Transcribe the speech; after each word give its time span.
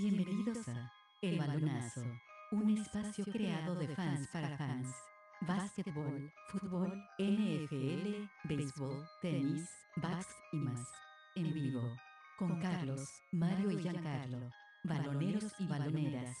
Bienvenidos 0.00 0.68
a 0.68 0.92
El 1.20 1.40
Balonazo, 1.40 2.04
un 2.52 2.78
espacio 2.78 3.24
creado 3.24 3.74
de 3.74 3.88
fans 3.88 4.28
para 4.32 4.56
fans. 4.56 4.94
Básquetbol, 5.40 6.32
fútbol, 6.52 7.02
NFL, 7.18 8.28
béisbol, 8.44 9.04
tenis, 9.20 9.68
backs 9.96 10.28
y 10.52 10.58
más. 10.58 10.86
En 11.34 11.52
vivo. 11.52 11.96
Con 12.38 12.60
Carlos, 12.60 13.08
Mario 13.32 13.72
y 13.72 13.82
Giancarlo. 13.82 14.38
Baloneros 14.84 15.52
y 15.58 15.66
baloneras. 15.66 16.36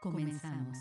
Comenzamos. 0.00 0.78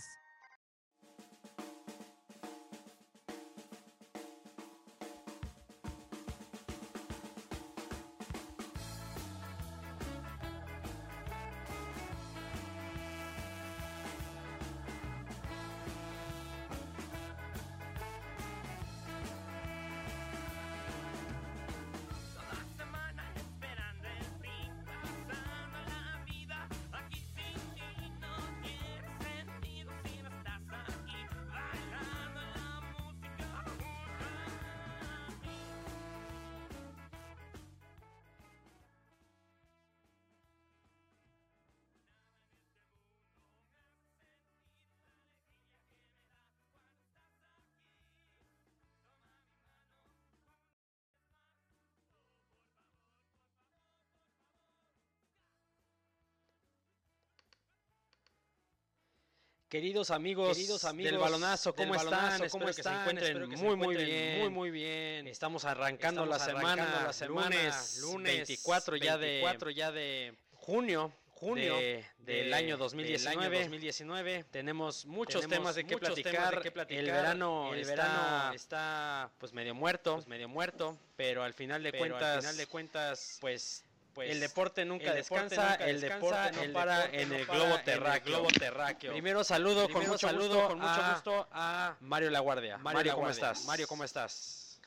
Queridos 59.71 60.11
amigos, 60.11 60.49
Queridos 60.57 60.83
amigos 60.83 61.11
del 61.13 61.21
balonazo, 61.21 61.73
¿cómo 61.73 61.93
del 61.93 62.01
están? 62.03 62.11
Balonazo, 62.11 62.43
Espero 62.43 62.51
¿cómo 62.51 62.65
que 62.65 62.73
se 62.73 62.81
están? 62.81 62.99
encuentren 62.99 63.27
Espero 63.29 63.49
que 63.49 63.55
se 63.57 63.63
muy, 63.63 63.75
muy 63.77 63.83
encuentren 63.95 64.05
bien. 64.09 64.39
muy, 64.41 64.49
muy 64.49 64.69
bien. 64.69 65.27
Estamos 65.27 65.63
arrancando 65.63 66.23
Estamos 66.25 66.27
la 66.27 66.43
arrancando 66.59 66.83
semana, 66.83 67.03
la 67.07 67.13
semana, 67.13 67.55
lunes, 67.55 67.97
lunes 68.01 68.33
24 68.35 68.97
ya 68.97 69.17
de 69.17 69.27
24 69.27 69.69
ya 69.69 69.91
de 69.93 70.33
junio, 70.55 71.13
junio 71.29 71.77
de- 71.77 72.05
del 72.19 72.49
de- 72.49 72.53
año 72.53 72.67
del 72.71 72.79
2019. 72.79 73.45
año 73.45 73.59
2019. 73.61 74.43
Tenemos 74.51 75.05
muchos 75.05 75.35
Tenemos 75.41 75.57
temas 75.57 75.75
de 75.75 75.85
qué 75.85 75.95
muchos 75.95 76.09
platicar. 76.09 76.33
temas 76.33 76.51
de 76.51 76.61
qué 76.63 76.71
platicar. 76.71 76.99
El 77.05 77.09
verano, 77.09 77.73
El 77.73 77.79
está, 77.79 77.93
verano 77.95 78.53
está 78.53 79.31
pues 79.37 79.53
medio 79.53 79.73
muerto, 79.73 80.15
pues, 80.15 80.27
medio 80.27 80.49
muerto, 80.49 80.97
pero 81.15 81.43
al 81.45 81.53
final 81.53 81.81
de 81.81 81.93
pero 81.93 82.03
al 82.03 82.09
cuentas, 82.11 82.39
final 82.43 82.57
de 82.57 82.67
cuentas, 82.67 83.37
pues 83.39 83.85
pues 84.13 84.29
el 84.31 84.39
deporte 84.39 84.85
nunca 84.85 85.05
el 85.11 85.15
deporte 85.15 85.43
descansa, 85.45 85.71
nunca 85.71 85.85
el 85.87 86.01
descansa, 86.01 86.25
deporte 86.25 86.51
no 86.57 86.61
el 86.63 86.71
para 86.71 86.95
deporte 86.97 87.21
en 87.21 87.29
no 87.29 87.35
el 87.35 87.45
para 87.47 87.57
globo 87.59 87.73
en 87.73 87.79
el 87.79 87.85
terráqueo. 87.85 88.33
globo 88.37 88.47
terráqueo. 88.59 89.11
Primero 89.13 89.43
saludo 89.43 89.81
con 89.83 89.91
Primero 89.93 90.11
mucho 90.13 90.27
saludo 90.27 90.53
gusto, 90.55 90.67
con 90.69 90.79
mucho 90.79 90.89
a 91.01 91.13
gusto 91.13 91.47
a 91.51 91.95
Mario 92.01 92.29
La 92.29 92.39
Guardia. 92.39 92.77
Mario, 92.77 93.13
¿cómo 93.13 93.27
Laguardia. 93.27 93.51
estás? 93.51 93.65
Mario, 93.65 93.87
¿cómo 93.87 94.03
estás? 94.03 94.79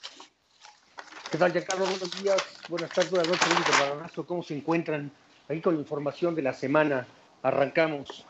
¿Qué 1.30 1.38
tal, 1.38 1.52
Giancarlo? 1.52 1.86
Buenos 1.86 2.22
días, 2.22 2.42
buenas 2.68 2.90
tardes, 2.90 3.10
buenas 3.10 3.28
noches. 3.28 4.24
¿Cómo 4.26 4.42
se 4.42 4.54
encuentran? 4.56 5.10
Ahí 5.48 5.60
con 5.60 5.74
la 5.74 5.80
información 5.80 6.34
de 6.34 6.42
la 6.42 6.52
semana. 6.52 7.06
Arrancamos. 7.42 8.24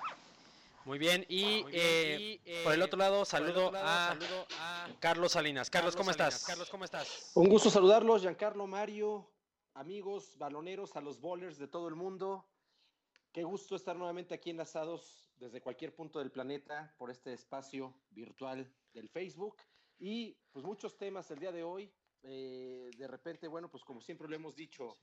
Muy 0.84 0.98
bien, 0.98 1.24
y, 1.28 1.62
Muy 1.62 1.72
bien, 1.72 1.82
eh, 1.84 2.18
y, 2.20 2.40
eh, 2.44 2.60
por 2.64 2.74
el 2.74 2.82
otro 2.82 2.98
lado 2.98 3.20
el 3.20 3.26
saludo, 3.26 3.66
otro 3.68 3.72
lado, 3.72 3.88
a 3.88 4.08
saludo 4.08 4.46
a 4.60 4.86
Carlos 5.00 5.32
Salinas. 5.32 5.70
Carlos, 5.70 5.96
¿cómo 5.96 6.10
Salinas. 6.12 6.34
estás? 6.34 6.46
Carlos, 6.46 6.68
¿cómo 6.70 6.84
estás? 6.84 7.30
Un 7.34 7.48
gusto 7.48 7.70
saludarlos, 7.70 8.20
Giancarlo, 8.22 8.66
Mario, 8.66 9.26
amigos, 9.74 10.38
baloneros, 10.38 10.96
a 10.96 11.00
los 11.00 11.20
bowlers 11.20 11.58
de 11.58 11.68
todo 11.68 11.88
el 11.88 11.96
mundo. 11.96 12.48
Qué 13.32 13.42
gusto 13.42 13.74
estar 13.74 13.96
nuevamente 13.96 14.34
aquí 14.34 14.50
enlazados 14.50 15.32
desde 15.36 15.60
cualquier 15.60 15.94
punto 15.94 16.20
del 16.20 16.30
planeta 16.30 16.94
por 16.96 17.10
este 17.10 17.32
espacio 17.32 17.94
virtual 18.10 18.72
del 18.92 19.08
Facebook. 19.08 19.56
Y 19.98 20.34
pues 20.52 20.64
muchos 20.64 20.96
temas 20.96 21.30
el 21.30 21.40
día 21.40 21.52
de 21.52 21.64
hoy. 21.64 21.92
Eh, 22.22 22.90
de 22.96 23.06
repente, 23.08 23.48
bueno, 23.48 23.68
pues 23.70 23.84
como 23.84 24.00
siempre 24.00 24.28
lo 24.28 24.36
hemos 24.36 24.54
dicho, 24.54 24.96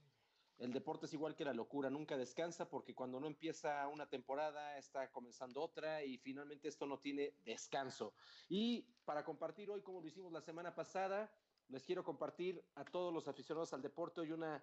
el 0.57 0.71
deporte 0.71 1.05
es 1.05 1.13
igual 1.13 1.35
que 1.35 1.43
la 1.43 1.53
locura, 1.53 1.89
nunca 1.89 2.17
descansa 2.17 2.69
porque 2.69 2.95
cuando 2.95 3.19
no 3.19 3.27
empieza 3.27 3.87
una 3.87 4.07
temporada 4.07 4.77
está 4.77 5.11
comenzando 5.11 5.61
otra 5.61 6.03
y 6.03 6.17
finalmente 6.17 6.67
esto 6.67 6.85
no 6.85 6.99
tiene 6.99 7.35
descanso. 7.43 8.13
Y 8.47 8.83
para 9.03 9.23
compartir 9.23 9.69
hoy, 9.69 9.81
como 9.81 10.01
lo 10.01 10.07
hicimos 10.07 10.31
la 10.31 10.41
semana 10.41 10.73
pasada, 10.73 11.31
les 11.71 11.83
quiero 11.85 12.03
compartir 12.03 12.61
a 12.75 12.83
todos 12.83 13.13
los 13.13 13.27
aficionados 13.27 13.71
al 13.73 13.81
deporte 13.81 14.19
hoy 14.19 14.31
una 14.31 14.61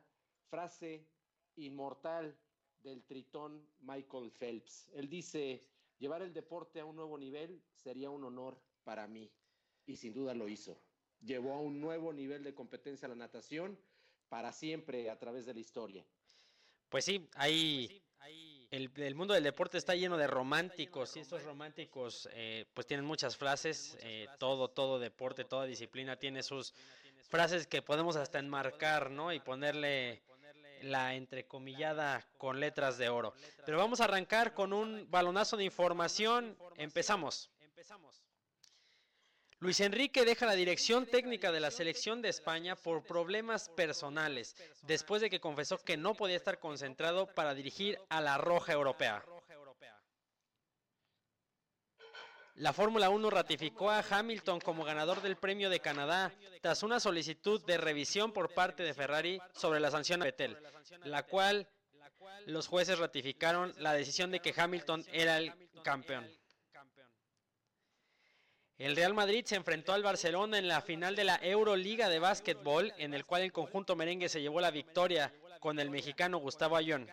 frase 0.50 1.06
inmortal 1.56 2.38
del 2.82 3.02
tritón 3.04 3.66
Michael 3.80 4.30
Phelps. 4.30 4.88
Él 4.92 5.08
dice, 5.08 5.66
llevar 5.98 6.22
el 6.22 6.34
deporte 6.34 6.80
a 6.80 6.84
un 6.84 6.96
nuevo 6.96 7.18
nivel 7.18 7.62
sería 7.72 8.10
un 8.10 8.24
honor 8.24 8.60
para 8.84 9.06
mí. 9.06 9.30
Y 9.86 9.96
sin 9.96 10.12
duda 10.12 10.34
lo 10.34 10.48
hizo. 10.48 10.78
Llevó 11.22 11.54
a 11.54 11.60
un 11.60 11.80
nuevo 11.80 12.12
nivel 12.12 12.44
de 12.44 12.54
competencia 12.54 13.08
la 13.08 13.14
natación 13.14 13.78
para 14.28 14.52
siempre 14.52 15.08
a 15.08 15.18
través 15.18 15.46
de 15.46 15.54
la 15.54 15.60
historia. 15.60 16.06
Pues 16.90 17.06
sí, 17.06 17.26
ahí 17.34 18.02
el, 18.70 18.90
el 18.96 19.14
mundo 19.14 19.34
del 19.34 19.44
deporte 19.44 19.78
está 19.78 19.94
lleno 19.94 20.16
de 20.16 20.26
románticos 20.26 21.16
y 21.16 21.20
estos 21.20 21.42
románticos 21.44 22.28
eh, 22.32 22.66
pues 22.74 22.86
tienen 22.86 23.06
muchas 23.06 23.36
frases, 23.36 23.96
eh, 24.02 24.26
todo, 24.38 24.68
todo 24.68 24.98
deporte, 24.98 25.44
toda 25.44 25.64
disciplina 25.64 26.16
tiene 26.16 26.42
sus 26.42 26.74
frases 27.28 27.66
que 27.66 27.82
podemos 27.82 28.16
hasta 28.16 28.38
enmarcar, 28.38 29.10
¿no? 29.10 29.32
Y 29.32 29.40
ponerle 29.40 30.22
la 30.82 31.14
entrecomillada 31.14 32.24
con 32.36 32.60
letras 32.60 32.98
de 32.98 33.08
oro. 33.08 33.34
Pero 33.64 33.78
vamos 33.78 34.00
a 34.00 34.04
arrancar 34.04 34.54
con 34.54 34.72
un 34.72 35.06
balonazo 35.10 35.56
de 35.56 35.64
información. 35.64 36.56
Empezamos. 36.76 37.50
Luis 39.60 39.80
Enrique 39.80 40.24
deja 40.24 40.46
la 40.46 40.54
dirección 40.54 41.04
técnica 41.06 41.50
de 41.50 41.58
la 41.58 41.72
selección 41.72 42.22
de 42.22 42.28
España 42.28 42.76
por 42.76 43.02
problemas 43.02 43.68
personales, 43.68 44.54
después 44.82 45.20
de 45.20 45.28
que 45.28 45.40
confesó 45.40 45.78
que 45.78 45.96
no 45.96 46.14
podía 46.14 46.36
estar 46.36 46.60
concentrado 46.60 47.26
para 47.34 47.54
dirigir 47.54 47.98
a 48.08 48.20
la 48.20 48.38
Roja 48.38 48.72
Europea. 48.72 49.24
La 52.54 52.72
Fórmula 52.72 53.10
1 53.10 53.30
ratificó 53.30 53.90
a 53.90 54.04
Hamilton 54.08 54.60
como 54.60 54.84
ganador 54.84 55.22
del 55.22 55.36
Premio 55.36 55.70
de 55.70 55.80
Canadá 55.80 56.32
tras 56.60 56.84
una 56.84 57.00
solicitud 57.00 57.64
de 57.64 57.78
revisión 57.78 58.32
por 58.32 58.54
parte 58.54 58.84
de 58.84 58.94
Ferrari 58.94 59.40
sobre 59.54 59.80
la 59.80 59.90
sanción 59.90 60.22
a 60.22 60.24
Vettel, 60.24 60.56
la 61.02 61.24
cual 61.24 61.68
los 62.46 62.68
jueces 62.68 62.98
ratificaron 62.98 63.74
la 63.78 63.92
decisión 63.92 64.30
de 64.30 64.40
que 64.40 64.54
Hamilton 64.56 65.04
era 65.12 65.38
el 65.38 65.52
campeón. 65.82 66.28
El 68.78 68.94
Real 68.94 69.12
Madrid 69.12 69.44
se 69.44 69.56
enfrentó 69.56 69.92
al 69.92 70.04
Barcelona 70.04 70.56
en 70.56 70.68
la 70.68 70.80
final 70.80 71.16
de 71.16 71.24
la 71.24 71.40
Euroliga 71.42 72.08
de 72.08 72.20
básquetbol, 72.20 72.92
en 72.96 73.12
el 73.12 73.26
cual 73.26 73.42
el 73.42 73.52
conjunto 73.52 73.96
merengue 73.96 74.28
se 74.28 74.40
llevó 74.40 74.60
la 74.60 74.70
victoria 74.70 75.34
con 75.58 75.80
el 75.80 75.90
mexicano 75.90 76.38
Gustavo 76.38 76.76
Ayón. 76.76 77.10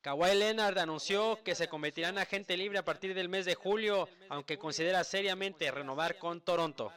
Kawhi 0.00 0.34
Leonard 0.34 0.78
anunció 0.78 1.42
que 1.42 1.54
se 1.54 1.68
convertirá 1.68 2.08
en 2.08 2.18
agente 2.18 2.56
libre 2.56 2.78
a 2.78 2.84
partir 2.84 3.14
del 3.14 3.28
mes 3.28 3.44
de 3.44 3.54
julio, 3.54 4.08
aunque 4.30 4.58
considera 4.58 5.04
seriamente 5.04 5.70
renovar 5.70 6.16
con 6.18 6.40
Toronto. 6.40 6.90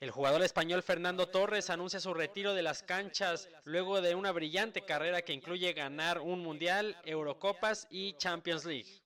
El 0.00 0.10
jugador 0.10 0.42
español 0.42 0.82
Fernando 0.82 1.28
Torres 1.28 1.70
anuncia 1.70 2.00
su 2.00 2.14
retiro 2.14 2.54
de 2.54 2.62
las 2.62 2.82
canchas 2.82 3.48
luego 3.64 4.00
de 4.00 4.16
una 4.16 4.32
brillante 4.32 4.82
carrera 4.82 5.22
que 5.22 5.34
incluye 5.34 5.72
ganar 5.72 6.20
un 6.20 6.40
Mundial, 6.40 6.96
Eurocopas 7.04 7.86
y 7.90 8.14
Champions 8.14 8.64
League. 8.64 9.02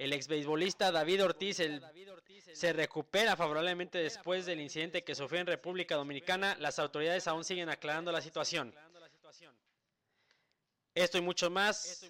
El 0.00 0.14
ex 0.14 0.28
beisbolista 0.28 0.90
David 0.90 1.22
Ortiz 1.24 1.60
se 2.54 2.72
recupera 2.72 3.36
favorablemente 3.36 3.98
después 3.98 4.46
del 4.46 4.58
incidente 4.58 5.04
que 5.04 5.14
sufrió 5.14 5.42
en 5.42 5.46
República 5.46 5.94
Dominicana. 5.94 6.56
Las 6.58 6.78
autoridades 6.78 7.28
aún 7.28 7.44
siguen 7.44 7.68
aclarando 7.68 8.10
la 8.10 8.22
situación. 8.22 8.74
Esto 10.94 11.18
y 11.18 11.20
mucho 11.20 11.50
más 11.50 12.02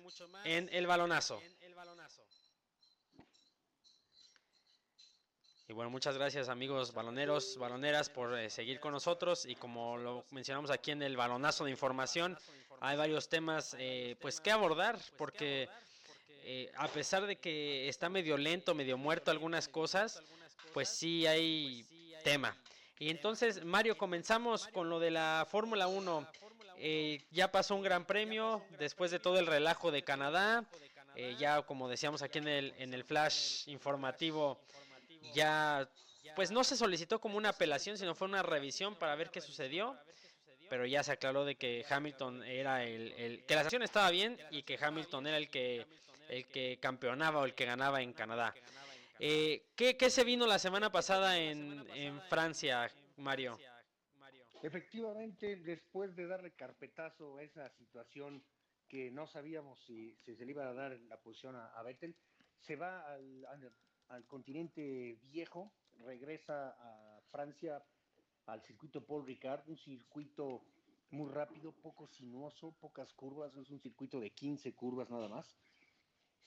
en 0.44 0.68
el 0.72 0.86
balonazo. 0.86 1.42
Y 5.66 5.72
bueno, 5.72 5.90
muchas 5.90 6.16
gracias 6.16 6.48
amigos 6.48 6.94
baloneros, 6.94 7.56
baloneras 7.56 8.08
por 8.08 8.38
eh, 8.38 8.50
seguir 8.50 8.78
con 8.78 8.92
nosotros 8.92 9.46
y 9.46 9.56
como 9.56 9.98
lo 9.98 10.24
mencionamos 10.30 10.70
aquí 10.70 10.92
en 10.92 11.02
el 11.02 11.16
balonazo 11.16 11.64
de 11.64 11.72
información, 11.72 12.38
hay 12.80 12.96
varios 12.96 13.28
temas 13.28 13.74
eh, 13.80 14.16
pues 14.20 14.40
que 14.40 14.52
abordar 14.52 14.96
porque 15.16 15.68
eh, 16.52 16.72
a 16.76 16.88
pesar 16.88 17.26
de 17.26 17.36
que 17.36 17.88
está 17.88 18.08
medio 18.08 18.36
lento, 18.36 18.74
medio 18.74 18.98
muerto 18.98 19.30
algunas 19.30 19.68
cosas, 19.68 20.20
pues 20.74 20.88
sí 20.88 21.24
hay 21.26 21.84
tema. 22.24 22.56
Y 22.98 23.08
entonces, 23.10 23.64
Mario, 23.64 23.96
comenzamos 23.96 24.66
con 24.68 24.90
lo 24.90 24.98
de 24.98 25.12
la 25.12 25.46
Fórmula 25.48 25.86
1. 25.86 26.26
eh, 26.82 27.22
ya 27.30 27.52
pasó 27.52 27.74
un 27.76 27.82
gran 27.82 28.04
premio 28.04 28.62
después 28.78 29.10
de 29.12 29.20
todo 29.20 29.38
el 29.38 29.46
relajo 29.46 29.90
de 29.92 30.02
Canadá. 30.02 30.64
eh, 31.14 31.36
ya 31.38 31.62
como 31.62 31.88
decíamos 31.88 32.22
aquí 32.22 32.38
en 32.38 32.48
el, 32.48 32.74
en 32.78 32.94
el 32.94 33.04
flash 33.04 33.68
informativo, 33.68 34.60
ya 35.34 35.88
pues 36.36 36.50
no 36.50 36.64
se 36.64 36.76
solicitó 36.76 37.20
como 37.20 37.36
una 37.36 37.50
apelación, 37.50 37.96
sino 37.98 38.14
fue 38.14 38.26
una 38.28 38.42
revisión 38.42 38.94
para 38.96 39.14
ver 39.14 39.30
qué 39.30 39.40
sucedió. 39.40 39.96
Pero 40.68 40.86
ya 40.86 41.02
se 41.02 41.10
aclaró 41.12 41.44
de 41.44 41.56
que 41.56 41.84
Hamilton 41.88 42.44
era 42.44 42.84
el, 42.84 43.12
el- 43.18 43.44
que 43.44 43.54
la 43.56 43.62
sanción 43.62 43.82
estaba 43.82 44.08
bien 44.10 44.38
y 44.52 44.62
que 44.62 44.78
Hamilton 44.80 45.26
era 45.26 45.36
el 45.36 45.48
que 45.48 45.84
el 46.30 46.46
que 46.46 46.78
campeonaba 46.80 47.40
o 47.40 47.44
el 47.44 47.54
que 47.54 47.64
ganaba 47.66 48.00
en 48.02 48.12
Canadá. 48.12 48.54
Eh, 49.18 49.66
¿qué, 49.76 49.96
qué 49.96 50.08
se 50.10 50.24
vino 50.24 50.46
la 50.46 50.58
semana 50.58 50.90
pasada 50.90 51.38
en, 51.38 51.84
en 51.94 52.20
Francia, 52.22 52.90
Mario? 53.16 53.58
Efectivamente, 54.62 55.56
después 55.56 56.14
de 56.14 56.26
darle 56.26 56.52
carpetazo 56.52 57.36
a 57.38 57.42
esa 57.42 57.68
situación 57.70 58.42
que 58.88 59.10
no 59.10 59.26
sabíamos 59.26 59.80
si, 59.84 60.16
si 60.24 60.34
se 60.36 60.44
le 60.44 60.52
iba 60.52 60.68
a 60.68 60.72
dar 60.72 60.98
la 61.08 61.16
posición 61.20 61.56
a, 61.56 61.66
a 61.68 61.82
Vettel, 61.82 62.14
se 62.60 62.76
va 62.76 63.12
al, 63.12 63.44
al- 63.46 63.72
al 64.08 64.26
continente 64.26 65.18
viejo, 65.22 65.72
regresa 65.98 66.70
a 66.70 67.20
Francia, 67.30 67.82
al 68.46 68.60
circuito 68.62 69.04
Paul 69.04 69.24
Ricard, 69.26 69.68
un 69.68 69.78
circuito 69.78 70.64
muy 71.10 71.30
rápido, 71.30 71.72
poco 71.72 72.06
sinuoso, 72.08 72.72
pocas 72.80 73.12
curvas, 73.14 73.54
es 73.56 73.70
un 73.70 73.80
circuito 73.80 74.18
de 74.20 74.30
15 74.30 74.74
curvas 74.74 75.08
nada 75.10 75.28
más. 75.28 75.56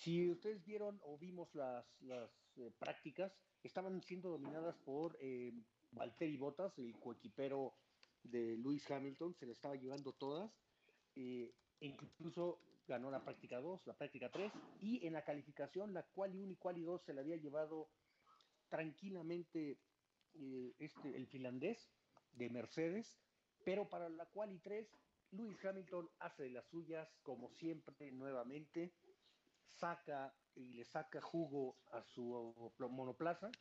Si 0.03 0.29
ustedes 0.29 0.61
vieron 0.65 0.99
o 1.03 1.17
vimos 1.17 1.55
las, 1.55 1.85
las 2.01 2.29
eh, 2.57 2.69
prácticas, 2.77 3.31
estaban 3.63 4.01
siendo 4.01 4.29
dominadas 4.31 4.75
por 4.79 5.17
eh, 5.21 5.53
Valtteri 5.91 6.35
Bottas, 6.35 6.77
el 6.77 6.99
coequipero 6.99 7.73
de 8.21 8.57
Lewis 8.57 8.91
Hamilton, 8.91 9.33
se 9.33 9.45
le 9.45 9.53
estaba 9.53 9.77
llevando 9.77 10.11
todas. 10.11 10.51
eh, 11.15 11.53
incluso 11.79 12.59
ganó 12.85 13.09
la 13.09 13.23
práctica 13.23 13.61
2, 13.61 13.87
la 13.87 13.93
práctica 13.93 14.29
3, 14.29 14.51
y 14.81 15.07
en 15.07 15.13
la 15.13 15.23
calificación, 15.23 15.93
la 15.93 16.03
quali 16.03 16.37
1 16.37 16.51
y 16.51 16.55
quali 16.57 16.81
2 16.83 17.01
se 17.01 17.13
le 17.13 17.21
había 17.21 17.37
llevado 17.37 17.87
tranquilamente 18.67 19.77
eh, 20.33 20.75
este, 20.79 21.15
el 21.15 21.27
finlandés 21.27 21.89
de 22.33 22.49
Mercedes, 22.49 23.17
pero 23.63 23.87
para 23.87 24.09
la 24.09 24.25
quali 24.25 24.59
3, 24.59 24.85
Lewis 25.31 25.63
Hamilton 25.63 26.09
hace 26.19 26.43
de 26.43 26.49
las 26.49 26.65
suyas, 26.65 27.07
como 27.23 27.49
siempre, 27.51 28.11
nuevamente, 28.11 28.91
saca 29.73 30.33
y 30.55 30.73
le 30.73 30.85
saca 30.85 31.21
jugo 31.21 31.75
a 31.91 32.01
su 32.01 32.53
monoplaza 32.89 33.51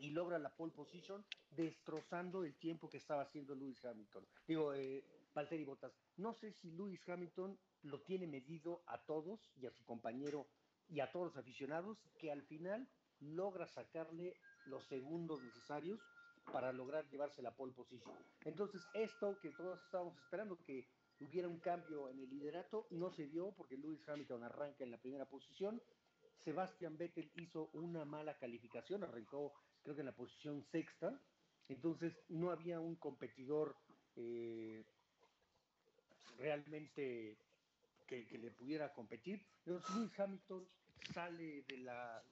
y 0.00 0.10
logra 0.10 0.38
la 0.38 0.54
pole 0.54 0.72
position 0.72 1.24
destrozando 1.50 2.44
el 2.44 2.54
tiempo 2.56 2.88
que 2.88 2.96
estaba 2.96 3.22
haciendo 3.22 3.54
Lewis 3.54 3.84
Hamilton. 3.84 4.26
Digo, 4.46 4.74
eh, 4.74 5.04
Valtteri 5.34 5.64
Bottas. 5.64 5.92
No 6.16 6.32
sé 6.32 6.52
si 6.52 6.70
Lewis 6.72 7.06
Hamilton 7.08 7.58
lo 7.82 8.00
tiene 8.02 8.26
medido 8.26 8.82
a 8.86 8.98
todos 9.04 9.52
y 9.56 9.66
a 9.66 9.70
su 9.70 9.84
compañero 9.84 10.46
y 10.88 11.00
a 11.00 11.10
todos 11.10 11.26
los 11.26 11.36
aficionados 11.36 11.98
que 12.18 12.30
al 12.30 12.42
final 12.42 12.88
logra 13.20 13.66
sacarle 13.66 14.36
los 14.66 14.84
segundos 14.84 15.42
necesarios 15.42 16.00
para 16.52 16.72
lograr 16.72 17.08
llevarse 17.08 17.42
la 17.42 17.56
pole 17.56 17.72
position. 17.72 18.14
Entonces, 18.44 18.82
esto 18.92 19.38
que 19.40 19.50
todos 19.50 19.80
estábamos 19.82 20.16
esperando 20.18 20.58
que 20.64 20.86
hubiera 21.20 21.48
un 21.48 21.60
cambio 21.60 22.08
en 22.10 22.18
el 22.18 22.28
liderato, 22.30 22.86
no 22.90 23.10
se 23.10 23.26
dio 23.26 23.52
porque 23.52 23.76
Lewis 23.76 24.06
Hamilton 24.08 24.42
arranca 24.44 24.84
en 24.84 24.90
la 24.90 24.98
primera 24.98 25.26
posición. 25.26 25.80
Sebastian 26.44 26.98
Vettel 26.98 27.30
hizo 27.36 27.70
una 27.72 28.04
mala 28.04 28.36
calificación, 28.38 29.02
arrancó 29.04 29.52
creo 29.82 29.94
que 29.94 30.00
en 30.02 30.06
la 30.06 30.12
posición 30.16 30.64
sexta, 30.70 31.18
entonces 31.68 32.12
no 32.28 32.50
había 32.50 32.80
un 32.80 32.96
competidor 32.96 33.76
eh, 34.16 34.84
realmente 36.38 37.36
que, 38.06 38.26
que 38.26 38.38
le 38.38 38.50
pudiera 38.50 38.92
competir. 38.92 39.46
Entonces 39.64 39.94
Lewis 39.94 40.18
Hamilton 40.20 40.68
sale 41.12 41.62
de 41.62 41.78
la, 41.78 42.22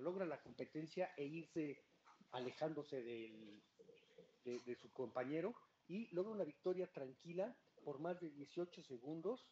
logra 0.00 0.24
la 0.24 0.40
competencia 0.40 1.12
e 1.16 1.24
irse 1.24 1.78
alejándose 2.32 3.02
del- 3.02 3.62
de, 4.44 4.58
de 4.60 4.74
su 4.76 4.90
compañero 4.92 5.54
y 5.86 6.08
logra 6.14 6.32
una 6.32 6.44
victoria 6.44 6.86
tranquila 6.88 7.56
por 7.84 7.98
más 8.00 8.20
de 8.20 8.30
18 8.30 8.82
segundos. 8.82 9.46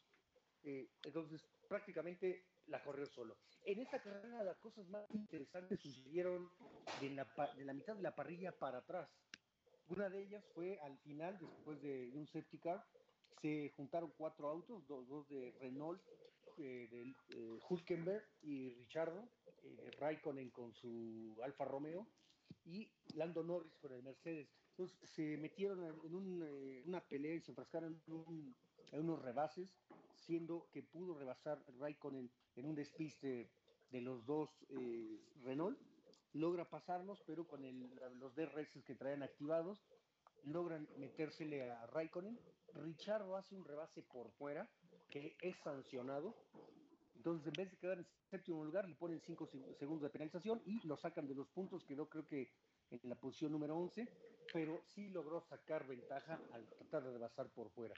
eh, 0.63 0.91
entonces 1.05 1.43
prácticamente 1.69 2.45
la 2.67 2.83
corrió 2.83 3.07
solo. 3.07 3.37
En 3.65 3.81
esta 3.81 4.01
carrera 4.01 4.43
las 4.43 4.59
cosas 4.59 4.87
más 4.89 5.05
interesantes 5.13 5.81
sucedieron 5.81 6.51
de 7.01 7.11
la, 7.11 7.73
mitad 7.75 7.97
de 7.97 8.03
la 8.03 8.15
parrilla 8.15 8.53
para 8.59 8.79
atrás. 8.79 9.09
Una 9.89 10.09
de 10.09 10.23
ellas 10.23 10.45
fue 10.55 10.79
al 10.81 10.99
final, 10.99 11.39
después 11.39 11.81
de, 11.83 12.11
un 12.15 12.27
safety 12.27 12.59
car, 12.59 12.85
se 13.43 13.71
juntaron 13.77 14.13
cuatro 14.17 14.49
autos, 14.49 14.87
dos, 14.87 15.29
de 15.29 15.53
Renault, 15.61 16.01
eh, 16.59 16.89
de 16.91 17.15
eh, 17.37 17.59
Hülkenberg 17.69 18.25
y 18.43 18.71
Richardo, 18.71 19.29
eh, 19.63 19.91
Raikkonen 19.99 20.51
con 20.51 20.75
su 20.75 21.37
Alfa 21.43 21.65
Romeo 21.65 22.07
y 22.65 22.91
Lando 23.15 23.43
Norris 23.43 23.77
con 23.79 23.93
el 23.93 24.03
Mercedes. 24.03 24.49
Entonces 24.81 25.11
se 25.11 25.37
metieron 25.37 25.85
en 25.85 26.15
un, 26.15 26.43
eh, 26.43 26.83
una 26.87 27.03
pelea 27.07 27.35
y 27.35 27.41
se 27.43 27.51
enfrascaron 27.51 28.03
en, 28.07 28.15
un- 28.15 28.55
en 28.93 29.01
unos 29.01 29.21
rebases, 29.21 29.69
siendo 30.15 30.71
que 30.73 30.83
pudo 30.83 31.19
rebasar 31.19 31.59
Raikkonen 31.79 32.31
en 32.57 32.65
un 32.65 32.75
despiste 32.75 33.51
de 33.91 34.01
los 34.01 34.25
dos 34.25 34.49
eh, 34.71 35.21
Renault. 35.45 35.79
Logra 36.33 36.65
pasarlos, 36.71 37.21
pero 37.27 37.47
con 37.47 37.63
el- 37.63 37.91
los 38.19 38.35
DRS 38.35 38.83
que 38.87 38.95
traían 38.95 39.23
activados, 39.23 39.79
logran 40.45 40.89
metérsele 40.97 41.71
a 41.71 41.87
Raikkonen. 41.89 42.39
Richardo 42.73 43.37
hace 43.37 43.55
un 43.55 43.67
rebase 43.67 44.01
por 44.03 44.31
fuera, 44.39 44.67
que 45.11 45.37
es 45.43 45.57
sancionado. 45.59 46.35
Entonces, 47.17 47.47
en 47.49 47.53
vez 47.55 47.71
de 47.71 47.77
quedar 47.77 47.99
en 47.99 48.07
séptimo 48.31 48.65
lugar, 48.65 48.89
le 48.89 48.95
ponen 48.95 49.21
5 49.21 49.47
segundos 49.79 50.05
de 50.05 50.09
penalización 50.09 50.63
y 50.65 50.81
lo 50.87 50.97
sacan 50.97 51.29
de 51.29 51.35
los 51.35 51.49
puntos, 51.51 51.85
quedó 51.85 52.09
creo 52.09 52.27
que 52.27 52.49
en 52.91 53.01
la 53.09 53.15
posición 53.15 53.53
número 53.53 53.77
11, 53.77 54.09
pero 54.53 54.81
sí 54.87 55.09
logró 55.09 55.41
sacar 55.41 55.87
ventaja 55.87 56.41
al 56.53 56.67
tratar 56.69 57.05
de 57.05 57.13
rebasar 57.13 57.49
por 57.51 57.71
fuera. 57.71 57.95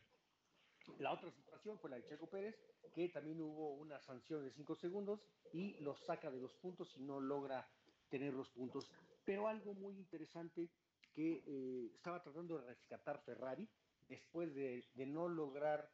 La 0.98 1.12
otra 1.12 1.30
situación 1.30 1.78
fue 1.78 1.90
la 1.90 1.96
de 1.96 2.04
Checo 2.04 2.28
Pérez, 2.28 2.58
que 2.94 3.08
también 3.08 3.40
hubo 3.40 3.74
una 3.74 4.00
sanción 4.00 4.44
de 4.44 4.50
5 4.50 4.74
segundos 4.74 5.20
y 5.52 5.74
lo 5.80 5.96
saca 5.96 6.30
de 6.30 6.40
los 6.40 6.54
puntos 6.54 6.96
y 6.96 7.02
no 7.02 7.20
logra 7.20 7.68
tener 8.08 8.34
los 8.34 8.50
puntos. 8.50 8.90
Pero 9.24 9.48
algo 9.48 9.74
muy 9.74 9.96
interesante 9.96 10.68
que 11.14 11.42
eh, 11.46 11.90
estaba 11.94 12.22
tratando 12.22 12.58
de 12.58 12.66
rescatar 12.66 13.22
Ferrari 13.22 13.68
después 14.08 14.54
de, 14.54 14.84
de 14.94 15.06
no 15.06 15.28
lograr 15.28 15.90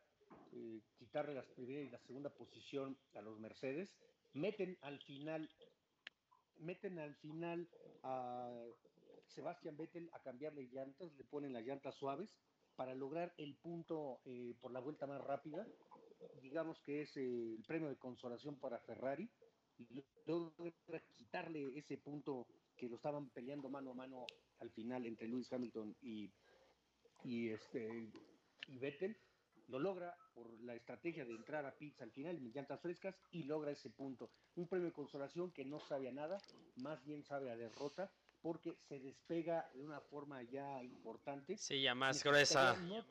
eh, 0.53 0.81
quitarle 0.97 1.35
la 1.35 1.43
primera 1.43 1.83
y 1.83 1.91
la 1.91 1.99
segunda 1.99 2.31
posición 2.31 2.97
a 3.15 3.21
los 3.21 3.39
Mercedes, 3.39 3.95
meten 4.33 4.79
al 4.83 4.99
final, 5.01 5.49
meten 6.57 6.99
al 6.99 7.15
final 7.17 7.69
a 8.03 8.51
Sebastian 9.39 9.77
Vettel 9.77 10.11
a 10.15 10.19
cambiarle 10.19 10.65
llantas, 10.65 11.15
le 11.17 11.23
ponen 11.23 11.53
las 11.53 11.65
llantas 11.65 11.95
suaves 11.95 12.35
para 12.75 12.93
lograr 12.93 13.33
el 13.37 13.55
punto 13.55 14.21
eh, 14.25 14.57
por 14.61 14.73
la 14.73 14.81
vuelta 14.81 15.07
más 15.07 15.21
rápida. 15.21 15.65
Digamos 16.43 16.81
que 16.81 17.03
es 17.03 17.17
eh, 17.17 17.55
el 17.55 17.63
premio 17.65 17.89
de 17.89 17.97
consolación 17.97 18.59
para 18.59 18.81
Ferrari. 18.81 19.31
Logra 20.27 21.01
quitarle 21.17 21.79
ese 21.79 21.99
punto 21.99 22.49
que 22.77 22.89
lo 22.89 22.97
estaban 22.97 23.31
peleando 23.31 23.69
mano 23.69 23.93
a 23.93 23.95
mano 23.95 24.27
al 24.59 24.71
final 24.71 25.07
entre 25.07 25.29
Lewis 25.29 25.53
Hamilton 25.53 25.97
y, 26.03 26.33
y, 27.23 27.51
este, 27.51 28.11
y 28.67 28.79
Vettel. 28.79 29.17
Lo 29.69 29.79
logra 29.79 30.17
por 30.35 30.51
la 30.63 30.75
estrategia 30.75 31.25
de 31.25 31.35
entrar 31.35 31.65
a 31.65 31.77
pits 31.77 32.01
al 32.01 32.11
final 32.11 32.39
en 32.39 32.51
llantas 32.51 32.81
frescas 32.81 33.15
y 33.31 33.45
logra 33.45 33.71
ese 33.71 33.91
punto. 33.91 34.33
Un 34.57 34.67
premio 34.67 34.87
de 34.87 34.93
consolación 34.93 35.53
que 35.53 35.65
no 35.65 35.79
sabe 35.79 36.09
a 36.09 36.13
nada, 36.13 36.39
más 36.83 37.05
bien 37.05 37.23
sabe 37.23 37.53
a 37.53 37.57
derrota, 37.57 38.11
porque 38.41 38.75
se 38.89 38.99
despega 39.01 39.69
de 39.75 39.83
una 39.85 40.01
forma 40.01 40.43
ya 40.43 40.83
importante. 40.83 41.57
Sí, 41.57 41.83
ya 41.83 41.95
más 41.95 42.23
gruesa. 42.23 42.77
no- 42.83 43.03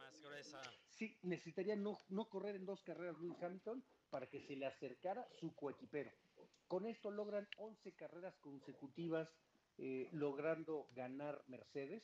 Sí, 0.89 1.15
necesitaría 1.21 1.75
no, 1.75 1.97
no 2.09 2.25
correr 2.25 2.55
en 2.55 2.65
dos 2.65 2.81
carreras 2.81 3.17
Lewis 3.19 3.41
Hamilton 3.41 3.83
para 4.09 4.27
que 4.27 4.41
se 4.41 4.55
le 4.55 4.65
acercara 4.65 5.27
su 5.39 5.53
coequipero. 5.55 6.11
Con 6.67 6.85
esto 6.85 7.11
logran 7.11 7.47
11 7.57 7.93
carreras 7.93 8.35
consecutivas 8.39 9.31
eh, 9.77 10.09
logrando 10.11 10.87
ganar 10.95 11.43
Mercedes. 11.47 12.03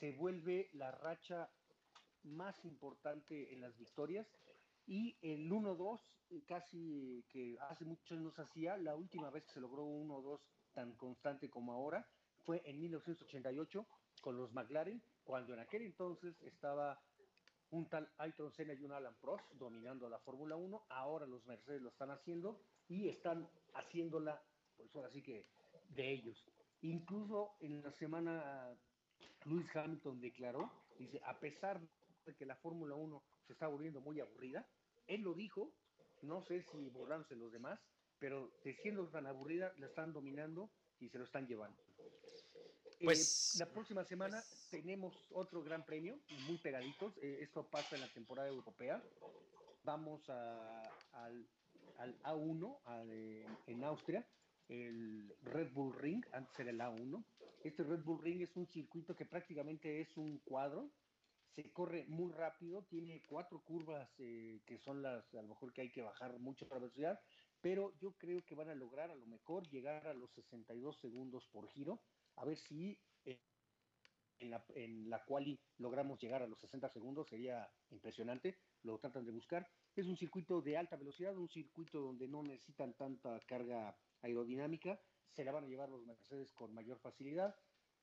Se 0.00 0.12
vuelve 0.12 0.70
la 0.72 0.90
racha 0.92 1.50
más 2.22 2.64
importante 2.64 3.52
en 3.52 3.60
las 3.60 3.76
victorias 3.76 4.26
y 4.86 5.16
el 5.22 5.50
1-2 5.50 6.00
eh, 6.30 6.42
casi 6.46 7.24
que 7.28 7.56
hace 7.68 7.84
muchos 7.84 8.12
años 8.18 8.38
hacía, 8.38 8.76
la 8.78 8.94
última 8.96 9.28
vez 9.30 9.44
que 9.44 9.50
se 9.52 9.60
logró 9.60 9.84
un 9.84 10.08
1-2 10.08 10.40
tan 10.72 10.92
constante 10.96 11.50
como 11.50 11.72
ahora 11.72 12.08
fue 12.44 12.62
en 12.64 12.80
1988 12.80 13.86
con 14.20 14.36
los 14.36 14.52
McLaren, 14.52 15.02
cuando 15.24 15.54
en 15.54 15.60
aquel 15.60 15.82
entonces 15.82 16.34
estaba 16.42 17.00
un 17.70 17.88
tal 17.88 18.08
Ayrton 18.18 18.52
Senna 18.52 18.74
y 18.74 18.84
un 18.84 18.92
Alan 18.92 19.14
Prost 19.20 19.44
dominando 19.52 20.08
la 20.08 20.18
Fórmula 20.20 20.56
1, 20.56 20.86
ahora 20.90 21.26
los 21.26 21.44
Mercedes 21.46 21.80
lo 21.80 21.88
están 21.88 22.10
haciendo 22.10 22.60
y 22.88 23.08
están 23.08 23.48
haciéndola, 23.74 24.42
pues 24.76 24.94
ahora 24.94 25.10
sí 25.10 25.22
que 25.22 25.46
de 25.88 26.12
ellos. 26.12 26.44
Incluso 26.82 27.54
en 27.60 27.82
la 27.82 27.92
semana 27.92 28.76
Lewis 29.44 29.74
Hamilton 29.74 30.20
declaró, 30.20 30.70
dice, 30.98 31.20
a 31.24 31.38
pesar 31.38 31.80
de 32.26 32.34
que 32.34 32.46
la 32.46 32.56
Fórmula 32.56 32.94
1 32.94 33.22
se 33.46 33.52
está 33.52 33.66
volviendo 33.66 34.00
muy 34.00 34.20
aburrida. 34.20 34.66
Él 35.06 35.22
lo 35.22 35.34
dijo, 35.34 35.72
no 36.22 36.42
sé 36.42 36.62
si 36.70 36.88
burlándose 36.90 37.36
los 37.36 37.52
demás, 37.52 37.80
pero 38.18 38.52
de 38.64 38.76
siendo 38.82 39.08
tan 39.08 39.26
aburrida, 39.26 39.72
la 39.78 39.86
están 39.86 40.12
dominando 40.12 40.70
y 41.00 41.08
se 41.08 41.18
lo 41.18 41.24
están 41.24 41.46
llevando. 41.46 41.82
Eh, 43.02 43.04
Pues- 43.04 43.56
la 43.58 43.66
próxima 43.66 44.04
semana 44.04 44.40
tenemos 44.70 45.12
otro 45.32 45.60
gran 45.64 45.84
premio, 45.84 46.20
muy 46.46 46.56
pegaditos. 46.58 47.12
eh, 47.20 47.38
esto 47.42 47.66
pasa 47.66 47.96
en 47.96 48.02
la 48.02 48.08
temporada 48.12 48.48
europea. 48.48 49.02
Vamos 49.82 50.22
a- 50.30 50.88
al, 51.12 51.44
al 51.98 52.16
A1 52.22 52.78
al, 52.84 53.10
eh, 53.10 53.44
en 53.66 53.82
Austria, 53.82 54.24
el 54.68 55.34
Red 55.42 55.72
Bull 55.72 55.94
Ring, 55.98 56.24
antes 56.32 56.56
era 56.60 56.70
el 56.70 56.80
A1. 56.80 57.24
Este 57.64 57.82
Red 57.82 58.04
Bull 58.04 58.22
Ring 58.22 58.40
es 58.42 58.54
un 58.56 58.68
circuito 58.68 59.16
que 59.16 59.26
prácticamente 59.26 60.00
es 60.00 60.16
un 60.16 60.38
cuadro. 60.38 60.88
Se 61.56 61.72
corre 61.72 62.04
muy 62.06 62.30
rápido, 62.30 62.84
tiene 62.84 63.20
cuatro 63.28 63.60
curvas 63.64 64.08
eh, 64.18 64.60
que 64.64 64.78
son 64.78 65.02
las, 65.02 65.24
a 65.34 65.42
lo 65.42 65.48
mejor 65.48 65.72
que 65.72 65.80
hay 65.82 65.90
que 65.90 66.02
bajar 66.02 66.38
mucho 66.38 66.68
para 66.68 66.80
velocidad, 66.82 67.20
pero 67.60 67.92
yo 67.98 68.12
creo 68.12 68.44
que 68.44 68.54
van 68.54 68.68
a 68.70 68.74
lograr 68.76 69.10
a 69.10 69.16
lo 69.16 69.26
mejor 69.26 69.68
llegar 69.68 70.06
a 70.06 70.14
los 70.14 70.30
62 70.34 70.96
segundos 71.00 71.44
por 71.48 71.66
giro, 71.68 72.00
a 72.36 72.44
ver 72.44 72.58
si 72.58 72.98
eh, 73.24 73.40
en 74.38 74.50
la, 74.50 74.64
en 74.74 75.08
la 75.10 75.24
quali 75.24 75.58
logramos 75.78 76.20
llegar 76.20 76.42
a 76.42 76.46
los 76.46 76.58
60 76.60 76.88
segundos, 76.90 77.28
sería 77.28 77.70
impresionante, 77.90 78.58
lo 78.82 78.98
tratan 78.98 79.24
de 79.24 79.32
buscar. 79.32 79.68
Es 79.94 80.06
un 80.06 80.16
circuito 80.16 80.60
de 80.62 80.76
alta 80.76 80.96
velocidad, 80.96 81.36
un 81.36 81.48
circuito 81.48 82.00
donde 82.00 82.28
no 82.28 82.42
necesitan 82.42 82.94
tanta 82.94 83.38
carga 83.46 83.96
aerodinámica, 84.22 85.00
se 85.32 85.44
la 85.44 85.52
van 85.52 85.64
a 85.64 85.68
llevar 85.68 85.88
los 85.88 86.04
Mercedes 86.04 86.52
con 86.52 86.74
mayor 86.74 86.98
facilidad. 86.98 87.56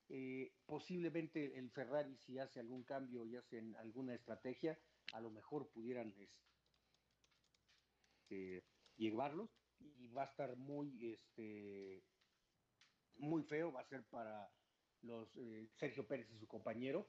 Eh, 0.10 0.52
posiblemente 0.66 1.58
el 1.58 1.70
Ferrari, 1.70 2.18
si 2.18 2.40
hace 2.40 2.60
algún 2.60 2.84
cambio 2.84 3.26
y 3.26 3.36
hacen 3.36 3.76
alguna 3.76 4.16
estrategia, 4.16 4.80
a 5.14 5.22
lo 5.22 5.30
mejor 5.30 5.70
pudieran 5.70 6.14
este, 8.30 8.64
llevarlos 8.98 9.50
y 9.80 10.08
va 10.08 10.24
a 10.24 10.26
estar 10.26 10.56
muy, 10.58 11.14
este, 11.14 12.04
muy 13.20 13.44
feo, 13.44 13.72
va 13.72 13.82
a 13.82 13.86
ser 13.86 14.04
para 14.06 14.50
los 15.02 15.30
eh, 15.38 15.68
Sergio 15.78 16.06
Pérez 16.08 16.30
y 16.32 16.38
su 16.38 16.48
compañero, 16.48 17.08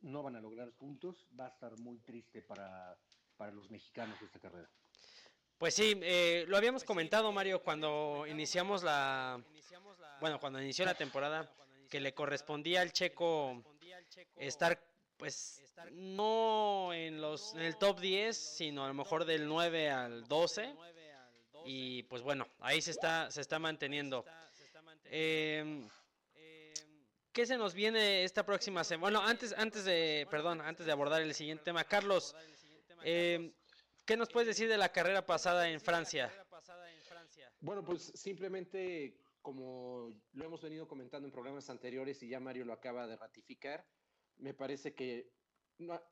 no 0.00 0.22
van 0.22 0.36
a 0.36 0.40
lograr 0.40 0.72
puntos, 0.72 1.26
va 1.38 1.46
a 1.46 1.50
estar 1.50 1.78
muy 1.78 1.98
triste 1.98 2.42
para, 2.42 2.98
para 3.36 3.52
los 3.52 3.70
mexicanos 3.70 4.20
esta 4.22 4.38
carrera. 4.38 4.70
Pues 5.60 5.74
sí, 5.74 5.98
eh, 6.02 6.46
lo 6.48 6.56
habíamos 6.56 6.84
comentado, 6.84 7.30
Mario, 7.32 7.62
cuando 7.62 8.26
iniciamos 8.26 8.82
la. 8.82 9.42
Bueno, 10.18 10.40
cuando 10.40 10.62
inició 10.62 10.86
la 10.86 10.94
temporada, 10.94 11.52
que 11.90 12.00
le 12.00 12.14
correspondía 12.14 12.80
al 12.80 12.92
checo 12.92 13.62
estar, 14.36 14.82
pues, 15.18 15.62
no 15.92 16.94
en, 16.94 17.20
los, 17.20 17.54
en 17.54 17.60
el 17.60 17.76
top 17.76 18.00
10, 18.00 18.34
sino 18.34 18.84
a 18.84 18.88
lo 18.88 18.94
mejor 18.94 19.26
del 19.26 19.46
9 19.46 19.90
al 19.90 20.26
12. 20.28 20.74
Y 21.66 22.04
pues 22.04 22.22
bueno, 22.22 22.48
ahí 22.60 22.80
se 22.80 22.92
está, 22.92 23.30
se 23.30 23.42
está 23.42 23.58
manteniendo. 23.58 24.24
Eh, 25.10 25.88
¿Qué 27.32 27.46
se 27.46 27.56
nos 27.56 27.74
viene 27.74 28.24
esta 28.24 28.44
próxima 28.44 28.82
semana? 28.82 29.18
Bueno, 29.18 29.28
antes, 29.28 29.54
antes 29.56 29.84
de, 29.84 30.26
perdón, 30.30 30.60
antes 30.60 30.86
de 30.86 30.92
abordar 30.92 31.22
el 31.22 31.34
siguiente 31.34 31.64
tema, 31.64 31.84
Carlos, 31.84 32.34
eh, 33.04 33.52
¿qué 34.04 34.16
nos 34.16 34.28
puedes 34.28 34.48
decir 34.48 34.68
de 34.68 34.76
la 34.76 34.90
carrera 34.90 35.24
pasada 35.24 35.68
en 35.68 35.80
Francia? 35.80 36.32
Bueno, 37.60 37.84
pues 37.84 38.12
simplemente 38.14 39.16
como 39.42 40.12
lo 40.32 40.44
hemos 40.44 40.60
venido 40.60 40.86
comentando 40.86 41.26
en 41.26 41.32
programas 41.32 41.70
anteriores 41.70 42.22
y 42.22 42.28
ya 42.28 42.40
Mario 42.40 42.64
lo 42.64 42.72
acaba 42.72 43.06
de 43.06 43.16
ratificar, 43.16 43.86
me 44.38 44.54
parece 44.54 44.94
que 44.94 45.32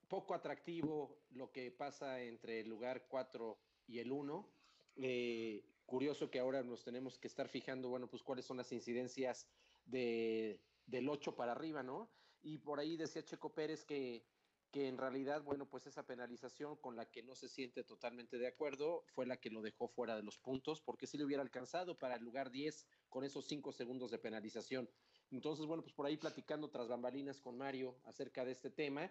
poco 0.08 0.34
atractivo 0.34 1.20
lo 1.30 1.50
que 1.50 1.70
pasa 1.70 2.22
entre 2.22 2.60
el 2.60 2.68
lugar 2.68 3.06
4 3.08 3.58
y 3.86 3.98
el 3.98 4.12
1. 4.12 4.50
Eh, 4.96 5.64
curioso 5.88 6.30
que 6.30 6.38
ahora 6.38 6.62
nos 6.62 6.84
tenemos 6.84 7.18
que 7.18 7.28
estar 7.28 7.48
fijando, 7.48 7.88
bueno, 7.88 8.08
pues 8.08 8.22
cuáles 8.22 8.44
son 8.44 8.58
las 8.58 8.70
incidencias 8.72 9.48
de, 9.86 10.60
del 10.84 11.08
8 11.08 11.34
para 11.34 11.52
arriba, 11.52 11.82
¿no? 11.82 12.10
Y 12.42 12.58
por 12.58 12.78
ahí 12.78 12.98
decía 12.98 13.24
Checo 13.24 13.54
Pérez 13.54 13.86
que, 13.86 14.26
que 14.70 14.86
en 14.86 14.98
realidad, 14.98 15.42
bueno, 15.42 15.66
pues 15.66 15.86
esa 15.86 16.06
penalización 16.06 16.76
con 16.76 16.94
la 16.94 17.10
que 17.10 17.22
no 17.22 17.34
se 17.34 17.48
siente 17.48 17.84
totalmente 17.84 18.36
de 18.36 18.48
acuerdo 18.48 19.02
fue 19.14 19.24
la 19.24 19.38
que 19.38 19.48
lo 19.48 19.62
dejó 19.62 19.88
fuera 19.88 20.14
de 20.14 20.22
los 20.22 20.36
puntos, 20.36 20.82
porque 20.82 21.06
sí 21.06 21.16
le 21.16 21.24
hubiera 21.24 21.42
alcanzado 21.42 21.98
para 21.98 22.16
el 22.16 22.22
lugar 22.22 22.50
10 22.50 22.86
con 23.08 23.24
esos 23.24 23.46
5 23.46 23.72
segundos 23.72 24.10
de 24.10 24.18
penalización. 24.18 24.90
Entonces, 25.30 25.64
bueno, 25.64 25.82
pues 25.82 25.94
por 25.94 26.04
ahí 26.04 26.18
platicando 26.18 26.68
tras 26.68 26.86
bambalinas 26.86 27.40
con 27.40 27.56
Mario 27.56 27.98
acerca 28.04 28.44
de 28.44 28.52
este 28.52 28.68
tema, 28.68 29.10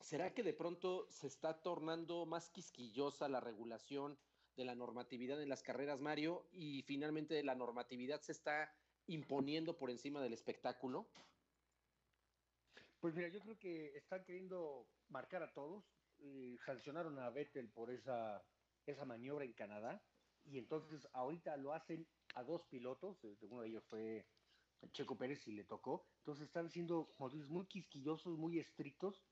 ¿será 0.00 0.34
que 0.34 0.42
de 0.42 0.52
pronto 0.52 1.06
se 1.10 1.28
está 1.28 1.62
tornando 1.62 2.26
más 2.26 2.50
quisquillosa 2.50 3.28
la 3.28 3.38
regulación 3.38 4.18
de 4.56 4.64
la 4.64 4.74
normatividad 4.74 5.40
en 5.42 5.48
las 5.48 5.62
carreras, 5.62 6.00
Mario, 6.00 6.48
y 6.52 6.82
finalmente 6.82 7.42
la 7.44 7.54
normatividad 7.54 8.20
se 8.22 8.32
está 8.32 8.72
imponiendo 9.06 9.76
por 9.78 9.90
encima 9.90 10.20
del 10.22 10.32
espectáculo? 10.32 11.12
Pues 13.00 13.14
mira, 13.14 13.28
yo 13.28 13.40
creo 13.40 13.58
que 13.58 13.96
están 13.96 14.24
queriendo 14.24 14.90
marcar 15.08 15.42
a 15.42 15.52
todos. 15.52 15.84
eh, 16.18 16.56
sancionaron 16.64 17.18
a 17.18 17.30
Vettel 17.30 17.70
por 17.70 17.90
esa, 17.90 18.42
esa 18.86 19.04
maniobra 19.04 19.44
en 19.44 19.52
Canadá. 19.52 20.02
Y 20.44 20.58
entonces 20.58 21.06
ahorita 21.12 21.56
lo 21.58 21.72
hacen 21.72 22.08
a 22.34 22.42
dos 22.42 22.64
pilotos. 22.66 23.22
eh, 23.24 23.36
Uno 23.42 23.62
de 23.62 23.68
ellos 23.68 23.84
fue 23.86 24.26
Checo 24.92 25.16
Pérez 25.16 25.46
y 25.46 25.52
le 25.52 25.64
tocó. 25.64 26.08
Entonces 26.18 26.46
están 26.46 26.70
siendo, 26.70 27.12
como 27.16 27.30
muy 27.48 27.66
quisquillosos, 27.66 28.38
muy 28.38 28.58
estrictos. 28.58 29.22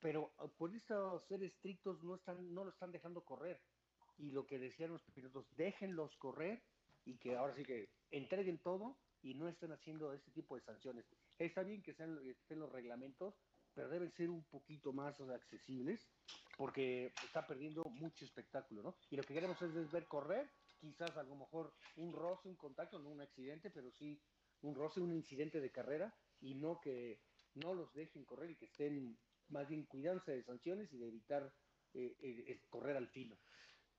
Pero 0.00 0.32
por 0.56 0.74
eso 0.74 1.20
ser 1.20 1.42
estrictos 1.42 2.02
no, 2.04 2.16
están, 2.16 2.54
no 2.54 2.64
lo 2.64 2.70
están 2.70 2.92
dejando 2.92 3.24
correr. 3.24 3.60
Y 4.18 4.30
lo 4.32 4.46
que 4.46 4.58
decían 4.58 4.92
los 4.92 5.04
pilotos, 5.14 5.46
déjenlos 5.56 6.16
correr 6.18 6.64
y 7.04 7.18
que 7.18 7.36
ahora 7.36 7.56
sí 7.56 7.64
que 7.64 7.94
entreguen 8.10 8.60
todo 8.62 9.02
y 9.22 9.34
no 9.34 9.48
estén 9.48 9.72
haciendo 9.72 10.12
este 10.14 10.32
tipo 10.32 10.56
de 10.56 10.62
sanciones. 10.62 11.06
Está 11.38 11.62
bien 11.64 11.82
que 11.82 11.94
sean, 11.94 12.18
estén 12.26 12.60
los 12.60 12.72
reglamentos, 12.72 13.34
pero 13.74 13.88
deben 13.88 14.12
ser 14.12 14.30
un 14.30 14.44
poquito 14.46 14.92
más 14.92 15.20
accesibles 15.20 16.00
porque 16.56 17.16
está 17.22 17.46
perdiendo 17.46 17.84
mucho 17.84 18.24
espectáculo, 18.24 18.82
¿no? 18.82 18.96
Y 19.10 19.16
lo 19.16 19.24
que 19.26 19.34
queremos 19.34 19.60
es, 19.62 19.74
es 19.76 19.90
ver 19.92 20.06
correr, 20.08 20.52
quizás 20.78 21.16
a 21.16 21.22
lo 21.24 21.36
mejor 21.36 21.74
un 21.96 22.12
roce, 22.14 22.48
un 22.48 22.56
contacto, 22.56 22.98
no 22.98 23.10
un 23.10 23.20
accidente, 23.22 23.70
pero 23.70 23.90
sí 23.92 24.22
un 24.62 24.74
roce, 24.74 25.00
un 25.00 25.14
incidente 25.14 25.60
de 25.60 25.70
carrera 25.72 26.18
y 26.40 26.54
no 26.54 26.80
que 26.80 27.24
no 27.54 27.74
los 27.74 27.94
dejen 27.94 28.24
correr 28.24 28.52
y 28.52 28.56
que 28.56 28.66
estén 28.66 29.18
más 29.48 29.68
bien 29.68 29.86
cuidándose 29.86 30.32
de 30.32 30.44
sanciones 30.44 30.92
y 30.92 30.98
de 30.98 31.08
evitar 31.08 31.54
eh, 31.94 32.16
eh, 32.20 32.44
eh, 32.48 32.62
correr 32.68 32.96
al 32.96 33.08
filo. 33.08 33.40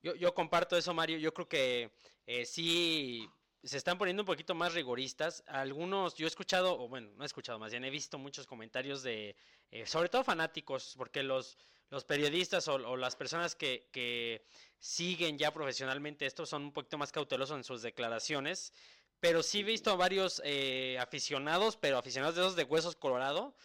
Yo, 0.01 0.16
yo 0.16 0.34
comparto 0.34 0.77
eso, 0.77 0.94
Mario. 0.94 1.18
Yo 1.18 1.34
creo 1.34 1.48
que 1.48 1.92
eh, 2.25 2.46
sí 2.46 3.27
se 3.63 3.77
están 3.77 3.98
poniendo 3.98 4.24
un 4.24 4.27
poquito 4.27 4.56
más 4.56 4.74
rigoristas. 4.74 5.44
Algunos, 5.48 6.16
yo 6.16 6.25
he 6.25 6.30
escuchado, 6.30 6.80
o 6.80 6.88
bueno, 6.88 7.10
no 7.16 7.24
he 7.24 7.25
escuchado, 7.25 7.60
más 7.60 7.72
bien 7.72 7.84
he 7.84 7.89
visto 7.89 8.18
muchos 8.18 8.46
comentarios 8.46 9.04
de, 9.04 9.36
eh, 9.72 9.86
sobre 9.86 10.10
todo 10.10 10.24
fanáticos, 10.24 10.94
porque 10.98 11.24
los, 11.24 11.58
los 11.89 12.06
periodistas 12.06 12.68
o, 12.68 12.75
o 12.75 12.98
las 12.98 13.16
personas 13.16 13.56
que, 13.56 13.89
que 13.92 14.46
siguen 14.80 15.38
ya 15.38 15.54
profesionalmente 15.54 16.25
esto 16.25 16.46
son 16.46 16.63
un 16.63 16.72
poquito 16.74 16.98
más 16.98 17.12
cautelosos 17.12 17.58
en 17.58 17.63
sus 17.63 17.82
declaraciones. 17.82 18.74
Pero 19.20 19.42
sí 19.42 19.62
he 19.62 19.63
visto 19.63 19.92
a 19.92 19.96
varios 19.96 20.42
eh, 20.46 20.98
aficionados, 21.00 21.75
pero 21.75 21.98
aficionados 21.98 22.36
de 22.36 22.42
esos 22.42 22.56
de 22.56 22.63
huesos 22.63 22.96
colorado, 22.96 23.56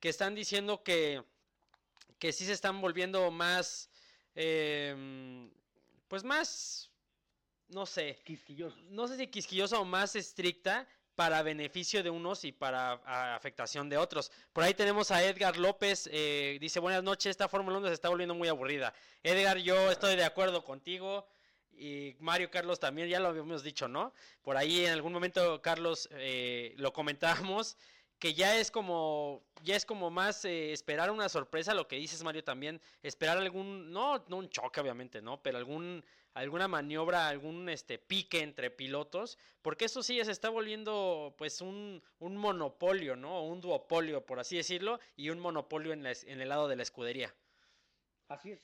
que 0.00 0.10
están 0.10 0.34
diciendo 0.34 0.82
que, 0.82 1.22
que 2.18 2.32
sí 2.32 2.44
se 2.44 2.52
están 2.52 2.80
volviendo 2.80 3.30
más, 3.30 3.88
em, 4.34 5.50
pues 6.08 6.24
más, 6.24 6.90
no 7.68 7.86
sé, 7.86 8.18
Quisquillosos. 8.24 8.82
no 8.90 9.06
sé 9.06 9.16
si 9.16 9.26
quisquillosa 9.28 9.78
o 9.78 9.84
más 9.84 10.16
estricta 10.16 10.88
para 11.14 11.42
beneficio 11.42 12.02
de 12.02 12.10
unos 12.10 12.44
y 12.44 12.52
para 12.52 12.92
afectación 13.34 13.88
de 13.88 13.98
otros. 13.98 14.30
Por 14.52 14.62
ahí 14.62 14.72
tenemos 14.72 15.10
a 15.10 15.22
Edgar 15.24 15.56
López, 15.56 16.08
eh, 16.12 16.58
dice 16.60 16.78
buenas 16.78 17.02
noches, 17.02 17.30
esta 17.30 17.48
Fórmula 17.48 17.78
1 17.78 17.88
se 17.88 17.94
está 17.94 18.08
volviendo 18.08 18.34
muy 18.34 18.46
aburrida. 18.46 18.94
Edgar, 19.22 19.58
yo 19.58 19.90
estoy 19.90 20.14
de 20.14 20.24
acuerdo 20.24 20.64
contigo 20.64 21.26
y 21.72 22.16
Mario 22.20 22.50
Carlos 22.50 22.78
también, 22.78 23.08
ya 23.08 23.18
lo 23.20 23.28
habíamos 23.28 23.62
dicho, 23.64 23.88
¿no? 23.88 24.12
Por 24.42 24.56
ahí 24.56 24.84
en 24.84 24.92
algún 24.92 25.12
momento, 25.12 25.60
Carlos, 25.60 26.08
eh, 26.12 26.74
lo 26.76 26.92
comentábamos, 26.92 27.76
que 28.18 28.34
ya 28.34 28.58
es 28.58 28.70
como, 28.70 29.44
ya 29.62 29.76
es 29.76 29.86
como 29.86 30.10
más 30.10 30.44
eh, 30.44 30.72
esperar 30.72 31.10
una 31.10 31.28
sorpresa, 31.28 31.74
lo 31.74 31.86
que 31.86 31.96
dices 31.96 32.22
Mario 32.24 32.42
también, 32.42 32.80
esperar 33.02 33.38
algún, 33.38 33.92
no, 33.92 34.24
no 34.28 34.36
un 34.38 34.48
choque 34.50 34.80
obviamente, 34.80 35.22
¿no? 35.22 35.42
Pero 35.42 35.58
algún, 35.58 36.04
alguna 36.34 36.68
maniobra, 36.68 37.28
algún 37.28 37.68
este 37.68 37.98
pique 37.98 38.40
entre 38.40 38.70
pilotos, 38.70 39.38
porque 39.62 39.84
eso 39.84 40.02
sí 40.02 40.16
ya 40.16 40.24
se 40.24 40.32
está 40.32 40.48
volviendo 40.48 41.34
pues 41.38 41.60
un, 41.60 42.02
un 42.18 42.36
monopolio, 42.36 43.16
¿no? 43.16 43.44
Un 43.44 43.60
duopolio, 43.60 44.26
por 44.26 44.40
así 44.40 44.56
decirlo, 44.56 44.98
y 45.16 45.30
un 45.30 45.38
monopolio 45.38 45.92
en, 45.92 46.02
la 46.02 46.12
en 46.12 46.40
el 46.40 46.48
lado 46.48 46.68
de 46.68 46.76
la 46.76 46.82
escudería. 46.82 47.34
Así 48.28 48.50
es, 48.50 48.60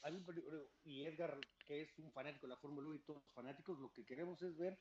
y 0.85 1.07
Edgar, 1.07 1.39
que 1.67 1.81
es 1.81 1.99
un 1.99 2.13
fanático 2.13 2.47
de 2.47 2.51
la 2.51 2.59
Fórmula 2.59 2.87
1 2.89 2.97
y 2.97 2.99
todos 2.99 3.23
los 3.23 3.33
fanáticos, 3.33 3.79
lo 3.79 3.91
que 3.93 4.05
queremos 4.05 4.43
es 4.43 4.55
ver 4.59 4.79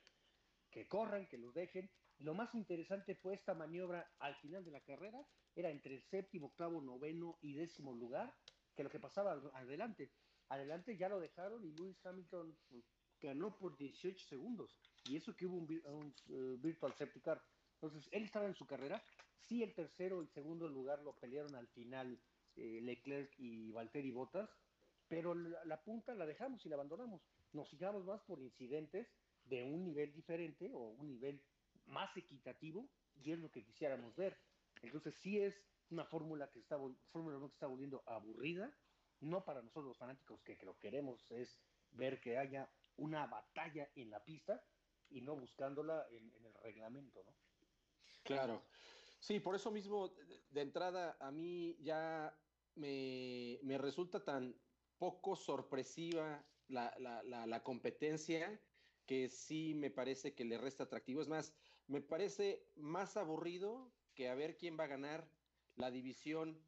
que 0.73 0.87
corran, 0.87 1.27
que 1.27 1.37
los 1.37 1.53
dejen. 1.53 1.89
Lo 2.23 2.33
más 2.33 2.55
interesante 2.55 3.15
fue 3.15 3.33
esta 3.33 3.53
maniobra 3.53 4.09
al 4.19 4.33
final 4.35 4.63
de 4.63 4.71
la 4.71 4.79
carrera, 4.79 5.27
era 5.55 5.69
entre 5.69 5.95
el 5.95 6.01
séptimo, 6.03 6.47
octavo, 6.47 6.81
noveno 6.81 7.37
y 7.41 7.53
décimo 7.53 7.93
lugar, 7.93 8.33
que 8.77 8.83
lo 8.83 8.89
que 8.89 8.99
pasaba 8.99 9.33
adelante. 9.53 10.09
Adelante 10.47 10.95
ya 10.95 11.09
lo 11.09 11.19
dejaron 11.19 11.65
y 11.65 11.73
Lewis 11.73 11.99
Hamilton 12.05 12.57
pues, 12.69 12.85
ganó 13.19 13.57
por 13.57 13.75
18 13.75 14.25
segundos. 14.25 14.73
Y 15.03 15.17
eso 15.17 15.35
que 15.35 15.45
hubo 15.45 15.57
un, 15.57 16.15
eh, 16.29 16.55
virtual 16.59 16.93
safety. 16.93 17.21
Entonces, 17.73 18.07
él 18.13 18.23
estaba 18.23 18.45
en 18.45 18.55
su 18.55 18.65
carrera. 18.65 19.03
Sí, 19.41 19.61
el 19.61 19.73
tercero 19.73 20.23
y 20.23 20.27
segundo 20.27 20.69
lugar 20.69 21.01
lo 21.01 21.17
pelearon 21.17 21.53
al 21.55 21.67
final 21.67 22.17
eh, 22.55 22.79
Leclerc 22.81 23.33
y 23.37 23.69
Valtteri 23.71 24.11
Bottas, 24.11 24.49
pero 25.09 25.35
la, 25.35 25.65
la 25.65 25.83
punta 25.83 26.15
la 26.15 26.25
dejamos 26.25 26.65
y 26.65 26.69
la 26.69 26.75
abandonamos. 26.75 27.21
Nos 27.51 27.69
fijamos 27.69 28.05
más 28.05 28.21
por 28.21 28.41
incidentes 28.41 29.09
de 29.43 29.65
un 29.65 29.83
nivel 29.83 30.13
diferente 30.13 30.71
o 30.73 30.91
un 30.91 31.07
nivel 31.09 31.43
más 31.85 32.15
equitativo 32.17 32.89
y 33.15 33.31
es 33.31 33.39
lo 33.39 33.51
que 33.51 33.63
quisiéramos 33.63 34.15
ver. 34.15 34.37
Entonces, 34.81 35.15
sí 35.15 35.39
es 35.39 35.65
una 35.89 36.05
fórmula 36.05 36.51
que 36.51 36.59
está 36.59 36.77
Fórmula 37.11 37.37
1 37.37 37.49
que 37.49 37.53
está 37.53 37.67
volviendo 37.67 38.03
aburrida, 38.07 38.77
no 39.19 39.45
para 39.45 39.61
nosotros 39.61 39.85
los 39.85 39.97
fanáticos 39.97 40.41
que, 40.43 40.57
que 40.57 40.65
lo 40.65 40.77
queremos 40.77 41.29
es 41.29 41.61
ver 41.91 42.19
que 42.19 42.37
haya 42.37 42.69
una 42.97 43.27
batalla 43.27 43.91
en 43.95 44.09
la 44.09 44.23
pista 44.25 44.65
y 45.09 45.21
no 45.21 45.35
buscándola 45.35 46.07
en, 46.09 46.33
el 46.45 46.53
reglamento, 46.55 47.23
¿no? 47.23 47.35
Claro. 48.23 48.61
Sí, 49.19 49.39
por 49.39 49.55
eso 49.55 49.71
mismo, 49.71 50.09
de- 50.09 50.43
de 50.49 50.61
entrada, 50.61 51.17
a 51.19 51.31
mí 51.31 51.77
ya 51.79 52.33
me, 52.75 53.59
me 53.63 53.77
resulta 53.77 54.23
tan 54.23 54.55
poco 54.97 55.35
sorpresiva 55.35 56.43
la, 56.67 56.95
la- 56.99 57.23
la- 57.23 57.45
la 57.45 57.63
competencia 57.63 58.59
que 59.05 59.29
sí 59.29 59.73
me 59.75 59.91
parece 59.91 60.33
que 60.33 60.45
le 60.45 60.57
resta 60.57 60.83
atractivo. 60.85 61.21
Es 61.21 61.27
más, 61.27 61.53
me 61.87 62.01
parece 62.01 62.65
más 62.75 63.17
aburrido 63.17 63.91
que 64.15 64.29
a 64.29 64.35
ver 64.35 64.57
quién 64.57 64.77
va 64.79 64.85
a 64.85 64.87
ganar 64.87 65.27
la 65.75 65.91
división 65.91 66.61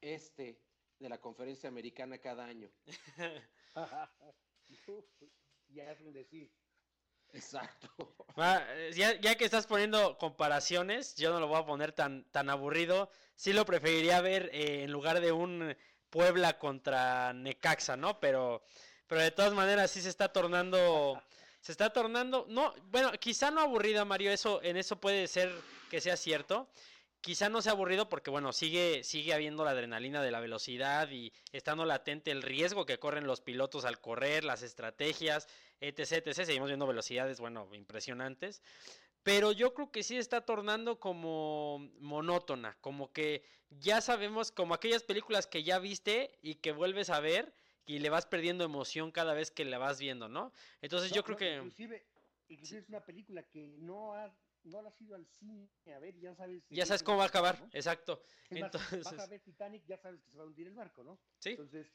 este 0.00 0.60
de 0.98 1.08
la 1.08 1.20
conferencia 1.20 1.68
americana 1.68 2.18
cada 2.18 2.44
año. 2.44 2.70
ya 5.68 5.92
es 5.92 6.00
un 6.00 6.12
decir. 6.12 6.52
Exacto. 7.32 7.88
Ah, 8.36 8.64
eh, 8.70 8.92
Ya, 8.94 9.20
ya 9.20 9.36
que 9.36 9.44
estás 9.44 9.66
poniendo 9.66 10.16
comparaciones, 10.18 11.14
yo 11.16 11.30
no 11.30 11.40
lo 11.40 11.48
voy 11.48 11.58
a 11.58 11.66
poner 11.66 11.92
tan, 11.92 12.24
tan 12.30 12.48
aburrido. 12.50 13.10
Sí 13.34 13.52
lo 13.52 13.64
preferiría 13.66 14.20
ver 14.20 14.50
eh, 14.52 14.84
en 14.84 14.92
lugar 14.92 15.20
de 15.20 15.32
un 15.32 15.76
Puebla 16.10 16.58
contra 16.58 17.32
Necaxa, 17.34 17.96
¿no? 17.96 18.18
Pero, 18.18 18.62
pero 19.06 19.20
de 19.20 19.30
todas 19.30 19.52
maneras 19.52 19.90
sí 19.90 20.00
se 20.00 20.08
está 20.08 20.32
tornando, 20.32 21.22
se 21.60 21.72
está 21.72 21.90
tornando, 21.90 22.46
no, 22.48 22.74
bueno, 22.90 23.10
quizá 23.12 23.50
no 23.50 23.60
aburrida, 23.60 24.04
Mario, 24.04 24.30
eso, 24.30 24.62
en 24.62 24.76
eso 24.76 25.00
puede 25.00 25.26
ser 25.26 25.52
que 25.90 26.00
sea 26.00 26.16
cierto. 26.16 26.68
Quizá 27.20 27.48
no 27.48 27.60
sea 27.60 27.72
aburrido 27.72 28.08
porque, 28.08 28.30
bueno, 28.30 28.52
sigue, 28.52 29.02
sigue 29.02 29.34
habiendo 29.34 29.64
la 29.64 29.72
adrenalina 29.72 30.22
de 30.22 30.30
la 30.30 30.38
velocidad 30.38 31.10
y 31.10 31.32
estando 31.52 31.84
latente 31.84 32.30
el 32.30 32.42
riesgo 32.42 32.86
que 32.86 32.98
corren 33.00 33.26
los 33.26 33.40
pilotos 33.40 33.84
al 33.84 34.00
correr, 34.00 34.44
las 34.44 34.62
estrategias, 34.62 35.48
etc, 35.80 36.26
etc. 36.26 36.44
Seguimos 36.44 36.68
viendo 36.68 36.86
velocidades, 36.86 37.40
bueno, 37.40 37.68
impresionantes. 37.74 38.62
Pero 39.24 39.50
yo 39.50 39.74
creo 39.74 39.90
que 39.90 40.04
sí 40.04 40.16
está 40.16 40.42
tornando 40.42 41.00
como 41.00 41.90
monótona, 41.98 42.78
como 42.80 43.12
que 43.12 43.42
ya 43.68 44.00
sabemos, 44.00 44.52
como 44.52 44.74
aquellas 44.74 45.02
películas 45.02 45.48
que 45.48 45.64
ya 45.64 45.80
viste 45.80 46.38
y 46.40 46.54
que 46.54 46.70
vuelves 46.70 47.10
a 47.10 47.18
ver 47.18 47.52
y 47.88 48.00
le 48.00 48.10
vas 48.10 48.26
perdiendo 48.26 48.64
emoción 48.64 49.10
cada 49.10 49.32
vez 49.32 49.50
que 49.50 49.64
la 49.64 49.78
vas 49.78 49.98
viendo, 49.98 50.28
¿no? 50.28 50.52
Entonces 50.82 51.10
yo 51.10 51.24
creo 51.24 51.36
no, 51.36 51.38
que... 51.38 51.54
Inclusive, 51.56 52.06
inclusive 52.48 52.80
es 52.82 52.88
una 52.90 53.02
película 53.02 53.42
que 53.44 53.66
no 53.78 54.12
ha, 54.12 54.30
no 54.64 54.82
la 54.82 54.90
has 54.90 55.00
ido 55.00 55.16
al 55.16 55.26
cine 55.26 55.70
a 55.86 55.98
ver, 55.98 56.14
ya 56.20 56.34
sabes. 56.34 56.62
Ya 56.68 56.84
sabes 56.84 57.02
cómo 57.02 57.16
va 57.16 57.24
a 57.24 57.28
acabar, 57.28 57.58
¿no? 57.58 57.70
exacto. 57.72 58.22
Es 58.50 58.60
más, 58.60 58.72
vas 58.72 58.92
a 58.92 58.96
Entonces, 58.96 59.30
ver 59.30 59.40
Titanic, 59.40 59.86
ya 59.86 59.96
sabes 59.96 60.20
que 60.20 60.30
se 60.30 60.36
va 60.36 60.44
a 60.44 60.46
hundir 60.46 60.66
el 60.66 60.74
barco, 60.74 61.02
¿no? 61.02 61.18
sí, 61.38 61.50
Entonces, 61.50 61.90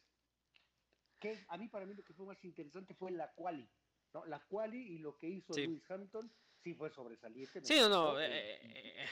¿qué? 1.19 1.45
a 1.47 1.58
mí 1.58 1.67
para 1.67 1.86
mí 1.86 1.93
lo 1.93 2.03
que 2.03 2.13
fue 2.15 2.25
más 2.25 2.43
interesante 2.43 2.95
fue 2.95 3.12
la 3.12 3.32
quali, 3.34 3.69
¿no? 4.15 4.25
La 4.25 4.39
quali 4.39 4.95
y 4.95 4.97
lo 4.97 5.15
que 5.19 5.29
hizo 5.29 5.53
Sí. 5.53 5.62
Lewis 5.67 5.89
Hamilton 5.91 6.34
sí 6.63 6.73
fue 6.73 6.89
sobresaliente. 6.89 7.62
Sí, 7.63 7.75
no, 7.82 7.88
no. 7.89 8.19
eh, 8.19 9.06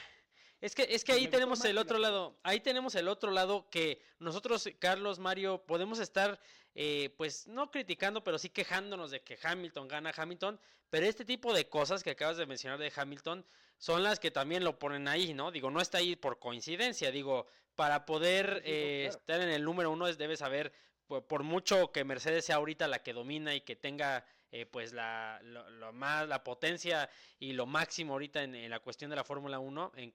es 0.62 0.76
que, 0.76 0.86
es 0.88 1.02
que 1.02 1.12
ahí 1.12 1.26
tenemos 1.26 1.58
más 1.58 1.68
el 1.68 1.76
otro 1.76 1.98
la 1.98 2.08
lado. 2.08 2.38
Ahí 2.44 2.60
tenemos 2.60 2.94
el 2.94 3.08
otro 3.08 3.32
lado 3.32 3.68
que 3.68 4.00
nosotros, 4.20 4.68
Carlos, 4.78 5.18
Mario, 5.18 5.64
podemos 5.66 5.98
estar, 5.98 6.40
eh, 6.76 7.12
pues, 7.18 7.48
no 7.48 7.70
criticando, 7.72 8.22
pero 8.22 8.38
sí 8.38 8.48
quejándonos 8.48 9.10
de 9.10 9.22
que 9.22 9.36
Hamilton 9.42 9.88
gana 9.88 10.12
Hamilton. 10.16 10.60
Pero 10.88 11.06
este 11.06 11.24
tipo 11.24 11.52
de 11.52 11.68
cosas 11.68 12.04
que 12.04 12.10
acabas 12.10 12.36
de 12.36 12.46
mencionar 12.46 12.78
de 12.78 12.92
Hamilton 12.94 13.44
son 13.76 14.04
las 14.04 14.20
que 14.20 14.30
también 14.30 14.62
lo 14.62 14.78
ponen 14.78 15.08
ahí, 15.08 15.34
¿no? 15.34 15.50
Digo, 15.50 15.68
no 15.68 15.80
está 15.80 15.98
ahí 15.98 16.14
por 16.14 16.38
coincidencia. 16.38 17.10
Digo, 17.10 17.48
para 17.74 18.06
poder 18.06 18.62
sí, 18.64 18.70
eh, 18.70 19.00
claro. 19.06 19.18
estar 19.18 19.40
en 19.40 19.48
el 19.48 19.64
número 19.64 19.90
uno 19.90 20.06
es, 20.06 20.16
debe 20.16 20.36
saber, 20.36 20.72
por, 21.08 21.26
por 21.26 21.42
mucho 21.42 21.90
que 21.90 22.04
Mercedes 22.04 22.44
sea 22.44 22.56
ahorita 22.56 22.86
la 22.86 23.02
que 23.02 23.12
domina 23.12 23.52
y 23.52 23.62
que 23.62 23.74
tenga, 23.74 24.24
eh, 24.52 24.66
pues, 24.66 24.92
la, 24.92 25.40
lo, 25.42 25.92
más, 25.92 26.28
la 26.28 26.44
potencia 26.44 27.10
y 27.38 27.52
lo 27.54 27.66
máximo 27.66 28.12
ahorita 28.12 28.42
en, 28.44 28.70
la 28.70 28.80
cuestión 28.80 29.10
de 29.10 29.16
la 29.16 29.24
Fórmula 29.24 29.58
1, 29.58 29.92
en, 29.96 30.14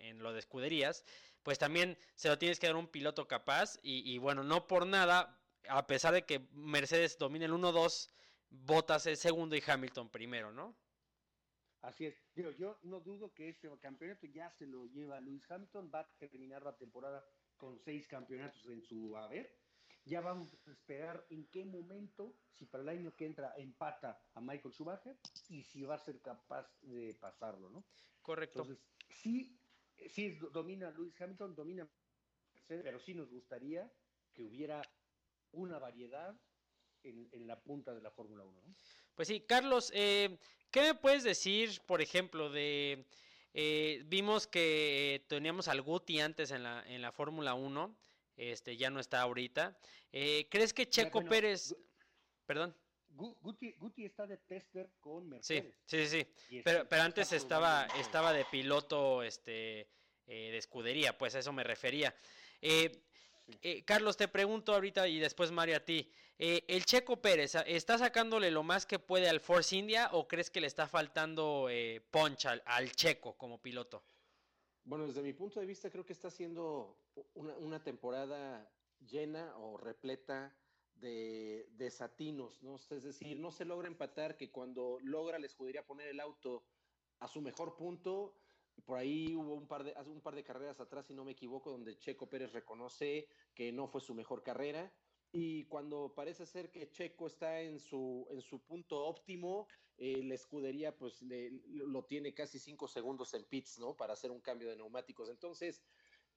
en- 0.00 0.18
lo 0.22 0.32
de 0.32 0.38
escuderías, 0.38 1.04
pues 1.42 1.58
también 1.58 1.98
se 2.14 2.28
lo 2.28 2.38
tienes 2.38 2.60
que 2.60 2.66
dar 2.68 2.76
un 2.76 2.88
piloto 2.88 3.26
capaz. 3.26 3.78
Y, 3.82 4.08
y 4.12 4.18
bueno, 4.18 4.44
no 4.44 4.66
por 4.66 4.86
nada, 4.86 5.42
a 5.68 5.86
pesar 5.86 6.14
de 6.14 6.24
que 6.24 6.48
Mercedes 6.52 7.18
domina 7.18 7.46
el 7.46 7.52
1-2, 7.52 8.10
Bottas 8.50 9.06
es 9.06 9.20
segundo 9.20 9.56
y 9.56 9.62
Hamilton 9.66 10.10
primero, 10.10 10.52
¿no? 10.52 10.76
Así 11.82 12.06
es. 12.06 12.14
Digo, 12.34 12.50
yo 12.50 12.78
no 12.82 13.00
dudo 13.00 13.32
que 13.32 13.48
este 13.48 13.70
campeonato 13.80 14.26
ya 14.26 14.50
se 14.50 14.66
lo 14.66 14.86
lleva 14.86 15.20
Lewis 15.20 15.50
Hamilton, 15.50 15.90
va 15.94 16.00
a 16.00 16.16
terminar 16.18 16.62
la 16.62 16.76
temporada 16.76 17.24
con 17.56 17.78
seis 17.78 18.06
campeonatos 18.06 18.66
en 18.66 18.82
su 18.82 19.16
haber. 19.16 19.58
Ya 20.04 20.20
vamos 20.20 20.56
a 20.66 20.70
esperar 20.70 21.26
en 21.30 21.46
qué 21.50 21.64
momento, 21.64 22.34
si 22.52 22.64
para 22.66 22.82
el 22.82 22.88
año 22.88 23.14
que 23.14 23.26
entra 23.26 23.54
empata 23.56 24.20
a 24.34 24.40
Michael 24.40 24.72
Schumacher 24.74 25.16
y 25.48 25.62
si 25.62 25.82
va 25.82 25.94
a 25.96 25.98
ser 25.98 26.20
capaz 26.20 26.66
de 26.80 27.14
pasarlo, 27.14 27.70
¿no? 27.70 27.84
Correcto. 28.22 28.62
Entonces, 28.62 28.84
sí, 29.08 29.58
sí 30.08 30.38
domina 30.52 30.90
Lewis 30.90 31.20
Hamilton, 31.20 31.54
domina 31.54 31.88
Mercedes, 32.54 32.82
pero 32.82 32.98
sí 32.98 33.14
nos 33.14 33.30
gustaría 33.30 33.92
que 34.32 34.42
hubiera 34.42 34.82
una 35.52 35.78
variedad 35.78 36.38
en, 37.02 37.28
en 37.32 37.46
la 37.46 37.60
punta 37.62 37.94
de 37.94 38.00
la 38.00 38.10
Fórmula 38.10 38.44
1, 38.44 38.60
¿no? 38.62 38.74
Pues 39.14 39.28
sí, 39.28 39.40
Carlos, 39.40 39.90
eh, 39.94 40.38
¿qué 40.70 40.80
me 40.80 40.94
puedes 40.94 41.24
decir, 41.24 41.80
por 41.86 42.00
ejemplo, 42.00 42.50
de... 42.50 43.06
eh, 43.52 44.02
vimos 44.06 44.46
que 44.46 45.24
teníamos 45.28 45.68
al 45.68 45.82
Guti 45.82 46.20
antes 46.20 46.50
en 46.52 46.62
la, 46.62 46.82
en 46.86 47.02
la 47.02 47.12
Fórmula 47.12 47.54
1, 47.54 47.96
este, 48.40 48.76
ya 48.76 48.90
no 48.90 49.00
está 49.00 49.20
ahorita. 49.20 49.76
Eh, 50.12 50.48
¿Crees 50.50 50.72
que 50.72 50.88
Checo 50.88 51.18
bueno, 51.18 51.30
Pérez... 51.30 51.72
Gu- 51.72 51.78
Perdón, 52.46 52.76
Gu- 53.14 53.36
Guti, 53.40 53.72
Guti 53.72 54.04
está 54.04 54.26
de 54.26 54.38
tester 54.38 54.90
con 55.00 55.28
Mercedes. 55.28 55.74
sí, 55.86 56.06
sí, 56.06 56.24
sí. 56.48 56.60
Pero, 56.64 56.88
pero 56.88 57.02
antes 57.02 57.32
estaba, 57.32 57.86
estaba 57.98 58.32
de 58.32 58.44
piloto 58.46 59.22
este, 59.22 59.80
eh, 60.26 60.50
de 60.50 60.56
escudería, 60.56 61.16
pues 61.16 61.34
a 61.34 61.38
eso 61.40 61.52
me 61.52 61.62
refería. 61.62 62.14
Eh, 62.60 62.90
eh, 63.62 63.82
Carlos, 63.84 64.16
te 64.16 64.26
pregunto 64.28 64.72
ahorita 64.74 65.06
y 65.08 65.18
después 65.18 65.50
Mario 65.50 65.76
a 65.76 65.80
ti. 65.80 66.10
eh, 66.38 66.64
¿El 66.68 66.84
Checo 66.84 67.20
Pérez 67.20 67.54
está 67.66 67.98
sacándole 67.98 68.50
lo 68.50 68.62
más 68.62 68.86
que 68.86 68.98
puede 68.98 69.28
al 69.28 69.40
Force 69.40 69.76
India 69.76 70.08
o 70.12 70.26
crees 70.26 70.50
que 70.50 70.60
le 70.60 70.66
está 70.66 70.86
faltando 70.88 71.68
eh, 71.68 72.00
punch 72.10 72.46
al, 72.46 72.62
al 72.64 72.90
Checo 72.92 73.36
como 73.36 73.60
piloto? 73.60 74.02
Bueno, 74.90 75.06
desde 75.06 75.22
mi 75.22 75.32
punto 75.32 75.60
de 75.60 75.66
vista 75.66 75.88
creo 75.88 76.04
que 76.04 76.12
está 76.12 76.32
siendo 76.32 76.96
una, 77.36 77.80
temporada 77.80 78.68
llena 78.98 79.56
o 79.58 79.76
repleta 79.76 80.52
de 80.96 81.68
desatinos, 81.76 82.60
¿no? 82.60 82.74
Es 82.74 83.04
decir, 83.04 83.38
no 83.38 83.52
se 83.52 83.64
logra 83.64 83.86
empatar 83.86 84.36
que 84.36 84.50
cuando 84.50 84.98
logra 85.04 85.38
la 85.38 85.46
escudería 85.46 85.86
poner 85.86 86.08
el 86.08 86.18
auto 86.18 86.64
a 87.20 87.28
su 87.28 87.40
mejor 87.40 87.76
punto, 87.76 88.34
por 88.84 88.98
ahí 88.98 89.36
hubo 89.36 89.54
un 89.54 89.68
par 89.68 89.84
de, 89.84 89.94
un 90.10 90.22
par 90.22 90.34
de 90.34 90.42
carreras 90.42 90.80
atrás, 90.80 91.06
si 91.06 91.14
no 91.14 91.24
me 91.24 91.30
equivoco, 91.30 91.70
donde 91.70 91.96
Checo 91.96 92.28
Pérez 92.28 92.50
reconoce 92.50 93.28
que 93.54 93.70
no 93.70 93.86
fue 93.86 94.00
su 94.00 94.12
mejor 94.12 94.42
carrera. 94.42 94.92
Y 95.30 95.66
cuando 95.66 96.12
parece 96.16 96.46
ser 96.46 96.72
que 96.72 96.90
Checo 96.90 97.28
está 97.28 97.60
en 97.60 97.78
su, 97.78 98.26
en 98.32 98.40
su 98.40 98.58
punto 98.64 99.06
óptimo, 99.06 99.68
eh, 100.00 100.22
la 100.24 100.34
escudería 100.34 100.96
pues 100.96 101.20
lo 101.22 102.06
tiene 102.06 102.32
casi 102.32 102.58
cinco 102.58 102.88
segundos 102.88 103.34
en 103.34 103.44
pits, 103.44 103.78
¿no? 103.78 103.96
Para 103.98 104.14
hacer 104.14 104.30
un 104.30 104.40
cambio 104.40 104.70
de 104.70 104.76
neumáticos. 104.76 105.28
Entonces, 105.28 105.84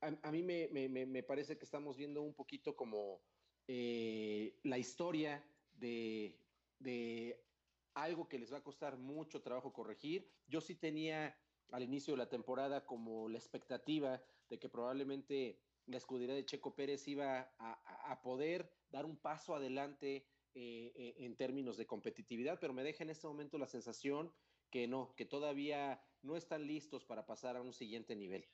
a, 0.02 0.32
mí 0.32 0.44
me, 0.44 0.68
me- 0.68 0.90
me- 0.90 1.24
parece 1.24 1.58
que 1.58 1.64
estamos 1.64 1.96
viendo 1.96 2.22
un 2.24 2.36
poquito 2.36 2.76
como 2.76 3.24
eh, 3.66 4.60
la 4.64 4.78
historia 4.78 5.50
de, 5.72 6.46
de 6.78 7.48
algo 7.94 8.28
que 8.28 8.38
les 8.38 8.52
va 8.52 8.58
a 8.58 8.64
costar 8.64 8.98
mucho 8.98 9.42
trabajo 9.42 9.72
corregir. 9.72 10.30
Yo 10.46 10.60
sí 10.60 10.76
tenía 10.76 11.40
al 11.72 11.84
inicio 11.84 12.14
de 12.16 12.18
la 12.18 12.30
temporada 12.30 12.86
como 12.86 13.30
la 13.30 13.38
expectativa 13.38 14.26
de 14.50 14.60
que 14.60 14.68
probablemente 14.68 15.62
la 15.86 15.98
escudería 15.98 16.36
de 16.36 16.46
Checo 16.46 16.76
Pérez 16.76 17.08
iba 17.08 17.56
a- 17.58 18.12
a 18.12 18.22
poder 18.22 18.74
dar 18.90 19.06
un 19.06 19.22
paso 19.22 19.56
adelante 19.56 20.33
eh, 20.56 20.92
eh, 20.96 21.16
en 21.20 21.36
términos 21.36 21.78
de 21.78 21.86
competitividad, 21.86 22.60
pero 22.60 22.74
me 22.74 22.84
deja 22.84 23.04
en 23.04 23.10
este 23.10 23.28
momento 23.28 23.58
la 23.58 23.68
sensación 23.68 24.32
que 24.70 24.88
no, 24.88 25.14
que 25.16 25.26
todavía 25.26 26.02
no 26.22 26.36
están 26.36 26.68
listos 26.68 27.06
para 27.06 27.26
pasar 27.26 27.56
a 27.58 27.62
un 27.62 27.74
siguiente 27.74 28.16
nivel. 28.16 28.48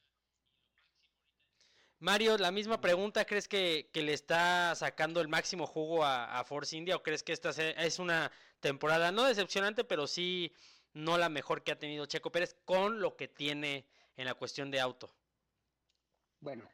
Mario, 2.00 2.38
la 2.38 2.52
misma 2.52 2.80
pregunta, 2.80 3.26
¿crees 3.26 3.50
que, 3.50 3.90
que 3.92 4.02
le 4.02 4.14
está 4.14 4.74
sacando 4.76 5.20
el 5.20 5.28
máximo 5.28 5.68
jugo 5.68 6.06
a, 6.06 6.40
a 6.40 6.44
Force 6.46 6.76
India 6.76 6.96
o 6.96 7.04
crees 7.04 7.24
que 7.24 7.34
esta 7.34 7.50
es 7.50 8.00
una 8.00 8.32
temporada 8.62 9.12
no 9.12 9.26
decepcionante, 9.26 9.84
pero 9.84 10.08
sí 10.08 10.54
no 10.94 11.18
la 11.18 11.30
mejor 11.30 11.64
que 11.64 11.72
ha 11.72 11.80
tenido 11.80 12.06
Checo 12.06 12.32
Pérez 12.32 12.56
con 12.66 13.02
lo 13.02 13.16
que 13.16 13.28
tiene 13.28 13.86
en 14.16 14.26
la 14.26 14.34
cuestión 14.34 14.72
de 14.72 14.80
auto? 14.80 15.14
Bueno, 16.40 16.70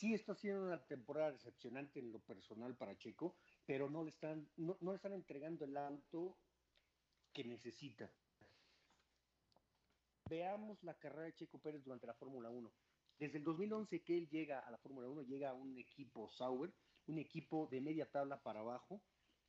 sí 0.00 0.14
está 0.14 0.34
siendo 0.34 0.64
una 0.64 0.78
temporada 0.86 1.32
decepcionante 1.32 1.98
en 1.98 2.12
lo 2.12 2.20
personal 2.20 2.74
para 2.74 2.96
Checo, 2.96 3.36
pero 3.66 3.88
no 3.88 4.04
le 4.04 4.10
están, 4.10 4.48
no, 4.56 4.76
no 4.80 4.92
le 4.92 4.96
están 4.96 5.12
entregando 5.12 5.64
el 5.64 5.76
auto 5.76 6.36
que 7.32 7.44
necesita. 7.44 8.10
Veamos 10.28 10.82
la 10.84 10.94
carrera 10.94 11.24
de 11.24 11.34
Checo 11.34 11.58
Pérez 11.58 11.82
durante 11.82 12.06
la 12.06 12.14
Fórmula 12.14 12.50
1. 12.50 12.72
Desde 13.18 13.38
el 13.38 13.44
2011 13.44 14.02
que 14.02 14.16
él 14.16 14.28
llega 14.28 14.60
a 14.60 14.70
la 14.70 14.78
Fórmula 14.78 15.08
1, 15.08 15.22
llega 15.22 15.50
a 15.50 15.54
un 15.54 15.76
equipo 15.76 16.30
Sauber, 16.30 16.72
un 17.06 17.18
equipo 17.18 17.66
de 17.70 17.80
media 17.80 18.10
tabla 18.10 18.42
para 18.42 18.60
abajo. 18.60 19.02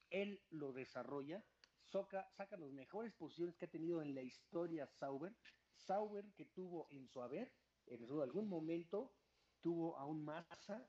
Él 0.09 0.43
lo 0.49 0.73
desarrolla, 0.73 1.43
saca, 1.83 2.29
saca 2.31 2.57
las 2.57 2.71
mejores 2.71 3.13
posiciones 3.13 3.55
que 3.55 3.65
ha 3.65 3.69
tenido 3.69 4.01
en 4.01 4.15
la 4.15 4.23
historia 4.23 4.87
Sauber. 4.87 5.35
Sauber 5.75 6.25
que 6.33 6.45
tuvo 6.45 6.87
en 6.89 7.07
su 7.07 7.21
haber, 7.21 7.53
en 7.85 8.03
algún 8.21 8.49
momento, 8.49 9.13
tuvo 9.61 9.97
a 9.97 10.05
un 10.05 10.25
Massa, 10.25 10.85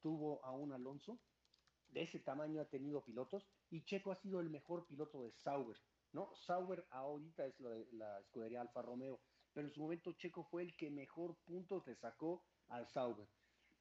tuvo 0.00 0.44
a 0.44 0.52
un 0.52 0.72
Alonso. 0.72 1.18
De 1.90 2.02
ese 2.02 2.20
tamaño 2.20 2.60
ha 2.60 2.68
tenido 2.68 3.04
pilotos 3.04 3.46
y 3.70 3.84
Checo 3.84 4.12
ha 4.12 4.16
sido 4.16 4.40
el 4.40 4.50
mejor 4.50 4.86
piloto 4.86 5.22
de 5.22 5.32
Sauber. 5.32 5.76
¿no? 6.12 6.34
Sauber 6.36 6.86
ahorita 6.90 7.46
es 7.46 7.58
la, 7.60 7.70
la 7.92 8.20
escudería 8.20 8.60
Alfa 8.60 8.82
Romeo, 8.82 9.20
pero 9.52 9.66
en 9.66 9.72
su 9.72 9.80
momento 9.80 10.12
Checo 10.12 10.44
fue 10.44 10.62
el 10.62 10.76
que 10.76 10.90
mejor 10.90 11.36
puntos 11.44 11.86
le 11.86 11.94
sacó 11.96 12.44
al 12.68 12.86
Sauber. 12.88 13.28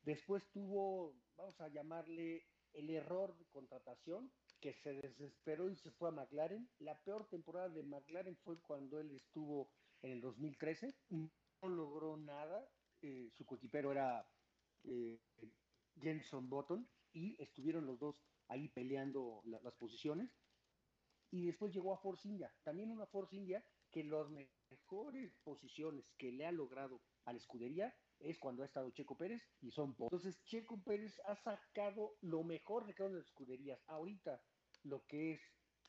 Después 0.03 0.43
tuvo, 0.51 1.15
vamos 1.35 1.59
a 1.59 1.67
llamarle 1.67 2.45
el 2.73 2.89
error 2.89 3.35
de 3.37 3.45
contratación, 3.45 4.31
que 4.59 4.73
se 4.73 4.93
desesperó 4.93 5.69
y 5.69 5.75
se 5.75 5.91
fue 5.91 6.09
a 6.09 6.11
McLaren. 6.11 6.69
La 6.79 6.97
peor 7.03 7.27
temporada 7.27 7.69
de 7.69 7.83
McLaren 7.83 8.37
fue 8.37 8.59
cuando 8.61 8.99
él 8.99 9.11
estuvo 9.11 9.69
en 10.01 10.11
el 10.11 10.21
2013. 10.21 10.95
No 11.09 11.69
logró 11.69 12.17
nada. 12.17 12.67
Eh, 13.01 13.29
su 13.35 13.45
coequipero 13.45 13.91
era 13.91 14.27
eh, 14.83 15.19
Jenson 15.99 16.49
Button 16.49 16.87
y 17.15 17.41
estuvieron 17.41 17.85
los 17.85 17.97
dos 17.97 18.21
ahí 18.49 18.67
peleando 18.69 19.41
la, 19.45 19.59
las 19.61 19.73
posiciones. 19.75 20.29
Y 21.31 21.45
después 21.47 21.73
llegó 21.73 21.93
a 21.93 21.97
Force 21.97 22.27
India. 22.27 22.53
También 22.63 22.91
una 22.91 23.07
Force 23.07 23.35
India 23.35 23.65
que 23.89 24.03
las 24.03 24.29
mejores 24.29 25.33
posiciones 25.43 26.05
que 26.17 26.31
le 26.31 26.45
ha 26.45 26.51
logrado 26.51 27.01
a 27.23 27.31
la 27.31 27.39
escudería 27.39 27.95
es 28.19 28.37
cuando 28.37 28.63
ha 28.63 28.65
estado 28.65 28.91
Checo 28.91 29.17
Pérez 29.17 29.41
y 29.61 29.71
son 29.71 29.95
pocos. 29.95 30.13
Entonces 30.13 30.43
Checo 30.43 30.81
Pérez 30.83 31.19
ha 31.25 31.35
sacado 31.35 32.17
lo 32.21 32.43
mejor 32.43 32.85
de 32.85 32.93
cada 32.93 33.07
una 33.09 33.15
de 33.15 33.21
las 33.21 33.29
escuderías. 33.29 33.81
Ahorita 33.87 34.41
lo 34.83 35.05
que 35.07 35.33
es 35.33 35.41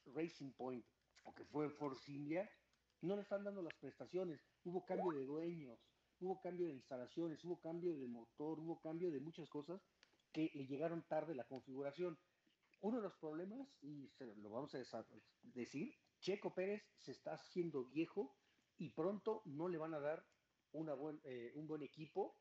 Racing 0.06 0.52
Point 0.52 0.86
o 1.24 1.34
que 1.34 1.44
fue 1.44 1.68
Force 1.70 2.10
India 2.10 2.48
no 3.02 3.16
le 3.16 3.22
están 3.22 3.42
dando 3.44 3.62
las 3.62 3.74
prestaciones. 3.74 4.40
Hubo 4.64 4.84
cambio 4.84 5.10
de 5.10 5.24
dueños, 5.24 5.78
hubo 6.20 6.40
cambio 6.40 6.66
de 6.66 6.74
instalaciones, 6.74 7.44
hubo 7.44 7.60
cambio 7.60 7.96
de 7.96 8.06
motor, 8.06 8.60
hubo 8.60 8.80
cambio 8.80 9.10
de 9.10 9.20
muchas 9.20 9.48
cosas 9.48 9.82
que 10.36 10.50
le 10.52 10.66
llegaron 10.66 11.02
tarde 11.08 11.34
la 11.34 11.44
configuración. 11.46 12.18
Uno 12.82 12.98
de 12.98 13.04
los 13.04 13.16
problemas, 13.16 13.66
y 13.80 14.06
se 14.18 14.26
lo 14.26 14.50
vamos 14.50 14.74
a 14.74 15.06
decir, 15.40 15.94
Checo 16.20 16.54
Pérez 16.54 16.82
se 16.98 17.12
está 17.12 17.32
haciendo 17.32 17.86
viejo 17.86 18.36
y 18.76 18.90
pronto 18.90 19.40
no 19.46 19.66
le 19.66 19.78
van 19.78 19.94
a 19.94 19.98
dar 19.98 20.26
una 20.72 20.92
eh, 21.24 21.52
un 21.54 21.66
buen 21.66 21.82
equipo, 21.82 22.36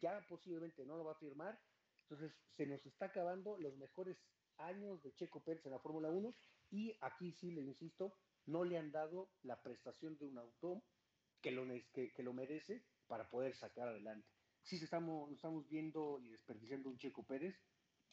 ya 0.00 0.24
posiblemente 0.26 0.86
no 0.86 0.96
lo 0.96 1.04
va 1.04 1.12
a 1.12 1.18
firmar, 1.18 1.60
entonces 2.04 2.32
se 2.56 2.66
nos 2.66 2.86
está 2.86 3.06
acabando 3.06 3.58
los 3.58 3.76
mejores 3.76 4.16
años 4.56 5.02
de 5.02 5.12
Checo 5.12 5.42
Pérez 5.44 5.66
en 5.66 5.72
la 5.72 5.78
Fórmula 5.78 6.08
1 6.08 6.34
y 6.70 6.96
aquí 7.02 7.32
sí 7.32 7.50
le 7.50 7.60
insisto, 7.60 8.16
no 8.46 8.64
le 8.64 8.78
han 8.78 8.92
dado 8.92 9.28
la 9.42 9.60
prestación 9.60 10.16
de 10.16 10.24
un 10.24 10.38
auto 10.38 10.82
que 11.42 11.50
lo, 11.50 11.66
que, 11.92 12.14
que 12.14 12.22
lo 12.22 12.32
merece 12.32 12.82
para 13.06 13.28
poder 13.28 13.54
sacar 13.54 13.88
adelante. 13.88 14.35
Sí 14.66 14.82
estamos, 14.82 15.30
estamos 15.30 15.68
viendo 15.68 16.18
y 16.20 16.28
desperdiciando 16.28 16.88
un 16.88 16.98
Checo 16.98 17.22
Pérez 17.22 17.54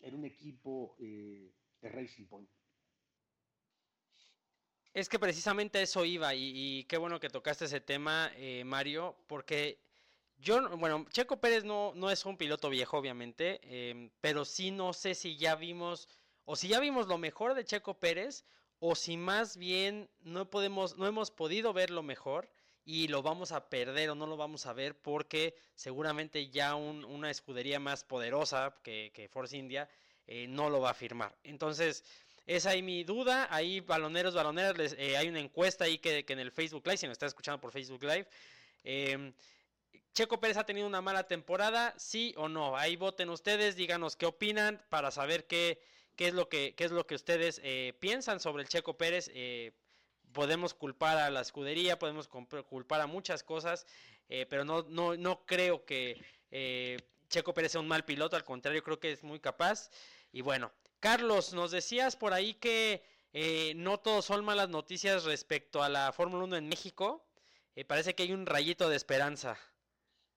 en 0.02 0.14
un 0.14 0.24
equipo 0.24 0.96
eh, 1.00 1.52
de 1.82 1.90
Racing 1.90 2.28
Point. 2.28 2.48
Es 4.94 5.10
que 5.10 5.18
precisamente 5.18 5.82
eso 5.82 6.06
iba 6.06 6.36
y, 6.36 6.84
qué 6.84 6.98
bueno 6.98 7.20
que 7.20 7.32
tocaste 7.32 7.66
ese 7.66 7.82
tema, 7.82 8.32
eh, 8.36 8.64
Mario, 8.66 9.18
porque 9.26 9.80
yo, 10.38 10.78
bueno, 10.78 11.08
Checo 11.10 11.42
Pérez 11.42 11.64
no, 11.64 11.92
no 11.96 12.12
es 12.12 12.24
un 12.24 12.38
piloto 12.38 12.70
viejo, 12.70 13.00
obviamente, 13.00 13.60
eh, 13.64 14.12
pero 14.22 14.46
sí 14.46 14.70
no 14.70 14.94
sé 14.94 15.16
si 15.16 15.36
ya 15.36 15.56
vimos, 15.56 16.08
o 16.46 16.56
si 16.56 16.68
ya 16.68 16.80
vimos 16.80 17.08
lo 17.08 17.18
mejor 17.18 17.56
de 17.56 17.66
Checo 17.66 17.96
Pérez, 17.96 18.46
o 18.78 18.94
si 18.94 19.18
más 19.18 19.58
bien 19.58 20.08
no 20.20 20.52
podemos, 20.52 21.00
no 21.00 21.08
hemos 21.08 21.32
podido 21.32 21.74
ver 21.74 21.90
lo 21.90 22.04
mejor 22.04 22.48
y 22.86 23.08
lo 23.08 23.22
vamos 23.22 23.52
a 23.52 23.70
perder 23.70 24.10
o 24.10 24.16
no 24.16 24.26
lo 24.28 24.38
vamos 24.38 24.66
a 24.66 24.74
ver 24.74 24.96
porque 24.96 25.56
seguramente 25.76 26.50
ya 26.50 26.76
un, 26.76 27.06
una 27.06 27.32
escudería 27.32 27.80
más 27.80 28.04
poderosa 28.04 28.76
que, 28.84 29.12
que 29.14 29.28
Force 29.28 29.58
India 29.58 29.90
eh, 30.28 30.48
no 30.48 30.70
lo 30.70 30.82
va 30.82 30.92
a 30.92 30.94
firmar. 30.94 31.36
Entonces, 31.44 32.04
esa 32.46 32.72
ahí 32.72 32.82
mi 32.82 33.04
duda. 33.04 33.48
Ahí, 33.50 33.80
baloneros, 33.80 34.34
baloneras, 34.34 34.78
les, 34.78 34.94
eh, 34.94 35.18
hay 35.18 35.30
una 35.30 35.40
encuesta 35.40 35.86
ahí 35.86 35.98
que, 35.98 36.26
que, 36.26 36.34
en 36.34 36.40
el 36.40 36.52
Facebook 36.52 36.84
Live, 36.86 36.98
si 36.98 37.08
nos 37.08 37.14
está 37.14 37.26
escuchando 37.26 37.60
por 37.62 37.72
Facebook 37.72 38.04
Live. 38.04 38.28
Eh, 38.84 39.34
Checo 40.14 40.40
Pérez 40.40 40.58
ha 40.58 40.66
tenido 40.66 40.86
una 40.86 41.02
mala 41.02 41.28
temporada, 41.28 41.94
sí 41.98 42.34
o 42.38 42.48
no. 42.48 42.78
Ahí 42.78 42.96
voten 42.96 43.30
ustedes, 43.30 43.76
díganos 43.76 44.16
qué 44.16 44.28
opinan 44.28 44.80
para 44.90 45.10
saber 45.10 45.48
qué, 45.48 45.82
qué, 46.16 46.28
es, 46.28 46.34
lo 46.34 46.50
que, 46.50 46.76
qué 46.76 46.84
es 46.84 46.92
lo 46.92 47.08
que 47.08 47.16
ustedes 47.16 47.60
eh, 47.64 47.94
piensan 48.00 48.40
sobre 48.40 48.62
el 48.62 48.70
Checo 48.70 48.96
Pérez. 48.96 49.32
Eh, 49.34 49.72
podemos 50.34 50.74
culpar 50.74 51.18
a 51.18 51.30
la 51.30 51.42
escudería, 51.42 52.00
podemos 52.00 52.28
culpar 52.28 53.02
a 53.02 53.08
muchas 53.08 53.44
cosas, 53.44 53.86
eh, 54.30 54.46
pero 54.50 54.66
no, 54.66 54.84
no, 54.90 55.16
no 55.16 55.46
creo 55.46 55.86
que 55.86 56.20
eh, 56.52 56.98
Checo 57.30 57.54
Pérez 57.54 57.72
sea 57.72 57.82
un 57.82 57.88
mal 57.88 58.06
piloto, 58.06 58.36
al 58.36 58.44
contrario, 58.44 58.84
creo 58.84 59.00
que 59.00 59.12
es 59.12 59.24
muy 59.24 59.40
capaz. 59.40 59.90
Y 60.32 60.42
bueno, 60.42 60.72
Carlos, 61.00 61.54
nos 61.54 61.72
decías 61.72 62.16
por 62.16 62.34
ahí 62.34 62.54
que 62.56 63.04
eh, 63.34 63.74
no 63.76 64.00
todos 64.00 64.26
son 64.26 64.46
malas 64.46 64.70
noticias 64.70 65.24
respecto 65.24 65.82
a 65.82 65.90
la 65.90 66.12
Fórmula 66.14 66.44
1 66.44 66.58
en 66.58 66.70
México. 66.70 67.26
Eh, 67.76 67.84
parece 67.84 68.14
que 68.14 68.24
hay 68.24 68.32
un 68.32 68.46
rayito 68.46 68.88
de 68.88 68.96
esperanza. 68.96 69.58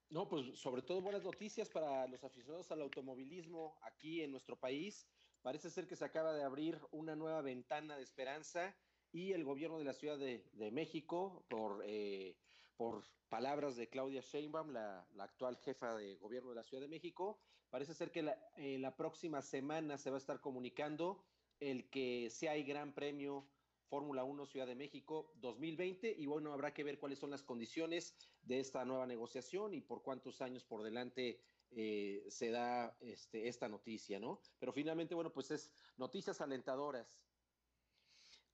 No, 0.09 0.27
pues 0.29 0.59
sobre 0.59 0.81
todo 0.81 1.03
buenas 1.03 1.23
noticias 1.23 1.69
para 1.69 2.07
los 2.07 2.25
aficionados 2.25 2.71
al 2.73 2.81
automovilismo 2.81 3.79
aquí 3.83 4.23
en 4.23 4.31
nuestro 4.31 4.57
país. 4.57 5.07
Parece 5.43 5.71
ser 5.71 5.87
que 5.87 5.97
se 5.97 6.05
acaba 6.07 6.33
de 6.33 6.43
abrir 6.43 6.81
una 6.91 7.15
nueva 7.15 7.43
ventana 7.43 7.97
de 7.97 8.03
esperanza 8.03 8.75
y 9.17 9.33
el 9.33 9.45
gobierno 9.45 9.79
de 9.79 9.85
la 9.85 9.95
Ciudad 9.95 10.19
de, 10.19 10.71
México, 10.73 11.43
por, 11.49 11.83
eh, 11.87 12.37
por 12.77 13.03
palabras 13.31 13.75
de 13.75 13.89
Claudia 13.89 14.21
Sheinbaum, 14.21 14.73
la, 14.73 15.09
la, 15.15 15.25
actual 15.25 15.57
jefa 15.57 15.95
de 15.95 16.17
gobierno 16.17 16.51
de 16.51 16.57
la 16.57 16.63
Ciudad 16.63 16.83
de 16.83 16.89
México, 16.89 17.41
parece 17.71 17.95
ser 17.95 18.11
que 18.11 18.23
la, 18.23 18.39
eh, 18.57 18.77
la 18.79 18.95
próxima 18.95 19.41
semana 19.41 19.97
se 19.97 20.11
va 20.11 20.17
a 20.17 20.19
estar 20.19 20.43
comunicando 20.43 21.25
el 21.61 21.89
que 21.89 22.29
sea 22.29 22.53
hay 22.53 22.65
gran 22.65 22.93
premio 22.93 23.49
Fórmula 23.89 24.23
1 24.23 24.45
Ciudad 24.45 24.67
de 24.67 24.75
México 24.75 25.33
2020 25.37 26.15
y 26.19 26.27
bueno, 26.27 26.53
habrá 26.53 26.75
que 26.75 26.85
ver 26.85 26.99
cuáles 26.99 27.19
son 27.19 27.31
las 27.31 27.43
condiciones 27.43 28.15
de 28.43 28.61
esta 28.61 28.85
nueva 28.85 29.07
negociación 29.07 29.73
y 29.73 29.81
por 29.81 30.03
cuántos 30.03 30.43
años 30.43 30.63
por 30.63 30.83
delante 30.83 31.41
eh, 31.71 32.27
se 32.29 32.51
da 32.51 32.97
este, 33.01 33.49
esta 33.49 33.67
noticia, 33.69 34.21
¿no? 34.21 34.41
Pero 34.59 34.73
finalmente, 34.73 35.15
bueno, 35.15 35.33
pues 35.33 35.51
es 35.51 35.73
noticias 35.97 36.41
alentadoras. 36.41 37.19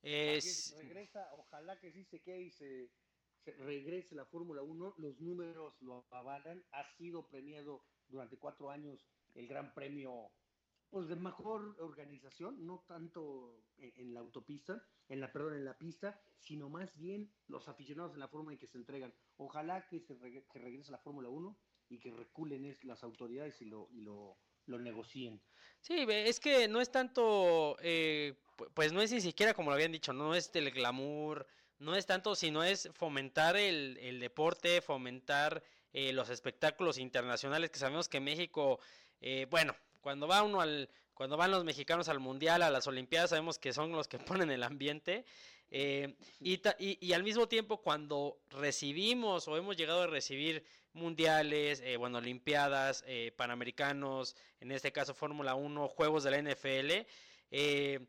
Es... 0.02 0.74
Regresa, 0.76 1.30
ojalá 1.34 1.78
que 1.78 1.92
sí 1.92 2.04
se 2.04 2.20
quede 2.20 2.42
y 2.42 2.50
se, 2.50 2.90
se 3.44 3.52
regrese 3.52 4.14
la 4.14 4.26
Fórmula 4.26 4.62
1, 4.62 4.94
los 4.98 5.20
números 5.20 5.80
lo 5.80 6.06
avalan, 6.10 6.64
ha 6.72 6.84
sido 6.96 7.28
premiado 7.28 7.84
durante 8.08 8.36
cuatro 8.36 8.70
años 8.70 9.06
el 9.34 9.46
Gran 9.46 9.72
Premio 9.74 10.32
pues 10.90 11.08
de 11.08 11.16
mejor 11.16 11.74
organización, 11.80 12.66
no 12.66 12.84
tanto 12.86 13.64
en, 13.78 13.92
en, 13.96 14.12
la 14.12 14.20
autopista, 14.20 14.84
en 15.08 15.20
la 15.20 15.32
perdón, 15.32 15.54
en 15.54 15.64
la 15.64 15.78
pista, 15.78 16.20
sino 16.38 16.68
más 16.68 16.94
bien 16.98 17.32
los 17.46 17.66
aficionados 17.66 18.12
en 18.12 18.20
la 18.20 18.28
forma 18.28 18.52
en 18.52 18.58
que 18.58 18.66
se 18.66 18.76
entregan. 18.76 19.14
Ojalá 19.38 19.88
que 19.88 20.00
se 20.00 20.18
que 20.18 20.58
regrese 20.58 20.92
la 20.92 20.98
Fórmula 20.98 21.30
1 21.30 21.58
y 21.88 21.98
que 21.98 22.10
reculen 22.10 22.66
es, 22.66 22.84
las 22.84 23.02
autoridades 23.04 23.62
y 23.62 23.64
lo, 23.64 23.88
y 23.90 24.02
lo, 24.02 24.38
lo 24.66 24.78
negocien. 24.78 25.40
Sí, 25.80 26.06
es 26.08 26.38
que 26.38 26.68
no 26.68 26.80
es 26.80 26.90
tanto, 26.90 27.76
eh, 27.80 28.34
pues 28.74 28.92
no 28.92 29.02
es 29.02 29.10
ni 29.10 29.20
siquiera 29.20 29.54
como 29.54 29.70
lo 29.70 29.74
habían 29.74 29.92
dicho, 29.92 30.12
no 30.12 30.34
es 30.34 30.50
el 30.54 30.70
glamour, 30.70 31.46
no 31.78 31.96
es 31.96 32.06
tanto, 32.06 32.36
sino 32.36 32.62
es 32.62 32.88
fomentar 32.94 33.56
el, 33.56 34.20
deporte, 34.20 34.80
fomentar 34.80 35.62
eh, 35.92 36.12
los 36.12 36.30
espectáculos 36.30 36.98
internacionales, 36.98 37.70
que 37.70 37.78
sabemos 37.78 38.08
que 38.08 38.20
México, 38.20 38.78
eh, 39.20 39.46
bueno, 39.50 39.74
cuando 40.00 40.28
va 40.28 40.42
uno 40.42 40.60
al, 40.60 40.88
cuando 41.14 41.36
van 41.36 41.50
los 41.50 41.64
mexicanos 41.64 42.08
al 42.08 42.20
mundial, 42.20 42.62
a 42.62 42.70
las 42.70 42.86
olimpiadas, 42.86 43.30
sabemos 43.30 43.58
que 43.58 43.72
son 43.72 43.92
los 43.92 44.08
que 44.08 44.18
ponen 44.46 44.50
el 44.50 44.62
ambiente. 44.62 45.24
Eh, 45.74 46.16
y, 46.40 47.12
al 47.12 47.22
mismo 47.22 47.48
tiempo, 47.48 47.80
cuando 47.80 48.38
recibimos 48.50 49.48
o 49.48 49.56
hemos 49.56 49.76
llegado 49.76 50.02
a 50.02 50.06
recibir 50.06 50.64
mundiales, 50.94 51.80
eh, 51.84 51.96
bueno, 51.96 52.18
olimpiadas, 52.18 53.04
eh, 53.06 53.32
panamericanos, 53.36 54.36
en 54.60 54.72
este 54.72 54.92
caso 54.92 55.14
Fórmula 55.14 55.54
1, 55.54 55.88
juegos 55.88 56.24
de 56.24 56.30
la 56.30 56.38
NFL, 56.38 57.06
eh, 57.50 58.06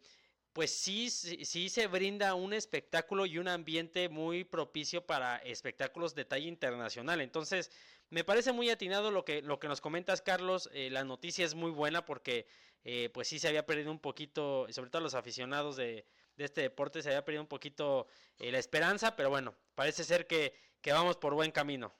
pues 0.53 0.71
sí, 0.71 1.09
sí, 1.09 1.45
sí 1.45 1.69
se 1.69 1.87
brinda 1.87 2.35
un 2.35 2.53
espectáculo 2.53 3.25
y 3.25 3.39
un 3.39 3.47
ambiente 3.47 4.07
muy 4.09 4.43
propicio 4.43 5.05
para 5.05 5.37
espectáculos 5.37 6.13
de 6.13 6.25
talla 6.25 6.47
internacional. 6.47 7.21
Entonces, 7.21 7.71
me 8.09 8.23
parece 8.23 8.51
muy 8.51 8.69
atinado 8.69 9.09
lo 9.09 9.25
que, 9.25 9.41
lo 9.41 9.59
que 9.59 9.67
nos 9.67 9.81
comentas, 9.81 10.21
Carlos. 10.21 10.69
eh, 10.73 10.89
la 10.91 11.03
noticia 11.03 11.43
es 11.45 11.55
muy 11.55 11.71
buena 11.71 12.05
porque, 12.05 12.45
eh, 12.83 13.09
pues 13.13 13.27
sí 13.27 13.39
se 13.39 13.47
había 13.47 13.65
perdido 13.65 13.89
un 13.91 13.99
poquito, 13.99 14.67
sobre 14.69 14.91
todo 14.91 15.01
los 15.01 15.15
aficionados 15.15 15.75
de, 15.75 16.05
de 16.35 16.45
este 16.45 16.61
deporte, 16.61 17.01
se 17.01 17.09
había 17.09 17.25
perdido 17.25 17.41
un 17.41 17.47
poquito 17.47 18.07
eh, 18.37 18.51
la 18.51 18.59
esperanza, 18.59 19.15
pero 19.15 19.29
bueno, 19.31 19.55
parece 19.73 20.03
ser 20.03 20.27
que, 20.27 20.53
que 20.81 20.91
vamos 20.93 21.17
por 21.17 21.33
buen 21.33 21.51
camino. 21.51 21.93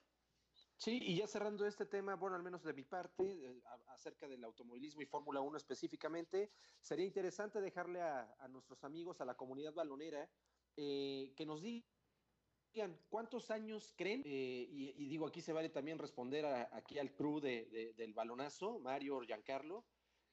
Sí, 0.84 1.00
y 1.02 1.16
ya 1.16 1.28
cerrando 1.28 1.66
este 1.66 1.86
tema, 1.86 2.16
bueno, 2.16 2.36
al 2.36 2.44
menos 2.44 2.62
de 2.62 2.74
mi 2.74 2.84
parte, 2.84 3.24
eh, 3.24 3.64
acerca 3.88 4.28
del 4.28 4.44
automovilismo 4.44 5.02
y 5.02 5.06
Fórmula 5.06 5.40
1 5.40 5.56
específicamente, 5.56 6.52
sería 6.82 7.06
interesante 7.06 7.62
dejarle 7.62 8.02
a, 8.02 8.36
a 8.38 8.50
nuestros 8.50 8.84
amigos, 8.84 9.22
a 9.22 9.26
la 9.26 9.36
comunidad 9.36 9.74
balonera, 9.74 10.30
eh, 10.76 11.32
que 11.38 11.46
nos 11.46 11.62
digan 11.62 13.00
cuántos 13.10 13.50
años 13.50 13.94
creen, 13.96 14.24
eh, 14.26 14.68
y, 14.70 15.08
digo, 15.08 15.26
aquí 15.26 15.40
se 15.40 15.54
vale 15.54 15.70
también 15.70 16.00
responder 16.00 16.46
aquí 16.46 17.00
al 17.00 17.16
crew 17.16 17.40
de- 17.40 17.64
de- 17.68 17.94
del 17.94 18.14
balonazo, 18.14 18.78
Mario 18.80 19.16
o 19.16 19.22
Giancarlo, 19.22 19.86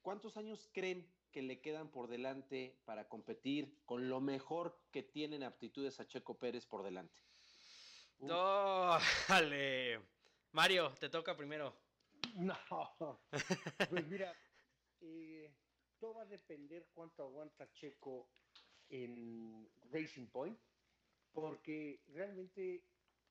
¿cuántos 0.03 0.37
años 0.37 0.69
creen 0.73 1.07
que 1.31 1.43
le 1.43 1.61
quedan 1.61 1.93
por 1.93 2.09
delante 2.09 2.83
para 2.85 3.09
competir 3.09 3.85
con 3.87 4.09
lo 4.09 4.21
mejor 4.21 4.81
que 4.91 5.05
tienen 5.05 5.45
aptitudes 5.45 6.01
a 6.01 6.09
Checo 6.09 6.41
Pérez 6.41 6.67
por 6.67 6.83
delante? 6.83 7.23
¡Oh, 8.19 8.99
¡Dale! 9.29 10.20
Mario, 10.53 10.93
te 10.99 11.09
toca 11.09 11.37
primero. 11.37 11.73
No, 12.37 12.55
pues 13.89 14.07
mira, 14.07 14.35
eh, 15.01 15.49
todo 16.01 16.15
va 16.15 16.23
a 16.23 16.27
depender 16.27 16.83
cuánto 16.95 17.23
aguanta 17.23 17.69
Checo 17.73 18.27
en 18.89 19.69
Racing 19.93 20.27
Point, 20.27 20.59
porque 21.33 22.01
realmente 22.09 22.83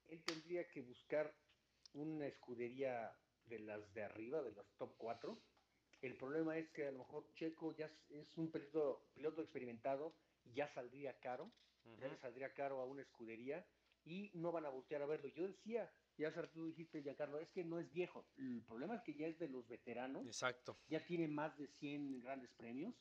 él 0.09 0.23
tendría 0.23 0.63
que 0.69 0.81
buscar 0.81 1.33
una 1.93 2.27
escudería 2.27 3.11
de 3.47 3.59
las 3.59 3.93
de 3.93 4.03
arriba, 4.03 4.41
de 4.41 4.51
los 4.51 4.65
top 4.77 4.89
4. 4.97 5.37
El 6.01 6.15
problema 6.17 6.57
es 6.57 6.69
que 6.69 6.87
a 6.87 6.91
lo 6.91 6.99
mejor 6.99 7.23
Checo 7.35 7.75
ya 7.75 7.87
es- 7.87 8.11
es 8.11 8.37
un 8.37 8.51
piloto, 8.51 9.01
piloto 9.13 9.41
experimentado 9.41 10.13
y 10.45 10.53
ya 10.53 10.67
saldría 10.73 11.19
caro, 11.19 11.51
ya 11.99 12.07
le 12.07 12.17
saldría 12.17 12.53
caro 12.53 12.79
a 12.79 12.85
una 12.85 13.01
escudería 13.01 13.65
y 14.05 14.31
no 14.35 14.51
van 14.51 14.65
a 14.65 14.69
voltear 14.69 15.01
a 15.01 15.05
verlo. 15.05 15.27
Yo 15.29 15.47
decía, 15.47 15.91
ya 16.19 16.27
hace 16.27 16.41
rato 16.41 16.65
dijiste, 16.65 17.01
Giancarlo, 17.01 17.39
es 17.39 17.49
que 17.49 17.63
no 17.63 17.79
es 17.79 17.91
viejo. 17.91 18.25
El 18.37 18.61
problema 18.63 18.95
es 18.95 19.01
que 19.01 19.13
ya 19.13 19.27
es 19.27 19.39
de 19.39 19.47
los 19.47 19.67
veteranos, 19.67 20.25
Exacto. 20.25 20.77
ya 20.89 21.03
tiene 21.05 21.27
más 21.27 21.57
de 21.57 21.67
100 21.67 22.19
grandes 22.19 22.51
premios. 22.51 22.93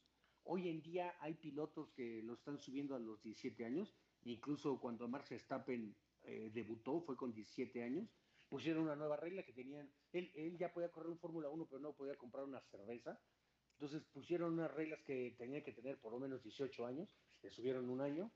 Hoy 0.44 0.68
en 0.68 0.80
día 0.80 1.14
hay 1.20 1.34
pilotos 1.34 1.90
que 1.90 2.22
lo 2.22 2.34
están 2.34 2.58
subiendo 2.58 2.94
a 2.94 2.98
los 2.98 3.20
17 3.22 3.64
años, 3.64 3.94
incluso 4.22 4.80
cuando 4.80 5.08
Max 5.08 5.30
Verstappen 5.30 5.94
eh, 6.22 6.50
debutó, 6.54 7.00
fue 7.00 7.16
con 7.16 7.32
17 7.32 7.82
años, 7.82 8.08
pusieron 8.48 8.84
una 8.84 8.96
nueva 8.96 9.16
regla 9.16 9.42
que 9.42 9.52
tenían, 9.52 9.90
él, 10.12 10.30
él 10.34 10.56
ya 10.56 10.72
podía 10.72 10.90
correr 10.90 11.10
un 11.10 11.18
Fórmula 11.18 11.50
1, 11.50 11.66
pero 11.66 11.80
no 11.80 11.92
podía 11.92 12.16
comprar 12.16 12.44
una 12.44 12.60
cerveza. 12.60 13.20
Entonces 13.72 14.02
pusieron 14.12 14.54
unas 14.54 14.72
reglas 14.72 15.00
que 15.02 15.34
tenía 15.38 15.62
que 15.62 15.72
tener 15.72 16.00
por 16.00 16.12
lo 16.12 16.18
menos 16.18 16.42
18 16.42 16.86
años, 16.86 17.14
le 17.42 17.50
subieron 17.50 17.88
un 17.90 18.00
año. 18.00 18.30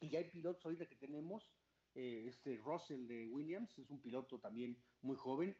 Y 0.00 0.10
ya 0.10 0.18
hay 0.18 0.28
pilotos 0.30 0.64
ahorita 0.64 0.86
que 0.86 0.96
tenemos, 0.96 1.48
eh, 1.94 2.24
este 2.28 2.56
Russell 2.56 3.06
de 3.06 3.26
Williams, 3.26 3.78
es 3.78 3.90
un 3.90 4.00
piloto 4.00 4.40
también 4.40 4.82
muy 5.00 5.16
joven, 5.16 5.56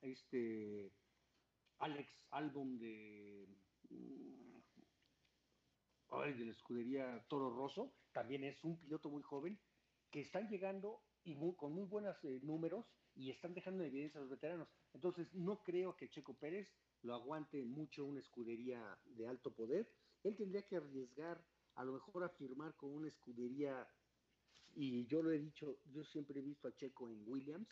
este 0.00 0.92
Alex 1.78 2.26
Albon 2.30 2.78
de, 2.78 3.48
mm, 3.88 4.60
de 6.10 6.44
la 6.44 6.50
escudería 6.50 7.26
Toro 7.28 7.50
Rosso, 7.50 7.94
también 8.12 8.44
es 8.44 8.64
un 8.64 8.78
piloto 8.78 9.10
muy 9.10 9.22
joven, 9.22 9.60
que 10.10 10.20
están 10.20 10.48
llegando 10.48 11.04
y 11.22 11.34
muy- 11.34 11.54
con 11.56 11.72
muy 11.72 11.86
buenos 11.86 12.16
números 12.42 12.86
y 13.14 13.30
están 13.30 13.54
dejando 13.54 13.82
en 13.82 13.90
evidencia 13.90 14.18
a 14.18 14.22
los 14.22 14.30
veteranos. 14.30 14.68
Entonces, 14.92 15.34
no 15.34 15.62
creo 15.62 15.96
que 15.96 16.08
Checo 16.08 16.38
Pérez 16.38 16.76
lo 17.02 17.14
aguante 17.14 17.64
mucho 17.64 18.04
una 18.06 18.20
escudería 18.20 19.00
de 19.04 19.28
alto 19.28 19.54
poder. 19.54 19.92
Él 20.22 20.36
tendría 20.36 20.66
que 20.66 20.76
arriesgar, 20.76 21.46
a 21.74 21.84
lo 21.84 21.92
mejor 21.92 22.24
a 22.24 22.28
firmar 22.30 22.76
con 22.76 22.90
una 22.92 23.08
escudería, 23.08 23.88
y 24.74 25.06
yo 25.06 25.22
lo 25.22 25.32
he 25.32 25.38
dicho, 25.38 25.78
yo 25.92 26.04
siempre 26.04 26.40
he 26.40 26.42
visto 26.42 26.68
a 26.68 26.74
Checo 26.76 27.08
en 27.08 27.22
Williams, 27.26 27.68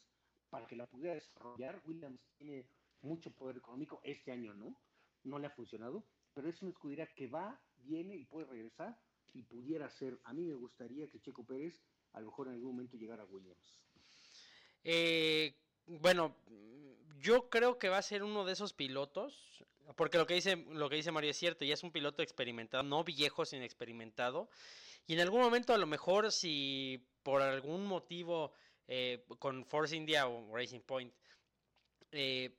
para 0.50 0.66
que 0.66 0.76
la 0.76 0.86
pudiera 0.86 1.14
desarrollar. 1.14 1.80
Williams 1.84 2.20
tiene 2.36 2.66
mucho 3.02 3.30
poder 3.30 3.58
económico, 3.58 4.00
este 4.02 4.32
año 4.32 4.54
no, 4.54 4.76
no 5.24 5.38
le 5.38 5.46
ha 5.46 5.50
funcionado, 5.50 6.04
pero 6.34 6.48
es 6.48 6.60
una 6.62 6.70
escudería 6.70 7.06
que 7.06 7.26
va, 7.26 7.60
viene 7.76 8.16
y 8.16 8.24
puede 8.24 8.46
regresar 8.46 8.98
y 9.34 9.42
pudiera 9.42 9.88
ser, 9.90 10.18
a 10.24 10.32
mí 10.32 10.44
me 10.44 10.54
gustaría 10.54 11.08
que 11.08 11.20
Checo 11.20 11.44
Pérez 11.44 11.82
a 12.12 12.20
lo 12.20 12.26
mejor 12.26 12.48
en 12.48 12.54
algún 12.54 12.72
momento 12.72 12.96
llegara 12.96 13.22
a 13.22 13.26
Williams. 13.26 13.78
Eh, 14.84 15.54
bueno, 15.86 16.34
yo 17.20 17.48
creo 17.50 17.78
que 17.78 17.88
va 17.88 17.98
a 17.98 18.02
ser 18.02 18.22
uno 18.22 18.44
de 18.44 18.52
esos 18.52 18.72
pilotos, 18.72 19.64
porque 19.96 20.18
lo 20.18 20.26
que 20.26 20.34
dice, 20.34 20.56
lo 20.56 20.88
que 20.88 20.96
dice 20.96 21.12
Mario 21.12 21.30
es 21.30 21.36
cierto, 21.36 21.64
ya 21.64 21.74
es 21.74 21.82
un 21.82 21.92
piloto 21.92 22.22
experimentado, 22.22 22.82
no 22.82 23.04
viejo, 23.04 23.44
sino 23.44 23.64
experimentado. 23.64 24.48
Y 25.08 25.14
en 25.14 25.20
algún 25.20 25.40
momento, 25.40 25.72
a 25.72 25.78
lo 25.78 25.86
mejor, 25.86 26.30
si 26.30 27.02
por 27.22 27.40
algún 27.40 27.86
motivo 27.86 28.52
eh, 28.86 29.24
con 29.38 29.64
Force 29.64 29.96
India 29.96 30.28
o 30.28 30.54
Racing 30.54 30.80
Point 30.82 31.12
eh, 32.12 32.54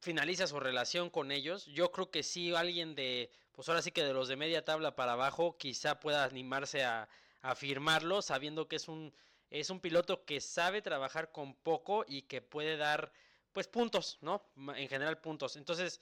finaliza 0.00 0.48
su 0.48 0.58
relación 0.58 1.10
con 1.10 1.30
ellos, 1.30 1.64
yo 1.66 1.92
creo 1.92 2.10
que 2.10 2.24
sí 2.24 2.52
alguien 2.54 2.96
de, 2.96 3.30
pues 3.52 3.68
ahora 3.68 3.82
sí 3.82 3.92
que 3.92 4.02
de 4.02 4.12
los 4.12 4.26
de 4.26 4.36
media 4.36 4.64
tabla 4.64 4.96
para 4.96 5.12
abajo, 5.12 5.56
quizá 5.56 6.00
pueda 6.00 6.24
animarse 6.24 6.82
a, 6.82 7.08
a 7.40 7.54
firmarlo, 7.54 8.20
sabiendo 8.20 8.68
que 8.68 8.76
es 8.76 8.88
un 8.88 9.14
es 9.50 9.70
un 9.70 9.80
piloto 9.80 10.24
que 10.24 10.40
sabe 10.40 10.80
trabajar 10.82 11.30
con 11.30 11.54
poco 11.54 12.04
y 12.08 12.22
que 12.22 12.40
puede 12.40 12.78
dar 12.78 13.12
pues 13.52 13.68
puntos, 13.68 14.18
¿no? 14.22 14.42
En 14.74 14.88
general 14.88 15.20
puntos. 15.20 15.56
Entonces, 15.56 16.00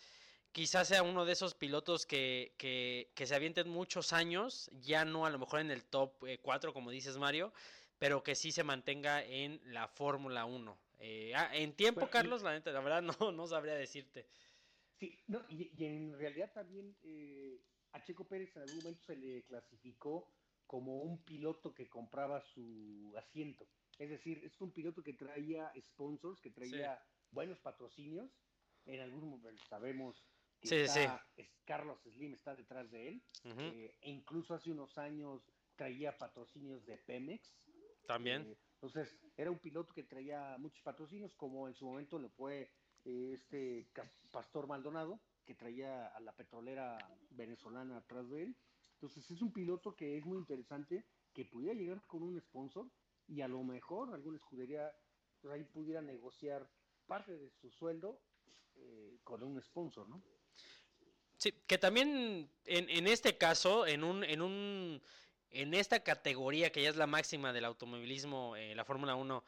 quizás 0.52 0.88
sea 0.88 1.02
uno 1.02 1.24
de 1.24 1.32
esos 1.32 1.54
pilotos 1.54 2.06
que, 2.06 2.54
que, 2.58 3.12
que 3.14 3.26
se 3.26 3.34
avienten 3.34 3.68
muchos 3.68 4.12
años, 4.12 4.70
ya 4.80 5.04
no 5.04 5.26
a 5.26 5.30
lo 5.30 5.38
mejor 5.38 5.60
en 5.60 5.70
el 5.70 5.84
top 5.84 6.12
4, 6.42 6.72
como 6.72 6.90
dices 6.90 7.16
Mario, 7.18 7.52
pero 7.98 8.22
que 8.22 8.34
sí 8.34 8.52
se 8.52 8.64
mantenga 8.64 9.22
en 9.24 9.60
la 9.72 9.88
Fórmula 9.88 10.44
1. 10.46 10.78
Eh, 10.98 11.32
ah, 11.34 11.50
en 11.56 11.74
tiempo, 11.74 12.00
Bueno, 12.00 12.10
y- 12.10 12.12
Carlos, 12.12 12.42
la 12.42 12.52
neta, 12.52 12.70
la 12.72 12.80
verdad 12.80 13.02
no, 13.20 13.32
no 13.32 13.46
sabría 13.46 13.74
decirte. 13.74 14.26
Sí, 14.98 15.18
no, 15.28 15.44
y, 15.48 15.70
y 15.76 15.84
en 15.86 16.16
realidad 16.18 16.52
también 16.52 16.96
eh, 17.02 17.64
a 17.92 18.02
Checo 18.04 18.28
Pérez 18.28 18.54
en 18.56 18.62
algún 18.62 18.76
momento 18.78 19.02
se 19.04 19.16
le 19.16 19.44
clasificó 19.44 20.34
como 20.66 20.98
un 21.02 21.24
piloto 21.24 21.74
que 21.74 21.88
compraba 21.88 22.40
su 22.42 23.14
asiento. 23.16 23.66
Es 23.98 24.10
decir, 24.10 24.44
es 24.44 24.60
un 24.60 24.72
piloto 24.72 25.02
que 25.02 25.14
traía 25.14 25.72
sponsors, 25.78 26.40
que 26.40 26.50
traía 26.50 27.02
buenos 27.30 27.58
patrocinios. 27.60 28.30
En 28.86 29.00
algún 29.00 29.28
momento 29.30 29.62
sabemos 29.68 30.24
que 30.60 30.68
Sí, 30.68 30.74
sí. 30.88 31.00
está- 31.00 31.26
es- 31.36 31.50
Carlos 31.64 32.00
Slim 32.02 32.34
está 32.34 32.54
detrás 32.54 32.90
de 32.90 33.08
él. 33.08 33.22
Eh, 33.44 33.96
e 34.00 34.10
incluso 34.10 34.54
hace 34.54 34.70
unos 34.70 34.96
años 34.98 35.42
traía 35.76 36.16
patrocinios 36.18 36.84
de 36.86 36.98
Pemex. 36.98 37.56
También. 38.06 38.42
Eh, 38.42 38.58
entonces, 38.74 39.16
era 39.36 39.50
un 39.50 39.58
piloto 39.58 39.92
que 39.94 40.02
traía 40.04 40.56
muchos 40.58 40.82
patrocinios, 40.82 41.34
como 41.34 41.68
en 41.68 41.74
su 41.74 41.84
momento 41.86 42.18
lo 42.18 42.28
fue 42.30 42.70
eh, 43.04 43.32
este 43.34 43.88
Pastor 44.30 44.66
Maldonado, 44.66 45.20
que 45.46 45.54
traía 45.54 46.08
a 46.08 46.20
la 46.20 46.32
petrolera 46.36 46.98
venezolana 47.30 47.98
atrás 47.98 48.28
de 48.28 48.42
él. 48.42 48.56
Entonces, 48.94 49.30
es 49.30 49.40
un 49.40 49.52
piloto 49.52 49.94
que 49.96 50.18
es 50.18 50.24
muy 50.26 50.38
interesante, 50.38 51.06
que 51.32 51.44
pudiera 51.46 51.74
llegar 51.74 52.04
con 52.06 52.22
un 52.22 52.38
sponsor 52.40 52.90
y 53.26 53.40
a 53.40 53.48
lo 53.48 53.62
mejor 53.62 54.12
alguna 54.12 54.36
escudería 54.36 54.92
pues, 55.40 55.54
ahí 55.54 55.64
pudiera 55.64 56.02
negociar 56.02 56.68
parte 57.06 57.38
de 57.38 57.50
su 57.50 57.70
sueldo 57.70 58.20
eh, 58.76 59.18
con 59.24 59.42
un 59.42 59.60
sponsor, 59.62 60.08
¿no? 60.08 60.22
Sí, 61.40 61.55
que 61.66 61.79
también 61.79 62.50
en, 62.66 62.90
en 62.90 63.07
este 63.07 63.38
caso, 63.38 63.87
en 63.87 64.05
un, 64.05 64.24
en 64.24 64.42
un, 64.42 65.03
en 65.50 65.72
esta 65.72 66.00
categoría 66.00 66.70
que 66.70 66.83
ya 66.83 66.90
es 66.90 66.96
la 66.96 67.07
máxima 67.07 67.53
del 67.55 67.64
automovilismo, 67.64 68.57
eh, 68.57 68.74
la 68.74 68.85
Fórmula 68.85 69.14
1, 69.14 69.42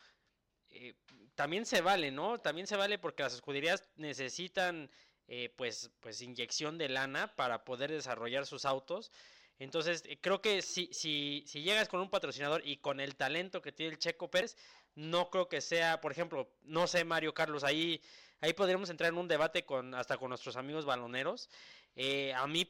eh, 0.71 0.95
también 1.35 1.67
se 1.67 1.83
vale, 1.83 2.11
¿no? 2.11 2.41
También 2.41 2.67
se 2.67 2.77
vale 2.77 2.99
porque 2.99 3.23
las 3.25 3.35
escuderías 3.35 3.91
necesitan, 3.97 4.91
eh, 5.29 5.53
pues, 5.57 5.91
pues, 6.01 6.23
inyección 6.23 6.79
de 6.79 6.89
lana 6.89 7.35
para 7.37 7.65
poder 7.65 7.91
desarrollar 7.93 8.47
sus 8.47 8.65
autos. 8.65 9.13
Entonces, 9.59 10.03
eh, 10.07 10.19
creo 10.21 10.41
que 10.43 10.63
si, 10.63 10.89
si, 10.93 11.45
si 11.47 11.63
llegas 11.63 11.89
con 11.89 12.01
un 12.01 12.11
patrocinador 12.11 12.63
y 12.67 12.79
con 12.79 13.01
el 13.01 13.17
talento 13.17 13.63
que 13.63 13.73
tiene 13.73 13.93
el 13.93 13.99
Checo 13.99 14.31
Pérez, 14.31 14.57
no 14.95 15.31
creo 15.31 15.49
que 15.49 15.61
sea, 15.61 16.01
por 16.01 16.13
ejemplo, 16.13 16.51
no 16.63 16.87
sé, 16.87 17.05
Mario 17.05 17.35
Carlos, 17.35 17.65
ahí, 17.65 18.01
ahí 18.41 18.53
podríamos 18.55 18.91
entrar 18.91 19.11
en 19.13 19.19
un 19.19 19.29
debate 19.29 19.65
con, 19.65 19.95
hasta 19.95 20.17
con 20.19 20.31
nuestros 20.31 20.57
amigos 20.57 20.85
baloneros. 20.85 21.49
Eh, 21.95 22.33
a 22.35 22.47
mí, 22.47 22.65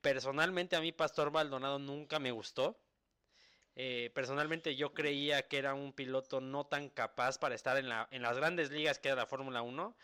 personalmente, 0.00 0.76
a 0.76 0.80
mí 0.80 0.92
Pastor 0.92 1.30
Maldonado 1.30 1.78
nunca 1.78 2.18
me 2.18 2.30
gustó. 2.30 2.78
Eh, 3.74 4.10
personalmente 4.14 4.74
yo 4.74 4.94
creía 4.94 5.48
que 5.48 5.58
era 5.58 5.74
un 5.74 5.92
piloto 5.92 6.40
no 6.40 6.66
tan 6.66 6.88
capaz 6.88 7.38
para 7.38 7.54
estar 7.54 7.76
en, 7.76 7.88
la, 7.88 8.08
en 8.10 8.22
las 8.22 8.36
grandes 8.36 8.70
ligas 8.70 8.98
que 8.98 9.08
era 9.08 9.16
la 9.16 9.26
Fórmula 9.26 9.62
1. 9.62 9.96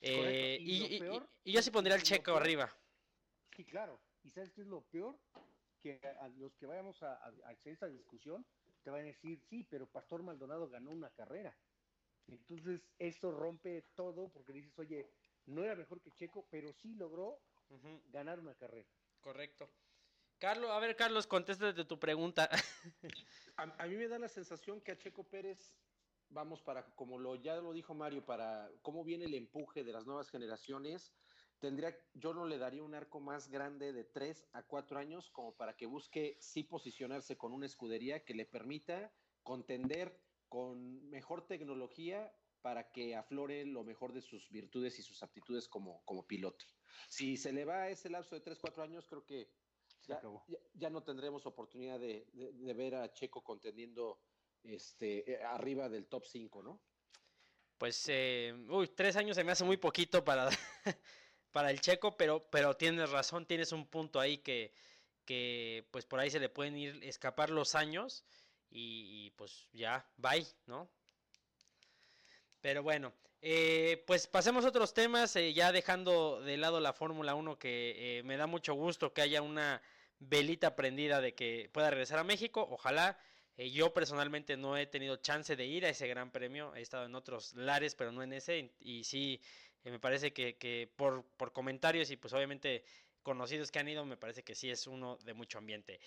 Eh, 0.00 0.58
Y 0.60 0.82
y, 0.96 1.00
peor- 1.00 1.28
y 1.44 1.52
yo 1.52 1.62
sí 1.62 1.70
pondría 1.70 1.96
el 1.96 2.02
checo 2.02 2.32
peor- 2.32 2.42
arriba. 2.42 2.70
Sí, 3.56 3.64
claro. 3.64 4.00
¿Y 4.24 4.30
sabes 4.30 4.50
qué 4.52 4.62
es 4.62 4.66
lo 4.66 4.82
peor? 4.82 5.16
Que 5.82 6.00
a 6.20 6.28
los 6.28 6.54
que 6.56 6.66
vayamos 6.66 7.02
a, 7.02 7.14
a- 7.14 7.32
a 7.44 7.50
hacer 7.50 7.72
esa 7.74 7.86
discusión 7.86 8.44
te 8.82 8.90
van 8.90 9.00
a 9.02 9.04
decir, 9.04 9.40
sí, 9.48 9.66
pero 9.70 9.86
Pastor 9.86 10.22
Maldonado 10.22 10.68
ganó 10.68 10.90
una 10.92 11.10
carrera. 11.10 11.56
Entonces, 12.28 12.80
eso 12.98 13.30
rompe 13.32 13.82
todo 13.94 14.28
porque 14.30 14.52
dices, 14.52 14.78
oye, 14.78 15.06
no 15.46 15.64
era 15.64 15.74
mejor 15.76 16.00
que 16.00 16.12
Checo, 16.12 16.46
pero 16.50 16.72
sí 16.72 16.94
logró 16.94 17.38
Ganar 18.10 18.40
una 18.40 18.54
carrera. 18.54 18.88
correcto. 19.20 19.68
Carlos, 20.38 20.70
a 20.70 20.78
ver, 20.78 20.96
Carlos, 20.96 21.26
contéstate 21.26 21.84
tu 21.84 21.98
pregunta. 21.98 22.48
A, 23.56 23.62
a 23.62 23.86
mí 23.86 23.96
me 23.96 24.06
da 24.06 24.18
la 24.18 24.28
sensación 24.28 24.82
que 24.82 24.92
a 24.92 24.98
Checo 24.98 25.24
Pérez, 25.24 25.74
vamos 26.28 26.60
para, 26.60 26.84
como 26.94 27.18
lo 27.18 27.36
ya 27.36 27.56
lo 27.56 27.72
dijo 27.72 27.94
Mario, 27.94 28.24
para 28.24 28.70
cómo 28.82 29.02
viene 29.02 29.24
el 29.24 29.34
empuje 29.34 29.82
de 29.82 29.92
las 29.92 30.04
nuevas 30.04 30.28
generaciones, 30.28 31.14
tendría, 31.58 31.96
yo 32.14 32.34
no 32.34 32.44
le 32.46 32.58
daría 32.58 32.82
un 32.82 32.94
arco 32.94 33.20
más 33.20 33.48
grande 33.48 33.92
de 33.92 34.04
3 34.04 34.48
a 34.52 34.62
4 34.62 34.98
años 34.98 35.30
como 35.30 35.56
para 35.56 35.74
que 35.74 35.86
busque 35.86 36.36
sí 36.40 36.64
posicionarse 36.64 37.36
con 37.36 37.52
una 37.52 37.66
escudería 37.66 38.24
que 38.24 38.34
le 38.34 38.44
permita 38.44 39.12
contender 39.42 40.20
con 40.48 41.08
mejor 41.08 41.46
tecnología 41.46 42.32
para 42.62 42.90
que 42.90 43.14
aflore 43.14 43.64
lo 43.66 43.84
mejor 43.84 44.12
de 44.12 44.22
sus 44.22 44.50
virtudes 44.50 44.98
y 44.98 45.02
sus 45.02 45.22
aptitudes 45.22 45.68
como, 45.68 46.04
como 46.04 46.26
piloto. 46.26 46.64
Si 47.08 47.36
se 47.36 47.52
le 47.52 47.64
va 47.64 47.88
ese 47.88 48.08
lapso 48.10 48.34
de 48.34 48.40
3, 48.40 48.58
4 48.58 48.82
años, 48.82 49.06
creo 49.06 49.24
que 49.24 49.48
ya, 50.06 50.20
ya- 50.48 50.58
ya 50.74 50.90
no 50.90 51.02
tendremos 51.02 51.46
oportunidad 51.46 51.98
de, 52.00 52.26
de- 52.32 52.52
de 52.52 52.74
ver 52.74 52.94
a 52.96 53.12
Checo 53.12 53.42
contendiendo 53.42 54.20
este, 54.62 55.30
eh, 55.30 55.42
arriba 55.44 55.88
del 55.88 56.06
top 56.06 56.24
5, 56.24 56.62
¿no? 56.62 56.80
Pues, 57.78 58.08
eh, 58.08 58.54
uy, 58.70 58.88
tres 58.88 59.16
años 59.16 59.36
se 59.36 59.44
me 59.44 59.52
hace 59.52 59.64
muy 59.64 59.76
poquito 59.76 60.24
para, 60.24 60.48
para 61.52 61.70
el 61.70 61.80
checo, 61.80 62.16
pero, 62.16 62.48
pero 62.50 62.74
tienes 62.76 63.10
razón, 63.10 63.46
tienes 63.46 63.70
un 63.72 63.86
punto 63.86 64.18
ahí 64.18 64.38
que, 64.38 64.72
que 65.26 65.86
pues 65.90 66.06
por 66.06 66.18
ahí 66.20 66.30
se 66.30 66.40
le 66.40 66.48
pueden 66.48 66.76
ir 66.76 66.98
escapar 67.04 67.50
los 67.50 67.74
años 67.74 68.24
y, 68.70 69.26
y, 69.26 69.30
pues 69.32 69.68
ya, 69.72 70.10
bye, 70.16 70.46
¿no? 70.66 70.88
Pero 72.66 72.82
bueno, 72.82 73.12
eh, 73.42 74.02
pues 74.08 74.26
pasemos 74.26 74.64
a 74.64 74.70
otros 74.70 74.92
temas, 74.92 75.36
eh, 75.36 75.52
ya 75.54 75.70
dejando 75.70 76.40
de 76.42 76.56
lado 76.56 76.80
la 76.80 76.92
Fórmula 76.92 77.36
1, 77.36 77.60
que 77.60 78.18
eh, 78.18 78.22
me 78.24 78.36
da 78.36 78.48
mucho 78.48 78.74
gusto 78.74 79.12
que 79.12 79.20
haya 79.22 79.40
una 79.40 79.80
velita 80.18 80.74
prendida 80.74 81.20
de 81.20 81.36
que 81.36 81.70
pueda 81.72 81.90
regresar 81.90 82.18
a 82.18 82.24
México, 82.24 82.66
ojalá. 82.68 83.20
Eh, 83.56 83.70
yo 83.70 83.94
personalmente 83.94 84.56
no 84.56 84.76
he 84.76 84.86
tenido 84.86 85.14
chance 85.18 85.54
de 85.54 85.64
ir 85.64 85.86
a 85.86 85.90
ese 85.90 86.08
gran 86.08 86.32
premio, 86.32 86.74
he 86.74 86.80
estado 86.80 87.06
en 87.06 87.14
otros 87.14 87.54
lares, 87.54 87.94
pero 87.94 88.10
no 88.10 88.24
en 88.24 88.32
ese, 88.32 88.72
y 88.80 89.04
sí, 89.04 89.40
eh, 89.84 89.92
me 89.92 90.00
parece 90.00 90.32
que, 90.32 90.56
que 90.56 90.92
por, 90.96 91.24
por 91.36 91.52
comentarios 91.52 92.10
y 92.10 92.16
pues 92.16 92.34
obviamente 92.34 92.82
conocidos 93.22 93.70
que 93.70 93.78
han 93.78 93.88
ido, 93.88 94.04
me 94.04 94.16
parece 94.16 94.42
que 94.42 94.56
sí 94.56 94.68
es 94.70 94.88
uno 94.88 95.18
de 95.18 95.34
mucho 95.34 95.58
ambiente. 95.58 96.00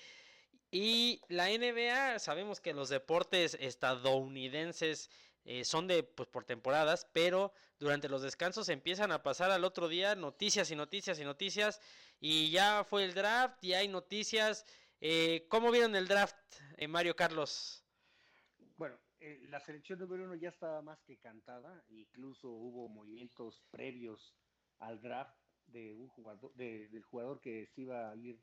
Y 0.71 1.21
la 1.29 1.49
NBA, 1.49 2.19
sabemos 2.19 2.59
que 2.61 2.73
los 2.73 2.89
deportes 2.89 3.55
estadounidenses 3.59 5.09
eh, 5.45 5.63
son 5.65 5.87
de 5.87 6.03
pues 6.03 6.29
por 6.29 6.43
temporadas, 6.45 7.07
pero 7.11 7.53
durante 7.79 8.07
los 8.09 8.21
descansos 8.21 8.69
empiezan 8.69 9.11
a 9.11 9.23
pasar 9.23 9.49
al 9.51 9.63
otro 9.63 9.87
día 9.87 10.15
noticias 10.15 10.69
y 10.69 10.75
noticias 10.75 11.19
y 11.19 11.23
noticias 11.23 11.81
y 12.19 12.51
ya 12.51 12.83
fue 12.83 13.03
el 13.05 13.13
draft, 13.13 13.63
y 13.63 13.73
hay 13.73 13.87
noticias. 13.87 14.65
Eh, 15.01 15.45
¿Cómo 15.49 15.71
vieron 15.71 15.95
el 15.95 16.07
draft, 16.07 16.35
eh, 16.77 16.87
Mario 16.87 17.15
Carlos? 17.15 17.83
Bueno, 18.77 18.99
eh, 19.21 19.45
la 19.49 19.59
selección 19.59 19.97
número 19.99 20.25
uno 20.25 20.35
ya 20.35 20.49
estaba 20.49 20.81
más 20.81 21.01
que 21.03 21.17
cantada, 21.17 21.83
incluso 21.89 22.49
hubo 22.49 22.89
movimientos 22.89 23.63
previos 23.71 24.35
al 24.79 25.01
draft 25.01 25.35
de 25.67 25.95
un 25.95 26.07
jugador, 26.09 26.53
de- 26.55 26.89
del 26.89 27.03
jugador 27.03 27.39
que 27.41 27.65
se 27.67 27.81
iba 27.81 28.09
a 28.11 28.15
ir 28.15 28.39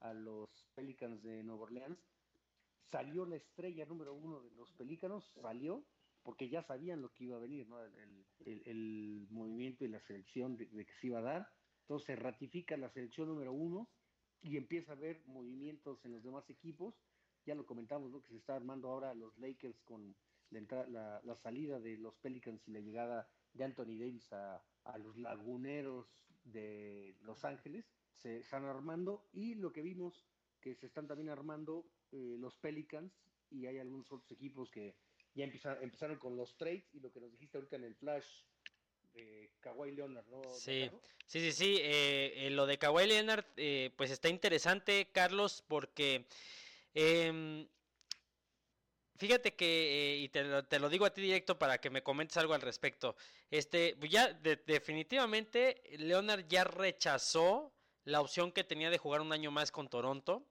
a 0.00 0.14
los 0.14 0.50
Pelicans 0.74 1.22
de 1.22 1.42
Nueva 1.44 1.62
Orleans. 1.64 1.98
Salió 2.90 3.24
la 3.26 3.36
estrella 3.36 3.86
número 3.86 4.14
uno 4.14 4.42
de 4.42 4.50
los 4.50 4.72
Pelícanos, 4.74 5.24
salió 5.40 5.88
porque 6.22 6.50
ya 6.50 6.62
sabían 6.62 7.00
lo 7.02 7.12
que 7.12 7.24
iba 7.24 7.36
a 7.36 7.40
venir, 7.40 7.68
¿no? 7.68 7.82
El, 7.84 8.26
el- 8.44 9.28
movimiento 9.30 9.84
y 9.84 9.88
la 9.88 10.00
selección 10.00 10.56
de, 10.56 10.66
de 10.66 10.86
que 10.86 10.92
se 11.00 11.06
iba 11.08 11.20
a 11.20 11.22
dar. 11.22 11.48
Entonces 11.82 12.18
ratifica 12.18 12.76
la 12.76 12.88
selección 12.90 13.28
número 13.28 13.52
uno 13.52 13.92
y 14.40 14.56
empieza 14.56 14.92
a 14.92 14.96
haber 14.96 15.24
movimientos 15.26 16.04
en 16.04 16.12
los 16.12 16.22
demás 16.22 16.50
equipos 16.50 16.94
ya 17.44 17.54
lo 17.54 17.66
comentamos, 17.66 18.10
¿no? 18.10 18.22
que 18.22 18.28
se 18.28 18.36
está 18.36 18.56
armando 18.56 18.88
ahora 18.88 19.14
los 19.14 19.38
Lakers 19.38 19.82
con 19.82 20.16
la, 20.50 20.60
la, 20.88 21.20
la 21.24 21.36
salida 21.36 21.80
de 21.80 21.96
los 21.96 22.18
Pelicans 22.18 22.66
y 22.68 22.72
la 22.72 22.80
llegada 22.80 23.30
de 23.52 23.64
Anthony 23.64 23.96
Davis 23.98 24.32
a, 24.32 24.66
a 24.84 24.98
los 24.98 25.16
laguneros 25.16 26.06
de 26.44 27.16
Los 27.20 27.44
Ángeles. 27.44 27.99
Se 28.22 28.38
están 28.38 28.64
armando 28.64 29.28
y 29.32 29.54
lo 29.54 29.72
que 29.72 29.82
vimos 29.82 30.26
que 30.60 30.74
se 30.74 30.86
están 30.86 31.06
también 31.06 31.30
armando 31.30 31.84
eh, 32.12 32.36
los 32.38 32.56
Pelicans 32.56 33.12
y 33.50 33.66
hay 33.66 33.78
algunos 33.78 34.10
otros 34.12 34.30
equipos 34.32 34.70
que 34.70 34.94
ya 35.34 35.44
empezaron 35.44 36.18
con 36.18 36.36
los 36.36 36.56
trades 36.56 36.84
y 36.92 37.00
lo 37.00 37.10
que 37.12 37.20
nos 37.20 37.30
dijiste 37.32 37.56
ahorita 37.56 37.76
en 37.76 37.84
el 37.84 37.94
flash 37.94 38.26
de 39.14 39.50
Kawhi 39.60 39.92
Leonard, 39.92 40.26
¿no? 40.26 40.42
Sí. 40.50 40.90
Sí, 41.26 41.40
sí, 41.40 41.52
sí. 41.52 41.76
eh, 41.80 42.46
eh, 42.46 42.50
lo 42.50 42.66
de 42.66 42.76
Kawhi 42.78 43.06
Leonard, 43.06 43.44
eh, 43.56 43.90
pues 43.96 44.10
está 44.10 44.28
interesante, 44.28 45.08
Carlos, 45.12 45.62
porque 45.66 46.26
em, 46.92 47.66
fíjate 49.16 49.54
que, 49.54 50.18
y 50.20 50.28
te 50.28 50.42
lo, 50.42 50.64
te 50.64 50.78
lo 50.80 50.88
digo 50.88 51.04
a 51.04 51.14
ti 51.14 51.20
directo 51.22 51.58
para 51.58 51.78
que 51.78 51.88
me 51.90 52.02
comentes 52.02 52.36
algo 52.36 52.54
al 52.54 52.60
respecto. 52.62 53.14
Este, 53.50 53.96
ya 54.08 54.32
de- 54.32 54.56
definitivamente 54.56 55.80
Leonard 55.98 56.46
ya 56.48 56.64
rechazó 56.64 57.72
la 58.04 58.20
opción 58.20 58.52
que 58.52 58.64
tenía 58.64 58.90
de 58.90 58.98
jugar 58.98 59.20
un 59.20 59.32
año 59.32 59.50
más 59.50 59.70
con 59.72 59.88
Toronto. 59.88 60.44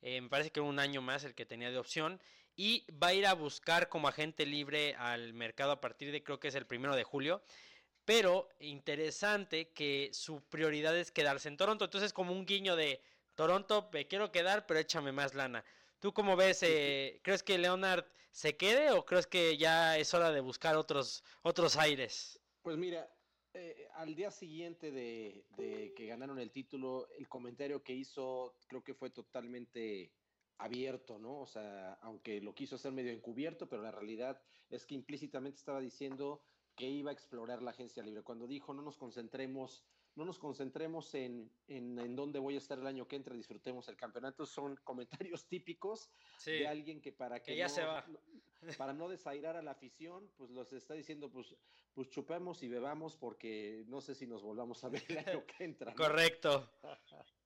Eh, 0.00 0.20
me 0.20 0.28
parece 0.28 0.50
que 0.50 0.60
era 0.60 0.68
un 0.68 0.78
año 0.78 1.00
más 1.00 1.24
el 1.24 1.34
que 1.34 1.46
tenía 1.46 1.70
de 1.70 1.78
opción. 1.78 2.20
Y 2.54 2.86
va 2.92 3.08
a 3.08 3.14
ir 3.14 3.26
a 3.26 3.34
buscar 3.34 3.88
como 3.88 4.08
agente 4.08 4.44
libre 4.44 4.94
al 4.96 5.32
mercado 5.32 5.72
a 5.72 5.80
partir 5.80 6.12
de 6.12 6.22
creo 6.22 6.38
que 6.38 6.48
es 6.48 6.54
el 6.54 6.66
primero 6.66 6.94
de 6.96 7.04
julio. 7.04 7.42
Pero 8.04 8.48
interesante 8.58 9.70
que 9.70 10.10
su 10.12 10.42
prioridad 10.42 10.96
es 10.96 11.12
quedarse 11.12 11.48
en 11.48 11.56
Toronto. 11.56 11.84
Entonces, 11.84 12.12
como 12.12 12.32
un 12.32 12.44
guiño 12.44 12.76
de 12.76 13.00
Toronto, 13.34 13.88
me 13.92 14.06
quiero 14.06 14.32
quedar, 14.32 14.66
pero 14.66 14.80
échame 14.80 15.12
más 15.12 15.34
lana. 15.34 15.64
¿Tú 16.00 16.12
cómo 16.12 16.36
ves? 16.36 16.62
eh, 16.62 17.20
¿Crees 17.22 17.42
que 17.42 17.58
Leonard 17.58 18.04
se 18.32 18.56
quede 18.56 18.90
o 18.90 19.04
crees 19.06 19.26
que 19.26 19.56
ya 19.56 19.96
es 19.98 20.12
hora 20.14 20.32
de 20.32 20.40
buscar 20.40 20.76
otros, 20.76 21.22
otros 21.42 21.76
aires? 21.76 22.40
Pues 22.62 22.76
mira, 22.76 23.08
eh, 23.54 23.88
al 23.94 24.14
día 24.14 24.30
siguiente 24.30 24.90
de, 24.90 25.46
de 25.56 25.92
que 25.94 26.06
ganaron 26.06 26.38
el 26.38 26.50
título, 26.50 27.08
el 27.18 27.28
comentario 27.28 27.82
que 27.82 27.94
hizo 27.94 28.56
creo 28.66 28.82
que 28.82 28.94
fue 28.94 29.10
totalmente 29.10 30.12
abierto, 30.58 31.18
¿no? 31.18 31.40
O 31.40 31.46
sea, 31.46 31.94
aunque 31.94 32.40
lo 32.40 32.54
quiso 32.54 32.76
hacer 32.76 32.92
medio 32.92 33.12
encubierto, 33.12 33.68
pero 33.68 33.82
la 33.82 33.90
realidad 33.90 34.40
es 34.70 34.86
que 34.86 34.94
implícitamente 34.94 35.58
estaba 35.58 35.80
diciendo 35.80 36.42
que 36.76 36.88
iba 36.88 37.10
a 37.10 37.14
explorar 37.14 37.62
la 37.62 37.72
agencia 37.72 38.02
libre. 38.02 38.22
Cuando 38.22 38.46
dijo 38.46 38.72
no 38.72 38.82
nos 38.82 38.96
concentremos, 38.96 39.84
no 40.14 40.24
nos 40.24 40.38
concentremos 40.38 41.14
en, 41.14 41.50
en, 41.68 41.98
en 41.98 42.14
dónde 42.16 42.38
voy 42.38 42.54
a 42.54 42.58
estar 42.58 42.78
el 42.78 42.86
año 42.86 43.08
que 43.08 43.16
entra, 43.16 43.34
disfrutemos 43.34 43.88
el 43.88 43.96
campeonato, 43.96 44.44
son 44.46 44.76
comentarios 44.84 45.46
típicos 45.48 46.10
Sí. 46.38 46.52
de 46.52 46.68
alguien 46.68 47.00
que 47.00 47.12
para 47.12 47.40
que, 47.40 47.52
Que 47.52 47.56
ya 47.58 47.68
no- 47.68 47.74
se 47.74 47.84
va. 47.84 48.04
para 48.76 48.92
no 48.92 49.08
desairar 49.08 49.56
a 49.56 49.62
la 49.62 49.70
afición, 49.72 50.30
pues 50.36 50.50
los 50.50 50.72
está 50.72 50.94
diciendo, 50.94 51.30
pues, 51.30 51.54
pues 51.94 52.08
chupemos 52.10 52.62
y 52.62 52.68
bebamos 52.68 53.16
porque 53.16 53.84
no 53.88 54.00
sé 54.00 54.14
si 54.14 54.26
nos 54.26 54.42
volvamos 54.42 54.82
a 54.84 54.88
ver 54.88 55.02
el 55.08 55.18
año 55.18 55.44
que 55.46 55.64
entra. 55.64 55.90
¿no? 55.92 55.96
Correcto. 55.96 56.70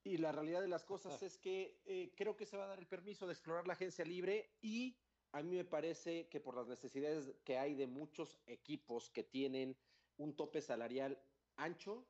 Y 0.03 0.17
la 0.17 0.31
realidad 0.31 0.61
de 0.61 0.67
las 0.67 0.85
cosas 0.85 1.21
es 1.23 1.37
que 1.37 1.81
eh, 1.85 2.13
creo 2.15 2.35
que 2.35 2.45
se 2.45 2.55
va 2.57 2.65
a 2.65 2.67
dar 2.67 2.79
el 2.79 2.87
permiso 2.87 3.25
de 3.27 3.33
explorar 3.33 3.65
la 3.67 3.73
agencia 3.73 4.05
libre 4.05 4.51
y 4.61 4.97
a 5.33 5.41
mí 5.43 5.55
me 5.55 5.65
parece 5.65 6.27
que 6.29 6.39
por 6.39 6.55
las 6.55 6.67
necesidades 6.67 7.33
que 7.43 7.57
hay 7.57 7.75
de 7.75 7.87
muchos 7.87 8.39
equipos 8.45 9.09
que 9.09 9.23
tienen 9.23 9.75
un 10.17 10.35
tope 10.35 10.61
salarial 10.61 11.21
ancho, 11.57 12.07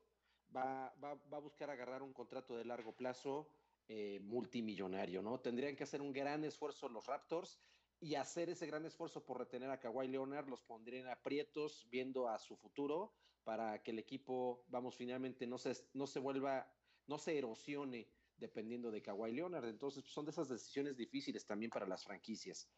va, 0.54 0.94
va, 1.02 1.14
va 1.32 1.36
a 1.36 1.40
buscar 1.40 1.70
agarrar 1.70 2.02
un 2.02 2.12
contrato 2.12 2.56
de 2.56 2.64
largo 2.64 2.92
plazo 2.92 3.48
eh, 3.90 4.20
multimillonario, 4.22 5.22
¿no? 5.22 5.40
Tendrían 5.40 5.74
que 5.74 5.84
hacer 5.84 6.02
un 6.02 6.12
gran 6.12 6.44
esfuerzo 6.44 6.90
los 6.90 7.06
Raptors 7.06 7.58
y 8.00 8.16
hacer 8.16 8.50
ese 8.50 8.66
gran 8.66 8.84
esfuerzo 8.84 9.24
por 9.24 9.38
retener 9.38 9.70
a 9.70 9.80
Kawhi 9.80 10.08
Leonard 10.08 10.46
los 10.46 10.62
pondría 10.62 11.00
en 11.00 11.08
aprietos 11.08 11.86
viendo 11.90 12.28
a 12.28 12.38
su 12.38 12.56
futuro 12.56 13.14
para 13.44 13.82
que 13.82 13.92
el 13.92 13.98
equipo, 13.98 14.62
vamos, 14.68 14.94
finalmente 14.94 15.46
no 15.46 15.56
se, 15.56 15.74
no 15.94 16.06
se 16.06 16.18
vuelva, 16.18 16.70
no 17.06 17.18
se 17.18 17.38
erosione 17.38 18.10
dependiendo 18.36 18.90
de 18.90 19.00
Kawhi 19.00 19.32
Leonard. 19.32 19.66
Entonces, 19.66 20.02
pues, 20.02 20.12
son 20.12 20.26
de 20.26 20.32
esas 20.32 20.50
decisiones 20.50 20.96
difíciles 20.96 21.46
también 21.46 21.70
para 21.70 21.86
las 21.86 22.04
franquicias. 22.04 22.68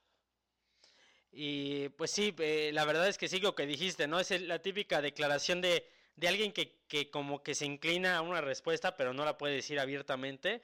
Y 1.32 1.88
pues 1.90 2.12
sí, 2.12 2.32
eh, 2.38 2.70
la 2.72 2.84
verdad 2.84 3.08
es 3.08 3.18
que 3.18 3.28
sí 3.28 3.40
lo 3.40 3.56
que 3.56 3.66
dijiste, 3.66 4.06
¿no? 4.06 4.20
Es 4.20 4.30
la 4.40 4.62
típica 4.62 5.02
declaración 5.02 5.60
de, 5.60 5.88
de 6.20 6.28
alguien 6.28 6.52
que, 6.52 6.78
que 6.88 7.10
como 7.10 7.42
que 7.42 7.54
se 7.54 7.66
inclina 7.66 8.16
a 8.18 8.22
una 8.22 8.40
respuesta, 8.40 8.96
pero 8.96 9.12
no 9.14 9.24
la 9.24 9.38
puede 9.38 9.54
decir 9.54 9.78
abiertamente. 9.80 10.62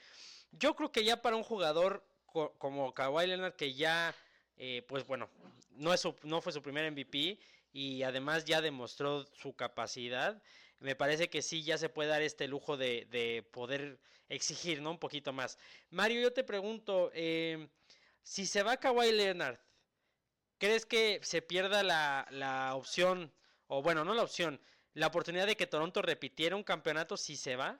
Yo 0.53 0.75
creo 0.77 0.93
que 0.93 1.05
ya 1.05 1.23
para 1.23 1.37
un 1.37 1.43
jugador 1.43 2.05
co- 2.27 2.53
como 2.59 2.95
Kawhi 2.95 3.27
Leonard 3.27 3.55
que 3.57 3.75
ya, 3.75 4.15
eh, 4.57 4.85
pues 4.89 5.07
bueno, 5.07 5.31
no, 5.71 5.93
es 5.95 6.07
no 6.23 6.41
fue 6.43 6.53
su 6.53 6.63
primer 6.63 6.85
MVP 6.87 7.39
y 7.73 8.03
además 8.03 8.45
ya 8.45 8.61
demostró 8.61 9.25
su 9.35 9.55
capacidad, 9.55 10.43
me 10.79 10.95
parece 10.97 11.29
que 11.31 11.43
sí 11.43 11.63
ya 11.63 11.79
se 11.79 11.89
puede 11.89 12.09
dar 12.11 12.23
este 12.23 12.49
lujo 12.49 12.77
de, 12.77 13.07
de 13.11 13.43
poder 13.51 13.99
exigir, 14.29 14.83
¿no? 14.83 14.91
Un 14.91 14.99
poquito 14.99 15.33
más. 15.33 15.59
Mario, 15.91 16.21
yo 16.21 16.33
te 16.33 16.45
pregunto, 16.45 17.11
eh, 17.15 17.69
si 18.23 18.47
se 18.47 18.63
va 18.63 18.77
Kawhi 18.79 19.13
Leonard, 19.13 19.59
¿crees 20.59 20.87
que 20.87 21.21
se 21.23 21.43
pierda 21.43 21.83
la, 21.83 22.27
la 22.31 22.75
opción, 22.75 23.33
o 23.67 23.83
bueno, 23.83 24.05
no 24.05 24.15
la 24.15 24.23
opción, 24.23 24.61
la 24.97 25.09
oportunidad 25.09 25.47
de 25.47 25.57
que 25.57 25.67
Toronto 25.67 26.01
repitiera 26.01 26.57
un 26.57 26.63
campeonato 26.63 27.19
si 27.19 27.37
se 27.37 27.55
va? 27.55 27.79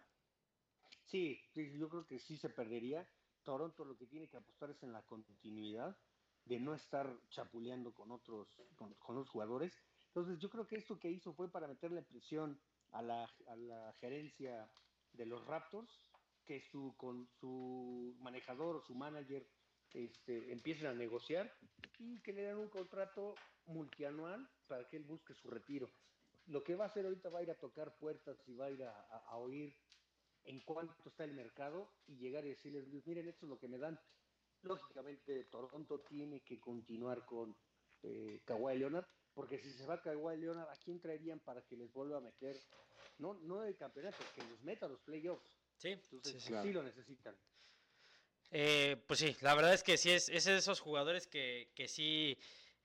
Sí, 1.07 1.41
yo 1.55 1.89
creo 1.89 2.07
que 2.07 2.19
sí 2.19 2.37
se 2.37 2.51
perdería. 2.51 3.09
Toronto 3.43 3.87
lo 3.87 3.97
que 3.97 4.07
tiene 4.07 4.29
que 4.29 4.37
apostar 4.37 4.71
es 4.71 4.83
en 4.83 4.93
la 4.93 5.03
continuidad, 5.03 5.97
de 6.45 6.61
no 6.61 6.75
estar 6.75 7.11
chapuleando 7.31 7.95
con 7.95 8.13
otros, 8.13 8.49
con, 8.75 8.93
con 8.95 9.17
los 9.17 9.31
jugadores. 9.31 9.73
Entonces 10.09 10.39
yo 10.39 10.51
creo 10.51 10.67
que 10.67 10.77
esto 10.77 10.99
que 10.99 11.11
hizo 11.11 11.33
fue 11.33 11.51
para 11.51 11.67
meterle 11.67 12.03
presión 12.03 12.61
a 12.91 13.01
la, 13.01 13.25
a 13.47 13.57
la 13.57 13.95
gerencia 13.95 14.71
de 15.13 15.25
los 15.25 15.43
Raptors, 15.47 16.03
que 16.45 16.61
su, 16.61 16.95
con 16.99 17.27
su 17.41 18.15
manejador 18.21 18.77
o 18.77 18.83
su 18.83 18.95
manager 18.95 19.49
este, 19.95 20.53
empiecen 20.53 20.89
a 20.89 20.93
negociar 20.93 21.51
y 21.99 22.21
que 22.21 22.35
le 22.35 22.43
den 22.43 22.59
un 22.59 22.69
contrato 22.69 23.37
multianual 23.65 24.47
para 24.67 24.87
que 24.87 24.99
él 24.99 25.05
busque 25.05 25.33
su 25.33 25.49
retiro. 25.49 25.91
Lo 26.47 26.63
que 26.63 26.75
va 26.77 26.85
a 26.85 26.89
hacer 26.89 27.05
ahorita 27.05 27.29
va 27.29 27.41
a 27.41 27.43
ir 27.43 27.51
a 27.51 27.55
tocar 27.55 27.97
puertas 27.99 28.37
y 28.47 28.55
va 28.55 28.67
a 28.67 28.71
ir 28.71 28.83
a, 28.85 28.91
a- 28.91 29.19
a 29.31 29.37
oír 29.39 29.75
en 30.45 30.61
cuánto 30.61 31.09
está 31.09 31.25
el 31.25 31.33
mercado 31.35 31.89
y 32.07 32.17
llegar 32.17 32.45
y 32.45 32.51
decirles, 32.51 32.87
miren, 33.05 33.29
esto 33.29 33.47
es 33.47 33.51
lo 33.51 33.59
que 33.59 33.67
me 33.69 33.79
dan. 33.79 33.99
Lógicamente, 34.63 35.45
Toronto 35.45 36.01
tiene 36.01 36.41
que 36.41 36.59
continuar 36.61 37.25
con 37.27 37.55
eh, 38.03 38.41
Kawhi 38.45 38.79
Leonard, 38.79 39.07
porque 39.35 39.59
si 39.59 39.71
se 39.71 39.87
va 39.87 40.01
Kawhi 40.01 40.37
Leonard, 40.39 40.69
¿a 40.71 40.77
quién 40.77 41.01
traerían 41.01 41.41
para 41.41 41.63
que 41.63 41.77
les 41.77 41.93
vuelva 41.93 42.19
a 42.19 42.21
meter? 42.21 42.57
No, 43.19 43.35
no 43.35 43.65
el 43.65 43.77
campeonato, 43.77 44.19
que 44.35 44.43
los 44.43 44.63
meta 44.63 44.87
a 44.87 44.89
los 44.89 45.01
playoffs. 45.01 45.51
Sí, 45.77 45.89
Entonces, 45.91 46.33
sí, 46.33 46.41
sí, 46.41 46.47
sí. 46.47 46.53
Claro. 46.53 46.73
lo 46.73 46.83
necesitan. 46.85 47.35
Eh, 48.51 48.97
pues 49.09 49.19
sí, 49.19 49.37
la 49.41 49.55
verdad 49.55 49.75
es 49.75 49.83
que 49.83 49.97
sí 49.97 50.11
es, 50.13 50.29
es 50.29 50.45
de 50.45 50.57
esos 50.57 50.81
jugadores 50.81 51.27
que, 51.27 51.73
que 51.75 51.89
sí 51.89 52.39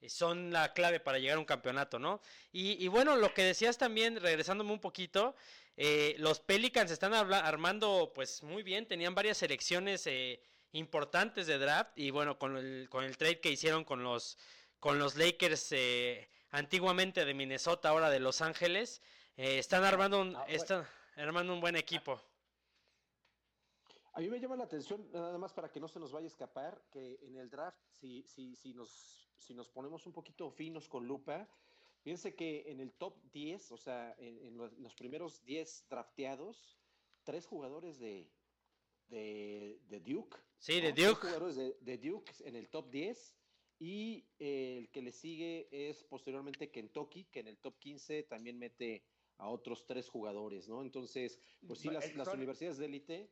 son 0.10 0.52
la 0.52 0.74
clave 0.74 0.99
para 0.99 1.20
llegar 1.20 1.38
a 1.38 1.39
un 1.39 1.45
campeonato, 1.45 1.99
¿no? 1.99 2.22
Y, 2.52 2.84
y 2.84 2.88
bueno, 2.88 3.16
lo 3.16 3.34
que 3.34 3.43
decías 3.43 3.78
también, 3.78 4.20
regresándome 4.20 4.72
un 4.72 4.80
poquito, 4.80 5.36
eh, 5.78 6.16
los 6.20 6.39
Pelicans 6.39 6.91
están 6.91 7.14
armando 7.14 8.12
pues 8.14 8.43
muy 8.43 8.64
bien, 8.64 8.88
tenían 8.88 9.16
varias 9.16 9.38
selecciones 9.38 10.06
eh, 10.08 10.41
importantes 10.74 11.47
de 11.47 11.58
draft 11.58 11.97
y 11.97 12.12
bueno, 12.12 12.38
con 12.38 12.58
el, 12.58 12.88
con 12.89 13.04
el 13.04 13.18
trade 13.18 13.39
que 13.39 13.52
hicieron 13.52 13.84
con 13.84 14.04
los, 14.04 14.38
con 14.80 14.99
los 14.99 15.16
Lakers 15.16 15.72
eh, 15.72 16.30
antiguamente 16.52 17.26
de 17.26 17.34
Minnesota, 17.34 17.89
ahora 17.89 18.10
de 18.10 18.20
Los 18.20 18.41
Ángeles, 18.41 19.02
eh, 19.38 19.58
están 19.58 19.84
armando 19.84 20.22
un, 20.22 20.36
Ah, 20.36 20.45
están 20.47 20.86
armando 21.16 21.54
un 21.54 21.62
buen 21.62 21.76
equipo. 21.76 22.22
A 24.14 24.20
mí 24.20 24.28
me 24.28 24.39
llama 24.39 24.58
la 24.58 24.66
atención, 24.66 25.10
nada 25.14 25.38
más 25.38 25.54
para 25.54 25.72
que 25.72 25.80
no 25.80 25.88
se 25.88 25.99
nos 25.99 26.12
vaya 26.12 26.26
a 26.26 26.28
escapar, 26.28 26.82
que 26.91 27.18
en 27.22 27.38
el 27.38 27.49
draft, 27.49 27.80
si, 27.89 28.24
si, 28.24 28.56
si, 28.58 28.74
nos, 28.74 29.20
si 29.42 29.54
nos 29.54 29.70
ponemos 29.70 30.06
un 30.06 30.14
poquito 30.14 30.50
finos 30.52 30.88
con 30.88 31.06
lupa, 31.08 31.50
fíjense 32.04 32.36
que 32.36 32.72
en 32.72 32.80
el 32.80 32.94
top 32.94 33.16
10, 33.32 33.72
o 33.72 33.78
sea, 33.78 34.16
en, 34.20 34.38
en 34.46 34.58
los, 34.58 34.72
los 34.80 34.96
primeros 34.96 35.44
10 35.46 35.86
drafteados, 35.89 36.78
tres 37.24 37.46
jugadores 37.46 38.00
de, 38.00 38.30
de, 39.08 39.80
de 39.89 40.00
Duke. 40.00 40.38
Sí, 40.58 40.80
de 40.82 40.89
¿no? 40.89 40.96
Tres 40.96 41.08
Duke. 41.08 41.22
jugadores 41.22 41.56
de, 41.56 41.78
de 41.82 41.98
Duke 41.98 42.32
en 42.46 42.56
el 42.56 42.70
top 42.70 42.89
10. 42.89 43.36
Y 43.80 44.28
eh, 44.38 44.78
el 44.78 44.89
que 44.92 45.02
le 45.02 45.12
sigue 45.12 45.68
es 45.72 46.04
posteriormente 46.04 46.70
Kentucky, 46.70 47.24
que 47.26 47.39
en 47.39 47.48
el 47.48 47.58
top 47.58 47.80
15 47.80 48.24
también 48.24 48.60
mete 48.60 49.04
a 49.38 49.48
otros 49.50 49.88
tres 49.88 50.08
jugadores, 50.08 50.68
¿no? 50.68 50.84
Entonces, 50.84 51.39
pues 51.66 51.80
sí, 51.80 51.89
las, 51.89 52.06
son- 52.28 52.38
universidades 52.38 52.78
de 52.78 52.86
élite 52.86 53.32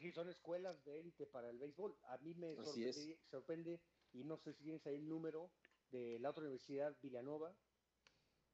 Sí, 0.00 0.10
son 0.10 0.30
escuelas 0.30 0.82
de 0.84 0.98
élite 0.98 1.26
para 1.26 1.50
el 1.50 1.58
béisbol. 1.58 1.94
A 2.04 2.16
mí 2.18 2.34
me 2.34 2.56
sorprende, 2.56 3.18
sorprende, 3.30 3.80
y 4.12 4.24
no 4.24 4.36
sé 4.36 4.52
si 4.52 4.62
tienes 4.64 4.86
ahí 4.86 4.96
el 4.96 5.08
número 5.08 5.50
de 5.90 6.18
la 6.18 6.30
otra 6.30 6.42
universidad, 6.42 6.98
Villanova, 7.02 7.54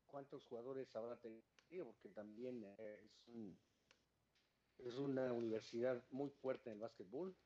cuántos 0.07 0.45
jugadores 0.45 0.95
habrá 0.97 1.21
tenido, 1.21 1.45
porque 1.87 2.09
también 2.11 2.65
eh, 2.79 3.01
es, 3.05 3.29
un- 3.29 3.59
es 4.79 4.95
una 4.99 5.33
universidad 5.33 6.05
muy 6.11 6.31
fuerte 6.31 6.71
en 6.71 6.75
el 6.75 6.81
básquetbol. 6.81 7.37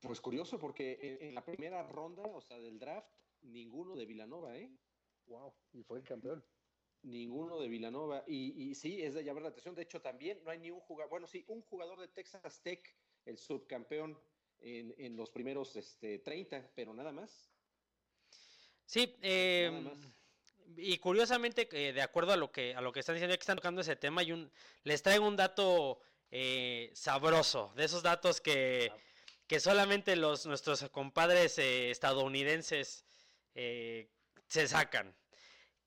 Pues 0.00 0.20
curioso, 0.20 0.58
porque 0.58 0.98
en, 1.00 1.28
en 1.28 1.34
la 1.34 1.44
primera 1.44 1.82
ronda, 1.82 2.22
o 2.24 2.40
sea, 2.40 2.58
del 2.60 2.78
draft, 2.78 3.12
ninguno 3.42 3.96
de 3.96 4.06
Villanova, 4.06 4.56
¿eh? 4.58 4.70
Wow, 5.26 5.52
y 5.72 5.82
fue 5.82 5.98
el 5.98 6.04
campeón. 6.04 6.44
Ninguno 7.02 7.60
de 7.60 7.68
Villanova. 7.68 8.24
Y, 8.26 8.70
y 8.70 8.74
sí, 8.74 9.02
es 9.02 9.14
de 9.14 9.24
llamar 9.24 9.42
la 9.42 9.48
atención. 9.50 9.74
De 9.74 9.82
hecho, 9.82 10.00
también 10.00 10.42
no 10.44 10.50
hay 10.50 10.58
ni 10.58 10.70
un 10.70 10.80
jugador, 10.80 11.10
bueno, 11.10 11.26
sí, 11.26 11.44
un 11.48 11.62
jugador 11.62 11.98
de 12.00 12.08
Texas 12.08 12.62
Tech, 12.62 12.88
el 13.24 13.36
subcampeón 13.38 14.20
en, 14.58 14.94
en 14.98 15.16
los 15.16 15.30
primeros 15.30 15.76
este, 15.76 16.18
30, 16.20 16.72
pero 16.74 16.94
nada 16.94 17.12
más. 17.12 17.55
Sí, 18.86 19.16
eh, 19.22 19.92
y 20.76 20.98
curiosamente, 20.98 21.68
eh, 21.72 21.92
de 21.92 22.02
acuerdo 22.02 22.32
a 22.32 22.36
lo 22.36 22.50
que 22.52 22.74
a 22.74 22.80
lo 22.80 22.92
que 22.92 23.00
están 23.00 23.14
diciendo, 23.16 23.32
ya 23.34 23.38
que 23.38 23.42
están 23.42 23.56
tocando 23.56 23.80
ese 23.80 23.96
tema, 23.96 24.22
y 24.22 24.32
un, 24.32 24.50
les 24.84 25.02
traigo 25.02 25.26
un 25.26 25.36
dato 25.36 26.00
eh, 26.30 26.90
sabroso, 26.94 27.72
de 27.76 27.84
esos 27.84 28.02
datos 28.02 28.40
que, 28.40 28.92
que 29.46 29.60
solamente 29.60 30.16
los 30.16 30.46
nuestros 30.46 30.88
compadres 30.90 31.58
eh, 31.58 31.90
estadounidenses 31.90 33.04
eh, 33.54 34.08
se 34.48 34.68
sacan. 34.68 35.14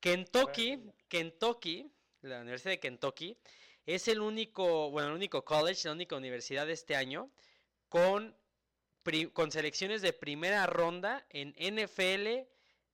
Kentucky. 0.00 0.78
Kentucky, 1.08 1.90
la 2.22 2.40
Universidad 2.40 2.72
de 2.72 2.80
Kentucky, 2.80 3.36
es 3.86 4.08
el 4.08 4.20
único, 4.20 4.90
bueno, 4.90 5.08
el 5.08 5.14
único 5.14 5.44
college, 5.44 5.88
la 5.88 5.92
única 5.92 6.16
universidad 6.16 6.66
de 6.66 6.72
este 6.72 6.94
año 6.96 7.30
con, 7.88 8.36
pri- 9.02 9.30
con 9.30 9.50
selecciones 9.50 10.00
de 10.02 10.12
primera 10.12 10.66
ronda 10.66 11.26
en 11.30 11.54
NFL, 11.58 12.46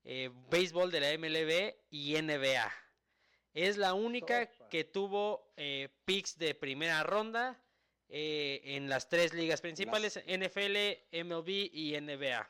eh, 0.08 0.30
béisbol 0.50 0.90
de 0.92 1.00
la 1.00 1.18
MLB 1.18 1.74
y 1.90 2.14
NBA. 2.22 2.72
Es 3.54 3.76
la 3.76 3.92
única 3.94 4.46
que 4.68 4.84
tuvo 4.84 5.52
eh, 5.56 5.88
picks 6.04 6.38
de 6.38 6.54
primera 6.54 7.02
ronda 7.02 7.60
eh, 8.08 8.60
en 8.62 8.88
las 8.88 9.08
tres 9.08 9.34
ligas 9.34 9.60
principales, 9.60 10.22
NFL, 10.26 10.76
MLB 11.24 11.48
y 11.72 12.00
NBA. 12.00 12.48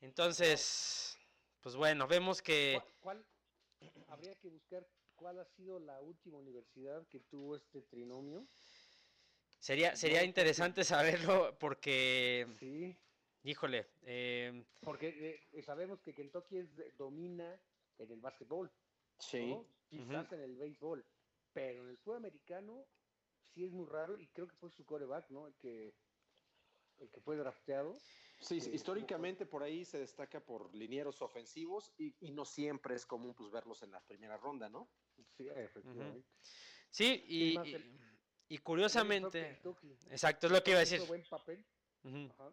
Entonces, 0.00 1.18
pues 1.60 1.74
bueno, 1.74 2.06
vemos 2.06 2.42
que... 2.42 2.80
¿Cuál, 3.00 3.24
cuál- 3.80 4.00
habría 4.08 4.34
que 4.36 4.48
buscar 4.48 4.86
cuál 5.16 5.40
ha 5.40 5.44
sido 5.46 5.80
la 5.80 6.00
última 6.00 6.38
universidad 6.38 7.04
que 7.08 7.18
tuvo 7.20 7.56
este 7.56 7.82
trinomio? 7.82 8.46
Sería, 9.58 9.96
sería 9.96 10.18
porque- 10.18 10.26
interesante 10.26 10.84
saberlo 10.84 11.56
porque, 11.58 12.46
Sí, 12.60 12.96
híjole, 13.50 13.86
eh, 14.02 14.64
porque 14.82 15.40
eh, 15.52 15.62
sabemos 15.62 16.00
que 16.00 16.12
Kentucky 16.12 16.58
es 16.58 16.68
domina 16.96 17.58
en 17.98 18.10
el 18.10 18.20
básquetbol. 18.20 18.70
Sí. 19.18 19.46
¿no? 19.46 19.66
Quizás 19.88 20.32
en 20.32 20.40
el 20.40 20.56
béisbol, 20.56 21.04
pero 21.52 21.82
en 21.84 21.90
el 21.90 21.96
fútbol 21.98 22.16
americano 22.18 22.86
sí 23.40 23.64
es 23.64 23.72
muy 23.72 23.86
raro 23.86 24.18
y 24.18 24.26
creo 24.28 24.46
que 24.48 24.56
fue 24.56 24.70
su 24.70 24.84
coreback, 24.84 25.30
¿no? 25.30 25.46
El 25.46 25.54
que, 25.54 25.94
el 26.98 27.08
que 27.10 27.20
fue 27.20 27.36
drafteado. 27.36 27.96
Sí, 28.40 28.60
Sí. 28.60 28.70
históricamente 28.74 29.46
por 29.46 29.62
ahí 29.62 29.84
se 29.84 29.98
destaca 29.98 30.40
por 30.40 30.74
linieros 30.74 31.22
ofensivos 31.22 31.92
y, 31.96 32.14
y 32.20 32.32
no 32.32 32.44
siempre 32.44 32.94
es 32.96 33.06
común 33.06 33.32
pues, 33.34 33.50
verlos 33.50 33.82
en 33.82 33.92
la 33.92 34.00
primera 34.04 34.36
ronda, 34.36 34.68
¿no? 34.68 34.90
Sí, 35.36 35.48
efectivamente. 35.48 36.26
sí, 36.90 37.24
y, 37.28 37.54
más, 37.54 37.66
y- 37.66 37.70
y 38.48 38.54
Él 38.56 38.62
curiosamente, 38.62 39.40
Kentucky. 39.54 39.96
exacto, 40.10 40.46
es 40.48 40.52
lo 40.52 40.62
que 40.62 40.70
iba 40.72 40.78
a 40.78 40.80
decir. 40.80 41.00
buen 41.06 41.24
papel. 41.24 41.64
Ujú. 42.04 42.28
ajá. 42.32 42.52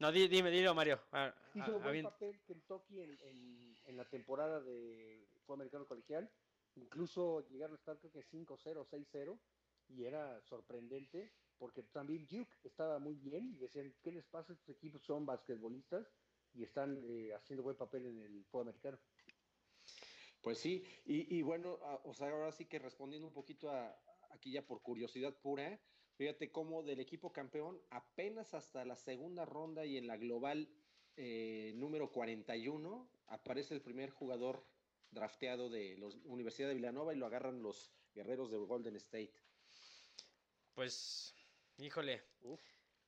No, 0.00 0.12
di- 0.12 0.28
dime, 0.28 0.50
dilo, 0.50 0.74
Mario. 0.74 1.00
Ah, 1.12 1.34
Hizo 1.54 1.72
ah, 1.74 1.78
buen 1.78 1.92
bien. 1.92 2.04
papel 2.04 2.40
Kentucky 2.46 3.00
en, 3.00 3.18
en, 3.22 3.74
en 3.86 3.96
la 3.96 4.04
temporada 4.08 4.60
de 4.60 5.26
fútbol 5.40 5.56
americano 5.56 5.86
colegial. 5.86 6.30
Incluso 6.76 7.48
llegaron 7.48 7.74
a 7.74 7.78
estar 7.78 7.98
creo 7.98 8.12
que 8.12 8.22
5-0, 8.22 8.84
6-0 8.84 9.38
y 9.88 10.04
era 10.04 10.40
sorprendente 10.42 11.32
porque 11.58 11.82
también 11.82 12.26
Duke 12.30 12.48
estaba 12.62 13.00
muy 13.00 13.14
bien 13.16 13.54
y 13.56 13.58
decían, 13.58 13.92
¿qué 14.02 14.12
les 14.12 14.24
pasa? 14.26 14.52
Estos 14.52 14.68
equipos 14.76 15.02
son 15.02 15.26
basquetbolistas 15.26 16.06
y 16.54 16.62
están 16.62 16.96
eh, 17.02 17.32
haciendo 17.34 17.64
buen 17.64 17.76
papel 17.76 18.06
en 18.06 18.20
el 18.20 18.44
fútbol 18.44 18.68
americano. 18.68 18.98
Pues 20.42 20.58
sí, 20.58 20.84
y, 21.04 21.36
y 21.36 21.42
bueno, 21.42 21.78
a- 21.82 22.00
o 22.04 22.14
sea, 22.14 22.30
ahora 22.30 22.52
sí 22.52 22.66
que 22.66 22.78
respondiendo 22.78 23.26
un 23.26 23.34
poquito 23.34 23.70
a 23.70 23.98
aquí 24.30 24.52
ya 24.52 24.62
por 24.62 24.80
curiosidad 24.82 25.34
pura, 25.42 25.80
fíjate 26.18 26.50
cómo 26.50 26.82
del 26.82 26.98
equipo 27.00 27.32
campeón 27.32 27.80
apenas 27.90 28.52
hasta 28.52 28.84
la 28.84 28.96
segunda 28.96 29.44
ronda 29.44 29.86
y 29.86 29.96
en 29.96 30.06
la 30.08 30.16
global 30.16 30.68
eh, 31.16 31.72
número 31.76 32.10
41 32.10 33.08
aparece 33.28 33.74
el 33.74 33.80
primer 33.80 34.10
jugador 34.10 34.66
drafteado 35.10 35.70
de 35.70 35.96
la 35.96 36.06
Universidad 36.24 36.68
de 36.68 36.74
Villanova 36.74 37.14
y 37.14 37.16
lo 37.16 37.26
agarran 37.26 37.62
los 37.62 37.92
guerreros 38.14 38.50
de 38.50 38.58
Golden 38.58 38.96
State. 38.96 39.32
Pues, 40.74 41.34
híjole. 41.78 42.22
Uf. 42.42 42.60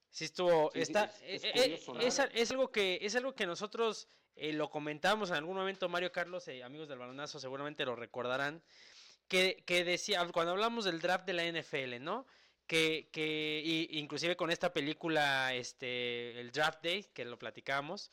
Sí 0.09 0.25
estuvo, 0.25 0.71
Sí, 0.73 0.77
sí, 0.79 0.83
está, 0.83 1.05
es- 1.23 1.23
es 1.23 1.45
eh, 1.45 1.51
eh, 1.55 1.63
curioso, 1.63 1.95
¿no? 1.95 2.01
es, 2.01 2.19
a- 2.21 2.25
es 2.27 2.51
algo 2.51 2.73
que 2.73 2.99
es 3.03 3.15
algo 3.17 3.35
que 3.35 3.47
nosotros 3.47 4.09
eh, 4.35 4.53
lo 4.53 4.71
comentamos 4.71 5.31
en 5.31 5.37
algún 5.37 5.57
momento, 5.57 5.89
Mario 5.89 6.11
Carlos, 6.13 6.47
eh, 6.49 6.63
amigos 6.65 6.89
del 6.89 6.99
balonazo 6.99 7.39
seguramente 7.39 7.85
lo 7.85 7.95
recordarán, 7.97 8.63
que, 9.29 9.63
que 9.67 9.85
decía, 9.85 10.27
cuando 10.33 10.53
hablamos 10.53 10.85
del 10.85 11.01
draft 11.01 11.27
de 11.27 11.33
la 11.35 11.45
NFL, 11.45 12.01
¿no? 12.01 12.27
Que, 12.71 13.09
que 13.13 13.63
y- 13.65 13.99
inclusive 13.99 14.37
con 14.37 14.51
esta 14.51 14.73
película, 14.73 15.53
este, 15.55 16.39
el 16.41 16.53
Draft 16.53 16.83
Day, 16.85 17.03
que 17.15 17.25
lo 17.25 17.37
platicamos, 17.37 18.11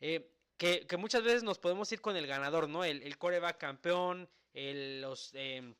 eh, 0.00 0.30
que, 0.56 0.86
que 0.86 0.96
muchas 0.96 1.22
veces 1.22 1.42
nos 1.42 1.58
podemos 1.58 1.92
ir 1.92 2.00
con 2.00 2.16
el 2.16 2.26
ganador, 2.26 2.68
¿no? 2.70 2.84
El, 2.84 3.02
el 3.02 3.18
coreback 3.18 3.58
campeón, 3.58 4.28
el, 4.54 5.02
los, 5.02 5.30
eh, 5.34 5.74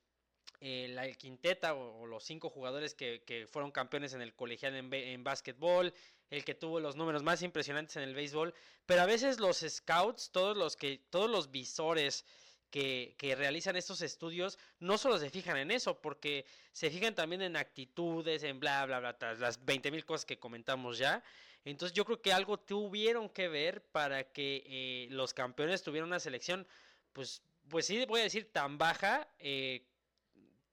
el 0.61 1.17
quinteta 1.17 1.75
o, 1.75 2.03
o 2.03 2.07
los 2.07 2.23
cinco 2.25 2.51
jugadores 2.51 2.95
que, 2.95 3.23
que 3.25 3.47
fueron 3.47 3.71
campeones 3.71 4.13
en 4.13 4.21
el 4.21 4.35
colegial 4.35 4.75
en, 4.77 4.93
en 4.93 5.25
básquetbol, 5.25 5.95
el 6.31 6.45
que 6.45 6.55
tuvo 6.55 6.81
los 6.81 6.97
números 6.97 7.23
más 7.23 7.41
impresionantes 7.43 7.97
en 7.97 8.03
el 8.03 8.15
béisbol, 8.15 8.53
pero 8.85 9.01
a 9.03 9.07
veces 9.07 9.41
los 9.41 9.59
scouts, 9.67 10.31
todos 10.33 10.55
los 10.57 10.77
que, 10.77 10.99
todos 11.11 11.31
los 11.31 11.51
visores 11.51 12.27
que, 12.71 13.15
que 13.19 13.35
realizan 13.35 13.77
estos 13.77 14.03
estudios, 14.03 14.59
no 14.79 14.99
solo 14.99 15.19
se 15.19 15.31
fijan 15.31 15.57
en 15.57 15.71
eso, 15.71 16.01
porque 16.01 16.45
se 16.73 16.91
fijan 16.91 17.15
también 17.15 17.43
en 17.43 17.57
actitudes, 17.57 18.43
en 18.43 18.61
bla, 18.61 18.85
bla, 18.87 19.01
bla, 19.01 19.17
tras 19.19 19.39
las 19.39 19.65
20 19.65 19.91
mil 19.91 20.05
cosas 20.05 20.25
que 20.25 20.39
comentamos 20.39 20.99
ya. 20.99 21.23
Entonces 21.65 21.95
yo 21.95 22.05
creo 22.05 22.23
que 22.23 22.33
algo 22.33 22.59
tuvieron 22.59 23.29
que 23.29 23.49
ver 23.49 23.83
para 23.83 24.33
que 24.33 24.63
eh, 24.67 25.09
los 25.11 25.35
campeones 25.35 25.83
tuvieran 25.83 26.09
una 26.09 26.21
selección, 26.21 26.67
pues, 27.13 27.43
pues 27.69 27.87
sí, 27.87 28.05
voy 28.07 28.21
a 28.21 28.25
decir 28.25 28.51
tan 28.53 28.79
baja, 28.79 29.29
eh, 29.39 29.85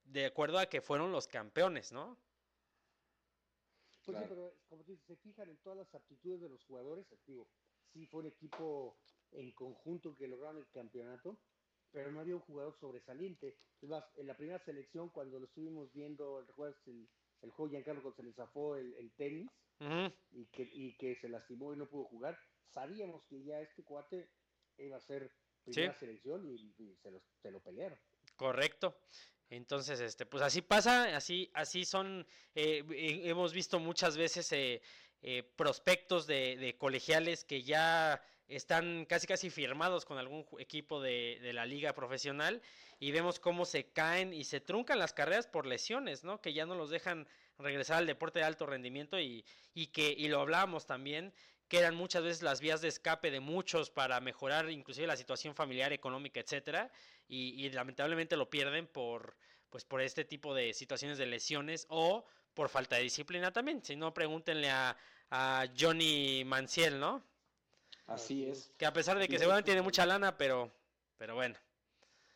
de 0.05 0.25
acuerdo 0.25 0.59
a 0.59 0.67
que 0.67 0.81
fueron 0.81 1.11
los 1.11 1.27
campeones, 1.27 1.91
¿no? 1.91 2.17
Pues 4.05 4.17
Claro. 4.17 4.27
sí, 4.27 4.29
pero 4.29 4.55
como 4.69 4.83
tú 4.83 4.91
dices, 4.91 5.05
se 5.07 5.15
fijan 5.15 5.49
en 5.49 5.57
todas 5.57 5.79
las 5.79 5.95
aptitudes 5.95 6.39
de 6.39 6.47
los 6.47 6.63
jugadores. 6.65 7.07
Digo, 7.25 7.47
sí 7.91 8.05
fue 8.05 8.19
un 8.21 8.27
equipo 8.27 8.95
en 9.31 9.51
conjunto 9.51 10.15
que 10.15 10.27
lograron 10.27 10.57
el 10.57 10.69
campeonato, 10.69 11.37
pero 11.95 12.11
no 12.11 12.19
había 12.19 12.35
un 12.35 12.41
jugador 12.41 12.77
sobresaliente. 12.79 13.57
Es 13.81 13.87
más, 13.89 14.03
en 14.17 14.27
la 14.27 14.35
primera 14.35 14.59
selección, 14.59 15.09
cuando 15.09 15.39
lo 15.39 15.45
estuvimos 15.45 15.91
viendo, 15.93 16.41
¿recuerdas 16.41 16.77
el, 16.87 17.07
el 17.41 17.49
juego 17.51 17.71
Giancarlo 17.71 18.01
cuando 18.01 18.17
se 18.17 18.23
le 18.23 18.33
zafó 18.33 18.75
el, 18.75 18.93
el 18.95 19.11
tenis 19.13 19.49
y 20.31 20.45
que, 20.47 20.63
y 20.73 20.97
que 20.97 21.15
se 21.15 21.29
lastimó 21.29 21.73
y 21.73 21.77
no 21.77 21.87
pudo 21.87 22.03
jugar? 22.03 22.37
Sabíamos 22.73 23.23
que 23.27 23.41
ya 23.43 23.61
este 23.61 23.83
cuate 23.83 24.29
iba 24.77 24.97
a 24.97 25.01
ser 25.01 25.31
primera 25.63 25.93
selección 25.93 26.45
y, 26.45 26.73
y 26.77 26.95
se, 27.01 27.11
los- 27.11 27.23
se 27.41 27.49
lo 27.49 27.61
pelearon. 27.61 27.97
correcto. 28.35 28.99
Entonces, 29.49 29.99
este, 30.01 30.25
pues 30.25 30.43
así 30.43 30.61
pasa, 30.61 31.15
así, 31.15 31.49
así 31.53 31.85
son, 31.85 32.27
eh, 32.55 32.83
hemos 33.23 33.53
visto 33.53 33.79
muchas 33.79 34.17
veces 34.17 34.51
eh, 34.51 34.81
eh, 35.21 35.43
prospectos 35.55 36.25
de, 36.27 36.57
de 36.57 36.75
colegiales 36.77 37.45
que 37.45 37.61
ya 37.63 38.21
están 38.47 39.05
casi 39.05 39.27
casi 39.27 39.49
firmados 39.49 40.05
con 40.05 40.17
algún 40.17 40.45
equipo 40.59 41.01
de, 41.01 41.39
de 41.41 41.53
la 41.53 41.65
liga 41.65 41.93
profesional 41.93 42.61
y 42.99 43.11
vemos 43.11 43.39
cómo 43.39 43.65
se 43.65 43.91
caen 43.91 44.33
y 44.33 44.43
se 44.43 44.61
truncan 44.61 44.99
las 44.99 45.13
carreras 45.13 45.47
por 45.47 45.65
lesiones, 45.65 46.23
¿no? 46.23 46.41
Que 46.41 46.53
ya 46.53 46.65
no 46.65 46.75
los 46.75 46.89
dejan 46.89 47.27
regresar 47.57 47.97
al 47.97 48.05
deporte 48.05 48.39
de 48.39 48.45
alto 48.45 48.65
rendimiento 48.65 49.19
y, 49.19 49.45
y 49.73 49.87
que, 49.87 50.13
y 50.17 50.27
lo 50.27 50.41
hablábamos 50.41 50.85
también, 50.85 51.33
que 51.67 51.79
eran 51.79 51.95
muchas 51.95 52.23
veces 52.23 52.43
las 52.43 52.61
vías 52.61 52.81
de 52.81 52.89
escape 52.89 53.31
de 53.31 53.39
muchos 53.39 53.89
para 53.89 54.19
mejorar 54.21 54.69
inclusive 54.69 55.07
la 55.07 55.17
situación 55.17 55.55
familiar, 55.55 55.91
económica, 55.93 56.39
etcétera, 56.39 56.91
y, 57.27 57.65
y 57.65 57.69
lamentablemente 57.71 58.37
lo 58.37 58.49
pierden 58.49 58.85
por, 58.87 59.35
pues 59.69 59.83
por 59.83 60.01
este 60.01 60.25
tipo 60.25 60.53
de 60.53 60.73
situaciones 60.73 61.17
de 61.17 61.25
lesiones 61.25 61.87
o 61.89 62.25
por 62.53 62.69
falta 62.69 62.97
de 62.97 63.03
disciplina 63.03 63.51
también. 63.51 63.83
Si 63.83 63.95
no, 63.95 64.13
pregúntenle 64.13 64.69
a, 64.69 64.95
a 65.31 65.65
Johnny 65.77 66.43
Manciel, 66.45 66.99
¿no? 66.99 67.25
Así 68.07 68.45
es. 68.45 68.71
Que 68.77 68.85
a 68.85 68.93
pesar 68.93 69.17
de 69.17 69.27
que 69.27 69.33
Sí, 69.33 69.39
seguramente 69.39 69.67
tiene 69.71 69.81
mucha 69.81 70.05
lana, 70.05 70.37
pero, 70.37 70.71
pero 71.17 71.35
bueno. 71.35 71.55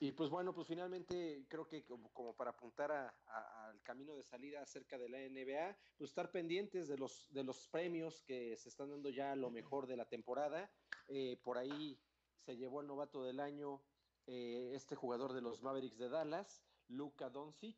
Y 0.02 0.14
pues 0.14 0.30
bueno, 0.30 0.54
pues 0.54 0.66
finalmente 0.68 1.46
creo 1.50 1.68
que 1.68 1.84
como, 1.84 2.10
como 2.14 2.34
para 2.34 2.52
apuntar 2.52 2.90
a- 2.92 3.14
a- 3.28 3.68
al 3.70 3.82
camino 3.84 4.16
de 4.16 4.24
salida 4.24 4.62
acerca 4.62 4.98
de 4.98 5.10
la 5.10 5.20
NBA, 5.20 5.78
pues 5.98 6.12
estar 6.12 6.32
pendientes 6.32 6.88
de 6.88 6.98
los, 6.98 7.28
de 7.34 7.44
los 7.44 7.68
premios 7.68 8.22
que 8.22 8.56
se 8.56 8.70
están 8.70 8.90
dando 8.92 9.10
ya 9.10 9.34
a 9.34 9.36
lo 9.36 9.52
mejor 9.52 9.88
de 9.88 9.98
la 9.98 10.06
temporada. 10.08 10.72
Eh, 11.10 11.38
por 11.44 11.58
ahí 11.58 12.00
se 12.46 12.56
llevó 12.56 12.80
el 12.80 12.88
novato 12.88 13.24
del 13.26 13.42
año 13.42 13.84
eh, 14.26 14.72
este 14.74 14.96
jugador 14.96 15.34
de 15.34 15.42
los 15.42 15.62
Mavericks 15.62 15.98
de 15.98 16.08
Dallas, 16.08 16.64
Luka 16.88 17.30
Doncic, 17.30 17.78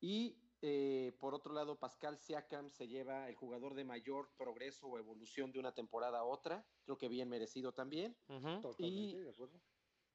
y 0.00 0.38
eh, 0.60 1.12
por 1.20 1.34
otro 1.34 1.54
lado 1.54 1.78
Pascal 1.78 2.18
Siakam 2.18 2.68
se 2.70 2.88
lleva 2.88 3.28
el 3.28 3.36
jugador 3.36 3.74
de 3.74 3.84
mayor 3.84 4.30
progreso 4.36 4.88
o 4.88 4.98
evolución 4.98 5.52
de 5.52 5.60
una 5.60 5.72
temporada 5.72 6.18
a 6.18 6.24
otra, 6.24 6.66
creo 6.84 6.98
que 6.98 7.08
bien 7.08 7.28
merecido 7.28 7.72
también. 7.72 8.16
Totalmente, 8.26 9.22
¿de 9.22 9.30
acuerdo? 9.30 9.60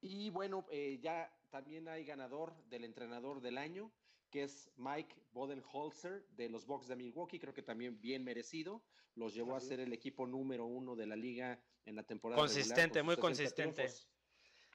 Y 0.00 0.28
bueno, 0.30 0.66
eh, 0.70 0.98
ya 1.00 1.34
también 1.50 1.88
hay 1.88 2.04
ganador 2.04 2.54
del 2.68 2.84
entrenador 2.84 3.40
del 3.40 3.56
año, 3.56 3.90
que 4.28 4.42
es 4.42 4.70
Mike 4.76 5.16
Bodenholzer 5.32 6.26
de 6.30 6.50
los 6.50 6.66
Bucks 6.66 6.88
de 6.88 6.96
Milwaukee, 6.96 7.38
creo 7.38 7.54
que 7.54 7.62
también 7.62 8.00
bien 8.00 8.22
merecido. 8.22 8.82
Los 9.14 9.32
llevó 9.32 9.56
Así 9.56 9.66
a 9.66 9.68
ser 9.68 9.80
el 9.80 9.92
equipo 9.92 10.26
número 10.26 10.66
uno 10.66 10.94
de 10.96 11.06
la 11.06 11.16
liga 11.16 11.62
en 11.86 11.96
la 11.96 12.02
temporada. 12.02 12.40
Consistente, 12.40 12.98
regular 12.98 13.16
con 13.18 13.30
muy 13.30 13.36
sus 13.36 13.48
60 13.48 13.62
consistente. 13.64 13.82
triunfos. 13.84 14.08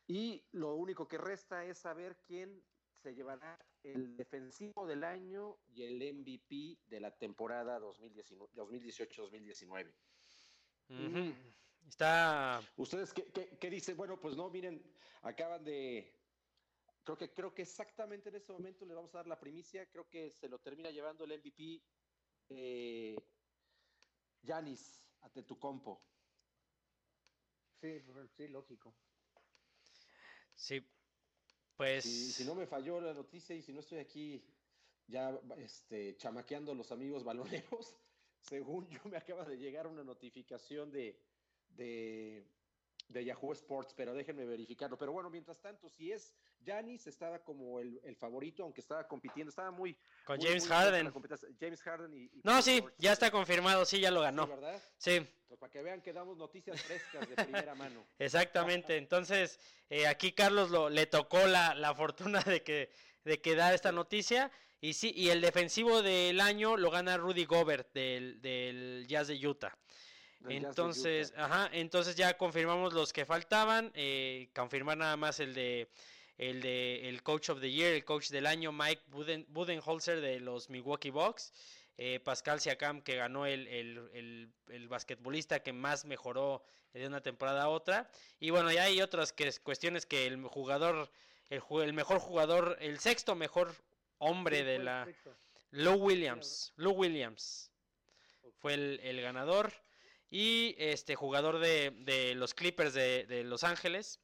Y 0.07 0.43
lo 0.53 0.75
único 0.75 1.07
que 1.07 1.19
resta 1.19 1.63
es 1.65 1.77
saber 1.77 2.17
quién 2.25 2.63
se 3.01 3.15
llevará 3.15 3.57
el 3.83 4.17
defensivo 4.17 4.85
del 4.85 5.03
año 5.03 5.59
y 5.67 5.83
el 5.83 6.13
MVP 6.13 6.79
de 6.85 6.99
la 6.99 7.17
temporada 7.17 7.79
2018-2019. 7.79 9.95
Ujú. 10.89 11.33
Está. 11.87 12.61
¿Ustedes 12.75 13.13
qué, 13.13 13.31
qué- 13.31 13.57
qué 13.57 13.69
dicen? 13.69 13.95
Bueno, 13.95 14.19
pues 14.19 14.35
no, 14.35 14.49
miren, 14.49 14.83
acaban 15.21 15.63
de. 15.63 16.15
Creo 17.03 17.17
que, 17.17 17.33
creo 17.33 17.53
que 17.53 17.61
exactamente 17.63 18.29
en 18.29 18.35
este 18.35 18.51
momento 18.51 18.85
le 18.85 18.93
vamos 18.93 19.15
a 19.15 19.19
dar 19.19 19.27
la 19.27 19.39
primicia. 19.39 19.89
Creo 19.89 20.07
que 20.09 20.29
se 20.29 20.49
lo 20.49 20.59
termina 20.59 20.91
llevando 20.91 21.23
el 21.23 21.31
MVP 21.39 21.81
eh, 22.49 23.15
Yanis 24.41 25.01
Antetokounmpo. 25.21 26.05
Sí, 27.81 28.01
pues, 28.05 28.29
sí, 28.31 28.47
lógico. 28.49 28.93
Sí. 30.53 30.85
Pues. 31.79 32.03
Si, 32.03 32.33
si 32.33 32.43
no 32.43 32.55
me 32.55 32.67
falló 32.67 32.99
la 32.99 33.13
noticia 33.13 33.55
y 33.55 33.61
si 33.61 33.71
no 33.71 33.79
estoy 33.79 33.99
aquí 33.99 34.43
ya 35.07 35.39
este, 35.55 36.17
chamaqueando 36.17 36.73
a 36.73 36.75
los 36.75 36.91
amigos 36.91 37.23
baloneros, 37.23 37.95
según 38.41 38.89
yo 38.89 38.99
me 39.05 39.15
acaba 39.15 39.45
de 39.45 39.57
llegar 39.57 39.87
una 39.87 40.03
notificación 40.03 40.91
de, 40.91 41.17
de, 41.69 42.43
de 43.07 43.23
Yahoo 43.23 43.53
Sports, 43.53 43.93
pero 43.95 44.13
déjenme 44.13 44.43
verificarlo. 44.43 44.97
Pero 44.97 45.13
bueno, 45.13 45.29
mientras 45.29 45.61
tanto, 45.61 45.87
si 45.87 46.11
es 46.11 46.35
Giannis, 46.61 47.07
estaba 47.07 47.39
como 47.39 47.79
el, 47.79 47.99
el 48.03 48.15
favorito, 48.15 48.63
aunque 48.63 48.81
estaba 48.81 49.07
compitiendo, 49.07 49.49
estaba 49.49 49.71
muy... 49.71 49.97
Con 50.25 50.37
muy, 50.37 50.47
James 50.47 50.63
muy 50.67 50.75
Harden. 50.75 51.13
James 51.59 51.81
Harden 51.81 52.13
y... 52.13 52.23
y 52.25 52.41
No, 52.43 52.61
sí, 52.61 52.79
George. 52.79 52.95
ya 52.99 53.13
está 53.13 53.31
confirmado, 53.31 53.85
sí, 53.85 53.99
ya 53.99 54.11
lo 54.11 54.19
Sí, 54.19 54.23
ganó. 54.25 54.47
¿verdad? 54.47 54.81
Sí, 54.97 55.25
Pues 55.47 55.59
para 55.59 55.71
que 55.71 55.81
vean 55.81 56.01
que 56.01 56.13
damos 56.13 56.37
noticias 56.37 56.81
frescas 56.81 57.27
de 57.29 57.35
primera 57.43 57.73
mano. 57.75 58.05
exactamente. 58.19 58.97
Entonces, 58.97 59.59
eh, 59.89 60.07
aquí 60.07 60.33
Carlos 60.33 60.69
lo, 60.69 60.89
le 60.89 61.05
tocó 61.07 61.45
la, 61.47 61.73
la 61.75 61.93
fortuna 61.95 62.41
de 62.41 62.61
que, 62.63 62.91
de 63.23 63.41
que 63.41 63.55
da 63.55 63.73
esta 63.73 63.91
noticia. 63.91 64.51
Y 64.81 64.93
sí, 64.93 65.11
y 65.15 65.29
el 65.29 65.41
defensivo 65.41 66.01
del 66.01 66.39
año 66.39 66.77
lo 66.77 66.89
gana 66.91 67.17
Rudy 67.17 67.45
Gobert 67.45 67.91
del, 67.93 68.41
del 68.41 69.05
Jazz 69.07 69.27
de 69.27 69.45
Utah. 69.47 69.77
del 70.39 70.49
Jazz 70.49 70.49
de 70.49 70.55
Entonces, 70.55 71.29
Utah. 71.31 71.45
ajá, 71.45 71.69
entonces 71.73 72.15
ya 72.15 72.37
confirmamos 72.37 72.93
los 72.93 73.11
que 73.11 73.25
faltaban, 73.25 73.91
eh, 73.93 74.49
confirmar 74.55 74.97
nada 74.97 75.17
más 75.17 75.41
el 75.41 75.53
de 75.53 75.89
el 76.39 76.61
de 76.61 77.07
el 77.07 77.21
coach 77.21 77.49
of 77.49 77.59
the 77.61 77.69
year, 77.69 77.93
el 77.93 78.03
coach 78.03 78.29
del 78.29 78.47
año 78.47 78.71
Mike 78.71 79.03
Buden- 79.11 79.45
Budenholzer 79.49 80.19
de 80.21 80.39
los 80.39 80.69
Milwaukee 80.69 81.11
Bucks, 81.11 81.53
eh, 81.97 82.19
Pascal 82.19 82.59
Siakam 82.59 83.01
que 83.01 83.15
ganó 83.15 83.45
el, 83.45 83.67
el, 83.67 84.09
el, 84.13 84.49
el 84.69 84.87
basquetbolista 84.87 85.61
que 85.61 85.73
más 85.73 86.05
mejoró 86.05 86.63
de 86.93 87.05
una 87.05 87.21
temporada 87.21 87.63
a 87.63 87.69
otra. 87.69 88.09
Y 88.39 88.49
bueno 88.49 88.71
ya 88.71 88.83
hay 88.83 89.01
otras 89.01 89.31
que 89.31 89.51
cuestiones 89.61 90.05
que 90.05 90.25
el 90.25 90.41
jugador 90.45 91.11
el, 91.49 91.61
el 91.83 91.93
mejor 91.93 92.19
jugador 92.19 92.77
el 92.79 92.99
sexto 92.99 93.35
mejor 93.35 93.75
hombre 94.17 94.63
de 94.63 94.79
la. 94.79 95.05
Lou 95.71 95.95
Williams 95.97 96.73
Lou 96.77 96.93
Williams. 96.93 97.69
Fue 98.59 98.73
el, 98.73 98.99
el 99.03 99.21
ganador. 99.21 99.71
Y 100.31 100.75
este 100.77 101.15
jugador 101.15 101.59
de, 101.59 101.91
de 101.91 102.35
los 102.35 102.53
Clippers 102.53 102.93
de, 102.93 103.25
de 103.25 103.43
Los 103.43 103.63
Ángeles. 103.63 104.19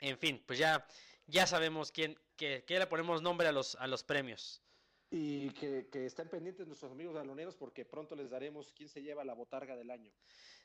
En 0.00 0.18
fin, 0.18 0.42
pues 0.46 0.58
ya, 0.58 0.86
ya 1.32 1.46
sabemos 1.46 1.90
quién, 1.90 2.16
que, 2.36 2.62
que 2.64 2.78
le 2.78 2.86
ponemos 2.86 3.22
nombre 3.22 3.48
a 3.48 3.52
los, 3.52 3.74
a 3.76 3.86
los 3.86 4.04
premios. 4.04 4.62
Y 5.10 5.50
que, 5.50 5.88
que 5.90 6.06
estén 6.06 6.28
pendientes 6.28 6.66
nuestros 6.66 6.92
amigos 6.92 7.14
baloneros 7.14 7.56
porque 7.56 7.84
pronto 7.84 8.14
les 8.14 8.30
daremos 8.30 8.72
quién 8.72 8.88
se 8.88 9.02
lleva 9.02 9.24
la 9.24 9.34
botarga 9.34 9.76
del 9.76 9.90
año. 9.90 10.10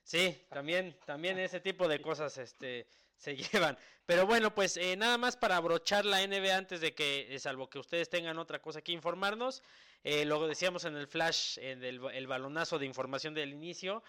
Sí, 0.03 0.45
también, 0.49 0.97
también 1.05 1.37
ese 1.39 1.59
tipo 1.59 1.87
de 1.87 2.01
cosas 2.01 2.37
este, 2.37 2.87
se 3.17 3.35
llevan. 3.51 3.77
Pero 4.05 4.25
bueno, 4.25 4.53
pues 4.53 4.77
eh, 4.77 4.95
nada 4.95 5.17
más 5.17 5.35
para 5.35 5.57
abrochar 5.57 6.05
la 6.05 6.25
NBA 6.25 6.55
antes 6.55 6.79
de 6.79 6.93
que, 6.93 7.33
eh, 7.33 7.39
salvo 7.39 7.69
que 7.69 7.79
ustedes 7.79 8.09
tengan 8.09 8.37
otra 8.37 8.61
cosa 8.61 8.81
que 8.81 8.91
informarnos, 8.91 9.63
eh, 10.03 10.25
lo 10.25 10.47
decíamos 10.47 10.85
en 10.85 10.95
el 10.95 11.07
flash, 11.07 11.57
en 11.59 11.83
el, 11.83 12.01
el 12.13 12.27
balonazo 12.27 12.77
de 12.79 12.85
información 12.85 13.33
del 13.33 13.53
inicio. 13.53 14.03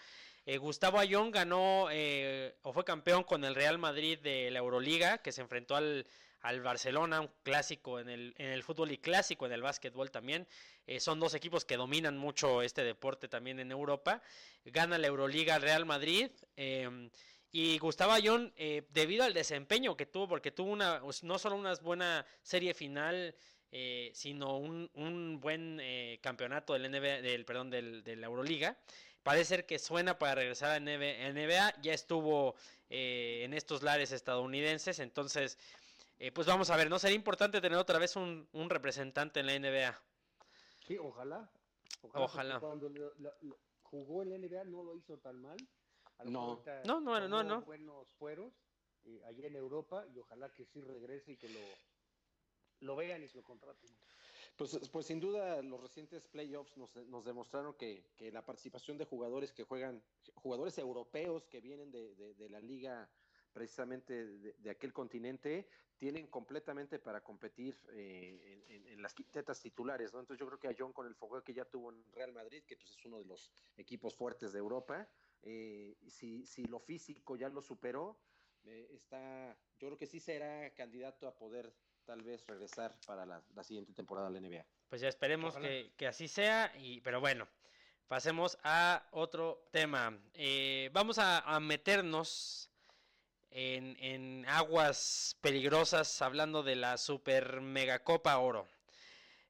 Eh, 0.45 0.57
Gustavo 0.57 0.97
Ayón 0.97 1.29
ganó 1.29 1.89
eh, 1.91 2.55
o 2.63 2.73
fue 2.73 2.83
campeón 2.83 3.23
con 3.23 3.43
el 3.43 3.53
Real 3.53 3.77
Madrid 3.77 4.17
de 4.17 4.49
la 4.49 4.59
Euroliga, 4.59 5.19
que 5.19 5.31
se 5.31 5.41
enfrentó 5.41 5.75
al, 5.75 6.07
al 6.41 6.61
Barcelona, 6.61 7.21
un 7.21 7.29
clásico 7.43 7.99
en 7.99 8.09
el, 8.09 8.33
en 8.37 8.51
el 8.51 8.63
fútbol 8.63 8.91
y 8.91 8.97
clásico 8.97 9.45
en 9.45 9.51
el 9.51 9.61
básquetbol 9.61 10.11
también. 10.11 10.47
Eh, 10.87 10.99
son 10.99 11.19
dos 11.19 11.33
equipos 11.33 11.65
que 11.65 11.77
dominan 11.77 12.17
mucho 12.17 12.61
este 12.61 12.83
deporte 12.83 13.27
también 13.27 13.59
en 13.59 13.71
Europa. 13.71 14.21
Gana 14.65 14.97
la 14.97 15.07
Euroliga 15.07 15.55
al 15.55 15.61
Real 15.61 15.85
Madrid. 15.85 16.31
em, 16.55 17.09
y 17.51 17.79
Gustavo 17.79 18.11
Ayón, 18.11 18.53
eh, 18.57 18.83
debido 18.91 19.23
al 19.23 19.33
desempeño 19.33 19.97
que 19.97 20.05
tuvo, 20.05 20.27
porque 20.27 20.51
tuvo 20.51 20.71
una, 20.71 21.01
no 21.23 21.39
solo 21.39 21.55
una 21.55 21.73
buena 21.75 22.23
serie 22.43 22.75
final, 22.75 23.35
eh, 23.71 24.11
sino 24.13 24.57
un, 24.57 24.89
un 24.95 25.39
buen 25.39 25.79
eh, 25.81 26.19
campeonato 26.21 26.73
del 26.73 26.89
NBA, 26.91 27.21
del, 27.21 27.45
perdón, 27.45 27.69
del, 27.69 28.03
de 28.03 28.15
la 28.15 28.27
Euroliga. 28.27 28.77
Parece 29.21 29.45
ser 29.45 29.65
que 29.65 29.77
suena 29.77 30.17
para 30.17 30.35
regresar 30.35 30.71
a 30.71 30.79
NBA, 30.79 31.31
NBA, 31.33 31.81
ya 31.81 31.93
estuvo 31.93 32.55
eh, 32.89 33.41
en 33.43 33.53
estos 33.53 33.83
lares 33.83 34.11
estadounidenses, 34.11 34.97
entonces, 34.99 35.59
eh, 36.19 36.31
pues 36.31 36.47
vamos 36.47 36.69
a 36.69 36.75
ver, 36.77 36.89
¿no? 36.89 36.99
Sería 36.99 37.15
importante 37.15 37.61
tener 37.61 37.77
otra 37.77 37.97
vez 37.99 38.15
un, 38.15 38.47
un 38.53 38.69
representante 38.69 39.39
en 39.39 39.45
la 39.47 39.53
NBA. 39.55 39.99
Sí, 40.85 40.97
ojalá. 40.97 41.49
Ojalá. 42.01 42.59
Cuando 42.59 42.89
lo- 42.89 43.13
lo- 43.15 43.33
lo- 43.41 43.59
jugó 43.83 44.21
en 44.23 44.29
la 44.29 44.35
NBA 44.37 44.63
no 44.65 44.83
lo 44.83 44.95
hizo 44.95 45.17
tan 45.17 45.41
mal. 45.41 45.57
A 46.17 46.23
lo 46.25 46.31
No. 46.31 46.63
No, 46.85 46.99
no, 46.99 47.27
no, 47.27 47.43
no. 47.43 47.61
buenos 47.61 48.13
fueros 48.15 48.53
eh, 49.05 49.21
allá 49.25 49.47
en 49.47 49.55
Europa 49.55 50.05
y 50.13 50.19
ojalá 50.19 50.53
que 50.53 50.65
sí 50.65 50.81
regrese 50.81 51.31
y 51.31 51.37
que 51.37 51.47
lo, 51.49 51.59
lo 52.81 52.95
vean 52.95 53.23
y 53.23 53.27
lo 53.29 53.43
contraten. 53.43 53.89
Pues, 54.57 54.77
pues 54.91 55.05
sin 55.05 55.21
duda 55.21 55.61
los 55.61 55.79
recientes 55.81 56.27
playoffs 56.27 56.75
nos, 56.75 56.93
nos 57.07 57.23
demostraron 57.23 57.73
que, 57.75 58.11
que 58.17 58.31
la 58.31 58.45
participación 58.45 58.97
de 58.97 59.05
jugadores 59.05 59.53
que 59.53 59.63
juegan, 59.63 60.03
jugadores 60.35 60.77
europeos 60.77 61.47
que 61.47 61.61
vienen 61.61 61.91
de, 61.91 62.13
de- 62.15 62.33
de 62.33 62.49
la 62.49 62.59
liga 62.59 63.09
precisamente 63.53 64.25
de, 64.25 64.53
de 64.53 64.69
aquel 64.69 64.93
continente, 64.93 65.67
tienen 65.97 66.27
completamente 66.27 66.97
para 66.99 67.21
competir 67.21 67.75
eh, 67.91 68.63
en, 68.69 68.75
en- 68.75 68.87
en 68.87 69.01
las 69.01 69.13
quintetas 69.13 69.59
titulares, 69.61 70.13
¿no? 70.13 70.19
Entonces 70.19 70.39
yo 70.39 70.47
creo 70.47 70.59
que 70.59 70.67
a 70.69 70.75
John 70.77 70.93
con 70.93 71.07
el 71.07 71.15
fogueo 71.15 71.43
que 71.43 71.53
ya 71.53 71.65
tuvo 71.65 71.91
en 71.91 72.03
Real 72.13 72.31
Madrid, 72.31 72.63
que 72.63 72.77
pues 72.77 72.91
es 72.91 73.05
uno 73.05 73.17
de 73.19 73.25
los 73.25 73.51
equipos 73.77 74.15
fuertes 74.15 74.53
de 74.53 74.59
Europa, 74.59 75.07
eh, 75.41 75.95
si, 76.07 76.45
si 76.45 76.63
lo 76.65 76.79
físico 76.79 77.35
ya 77.35 77.49
lo 77.49 77.61
superó, 77.61 78.19
eh, 78.65 78.89
está, 78.93 79.57
yo 79.77 79.87
creo 79.87 79.97
que 79.97 80.05
sí 80.07 80.19
será 80.19 80.73
candidato 80.73 81.27
a 81.27 81.37
poder 81.37 81.73
tal 82.05 82.21
vez 82.23 82.45
regresar 82.47 82.97
para 83.05 83.25
la, 83.25 83.43
la 83.53 83.63
siguiente 83.63 83.93
temporada 83.93 84.29
de 84.29 84.39
la 84.39 84.47
NBA. 84.47 84.65
Pues 84.89 85.01
ya 85.01 85.07
esperemos 85.09 85.55
que, 85.57 85.93
que 85.95 86.07
así 86.07 86.27
sea, 86.27 86.73
y, 86.77 86.99
pero 87.01 87.19
bueno, 87.19 87.47
pasemos 88.07 88.57
a 88.63 89.07
otro 89.11 89.67
tema. 89.71 90.17
Eh, 90.33 90.89
vamos 90.93 91.19
a, 91.19 91.39
a 91.39 91.59
meternos 91.59 92.68
en, 93.51 93.97
en 93.99 94.45
aguas 94.47 95.37
peligrosas 95.41 96.21
hablando 96.21 96.63
de 96.63 96.75
la 96.75 96.97
Super 96.97 97.61
Mega 97.61 98.03
Copa 98.03 98.37
Oro. 98.37 98.67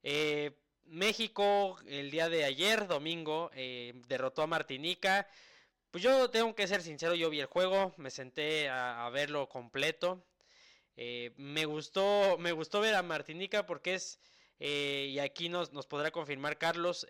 Eh, 0.04 0.52
México 0.86 1.78
el 1.88 2.10
día 2.12 2.30
de 2.30 2.46
ayer, 2.46 2.88
domingo, 2.88 3.52
eh, 3.54 3.94
derrotó 4.08 4.42
a 4.42 4.48
Martinica. 4.48 5.28
Pues 5.92 6.04
yo 6.04 6.30
tengo 6.30 6.56
que 6.56 6.68
ser 6.68 6.82
sincero, 6.82 7.16
yo 7.16 7.30
vi 7.30 7.40
el 7.40 7.48
juego, 7.48 7.94
me 7.98 8.12
senté 8.12 8.70
a, 8.70 9.06
a 9.06 9.10
verlo 9.10 9.50
completo. 9.50 10.24
Eh, 10.98 11.32
me 11.38 11.66
gustó, 11.66 12.38
me 12.40 12.52
gustó 12.52 12.82
ver 12.82 12.96
a 12.96 13.04
Martinica 13.04 13.66
porque 13.66 13.96
es, 13.96 14.20
eh, 14.60 15.08
y 15.12 15.20
aquí 15.20 15.50
nos, 15.50 15.72
nos 15.72 15.88
podrá 15.88 16.12
confirmar 16.12 16.58
Carlos, 16.58 17.08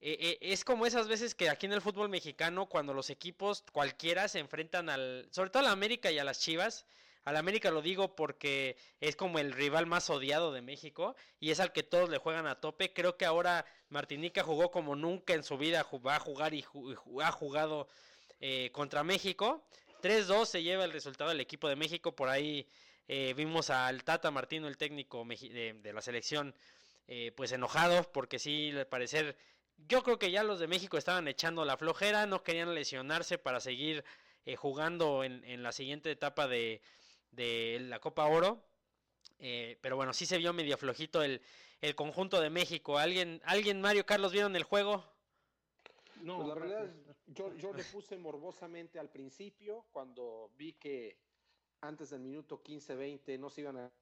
eh, 0.00 0.16
eh, 0.20 0.38
es 0.40 0.64
como 0.64 0.86
esas 0.86 1.08
veces 1.08 1.34
que 1.34 1.50
aquí 1.50 1.66
en 1.66 1.72
el 1.72 1.82
fútbol 1.82 2.08
mexicano, 2.08 2.66
cuando 2.66 2.94
los 2.94 3.10
equipos 3.10 3.64
cualquiera 3.72 4.28
se 4.28 4.38
enfrentan 4.38 4.88
al, 4.88 5.28
sobre 5.30 5.50
todo 5.50 5.62
a 5.62 5.66
la 5.66 5.72
América 5.72 6.10
y 6.10 6.18
a 6.18 6.24
las 6.24 6.40
Chivas, 6.40 6.86
al 7.24 7.36
América 7.36 7.70
lo 7.70 7.82
digo 7.82 8.16
porque 8.16 8.76
es 9.00 9.14
como 9.14 9.38
el 9.38 9.52
rival 9.52 9.86
más 9.86 10.08
odiado 10.08 10.52
de 10.52 10.62
México 10.62 11.14
y 11.38 11.50
es 11.50 11.60
al 11.60 11.72
que 11.72 11.82
todos 11.82 12.08
le 12.08 12.18
juegan 12.18 12.46
a 12.46 12.60
tope. 12.60 12.92
Creo 12.92 13.16
que 13.16 13.26
ahora 13.26 13.66
Martinica 13.90 14.42
jugó 14.42 14.70
como 14.70 14.96
nunca 14.96 15.34
en 15.34 15.44
su 15.44 15.58
vida 15.58 15.86
va 16.04 16.16
a 16.16 16.20
jugar 16.20 16.54
y 16.54 16.64
ha 17.22 17.32
jugado 17.32 17.88
eh, 18.40 18.70
contra 18.72 19.04
México. 19.04 19.62
3-2 20.02 20.46
se 20.46 20.62
lleva 20.62 20.84
el 20.84 20.92
resultado 20.92 21.28
del 21.28 21.40
equipo 21.40 21.68
de 21.68 21.76
México. 21.76 22.16
Por 22.16 22.30
ahí 22.30 22.66
eh, 23.06 23.34
vimos 23.36 23.68
al 23.68 24.02
Tata 24.02 24.30
Martino, 24.30 24.66
el 24.66 24.78
técnico 24.78 25.24
de 25.26 25.92
la 25.92 26.00
selección, 26.00 26.54
eh, 27.06 27.32
pues 27.36 27.52
enojado 27.52 28.10
porque 28.12 28.38
sí, 28.38 28.72
al 28.74 28.86
parecer, 28.86 29.36
yo 29.88 30.02
creo 30.02 30.18
que 30.18 30.30
ya 30.30 30.42
los 30.42 30.58
de 30.60 30.68
México 30.68 30.96
estaban 30.98 31.28
echando 31.28 31.64
la 31.64 31.76
flojera, 31.76 32.26
no 32.26 32.42
querían 32.42 32.74
lesionarse 32.74 33.38
para 33.38 33.60
seguir 33.60 34.04
eh, 34.44 34.56
jugando 34.56 35.24
en, 35.24 35.44
en 35.44 35.62
la 35.62 35.72
siguiente 35.72 36.10
etapa 36.10 36.46
de, 36.48 36.82
de 37.30 37.78
la 37.80 38.00
Copa 38.00 38.26
Oro. 38.26 38.62
Eh, 39.38 39.78
pero 39.80 39.96
bueno, 39.96 40.12
sí 40.12 40.26
se 40.26 40.38
vio 40.38 40.52
medio 40.52 40.76
flojito 40.76 41.22
el, 41.22 41.42
el 41.80 41.94
conjunto 41.94 42.40
de 42.40 42.50
México. 42.50 42.98
¿Alguien, 42.98 43.40
¿Alguien, 43.44 43.80
Mario 43.80 44.04
Carlos, 44.06 44.32
vieron 44.32 44.56
el 44.56 44.64
juego? 44.64 45.04
No, 46.14 46.36
Pues 46.36 46.48
la 46.48 46.54
verdad, 46.54 46.84
gracias. 46.84 47.16
yo, 47.26 47.54
yo 47.54 47.72
le 47.72 47.84
puse 47.84 48.18
morbosamente 48.18 48.98
al 48.98 49.10
principio, 49.10 49.86
cuando 49.92 50.50
vi 50.56 50.74
que 50.74 51.18
antes 51.80 52.10
del 52.10 52.20
minuto 52.20 52.62
15-20 52.62 53.38
no 53.38 53.48
se 53.50 53.62
iban 53.62 53.78
a, 53.78 53.92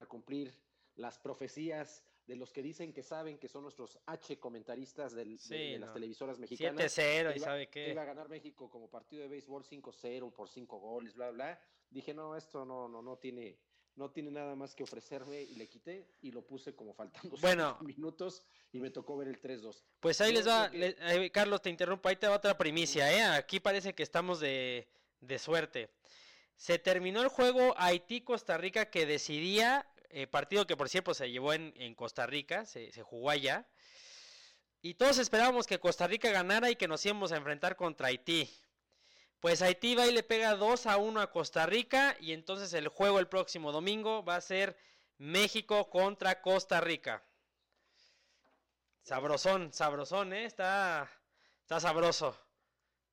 a 0.00 0.06
cumplir 0.06 0.52
las 0.94 1.18
profecías 1.18 2.04
de 2.26 2.36
los 2.36 2.52
que 2.52 2.62
dicen 2.62 2.92
que 2.92 3.02
saben 3.02 3.38
que 3.38 3.48
son 3.48 3.62
nuestros 3.62 3.98
H 4.06 4.38
comentaristas 4.38 5.12
del- 5.14 5.36
de, 5.36 5.38
Sí, 5.38 5.54
de 5.72 5.78
las 5.78 5.88
no. 5.88 5.94
televisoras 5.94 6.38
mexicanas. 6.38 6.76
7-0 6.96 7.36
y 7.36 7.38
sabe 7.40 7.68
que 7.68 7.90
iba 7.90 8.02
a 8.02 8.04
qué. 8.04 8.08
ganar 8.08 8.28
México 8.28 8.70
como 8.70 8.88
partido 8.90 9.22
de 9.22 9.28
béisbol 9.28 9.64
5-0 9.64 10.32
por 10.32 10.48
5 10.48 10.78
goles, 10.78 11.14
bla, 11.14 11.30
bla. 11.30 11.60
Dije, 11.90 12.14
no, 12.14 12.36
esto 12.36 12.64
no, 12.64 12.88
no, 12.88 13.02
no 13.02 13.18
tiene, 13.18 13.58
no 13.96 14.10
tiene 14.10 14.30
nada 14.30 14.56
más 14.56 14.74
que 14.74 14.82
ofrecerme 14.82 15.42
y 15.42 15.54
le 15.56 15.68
quité 15.68 16.08
y 16.22 16.32
lo 16.32 16.46
puse 16.46 16.74
como 16.74 16.94
faltando 16.94 17.36
Bueno. 17.42 17.76
minutos 17.82 18.42
y 18.72 18.80
me 18.80 18.90
tocó 18.90 19.16
ver 19.18 19.28
el 19.28 19.40
3-2. 19.40 19.84
Pues 20.00 20.20
ahí 20.22 20.32
les 20.32 20.48
va, 20.48 20.68
le- 20.70 20.96
eh, 20.98 21.30
Carlos, 21.30 21.60
te 21.60 21.68
interrumpo, 21.70 22.08
ahí 22.08 22.16
te 22.16 22.26
va 22.26 22.36
otra 22.36 22.56
primicia, 22.56 23.12
¿eh? 23.12 23.22
Aquí 23.36 23.60
parece 23.60 23.94
que 23.94 24.02
estamos 24.02 24.40
de, 24.40 24.88
de 25.20 25.38
suerte. 25.38 25.90
Se 26.56 26.78
terminó 26.78 27.20
el 27.20 27.28
juego 27.28 27.74
Haití-Costa 27.76 28.56
Rica 28.56 28.88
que 28.90 29.06
decidía, 29.06 29.86
eh, 30.14 30.26
partido 30.26 30.66
que 30.66 30.76
por 30.76 30.88
cierto 30.88 31.12
se 31.14 31.30
llevó 31.30 31.52
en, 31.52 31.72
en 31.76 31.94
Costa 31.94 32.26
Rica, 32.26 32.64
se, 32.66 32.92
se 32.92 33.02
jugó 33.02 33.30
allá. 33.30 33.66
Y 34.80 34.94
todos 34.94 35.18
esperábamos 35.18 35.66
que 35.66 35.78
Costa 35.80 36.06
Rica 36.06 36.30
ganara 36.30 36.70
y 36.70 36.76
que 36.76 36.88
nos 36.88 37.04
íbamos 37.06 37.32
a 37.32 37.36
enfrentar 37.36 37.74
contra 37.76 38.08
Haití. 38.08 38.50
Pues 39.40 39.60
Haití 39.62 39.94
va 39.94 40.06
y 40.06 40.12
le 40.12 40.22
pega 40.22 40.56
2 40.56 40.86
a 40.86 40.96
1 40.96 41.20
a 41.20 41.30
Costa 41.30 41.66
Rica 41.66 42.16
y 42.20 42.32
entonces 42.32 42.72
el 42.74 42.88
juego 42.88 43.18
el 43.18 43.28
próximo 43.28 43.72
domingo 43.72 44.24
va 44.24 44.36
a 44.36 44.40
ser 44.40 44.76
México 45.18 45.90
contra 45.90 46.40
Costa 46.42 46.80
Rica. 46.80 47.22
Sabrosón, 49.02 49.72
sabrosón, 49.72 50.32
¿eh? 50.32 50.44
Está, 50.46 51.10
está 51.60 51.78
sabroso. 51.80 52.36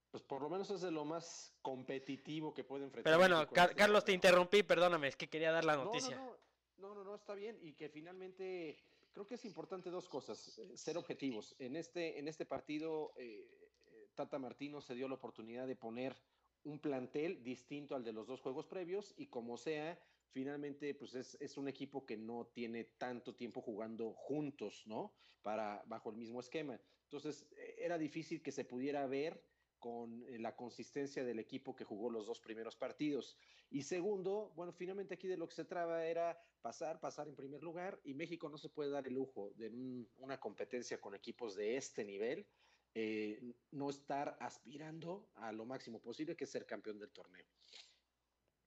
Pues 0.09 0.23
por 0.23 0.41
lo 0.41 0.49
menos 0.49 0.69
es 0.71 0.81
de 0.81 0.91
lo 0.91 1.05
más 1.05 1.53
competitivo 1.61 2.53
que 2.53 2.63
puede 2.63 2.85
enfrentar. 2.85 3.03
Pero 3.11 3.17
bueno, 3.17 3.49
Car- 3.49 3.69
este 3.69 3.75
Carlos, 3.77 4.05
te 4.05 4.11
interrumpí, 4.13 4.63
perdóname, 4.63 5.07
es 5.09 5.15
que 5.15 5.29
quería 5.29 5.51
dar 5.51 5.63
la 5.65 5.73
No, 5.75 5.79
no, 5.79 5.85
noticia. 5.85 6.15
No, 6.17 6.35
no, 6.81 6.95
no, 6.95 7.03
no, 7.03 7.15
está 7.15 7.35
bien 7.35 7.57
y 7.61 7.73
que 7.73 7.89
finalmente 7.89 8.77
creo 9.13 9.27
que 9.27 9.35
es 9.35 9.45
importante 9.45 9.89
dos 9.89 10.09
cosas, 10.09 10.57
eh, 10.57 10.77
ser 10.77 10.97
objetivos. 10.97 11.55
En 11.59 11.75
este, 11.75 12.19
en 12.19 12.27
este 12.27 12.45
partido, 12.45 13.13
eh, 13.17 13.47
eh, 13.85 14.09
Tata 14.15 14.39
Martino 14.39 14.81
se 14.81 14.95
dio 14.95 15.07
la 15.07 15.15
oportunidad 15.15 15.67
de 15.67 15.75
poner 15.75 16.15
un 16.63 16.79
plantel 16.79 17.43
distinto 17.43 17.95
al 17.95 18.03
de 18.03 18.13
los 18.13 18.27
dos 18.27 18.41
juegos 18.41 18.67
previos 18.67 19.13
y 19.17 19.27
como 19.27 19.57
sea, 19.57 19.99
finalmente 20.31 20.93
pues 20.95 21.15
es, 21.15 21.37
es 21.39 21.57
un 21.57 21.67
equipo 21.67 22.05
que 22.05 22.17
no 22.17 22.47
tiene 22.47 22.83
tanto 22.83 23.35
tiempo 23.35 23.61
jugando 23.61 24.13
juntos, 24.13 24.83
¿no? 24.85 25.13
Para, 25.41 25.83
bajo 25.87 26.09
el 26.09 26.17
mismo 26.17 26.39
esquema. 26.39 26.79
Entonces, 27.03 27.47
eh, 27.57 27.75
era 27.79 27.97
difícil 27.97 28.41
que 28.41 28.51
se 28.51 28.63
pudiera 28.63 29.05
ver 29.07 29.43
con 29.81 30.23
eh, 30.29 30.39
la 30.39 30.55
consistencia 30.55 31.25
del 31.25 31.39
equipo 31.39 31.75
que 31.75 31.83
jugó 31.83 32.09
los 32.09 32.25
dos 32.27 32.39
primeros 32.39 32.77
partidos. 32.77 33.35
Y 33.69 33.81
segundo, 33.81 34.53
bueno, 34.55 34.71
finalmente 34.71 35.15
aquí 35.15 35.27
de 35.27 35.35
lo 35.35 35.47
que 35.49 35.55
se 35.55 35.65
traba 35.65 36.05
era 36.05 36.39
pasar, 36.61 37.01
pasar 37.01 37.27
en 37.27 37.35
primer 37.35 37.61
lugar 37.61 37.99
y 38.05 38.13
México 38.13 38.47
no 38.47 38.57
se 38.57 38.69
puede 38.69 38.91
dar 38.91 39.07
el 39.07 39.15
lujo 39.15 39.51
de 39.57 39.67
un- 39.69 40.07
una 40.19 40.39
competencia 40.39 41.01
con 41.01 41.15
equipos 41.15 41.55
de 41.55 41.75
este 41.75 42.05
nivel, 42.05 42.45
eh, 42.93 43.41
no 43.71 43.89
estar 43.89 44.37
aspirando 44.39 45.29
a 45.35 45.51
lo 45.51 45.65
máximo 45.65 45.99
posible 45.99 46.35
que 46.35 46.43
es 46.43 46.51
ser 46.51 46.65
campeón 46.65 46.99
del 46.99 47.11
torneo. 47.11 47.45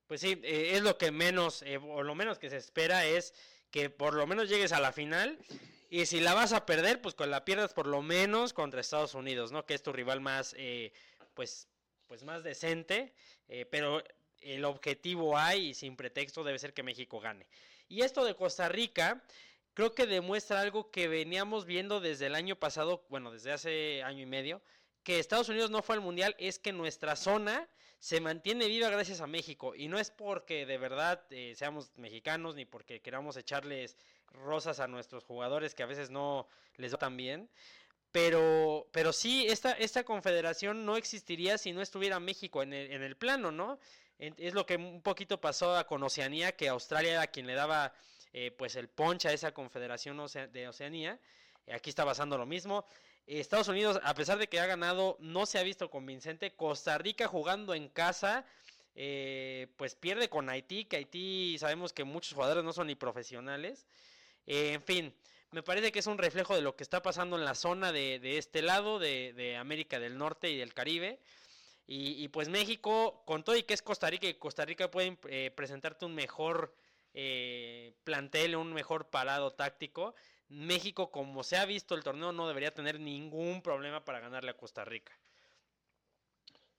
Pues 0.06 0.20
sí, 0.20 0.32
eh, 0.42 0.72
es 0.76 0.82
lo 0.82 0.98
que 0.98 1.10
menos, 1.10 1.62
o 1.88 2.02
lo 2.02 2.14
menos 2.14 2.38
que 2.38 2.50
se 2.50 2.56
espera 2.56 3.06
es 3.06 3.32
que 3.74 3.90
por 3.90 4.14
lo 4.14 4.24
menos 4.24 4.48
llegues 4.48 4.70
a 4.70 4.78
la 4.78 4.92
final. 4.92 5.36
Y 5.90 6.06
si 6.06 6.20
la 6.20 6.32
vas 6.32 6.52
a 6.52 6.64
perder, 6.64 7.02
pues 7.02 7.16
con 7.16 7.32
la 7.32 7.44
pierdas 7.44 7.74
por 7.74 7.88
lo 7.88 8.02
menos 8.02 8.52
contra 8.52 8.80
Estados 8.80 9.14
Unidos, 9.14 9.50
¿no? 9.50 9.66
Que 9.66 9.74
es 9.74 9.82
tu 9.82 9.92
rival 9.92 10.20
más, 10.20 10.54
eh, 10.56 10.92
pues, 11.34 11.66
pues 12.06 12.22
más 12.22 12.44
decente. 12.44 13.12
eh, 13.48 13.66
pero 13.68 14.00
el 14.42 14.64
objetivo 14.64 15.36
hay 15.36 15.70
y 15.70 15.74
sin 15.74 15.96
pretexto 15.96 16.44
debe 16.44 16.60
ser 16.60 16.72
que 16.72 16.84
México 16.84 17.18
gane. 17.18 17.48
Y 17.88 18.02
esto 18.02 18.24
de 18.24 18.36
Costa 18.36 18.68
Rica, 18.68 19.24
creo 19.72 19.92
que 19.92 20.06
demuestra 20.06 20.60
algo 20.60 20.92
que 20.92 21.08
veníamos 21.08 21.64
viendo 21.64 21.98
desde 21.98 22.26
el 22.26 22.36
año 22.36 22.54
pasado, 22.54 23.04
bueno, 23.08 23.32
desde 23.32 23.50
hace 23.50 24.04
año 24.04 24.22
y 24.22 24.26
medio, 24.26 24.62
que 25.02 25.18
Estados 25.18 25.48
Unidos 25.48 25.72
no 25.72 25.82
fue 25.82 25.96
al 25.96 26.00
Mundial, 26.00 26.36
es 26.38 26.60
que 26.60 26.72
nuestra 26.72 27.16
zona 27.16 27.68
se 28.04 28.20
mantiene 28.20 28.68
viva 28.68 28.90
gracias 28.90 29.22
a 29.22 29.26
México. 29.26 29.74
Y 29.74 29.88
no 29.88 29.98
es 29.98 30.10
porque 30.10 30.66
de 30.66 30.76
verdad 30.76 31.24
eh, 31.30 31.54
seamos 31.56 31.90
mexicanos, 31.96 32.54
ni 32.54 32.66
porque 32.66 33.00
queramos 33.00 33.34
echarles 33.38 33.96
rosas 34.30 34.78
a 34.78 34.86
nuestros 34.86 35.24
jugadores 35.24 35.74
que 35.74 35.84
a 35.84 35.86
veces 35.86 36.10
no 36.10 36.46
les 36.76 36.92
va 36.92 36.98
tan 36.98 37.16
bien. 37.16 37.48
Pero, 38.12 38.88
pero 38.92 39.14
sí, 39.14 39.46
esta, 39.48 39.72
esta 39.72 40.04
confederación 40.04 40.84
no 40.84 40.98
existiría 40.98 41.56
si 41.56 41.72
no 41.72 41.80
estuviera 41.80 42.20
México 42.20 42.62
en 42.62 42.74
el, 42.74 42.92
en 42.92 43.02
el 43.02 43.16
plano, 43.16 43.50
¿no? 43.50 43.78
Es 44.18 44.52
lo 44.52 44.66
que 44.66 44.76
un 44.76 45.00
poquito 45.00 45.40
pasó 45.40 45.74
con 45.86 46.02
Oceanía, 46.02 46.52
que 46.52 46.68
Australia 46.68 47.12
era 47.12 47.26
quien 47.28 47.46
le 47.46 47.54
daba 47.54 47.94
eh, 48.34 48.50
pues 48.50 48.76
el 48.76 48.88
poncha 48.88 49.30
a 49.30 49.32
esa 49.32 49.52
confederación 49.52 50.18
de 50.52 50.68
Oceanía. 50.68 51.18
Aquí 51.72 51.88
está 51.88 52.04
pasando 52.04 52.36
lo 52.36 52.44
mismo. 52.44 52.86
Estados 53.26 53.68
Unidos, 53.68 54.00
a 54.02 54.14
pesar 54.14 54.38
de 54.38 54.48
que 54.48 54.60
ha 54.60 54.66
ganado, 54.66 55.16
no 55.20 55.46
se 55.46 55.58
ha 55.58 55.62
visto 55.62 55.90
convincente. 55.90 56.54
Costa 56.54 56.98
Rica 56.98 57.26
jugando 57.26 57.74
en 57.74 57.88
casa, 57.88 58.44
eh, 58.94 59.68
pues 59.76 59.94
pierde 59.94 60.28
con 60.28 60.48
Haití, 60.50 60.84
que 60.84 60.96
Haití 60.96 61.56
sabemos 61.58 61.92
que 61.92 62.04
muchos 62.04 62.34
jugadores 62.34 62.64
no 62.64 62.72
son 62.72 62.88
ni 62.88 62.94
profesionales. 62.94 63.86
Eh, 64.46 64.72
en 64.74 64.82
fin, 64.82 65.14
me 65.50 65.62
parece 65.62 65.92
que 65.92 66.00
es 66.00 66.06
un 66.06 66.18
reflejo 66.18 66.54
de 66.54 66.62
lo 66.62 66.76
que 66.76 66.82
está 66.82 67.02
pasando 67.02 67.36
en 67.36 67.44
la 67.44 67.54
zona 67.54 67.92
de, 67.92 68.18
de 68.18 68.38
este 68.38 68.60
lado, 68.60 68.98
de, 68.98 69.56
América 69.58 69.98
del 70.00 70.18
Norte 70.18 70.50
y 70.50 70.56
del 70.58 70.74
Caribe. 70.74 71.20
Y, 71.86 72.22
y 72.22 72.28
pues 72.28 72.48
México, 72.48 73.22
con 73.24 73.44
todo 73.44 73.56
y 73.56 73.62
que 73.62 73.74
es 73.74 73.82
Costa 73.82 74.08
Rica, 74.10 74.26
y 74.26 74.34
Costa 74.34 74.64
Rica 74.64 74.90
pueden 74.90 75.18
eh, 75.28 75.50
presentarte 75.54 76.06
un 76.06 76.14
mejor 76.14 76.74
eh, 77.16 77.94
plantel, 78.02 78.56
un 78.56 78.72
mejor 78.72 79.10
parado 79.10 79.52
táctico. 79.52 80.14
México, 80.48 81.10
como 81.10 81.42
se 81.42 81.56
ha 81.56 81.64
visto 81.66 81.94
el 81.94 82.02
torneo, 82.04 82.32
no 82.32 82.48
debería 82.48 82.74
tener 82.74 83.00
ningún 83.00 83.62
problema 83.62 84.04
para 84.04 84.20
ganarle 84.20 84.50
a 84.50 84.56
Costa 84.56 84.84
Rica. 84.84 85.12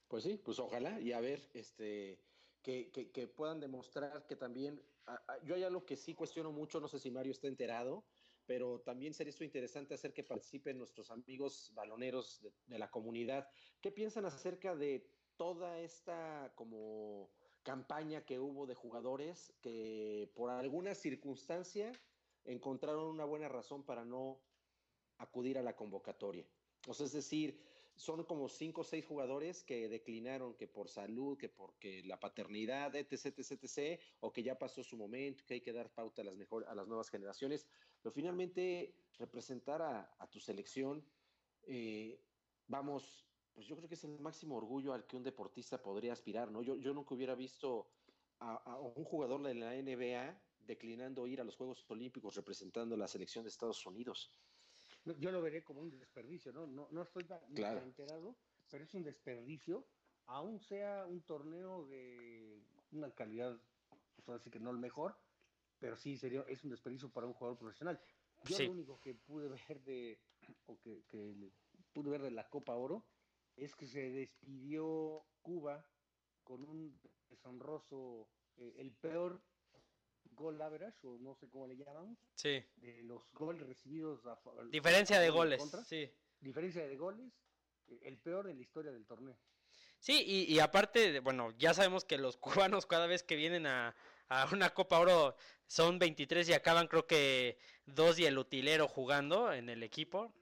Pues 0.08 0.24
sí, 0.24 0.38
pues 0.38 0.58
ojalá 0.58 1.00
y 1.00 1.12
a 1.12 1.20
ver, 1.20 1.50
este, 1.54 2.20
que, 2.62 2.90
que- 2.92 3.10
que 3.10 3.26
puedan 3.28 3.60
demostrar 3.60 4.26
que 4.26 4.36
también, 4.36 4.80
yo 5.44 5.54
hay 5.54 5.64
algo 5.64 5.84
que 5.84 5.96
sí 5.96 6.14
cuestiono 6.14 6.52
mucho, 6.52 6.80
no 6.80 6.88
sé 6.88 6.98
si 6.98 7.10
Mario 7.10 7.32
está 7.32 7.48
enterado, 7.48 8.04
pero 8.46 8.80
también 8.80 9.14
sería 9.14 9.30
esto 9.30 9.44
interesante 9.44 9.94
hacer 9.94 10.12
que 10.14 10.22
participen 10.22 10.78
nuestros 10.78 11.10
amigos 11.10 11.72
baloneros 11.74 12.40
de, 12.42 12.52
de 12.66 12.78
la 12.78 12.90
comunidad. 12.90 13.48
¿Qué 13.80 13.90
piensan 13.90 14.24
acerca 14.26 14.76
de 14.76 15.10
toda 15.36 15.80
esta 15.80 16.52
como 16.54 17.32
campaña 17.64 18.24
que 18.24 18.38
hubo 18.38 18.66
de 18.66 18.76
jugadores 18.76 19.52
que 19.60 20.30
por 20.36 20.50
alguna 20.50 20.94
circunstancia 20.94 21.92
encontraron 22.46 23.08
una 23.08 23.24
buena 23.24 23.48
razón 23.48 23.82
para 23.82 24.04
no 24.04 24.40
acudir 25.18 25.58
a 25.58 25.62
la 25.62 25.76
convocatoria? 25.76 26.46
O 26.86 26.94
sea, 26.94 27.06
es 27.06 27.12
decir, 27.12 27.60
son 27.96 28.24
como 28.24 28.48
cinco 28.48 28.82
o 28.82 28.84
seis 28.84 29.04
jugadores 29.06 29.64
que 29.64 29.88
declinaron 29.88 30.54
que 30.54 30.68
por 30.68 30.88
salud, 30.88 31.38
que 31.38 31.48
porque 31.48 32.02
la 32.04 32.20
paternidad, 32.20 32.94
etc, 32.94 33.38
etc, 33.38 33.62
etc, 33.62 34.00
o 34.20 34.32
que 34.32 34.42
ya 34.42 34.58
pasó 34.58 34.84
su 34.84 34.96
momento, 34.96 35.44
que 35.46 35.54
hay 35.54 35.60
que 35.62 35.72
dar 35.72 35.90
pauta 35.90 36.22
a 36.22 36.26
las, 36.26 36.36
mejor, 36.36 36.66
a 36.68 36.74
las 36.74 36.86
nuevas 36.86 37.08
generaciones. 37.08 37.66
Pero 38.02 38.12
finalmente, 38.12 38.94
representar 39.18 39.80
a, 39.80 40.28
tu 40.30 40.38
selección, 40.38 41.02
eh, 41.62 42.20
vamos, 42.66 43.26
pues 43.54 43.66
yo 43.66 43.76
creo 43.76 43.88
que 43.88 43.94
es 43.94 44.04
el 44.04 44.20
máximo 44.20 44.56
orgullo 44.56 44.92
al 44.92 45.06
que 45.06 45.16
un 45.16 45.22
deportista 45.22 45.82
podría 45.82 46.12
aspirar, 46.12 46.50
¿no? 46.50 46.62
Yo, 46.62 46.76
yo 46.76 46.92
nunca 46.92 47.14
hubiera 47.14 47.34
visto 47.34 47.88
a 48.38 48.78
un 48.78 49.04
jugador 49.04 49.42
de 49.42 49.54
la 49.54 49.72
NBA 49.72 50.38
declinando 50.66 51.26
ir 51.26 51.40
a 51.40 51.44
los 51.44 51.56
Juegos 51.56 51.84
Olímpicos 51.88 52.34
representando 52.34 52.94
a 52.94 52.98
la 52.98 53.08
selección 53.08 53.44
de 53.44 53.50
Estados 53.50 53.84
Unidos. 53.86 54.30
Yo 55.20 55.30
lo 55.30 55.40
veré 55.40 55.62
como 55.64 55.80
un 55.80 55.90
desperdicio, 55.90 56.52
¿no? 56.52 56.66
No, 56.66 56.88
no 56.90 57.02
estoy 57.02 57.24
tan 57.24 57.40
Claro. 57.54 57.80
enterado, 57.82 58.36
pero 58.70 58.84
es 58.84 58.94
un 58.94 59.02
desperdicio, 59.04 59.86
aún 60.26 60.60
sea 60.60 61.06
un 61.06 61.22
torneo 61.22 61.86
de 61.86 62.60
una 62.92 63.10
calidad, 63.14 63.60
pues 64.24 64.40
así 64.40 64.50
que 64.50 64.58
no 64.60 64.70
el 64.70 64.78
mejor, 64.78 65.16
pero 65.78 65.96
sí 65.96 66.16
sería, 66.16 66.42
es 66.48 66.64
un 66.64 66.70
desperdicio 66.70 67.08
para 67.12 67.26
un 67.26 67.34
jugador 67.34 67.58
profesional. 67.58 68.00
Yo 68.44 68.56
Sí. 68.56 68.66
lo 68.66 68.72
único 68.72 69.00
que 69.00 69.14
pude 69.14 69.48
ver 69.48 69.80
de, 69.84 70.18
o 70.66 70.78
que, 70.80 71.04
que 71.08 71.16
le- 71.34 71.52
pude 71.92 72.10
ver 72.10 72.22
de 72.22 72.30
la 72.30 72.48
Copa 72.48 72.74
Oro, 72.74 73.04
es 73.56 73.74
que 73.74 73.86
se 73.86 74.10
despidió 74.10 75.24
Cuba 75.42 75.86
con 76.42 76.64
un 76.64 77.00
deshonroso, 77.28 78.28
eh, 78.56 78.74
el 78.78 78.92
peor 78.92 79.40
gol 80.36 80.60
average, 80.62 80.98
o 81.06 81.18
no 81.18 81.34
sé 81.34 81.48
cómo 81.48 81.66
le 81.66 81.76
llamamos, 81.76 82.16
Sí. 82.34 82.62
de 82.76 83.02
los 83.02 83.22
goles 83.32 83.66
recibidos 83.66 84.24
a 84.26 84.38
Diferencia 84.70 85.18
de 85.18 85.26
a 85.28 85.30
goles. 85.30 85.58
contra. 85.58 85.82
Sí. 85.84 86.08
diferencia 86.40 86.86
de 86.86 86.96
goles, 86.96 87.32
eh, 87.88 87.98
el 88.02 88.18
peor 88.18 88.48
en 88.48 88.56
la 88.56 88.62
historia 88.62 88.92
del 88.92 89.06
torneo. 89.06 89.36
Sí, 89.98 90.22
y, 90.24 90.52
y 90.54 90.60
aparte, 90.60 91.18
bueno, 91.20 91.50
ya 91.58 91.72
sabemos 91.74 92.04
que 92.04 92.18
los 92.18 92.36
cubanos 92.36 92.86
cada 92.86 93.06
vez 93.06 93.22
que 93.22 93.34
vienen 93.36 93.66
a, 93.66 93.96
a 94.28 94.46
una 94.52 94.70
Copa 94.74 94.98
Oro 95.00 95.34
son 95.66 95.98
23 95.98 96.48
y 96.48 96.52
acaban 96.52 96.86
creo 96.86 97.06
que 97.06 97.58
dos 97.86 98.18
y 98.18 98.26
el 98.26 98.36
utilero 98.38 98.86
jugando 98.86 99.52
en 99.52 99.68
el 99.70 99.82
equipo. 99.82 100.32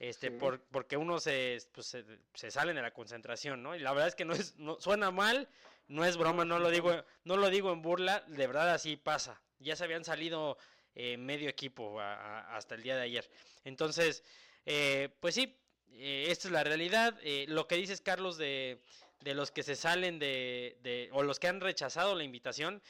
Este, 0.00 0.28
Sí. 0.30 0.36
por, 0.38 0.60
porque 0.64 0.96
uno 0.96 1.20
se, 1.20 1.58
pues, 1.72 1.86
se, 1.86 2.04
se 2.34 2.50
salen 2.50 2.74
de 2.76 2.82
la 2.82 2.92
concentración, 2.92 3.62
¿no? 3.62 3.76
Y 3.76 3.78
la 3.78 3.92
verdad 3.92 4.08
es 4.08 4.14
que 4.16 4.24
no 4.24 4.32
es, 4.34 4.56
no, 4.56 4.80
suena 4.80 5.10
mal, 5.12 5.48
no 5.88 6.04
es 6.04 6.16
broma, 6.16 6.44
no 6.44 6.58
lo 6.58 6.70
digo, 6.70 7.04
no 7.24 7.36
lo 7.36 7.50
digo 7.50 7.72
en 7.72 7.82
burla, 7.82 8.20
de 8.26 8.46
verdad 8.46 8.70
así 8.72 8.96
pasa. 8.96 9.40
Ya 9.58 9.76
se 9.76 9.84
habían 9.84 10.04
salido 10.04 10.58
eh, 10.94 11.16
medio 11.16 11.48
equipo 11.48 12.00
hasta 12.00 12.74
el 12.74 12.82
día 12.82 12.96
de 12.96 13.02
ayer. 13.02 13.30
Entonces, 13.64 14.22
eh, 14.66 15.10
pues 15.20 15.34
sí, 15.34 15.56
eh, 15.92 16.26
esta 16.30 16.48
es 16.48 16.52
la 16.52 16.64
realidad. 16.64 17.18
Eh, 17.22 17.46
lo 17.48 17.66
que 17.68 17.76
dices, 17.76 18.00
Carlos, 18.00 18.36
de, 18.38 18.80
de 19.20 19.34
los 19.34 19.50
que 19.50 19.62
se 19.62 19.76
salen 19.76 20.18
de, 20.18 20.78
de- 20.82 21.08
o 21.12 21.22
los 21.22 21.38
que 21.38 21.48
han 21.48 21.60
rechazado 21.60 22.14
la 22.14 22.24
invitación, 22.24 22.82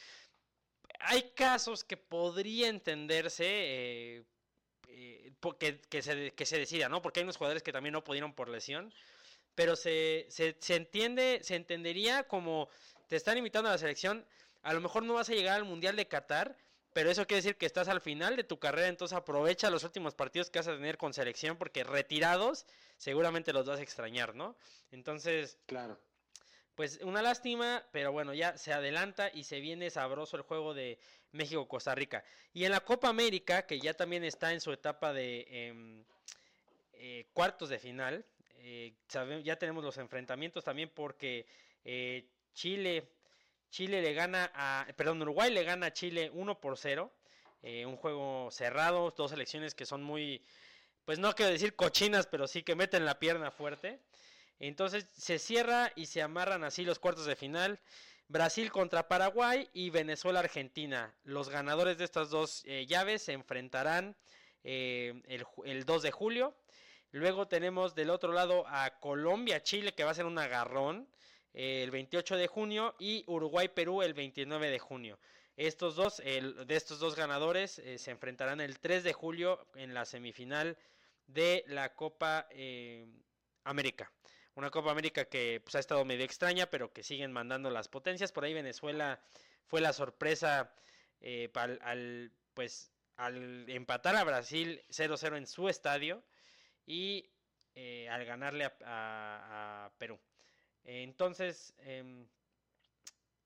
hay 1.00 1.30
casos 1.34 1.84
que 1.84 1.96
podría 1.96 2.68
entenderse 2.68 4.24
que, 5.58 5.80
que 5.88 6.02
se, 6.02 6.32
que 6.32 6.46
se 6.46 6.58
decida, 6.58 6.88
¿no? 6.88 7.02
Porque 7.02 7.20
hay 7.20 7.24
unos 7.24 7.36
jugadores 7.36 7.62
que 7.62 7.72
también 7.72 7.92
no 7.92 8.04
pudieron 8.04 8.34
por 8.34 8.48
lesión, 8.48 8.92
pero 9.54 9.76
se, 9.76 10.26
se, 10.28 10.56
se 10.58 10.76
entiende, 10.76 11.40
se 11.42 11.56
entendería 11.56 12.24
como 12.24 12.68
te 13.08 13.16
están 13.16 13.38
invitando 13.38 13.68
a 13.68 13.72
la 13.72 13.78
selección, 13.78 14.26
a 14.62 14.72
lo 14.72 14.80
mejor 14.80 15.02
no 15.02 15.14
vas 15.14 15.28
a 15.28 15.34
llegar 15.34 15.56
al 15.56 15.64
Mundial 15.64 15.96
de 15.96 16.08
Qatar, 16.08 16.56
pero 16.92 17.10
eso 17.10 17.26
quiere 17.26 17.42
decir 17.42 17.56
que 17.56 17.66
estás 17.66 17.88
al 17.88 18.00
final 18.00 18.36
de 18.36 18.44
tu 18.44 18.58
carrera, 18.58 18.88
entonces 18.88 19.16
aprovecha 19.16 19.68
los 19.68 19.84
últimos 19.84 20.14
partidos 20.14 20.48
que 20.50 20.60
vas 20.60 20.68
a 20.68 20.74
tener 20.76 20.96
con 20.96 21.12
selección, 21.12 21.56
porque 21.56 21.84
retirados 21.84 22.66
seguramente 22.96 23.52
los 23.52 23.66
vas 23.66 23.80
a 23.80 23.82
extrañar, 23.82 24.34
¿no? 24.34 24.56
Entonces, 24.92 25.58
Claro. 25.66 25.98
pues 26.76 27.00
una 27.02 27.20
lástima, 27.20 27.84
pero 27.92 28.12
bueno, 28.12 28.32
ya 28.32 28.56
se 28.56 28.72
adelanta 28.72 29.28
y 29.32 29.44
se 29.44 29.60
viene 29.60 29.90
sabroso 29.90 30.36
el 30.36 30.42
juego 30.42 30.72
de 30.72 30.98
México-Costa 31.32 31.94
Rica. 31.96 32.22
Y 32.52 32.64
en 32.64 32.70
la 32.70 32.80
Copa 32.80 33.08
América, 33.08 33.66
que 33.66 33.80
ya 33.80 33.94
también 33.94 34.22
está 34.22 34.52
en 34.52 34.60
su 34.60 34.72
etapa 34.72 35.12
de 35.12 35.46
em, 35.50 36.04
eh, 36.92 37.26
cuartos 37.32 37.68
de 37.68 37.80
final, 37.80 38.24
eh, 38.66 38.94
ya 39.42 39.56
tenemos 39.58 39.84
los 39.84 39.98
enfrentamientos 39.98 40.64
también 40.64 40.90
porque 40.94 41.46
eh, 41.84 42.30
Chile, 42.54 43.10
Chile 43.68 44.00
le 44.00 44.14
gana 44.14 44.50
a, 44.54 44.86
perdón, 44.96 45.20
Uruguay 45.20 45.52
le 45.52 45.64
gana 45.64 45.86
a 45.88 45.92
Chile 45.92 46.30
1 46.32 46.60
por 46.60 46.78
0. 46.78 47.12
eh, 47.62 47.84
un 47.86 47.96
juego 47.96 48.50
cerrado, 48.50 49.12
dos 49.16 49.30
selecciones 49.32 49.74
que 49.74 49.84
son 49.86 50.02
muy, 50.02 50.42
pues 51.04 51.18
no 51.18 51.34
quiero 51.34 51.52
decir 51.52 51.76
cochinas, 51.76 52.26
pero 52.26 52.46
sí 52.46 52.62
que 52.62 52.74
meten 52.74 53.04
la 53.04 53.18
pierna 53.18 53.50
fuerte. 53.50 54.00
Entonces 54.58 55.06
se 55.12 55.38
cierra 55.38 55.92
y 55.96 56.06
se 56.06 56.22
amarran 56.22 56.64
así 56.64 56.84
los 56.84 56.98
cuartos 56.98 57.26
de 57.26 57.36
final. 57.36 57.80
Brasil 58.28 58.70
contra 58.72 59.08
Paraguay 59.08 59.68
y 59.74 59.90
Venezuela-Argentina. 59.90 61.14
Los 61.24 61.50
ganadores 61.50 61.98
de 61.98 62.04
estas 62.04 62.30
dos 62.30 62.62
eh, 62.64 62.86
llaves 62.86 63.22
se 63.22 63.32
enfrentarán 63.32 64.16
el, 64.62 65.46
el 65.64 65.84
2 65.84 66.02
de 66.02 66.10
julio. 66.10 66.56
Luego 67.14 67.46
tenemos 67.46 67.94
del 67.94 68.10
otro 68.10 68.32
lado 68.32 68.64
a 68.66 68.98
Colombia-Chile, 68.98 69.94
que 69.94 70.02
va 70.02 70.10
a 70.10 70.14
ser 70.14 70.24
un 70.24 70.36
agarrón 70.36 71.08
eh, 71.52 71.84
el 71.84 71.92
28 71.92 72.36
de 72.36 72.48
junio. 72.48 72.96
Y 72.98 73.22
Uruguay-Perú 73.28 74.02
el 74.02 74.14
29 74.14 74.68
de 74.68 74.80
junio. 74.80 75.20
Estos 75.56 75.94
dos, 75.94 76.18
el- 76.24 76.66
de 76.66 76.74
estos 76.74 76.98
dos 76.98 77.14
ganadores 77.14 77.78
eh, 77.78 77.98
se 77.98 78.10
enfrentarán 78.10 78.60
el 78.60 78.80
3 78.80 79.04
de 79.04 79.12
julio 79.12 79.64
en 79.76 79.94
la 79.94 80.06
semifinal 80.06 80.76
de 81.28 81.62
la 81.68 81.94
Copa 81.94 82.48
eh, 82.50 83.06
América. 83.62 84.10
Una 84.56 84.70
Copa 84.72 84.90
América 84.90 85.26
que 85.26 85.60
pues, 85.62 85.76
ha 85.76 85.78
estado 85.78 86.04
medio 86.04 86.24
extraña, 86.24 86.66
pero 86.66 86.92
que 86.92 87.04
siguen 87.04 87.30
mandando 87.30 87.70
las 87.70 87.86
potencias. 87.86 88.32
Por 88.32 88.42
ahí 88.44 88.54
Venezuela 88.54 89.20
fue 89.66 89.80
la 89.80 89.92
sorpresa 89.92 90.74
al, 91.80 92.32
pues, 92.54 92.90
al 93.14 93.70
empatar 93.70 94.16
a 94.16 94.24
Brasil 94.24 94.82
0-0 94.90 95.36
en 95.36 95.46
su 95.46 95.68
estadio 95.68 96.24
y 96.86 97.30
eh, 97.74 98.08
al 98.08 98.24
ganarle 98.24 98.70
a, 98.84 99.90
Perú. 99.98 100.18
Entonces, 100.84 101.74
em, 101.78 102.26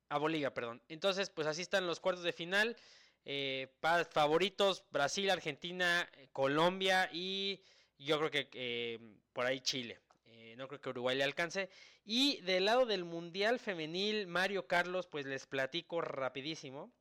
a 0.09 0.19
Bolivia, 0.19 0.53
perdón. 0.55 0.83
Entonces, 0.89 1.31
pues 1.31 1.47
así 1.47 1.63
están 1.63 1.87
los 1.87 2.01
cuartos 2.01 2.25
de 2.25 2.33
final. 2.33 2.77
eh, 3.25 3.69
favoritos 4.11 4.85
Brasil, 4.91 5.31
Argentina, 5.31 6.09
eh, 6.17 6.29
Colombia 6.33 7.11
y 7.13 7.61
yo 7.99 8.19
creo 8.19 8.31
que 8.31 8.49
eh, 8.53 8.99
por 9.33 9.47
ahí 9.47 9.61
Chile. 9.61 10.01
Eh, 10.27 10.55
no 10.57 10.69
creo 10.69 10.81
que 10.81 10.91
Uruguay 10.91 11.17
le 11.17 11.25
alcance. 11.25 11.69
Y 12.05 12.41
del 12.43 12.65
lado 12.67 12.87
del 12.87 13.05
Mundial 13.05 13.59
Femenil, 13.59 14.27
Mario 14.27 14.67
Carlos, 14.67 15.07
pues 15.07 15.27
les 15.27 15.47
platico 15.47 16.01
rapidísimo 16.01 16.93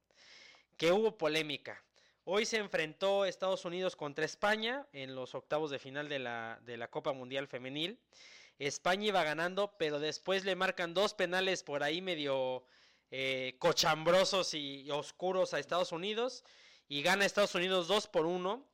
que 0.75 0.91
hubo 0.91 1.17
polémica. 1.17 1.83
Hoy 2.29 2.43
se 2.43 2.57
enfrentó 2.57 3.23
Estados 3.23 3.63
Unidos 3.63 3.95
contra 3.95 4.25
España 4.25 4.85
en 4.91 5.15
los 5.15 5.33
octavos 5.33 5.71
de 5.71 5.79
final 5.79 6.09
de 6.09 6.19
la, 6.19 6.59
de 6.65 6.75
la 6.75 6.89
Copa 6.89 7.13
Mundial 7.13 7.47
Femenil. 7.47 7.97
España 8.59 9.05
iba 9.05 9.23
ganando, 9.23 9.77
pero 9.77 9.97
después 9.97 10.43
le 10.43 10.57
marcan 10.57 10.93
dos 10.93 11.13
penales 11.13 11.63
por 11.63 11.83
ahí 11.83 12.01
medio 12.01 12.65
eh, 13.11 13.55
cochambrosos 13.59 14.53
y, 14.55 14.81
y 14.81 14.91
oscuros 14.91 15.53
a 15.53 15.59
Estados 15.59 15.93
Unidos. 15.93 16.43
Y 16.89 17.01
gana 17.01 17.23
Estados 17.23 17.55
Unidos 17.55 17.87
2 17.87 18.07
por 18.07 18.25
1. 18.25 18.67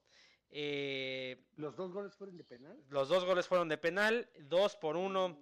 ¿Los 1.56 1.76
dos 1.76 1.92
goles 1.94 2.16
fueron 2.16 2.38
de 2.38 2.44
penal? 2.44 2.84
los 2.90 3.08
dos 3.08 3.24
goles 3.24 3.48
fueron 3.48 3.70
de 3.70 3.78
penal, 3.78 4.28
2 4.40 4.76
por 4.78 4.98
1 4.98 5.40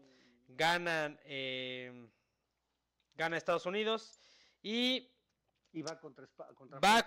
ganan 0.49 1.17
eh, 1.23 2.09
gana 3.15 3.37
Estados 3.37 3.65
Unidos 3.65 4.19
y 4.61 5.07
Y 5.73 5.81
va 5.81 5.99
contra, 5.99 6.25
Espa- 6.25 6.53
contra 6.53 6.79
va 6.79 7.03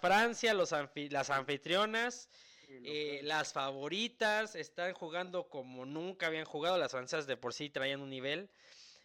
Francia, 0.00 0.52
contra 0.52 0.54
los 0.54 0.72
anfi- 0.72 1.10
las 1.10 1.30
anfitrionas, 1.30 2.28
Eh, 2.68 3.20
las 3.22 3.52
favoritas, 3.52 4.56
están 4.56 4.92
jugando 4.92 5.48
como 5.48 5.86
nunca 5.86 6.26
habían 6.26 6.44
jugado, 6.44 6.76
las 6.78 6.90
francesas 6.90 7.26
de 7.28 7.36
por 7.36 7.54
sí 7.54 7.70
traían 7.70 8.00
un 8.00 8.10
nivel. 8.10 8.50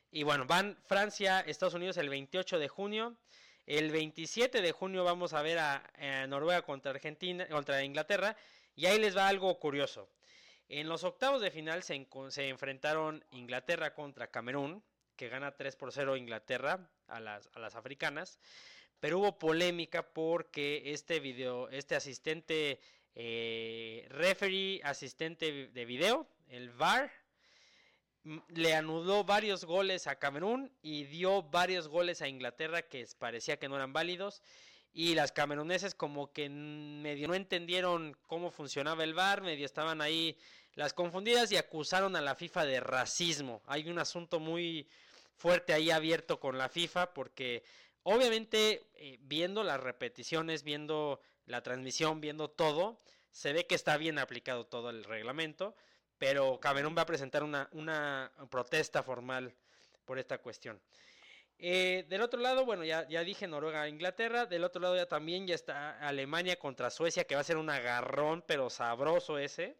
Y 0.09 0.23
bueno, 0.23 0.45
van 0.47 0.77
Francia, 0.87 1.41
Estados 1.41 1.75
Unidos 1.75 1.97
el 1.97 2.09
28 2.09 2.57
de 2.57 2.67
junio. 2.67 3.17
El 3.67 3.91
27 3.91 4.61
de 4.63 4.71
junio 4.71 5.03
vamos 5.03 5.33
a 5.33 5.43
ver 5.43 5.59
a, 5.59 5.83
a 5.95 6.25
Noruega 6.25 6.63
contra 6.63 6.89
Argentina, 6.91 7.47
contra 7.49 7.83
Inglaterra. 7.83 8.35
Y 8.75 8.87
ahí 8.87 8.97
les 8.99 9.15
va 9.15 9.27
algo 9.27 9.59
curioso. 9.59 10.09
En 10.67 10.89
los 10.89 11.03
octavos 11.03 11.39
de 11.41 11.51
final 11.51 11.83
se, 11.83 12.07
enfrentaron 12.49 13.23
Inglaterra 13.31 13.93
contra 13.93 14.31
Camerún, 14.31 14.83
que 15.15 15.29
gana 15.29 15.55
3 15.55 15.75
por 15.75 15.91
0 15.91 16.17
Inglaterra 16.17 16.89
a 17.07 17.19
las, 17.19 17.47
a 17.53 17.59
las 17.59 17.75
africanas. 17.75 18.39
Pero 19.01 19.17
hubo 19.17 19.39
polémica 19.39 20.03
porque 20.03 20.93
este 20.93 21.19
video, 21.19 21.69
este 21.69 21.95
asistente 21.95 22.79
eh, 23.15 24.05
referee, 24.09 24.79
asistente 24.83 25.67
de 25.69 25.85
video, 25.85 26.27
el 26.47 26.69
VAR, 26.69 27.11
le 28.49 28.75
anuló 28.75 29.23
varios 29.23 29.65
goles 29.65 30.05
a 30.05 30.17
Camerún 30.17 30.71
y 30.83 31.05
dio 31.05 31.41
varios 31.41 31.87
goles 31.87 32.21
a 32.21 32.27
Inglaterra 32.27 32.83
que 32.83 33.07
parecía 33.17 33.57
que 33.57 33.67
no 33.67 33.75
eran 33.75 33.91
válidos. 33.91 34.43
Y 34.93 35.15
las 35.15 35.31
cameruneses 35.31 35.95
como 35.95 36.31
que 36.31 36.47
medio 36.49 37.27
no 37.27 37.33
entendieron 37.33 38.15
cómo 38.27 38.51
funcionaba 38.51 39.03
el 39.03 39.15
VAR, 39.15 39.41
medio 39.41 39.65
estaban 39.65 39.99
ahí 39.99 40.37
las 40.75 40.93
confundidas 40.93 41.51
y 41.51 41.57
acusaron 41.57 42.15
a 42.15 42.21
la 42.21 42.35
FIFA 42.35 42.65
de 42.65 42.79
racismo. 42.81 43.63
Hay 43.65 43.89
un 43.89 43.97
asunto 43.97 44.39
muy 44.39 44.87
fuerte 45.37 45.73
ahí 45.73 45.89
abierto 45.89 46.39
con 46.39 46.59
la 46.59 46.69
FIFA 46.69 47.15
porque 47.15 47.63
obviamente 48.03 48.89
eh, 48.95 49.17
viendo 49.21 49.63
las 49.63 49.79
repeticiones, 49.79 50.63
viendo 50.63 51.21
la 51.45 51.61
transmisión, 51.61 52.21
viendo 52.21 52.49
todo, 52.49 53.01
se 53.31 53.53
ve 53.53 53.65
que 53.65 53.75
está 53.75 53.97
bien 53.97 54.19
aplicado 54.19 54.65
todo 54.65 54.89
el 54.89 55.03
reglamento, 55.03 55.75
pero 56.17 56.59
Camerún 56.59 56.95
va 56.95 57.03
a 57.03 57.05
presentar 57.05 57.43
una, 57.43 58.31
protesta 58.49 59.03
formal 59.03 59.55
por 60.05 60.19
esta 60.19 60.37
cuestión. 60.37 60.79
Eh, 61.57 62.05
del 62.09 62.21
otro 62.21 62.39
lado, 62.39 62.65
bueno, 62.65 62.83
ya, 62.83 63.07
ya 63.07 63.23
dije 63.23 63.47
Noruega, 63.47 63.87
Inglaterra. 63.87 64.45
Del 64.45 64.63
otro 64.63 64.81
lado 64.81 64.95
ya 64.95 65.05
también 65.07 65.45
ya 65.45 65.55
está 65.55 65.99
Alemania 65.99 66.57
contra 66.57 66.89
Suecia, 66.89 67.25
que 67.25 67.35
va 67.35 67.41
a 67.41 67.43
ser 67.43 67.57
un 67.57 67.69
agarrón, 67.69 68.43
pero 68.47 68.69
sabroso 68.69 69.37
ese. 69.37 69.77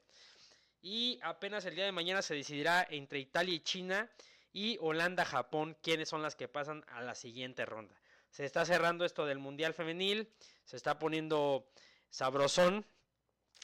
Y 0.82 1.20
apenas 1.22 1.66
el 1.66 1.76
día 1.76 1.86
de 1.86 1.92
mañana 1.92 2.22
se 2.22 2.36
decidirá 2.36 2.88
entre 2.90 3.20
Italia 3.20 3.54
y 3.54 3.60
China 3.60 4.10
y 4.52 4.78
Holanda-Japón 4.82 5.78
quiénes 5.82 6.10
son 6.10 6.22
las 6.22 6.36
que 6.36 6.48
pasan 6.48 6.84
a 6.88 7.02
la 7.02 7.16
siguiente 7.16 7.66
ronda. 7.66 8.01
Se 8.32 8.46
está 8.46 8.66
cerrando 8.66 9.06
esto 9.06 9.26
del 9.26 9.40
Mundial 9.40 9.74
Femenil, 9.74 10.28
se 10.64 10.78
está 10.78 10.98
poniendo 10.98 11.70
sabrosón. 12.10 12.86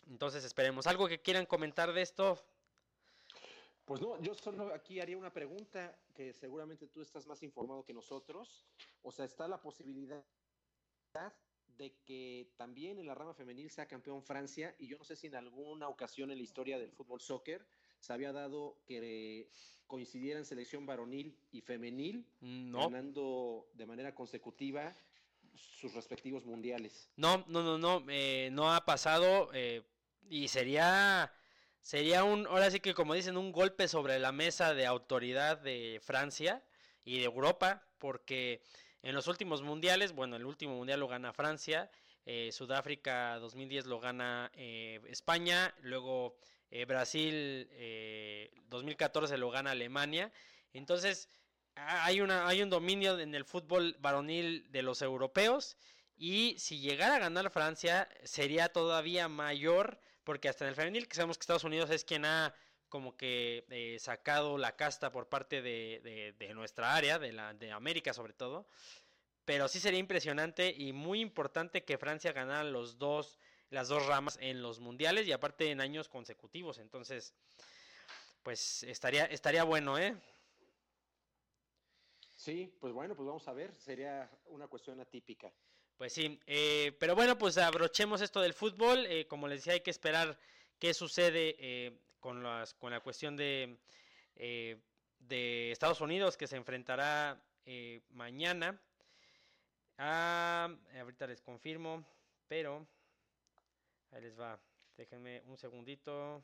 Entonces 0.07 0.43
esperemos. 0.43 0.87
¿Algo 0.87 1.07
que 1.07 1.21
quieran 1.21 1.45
comentar 1.45 1.91
de 1.93 2.01
esto? 2.01 2.37
Pues 3.85 4.01
no, 4.01 4.21
yo 4.21 4.33
solo 4.33 4.73
aquí 4.73 4.99
haría 4.99 5.17
una 5.17 5.31
pregunta 5.31 5.97
que 6.13 6.33
seguramente 6.33 6.87
tú 6.87 7.01
estás 7.01 7.25
más 7.25 7.41
informado 7.43 7.85
que 7.85 7.93
nosotros. 7.93 8.65
O 9.01 9.11
sea, 9.11 9.23
está 9.23 9.47
la 9.47 9.61
posibilidad 9.61 10.23
de 11.77 11.95
que 12.05 12.51
también 12.57 12.99
en 12.99 13.07
la 13.07 13.15
rama 13.15 13.33
femenil 13.33 13.69
sea 13.69 13.87
campeón 13.87 14.21
Francia 14.21 14.75
y 14.77 14.87
yo 14.87 14.97
no 14.97 15.03
sé 15.03 15.15
si 15.15 15.27
en 15.27 15.35
alguna 15.35 15.87
ocasión 15.87 16.29
en 16.31 16.37
la 16.37 16.43
historia 16.43 16.77
del 16.77 16.91
fútbol 16.91 17.21
soccer 17.21 17.65
se 17.99 18.13
había 18.13 18.31
dado 18.31 18.77
que 18.85 19.49
coincidieran 19.87 20.45
selección 20.45 20.85
varonil 20.85 21.35
y 21.51 21.61
femenil 21.61 22.25
No. 22.41 22.89
ganando 22.89 23.69
de 23.73 23.85
manera 23.85 24.13
consecutiva 24.13 24.93
sus 25.55 25.93
respectivos 25.93 26.45
mundiales. 26.45 27.09
No, 27.15 27.43
no, 27.47 27.63
no, 27.63 27.77
no, 27.77 28.03
eh, 28.09 28.49
no 28.51 28.73
ha 28.73 28.85
pasado 28.85 29.49
eh, 29.53 29.81
y 30.29 30.49
sería, 30.49 31.33
sería 31.81 32.23
un, 32.23 32.45
ahora 32.47 32.69
sí 32.69 32.79
que 32.79 32.93
como 32.93 33.13
dicen, 33.13 33.37
un 33.37 33.51
golpe 33.51 33.87
sobre 33.87 34.19
la 34.19 34.31
mesa 34.31 34.73
de 34.73 34.85
autoridad 34.85 35.57
de 35.59 35.99
Francia 36.03 36.63
y 37.03 37.19
de 37.19 37.25
Europa, 37.25 37.87
porque 37.97 38.61
en 39.01 39.15
los 39.15 39.27
últimos 39.27 39.61
mundiales, 39.61 40.11
bueno, 40.11 40.35
el 40.35 40.45
último 40.45 40.75
mundial 40.75 40.99
lo 40.99 41.07
gana 41.07 41.33
Francia, 41.33 41.89
eh, 42.25 42.51
Sudáfrica 42.51 43.39
2010 43.39 43.85
lo 43.85 43.99
gana 44.01 44.51
eh, 44.53 44.99
España, 45.07 45.73
luego 45.81 46.35
eh, 46.71 46.85
Brasil 46.85 47.67
eh, 47.71 48.51
2014 48.67 49.37
lo 49.37 49.49
gana 49.51 49.71
Alemania, 49.71 50.31
entonces 50.73 51.29
hay, 51.75 52.21
una, 52.21 52.47
hay 52.47 52.61
un 52.61 52.69
dominio 52.69 53.19
en 53.19 53.35
el 53.35 53.45
fútbol 53.45 53.95
varonil 53.99 54.71
de 54.71 54.81
los 54.81 55.01
europeos 55.01 55.77
y 56.15 56.55
si 56.59 56.79
llegara 56.79 57.15
a 57.15 57.19
ganar 57.19 57.49
Francia 57.51 58.09
sería 58.23 58.69
todavía 58.69 59.27
mayor 59.27 59.99
porque 60.23 60.49
hasta 60.49 60.65
en 60.65 60.69
el 60.69 60.75
femenil 60.75 61.07
que 61.07 61.15
sabemos 61.15 61.37
que 61.37 61.43
Estados 61.43 61.63
Unidos 61.63 61.89
es 61.91 62.03
quien 62.03 62.25
ha 62.25 62.53
como 62.89 63.17
que 63.17 63.65
eh, 63.69 63.97
sacado 63.99 64.57
la 64.57 64.75
casta 64.75 65.11
por 65.11 65.29
parte 65.29 65.61
de, 65.61 65.99
de- 66.03 66.33
de 66.33 66.53
nuestra 66.53 66.95
área, 66.95 67.19
de, 67.19 67.33
la, 67.33 67.53
de 67.53 67.71
América 67.71 68.13
sobre 68.13 68.33
todo. 68.33 68.67
Pero 69.45 69.67
sí 69.67 69.79
sería 69.79 69.99
impresionante 69.99 70.73
y 70.77 70.93
muy 70.93 71.21
importante 71.21 71.83
que 71.85 71.97
Francia 71.97 72.33
ganara 72.33 72.63
los 72.65 72.97
dos, 72.97 73.39
las 73.69 73.87
dos 73.87 74.05
ramas 74.05 74.37
en 74.41 74.61
los 74.61 74.79
mundiales 74.79 75.27
y 75.27 75.31
aparte 75.31 75.71
en 75.71 75.81
años 75.81 76.07
consecutivos. 76.09 76.77
Entonces, 76.77 77.33
pues 78.43 78.83
estaría, 78.83 79.25
estaría 79.25 79.63
bueno, 79.63 79.97
¿eh? 79.97 80.15
Sí, 82.35 82.73
pues 82.79 82.93
bueno, 82.93 83.15
pues 83.15 83.27
vamos 83.27 83.47
a 83.47 83.53
ver, 83.53 83.75
sería 83.75 84.29
una 84.45 84.67
cuestión 84.67 84.99
atípica. 85.01 85.51
Pues 85.97 86.13
sí, 86.13 86.39
eh, 86.45 86.95
pero 86.99 87.15
bueno, 87.15 87.37
pues 87.37 87.57
abrochemos 87.57 88.21
esto 88.21 88.39
del 88.39 88.53
fútbol. 88.53 89.05
eh, 89.07 89.27
como 89.27 89.47
les 89.47 89.59
decía, 89.59 89.73
hay 89.73 89.81
que 89.81 89.89
esperar 89.89 90.39
qué 90.77 90.93
sucede 90.93 91.55
eh, 91.59 91.99
con, 92.19 92.43
las, 92.43 92.75
con 92.75 92.91
la 92.91 92.99
cuestión 92.99 93.35
de, 93.35 93.79
de 94.35 95.71
Estados 95.71 95.99
Unidos, 96.01 96.37
que 96.37 96.47
se 96.47 96.55
enfrentará 96.55 97.41
mañana. 98.11 98.79
Ah, 99.97 100.69
ahorita 100.99 101.25
les 101.25 101.41
confirmo, 101.41 102.05
pero 102.47 102.87
ahí 104.11 104.21
les 104.21 104.39
va. 104.39 104.59
Déjenme 104.95 105.41
un 105.45 105.57
segundito. 105.57 106.43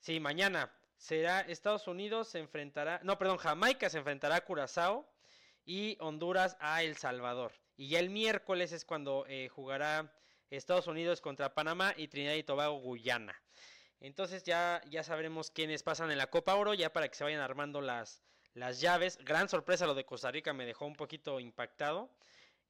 Sí, 0.00 0.20
mañana 0.20 0.72
será 0.96 1.40
Estados 1.40 1.88
Unidos 1.88 2.28
se 2.28 2.38
enfrentará, 2.38 3.00
no, 3.02 3.18
perdón, 3.18 3.38
Jamaica 3.38 3.88
se 3.88 3.98
enfrentará 3.98 4.36
a 4.36 4.44
Curazao 4.44 5.10
y 5.64 5.96
Honduras 6.00 6.56
a 6.60 6.82
El 6.82 6.96
Salvador. 6.96 7.52
Y 7.76 7.88
ya 7.88 7.98
el 7.98 8.10
miércoles 8.10 8.72
es 8.72 8.84
cuando 8.84 9.24
eh, 9.26 9.48
jugará 9.48 10.12
Estados 10.50 10.86
Unidos 10.86 11.20
contra 11.20 11.54
Panamá 11.54 11.94
y 11.96 12.08
Trinidad 12.08 12.34
y 12.34 12.42
Tobago 12.42 12.78
Guyana. 12.80 13.40
Entonces 14.00 14.42
ya, 14.42 14.82
ya 14.90 15.02
sabremos 15.02 15.50
quiénes 15.50 15.82
pasan 15.82 16.10
en 16.10 16.18
la 16.18 16.28
Copa 16.28 16.54
Oro, 16.54 16.74
ya 16.74 16.92
para 16.92 17.08
que 17.08 17.14
se 17.14 17.24
vayan 17.24 17.40
armando 17.40 17.80
las, 17.80 18.22
las 18.54 18.80
llaves. 18.80 19.18
Gran 19.24 19.48
sorpresa 19.48 19.86
lo 19.86 19.94
de 19.94 20.04
Costa 20.04 20.30
Rica, 20.30 20.52
me 20.52 20.66
dejó 20.66 20.86
un 20.86 20.96
poquito 20.96 21.40
impactado. 21.40 22.10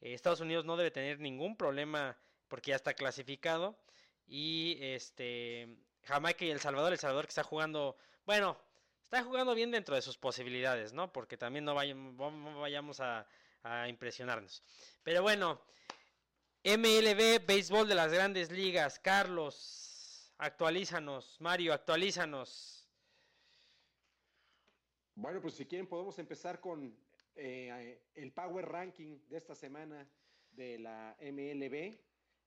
Eh, 0.00 0.14
Estados 0.14 0.40
Unidos 0.40 0.64
no 0.64 0.76
debe 0.76 0.90
tener 0.90 1.18
ningún 1.18 1.56
problema 1.56 2.16
porque 2.50 2.72
ya 2.72 2.76
está 2.76 2.92
clasificado. 2.92 3.78
Y 4.26 4.76
este 4.80 5.78
Jamaica 6.02 6.44
y 6.44 6.50
El 6.50 6.60
Salvador, 6.60 6.92
El 6.92 6.98
Salvador 6.98 7.24
que 7.24 7.30
está 7.30 7.42
jugando, 7.42 7.96
bueno, 8.26 8.58
está 9.04 9.22
jugando 9.22 9.54
bien 9.54 9.70
dentro 9.70 9.94
de 9.94 10.02
sus 10.02 10.18
posibilidades, 10.18 10.92
¿no? 10.92 11.12
Porque 11.12 11.38
también 11.38 11.64
no 11.64 11.74
vayamos, 11.74 13.00
a 13.00 13.26
impresionarnos. 13.88 14.62
Pero 15.02 15.22
bueno, 15.22 15.60
MLB, 16.64 17.46
béisbol 17.46 17.88
de 17.88 17.94
las 17.94 18.12
grandes 18.12 18.50
ligas. 18.50 18.98
Carlos, 18.98 20.32
actualízanos. 20.38 21.40
Mario, 21.40 21.72
actualízanos. 21.72 22.88
Bueno, 25.14 25.40
pues 25.40 25.54
si 25.54 25.66
quieren 25.66 25.86
podemos 25.86 26.18
empezar 26.18 26.60
con 26.60 26.96
eh, 27.34 28.00
el 28.14 28.32
Power 28.32 28.66
Ranking 28.66 29.18
de 29.28 29.36
esta 29.36 29.54
semana. 29.54 30.06
de 30.52 30.78
la 30.78 31.16
MLB. 31.20 31.96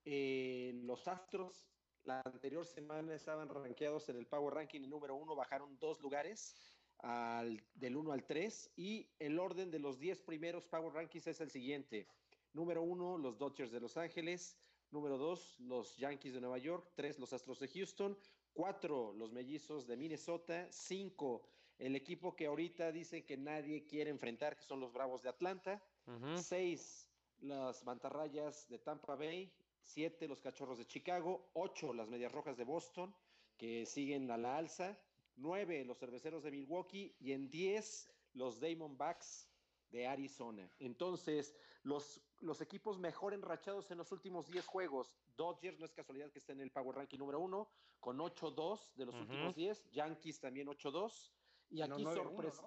Eh, 0.05 0.73
los 0.83 1.07
Astros 1.07 1.67
la 2.03 2.21
anterior 2.25 2.65
semana 2.65 3.15
estaban 3.15 3.47
rankeados 3.47 4.09
en 4.09 4.17
el 4.17 4.27
Power 4.27 4.53
Ranking 4.53 4.81
número 4.89 5.15
uno, 5.15 5.35
bajaron 5.35 5.77
dos 5.79 6.01
lugares 6.01 6.55
al, 6.99 7.63
del 7.75 7.95
1 7.95 8.11
al 8.11 8.25
3 8.25 8.71
y 8.75 9.09
el 9.19 9.39
orden 9.39 9.71
de 9.71 9.79
los 9.79 9.99
10 9.99 10.21
primeros 10.21 10.65
Power 10.65 10.93
Rankings 10.93 11.27
es 11.27 11.39
el 11.39 11.49
siguiente. 11.49 12.07
Número 12.53 12.83
uno, 12.83 13.17
los 13.17 13.37
Dodgers 13.37 13.71
de 13.71 13.79
Los 13.79 13.97
Ángeles. 13.97 14.57
Número 14.91 15.17
dos, 15.17 15.59
los 15.59 15.97
Yankees 15.97 16.35
de 16.35 16.41
Nueva 16.41 16.59
York. 16.59 16.91
Tres, 16.93 17.17
los 17.17 17.33
Astros 17.33 17.59
de 17.59 17.67
Houston. 17.67 18.15
Cuatro, 18.53 19.11
los 19.13 19.31
Mellizos 19.31 19.87
de 19.87 19.97
Minnesota. 19.97 20.67
Cinco, 20.71 21.47
el 21.79 21.95
equipo 21.95 22.35
que 22.35 22.45
ahorita 22.45 22.91
dicen 22.91 23.25
que 23.25 23.37
nadie 23.37 23.87
quiere 23.87 24.11
enfrentar, 24.11 24.55
que 24.55 24.63
son 24.63 24.79
los 24.79 24.93
Bravos 24.93 25.23
de 25.23 25.29
Atlanta. 25.29 25.83
Ujú. 26.05 26.37
Seis, 26.37 27.09
las 27.39 27.83
Mantarrayas 27.83 28.69
de 28.69 28.77
Tampa 28.77 29.15
Bay. 29.15 29.51
Siete, 29.83 30.27
los 30.27 30.39
Cachorros 30.41 30.77
de 30.77 30.85
Chicago. 30.85 31.51
Ocho, 31.53 31.93
las 31.93 32.09
Medias 32.09 32.31
Rojas 32.31 32.57
de 32.57 32.63
Boston, 32.63 33.13
que 33.57 33.85
siguen 33.85 34.31
a 34.31 34.37
la 34.37 34.57
alza. 34.57 34.97
Nueve, 35.35 35.83
los 35.85 35.99
Cerveceros 35.99 36.43
de 36.43 36.51
Milwaukee. 36.51 37.15
Y 37.19 37.33
en 37.33 37.49
diez, 37.49 38.09
los 38.33 38.59
Diamondbacks 38.59 39.49
de 39.89 40.07
Arizona. 40.07 40.73
Entonces, 40.79 41.55
los, 41.83 42.21
los 42.39 42.61
equipos 42.61 42.97
mejor 42.97 43.33
enrachados 43.33 43.91
en 43.91 43.99
los 43.99 44.11
últimos 44.11 44.47
10 44.47 44.65
juegos. 44.65 45.13
Dodgers, 45.35 45.77
no 45.79 45.85
es 45.85 45.93
casualidad 45.93 46.31
que 46.31 46.39
esté 46.39 46.53
en 46.53 46.61
el 46.61 46.71
Power 46.71 46.95
Ranking 46.95 47.19
número 47.19 47.39
uno, 47.39 47.69
con 47.99 48.17
8-2 48.17 48.93
de 48.95 49.05
los 49.05 49.15
Ujú. 49.15 49.23
últimos 49.25 49.55
10. 49.55 49.91
Yankees 49.91 50.39
también 50.39 50.67
8-2. 50.67 51.33
Y 51.69 51.81
aquí 51.81 52.03
9-1, 52.03 52.13
sorpresa. 52.15 52.61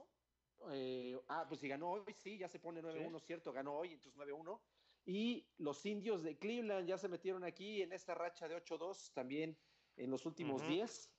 ¿no? 0.61 0.73
Eh, 0.73 1.21
ah, 1.29 1.47
pues 1.49 1.61
si 1.61 1.69
ganó 1.69 1.91
hoy, 1.93 2.05
sí, 2.17 2.39
ya 2.39 2.49
se 2.49 2.59
pone 2.59 2.81
9-1, 2.83 3.19
Sí. 3.21 3.27
cierto, 3.27 3.53
ganó 3.53 3.75
hoy, 3.77 3.93
entonces 3.93 4.17
9-1. 4.19 4.61
Y 5.07 5.47
los 5.59 5.87
indios 5.87 6.25
de 6.25 6.37
Cleveland 6.37 6.89
ya 6.89 6.99
se 6.99 7.09
metieron 7.09 7.45
aquí 7.45 7.81
en 7.81 7.93
esta 7.93 8.15
racha 8.15 8.49
de 8.49 8.57
8-2 8.57 9.13
también 9.15 9.57
en 9.97 10.11
los 10.11 10.27
últimos 10.27 10.61
Ujú. 10.63 10.71
10. 10.73 11.11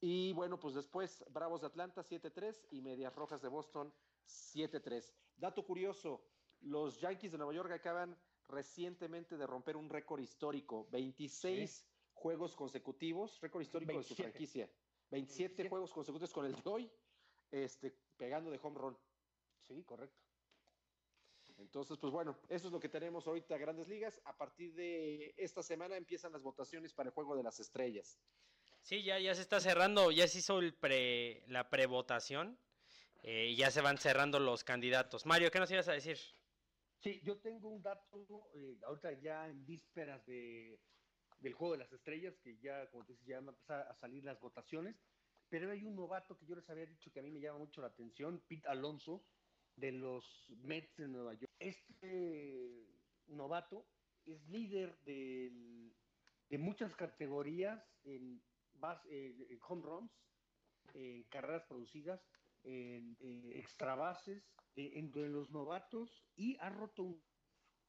Y 0.00 0.32
bueno, 0.34 0.58
pues 0.58 0.74
después 0.74 1.24
Bravos 1.30 1.60
de 1.60 1.66
Atlanta 1.66 2.02
7-3 2.02 2.68
y 2.70 2.80
Medias 2.80 3.14
Rojas 3.14 3.42
de 3.42 3.48
Boston 3.48 3.92
7-3. 4.24 5.12
Dato 5.36 5.64
curioso, 5.64 6.24
los 6.60 7.00
Yankees 7.00 7.32
de 7.32 7.38
Nueva 7.38 7.54
York 7.54 7.72
acaban 7.72 8.16
recientemente 8.48 9.36
de 9.36 9.46
romper 9.46 9.76
un 9.76 9.88
récord 9.88 10.20
histórico, 10.20 10.86
26 10.90 11.84
juegos 12.12 12.54
consecutivos, 12.54 13.40
récord 13.40 13.62
histórico 13.62 13.96
de 13.96 14.02
su 14.02 14.14
27. 14.14 14.30
franquicia. 14.30 14.66
27, 15.10 15.62
27. 15.64 15.68
juegos 15.68 15.92
consecutivos 15.92 16.32
con 16.32 16.46
el 16.46 16.54
de 16.54 16.62
hoy, 16.64 16.90
este, 17.50 17.90
pegando 18.16 18.50
de 18.50 18.60
home 18.62 18.78
run. 18.78 18.98
Sí, 19.60 19.82
correcto. 19.84 20.23
Entonces, 21.58 21.98
pues 21.98 22.12
bueno, 22.12 22.36
eso 22.48 22.66
es 22.66 22.72
lo 22.72 22.80
que 22.80 22.88
tenemos 22.88 23.26
ahorita 23.26 23.56
Grandes 23.58 23.88
Ligas. 23.88 24.20
A 24.24 24.36
partir 24.36 24.74
de 24.74 25.34
esta 25.36 25.62
semana 25.62 25.96
empiezan 25.96 26.32
las 26.32 26.42
votaciones 26.42 26.92
para 26.92 27.08
el 27.08 27.14
Juego 27.14 27.36
de 27.36 27.42
las 27.42 27.60
Estrellas. 27.60 28.18
Sí, 28.80 29.02
ya, 29.02 29.18
ya 29.18 29.34
se 29.34 29.42
está 29.42 29.60
cerrando, 29.60 30.10
ya 30.10 30.28
se 30.28 30.38
hizo 30.38 30.58
el 30.58 30.74
pre, 30.74 31.44
la 31.48 31.70
prevotación 31.70 32.58
eh, 33.22 33.46
y 33.46 33.56
ya 33.56 33.70
se 33.70 33.80
van 33.80 33.98
cerrando 33.98 34.38
los 34.38 34.64
candidatos. 34.64 35.24
Mario, 35.24 35.50
¿qué 35.50 35.58
nos 35.58 35.70
ibas 35.70 35.88
a 35.88 35.92
decir? 35.92 36.18
Sí, 36.98 37.20
yo 37.22 37.38
tengo 37.38 37.68
un 37.68 37.82
dato, 37.82 38.50
eh, 38.54 38.78
ahorita 38.82 39.12
ya 39.12 39.48
en 39.48 39.64
vísperas 39.64 40.24
de, 40.26 40.78
del 41.40 41.54
Juego 41.54 41.72
de 41.72 41.78
las 41.78 41.92
Estrellas, 41.92 42.36
que 42.42 42.58
ya, 42.58 42.88
como 42.90 43.04
te 43.04 43.12
dices, 43.12 43.26
ya 43.26 43.36
van 43.36 43.48
a 43.48 43.52
empezar 43.52 43.86
a 43.88 43.94
salir 43.94 44.24
las 44.24 44.40
votaciones, 44.40 44.96
pero 45.48 45.70
hay 45.70 45.84
un 45.84 45.94
novato 45.94 46.36
que 46.36 46.46
yo 46.46 46.54
les 46.54 46.68
había 46.68 46.86
dicho 46.86 47.12
que 47.12 47.20
a 47.20 47.22
mí 47.22 47.30
me 47.30 47.40
llama 47.40 47.58
mucho 47.58 47.80
la 47.80 47.88
atención, 47.88 48.42
Pete 48.48 48.68
Alonso, 48.68 49.22
de 49.76 49.92
los 49.92 50.24
Mets 50.62 50.96
de 50.96 51.08
Nueva 51.08 51.34
York. 51.34 51.52
Este 51.58 52.86
novato 53.26 53.86
es 54.24 54.46
líder 54.48 54.96
del- 55.04 55.94
de 56.48 56.58
muchas 56.58 56.94
categorías 56.94 57.82
en, 58.04 58.42
bas- 58.74 59.04
eh, 59.06 59.34
en 59.50 59.58
home 59.66 59.82
runs, 59.82 60.12
en 60.94 61.24
carreras 61.24 61.64
producidas, 61.64 62.20
en 62.62 63.16
eh, 63.20 63.52
extra 63.58 63.94
bases, 63.94 64.42
entre 64.76 65.28
los 65.28 65.50
novatos 65.50 66.24
y 66.36 66.56
ha 66.58 66.68
roto 66.68 67.02
un 67.04 67.22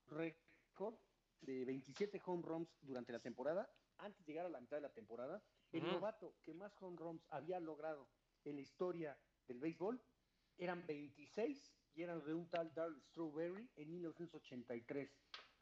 récord 0.08 0.96
de 1.42 1.66
27 1.66 2.22
home 2.26 2.44
runs 2.44 2.70
durante 2.82 3.12
la 3.12 3.20
temporada. 3.20 3.72
Antes 3.98 4.26
de 4.26 4.32
llegar 4.34 4.46
a 4.46 4.50
la 4.50 4.60
mitad 4.62 4.78
de 4.78 4.82
la 4.82 4.94
temporada, 4.94 5.44
el 5.72 5.84
novato 5.94 6.36
que 6.42 6.54
más 6.54 6.76
home 6.82 6.98
runs 6.98 7.26
había 7.30 7.60
logrado 7.60 8.10
en 8.44 8.56
la 8.56 8.62
historia 8.62 9.18
del 9.48 9.60
béisbol 9.60 10.02
eran 10.58 10.86
26 10.86 11.72
y 11.96 12.04
eran 12.04 12.24
de 12.26 12.34
un 12.34 12.50
tal 12.50 12.74
Darryl 12.74 13.02
Strawberry 13.12 13.70
en 13.76 13.92
1983. 13.92 15.10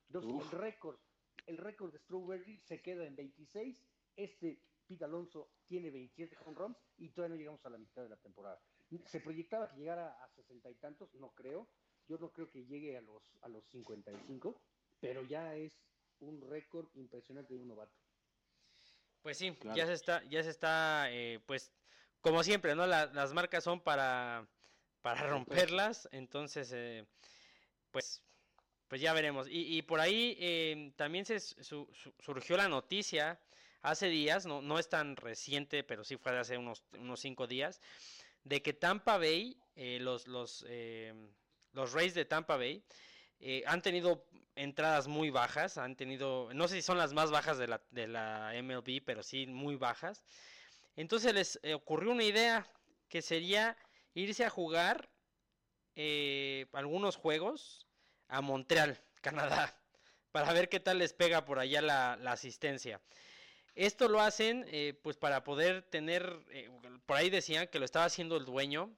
Entonces, 0.08 0.32
Uf. 0.32 0.54
el 0.54 0.60
récord, 0.60 1.00
el 1.48 1.58
récord 1.58 1.92
de 1.92 2.00
Strawberry 2.00 2.60
se 2.60 2.82
queda 2.82 3.06
en 3.06 3.16
26. 3.16 3.84
Este 4.16 4.60
Pete 4.88 5.06
Alonso 5.06 5.50
tiene 5.68 5.90
27 5.92 6.36
home 6.46 6.58
runs 6.58 6.78
y 6.98 7.10
todavía 7.10 7.36
no 7.36 7.40
llegamos 7.40 7.66
a 7.66 7.70
la 7.70 7.78
mitad 7.78 8.04
de 8.04 8.10
la 8.10 8.18
temporada. 8.18 8.62
Se 9.06 9.20
proyectaba 9.22 9.70
que 9.72 9.78
llegara 9.78 10.24
a 10.24 10.30
sesenta 10.30 10.70
y 10.70 10.76
tantos, 10.76 11.14
no 11.16 11.30
creo. 11.34 11.68
Yo 12.08 12.18
no 12.18 12.32
creo 12.32 12.50
que 12.52 12.66
llegue 12.66 12.98
a 12.98 13.02
los, 13.02 13.24
a 13.42 13.48
los 13.48 13.66
55, 13.70 14.62
pero 15.00 15.24
ya 15.24 15.56
es 15.56 15.74
un 16.20 16.42
récord 16.42 16.88
impresionante 16.96 17.54
de 17.54 17.60
un 17.62 17.70
novato. 17.70 17.94
Pues 19.22 19.38
sí, 19.38 19.56
Claro. 19.56 19.78
ya 19.78 19.86
se 19.88 19.94
está, 19.94 20.24
ya 20.26 20.44
se 20.44 20.50
está, 20.50 21.10
eh, 21.12 21.40
pues, 21.46 21.72
como 22.20 22.44
siempre, 22.44 22.76
¿no? 22.76 22.86
La- 22.86 23.06
las 23.08 23.34
marcas 23.34 23.64
son 23.64 23.80
para, 23.82 24.46
para 25.04 25.28
romperlas, 25.28 26.10
entonces, 26.14 26.72
eh, 26.74 27.06
pues, 27.92 28.24
pues 28.88 29.02
ya 29.02 29.14
veremos. 29.14 29.48
Y, 29.50 29.78
y 29.78 29.82
por 29.84 30.00
ahí 30.00 30.38
eh, 30.40 30.94
también 30.98 31.26
se 31.26 31.40
su- 31.40 31.90
su- 31.94 32.14
surgió 32.20 32.58
la 32.58 32.70
noticia 32.70 33.40
hace 33.84 34.08
días, 34.08 34.46
no, 34.48 34.62
no 34.62 34.80
es 34.80 34.90
tan 34.90 35.18
reciente, 35.18 35.84
pero 35.84 36.04
sí 36.06 36.18
fue 36.18 36.32
de 36.34 36.40
hace 36.40 36.58
unos, 36.58 36.84
unos 37.00 37.20
cinco 37.22 37.48
días, 37.48 37.82
de 38.44 38.62
que 38.62 38.74
Tampa 38.74 39.18
Bay, 39.18 39.58
eh, 39.76 40.00
los, 40.02 40.28
los, 40.28 40.66
los 41.74 41.94
Rays 41.94 42.14
de 42.16 42.26
Tampa 42.26 42.58
Bay, 42.58 42.84
eh, 43.40 43.64
han 43.68 43.82
tenido 43.82 44.26
entradas 44.56 45.08
muy 45.08 45.30
bajas, 45.32 45.78
han 45.78 45.96
tenido, 45.98 46.50
no 46.54 46.68
sé 46.70 46.76
si 46.76 46.82
son 46.82 46.98
las 46.98 47.14
más 47.14 47.32
bajas 47.32 47.58
de 47.58 47.68
la, 47.68 47.82
de 47.92 48.08
la 48.08 48.56
MLB, 48.56 49.02
pero 49.06 49.24
sí 49.24 49.48
muy 49.48 49.76
bajas. 49.76 50.24
Entonces 50.96 51.34
les 51.34 51.60
ocurrió 51.76 52.12
una 52.12 52.24
idea 52.24 52.68
que 53.10 53.22
sería 53.22 53.78
irse 54.14 54.46
a 54.46 54.50
jugar 54.50 55.10
eh, 55.96 56.68
algunos 56.74 57.16
juegos 57.16 57.88
a 58.28 58.42
Montreal, 58.42 59.00
Canadá, 59.22 59.80
para 60.32 60.52
ver 60.54 60.70
qué 60.70 60.80
tal 60.80 61.00
les 61.00 61.14
pega 61.14 61.46
por 61.46 61.60
allá 61.60 61.82
la, 61.82 62.14
asistencia. 62.32 63.02
Esto 63.76 64.08
lo 64.08 64.22
hacen 64.22 64.66
eh, 64.70 65.00
pues 65.02 65.18
para 65.18 65.44
poder 65.44 65.82
tener, 65.84 66.46
eh, 66.52 66.70
por 67.06 67.18
ahí 67.18 67.30
decían 67.30 67.68
que 67.68 67.80
lo 67.80 67.86
estaba 67.86 68.06
haciendo 68.06 68.38
el 68.38 68.46
dueño, 68.46 68.96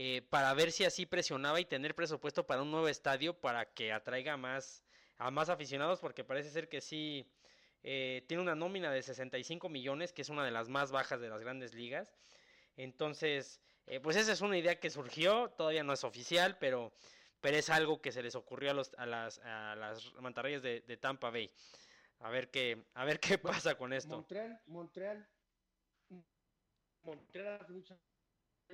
eh, 0.00 0.22
para 0.30 0.54
ver 0.54 0.70
si 0.70 0.84
así 0.84 1.06
presionaba 1.06 1.58
y 1.58 1.64
tener 1.64 1.96
presupuesto 1.96 2.46
para 2.46 2.62
un 2.62 2.70
nuevo 2.70 2.86
estadio 2.86 3.34
para 3.34 3.64
que 3.66 3.92
atraiga 3.92 4.36
más 4.36 4.84
a 5.16 5.32
más 5.32 5.48
aficionados, 5.48 5.98
porque 5.98 6.22
parece 6.22 6.50
ser 6.50 6.68
que 6.68 6.80
sí 6.80 7.28
eh, 7.82 8.24
tiene 8.28 8.44
una 8.44 8.54
nómina 8.54 8.92
de 8.92 9.02
65 9.02 9.68
millones, 9.68 10.12
que 10.12 10.22
es 10.22 10.28
una 10.28 10.44
de 10.44 10.52
las 10.52 10.68
más 10.68 10.92
bajas 10.92 11.20
de 11.20 11.28
las 11.28 11.40
grandes 11.40 11.74
ligas. 11.74 12.14
Entonces, 12.76 13.60
eh, 13.88 14.00
pues 14.00 14.16
esa 14.16 14.32
es 14.32 14.40
una 14.40 14.58
idea 14.58 14.78
que 14.78 14.90
surgió, 14.90 15.50
todavía 15.50 15.82
no 15.82 15.92
es 15.92 16.04
oficial, 16.04 16.58
pero, 16.58 16.92
pero 17.40 17.56
es 17.56 17.70
algo 17.70 18.00
que 18.00 18.12
se 18.12 18.22
les 18.22 18.34
ocurrió 18.34 18.70
a, 18.70 18.74
los, 18.74 18.94
a, 18.94 19.06
las, 19.06 19.38
a 19.40 19.74
las 19.76 20.12
mantarrayas 20.14 20.62
de, 20.62 20.80
de 20.80 20.96
Tampa 20.96 21.30
Bay. 21.30 21.50
A 22.20 22.30
ver 22.30 22.50
qué, 22.50 22.84
a 22.94 23.04
ver 23.04 23.20
qué 23.20 23.38
pasa 23.38 23.76
con 23.76 23.92
esto. 23.92 24.16
Montreal, 24.16 24.60
Montreal, 24.66 25.28
Montreal 27.04 27.66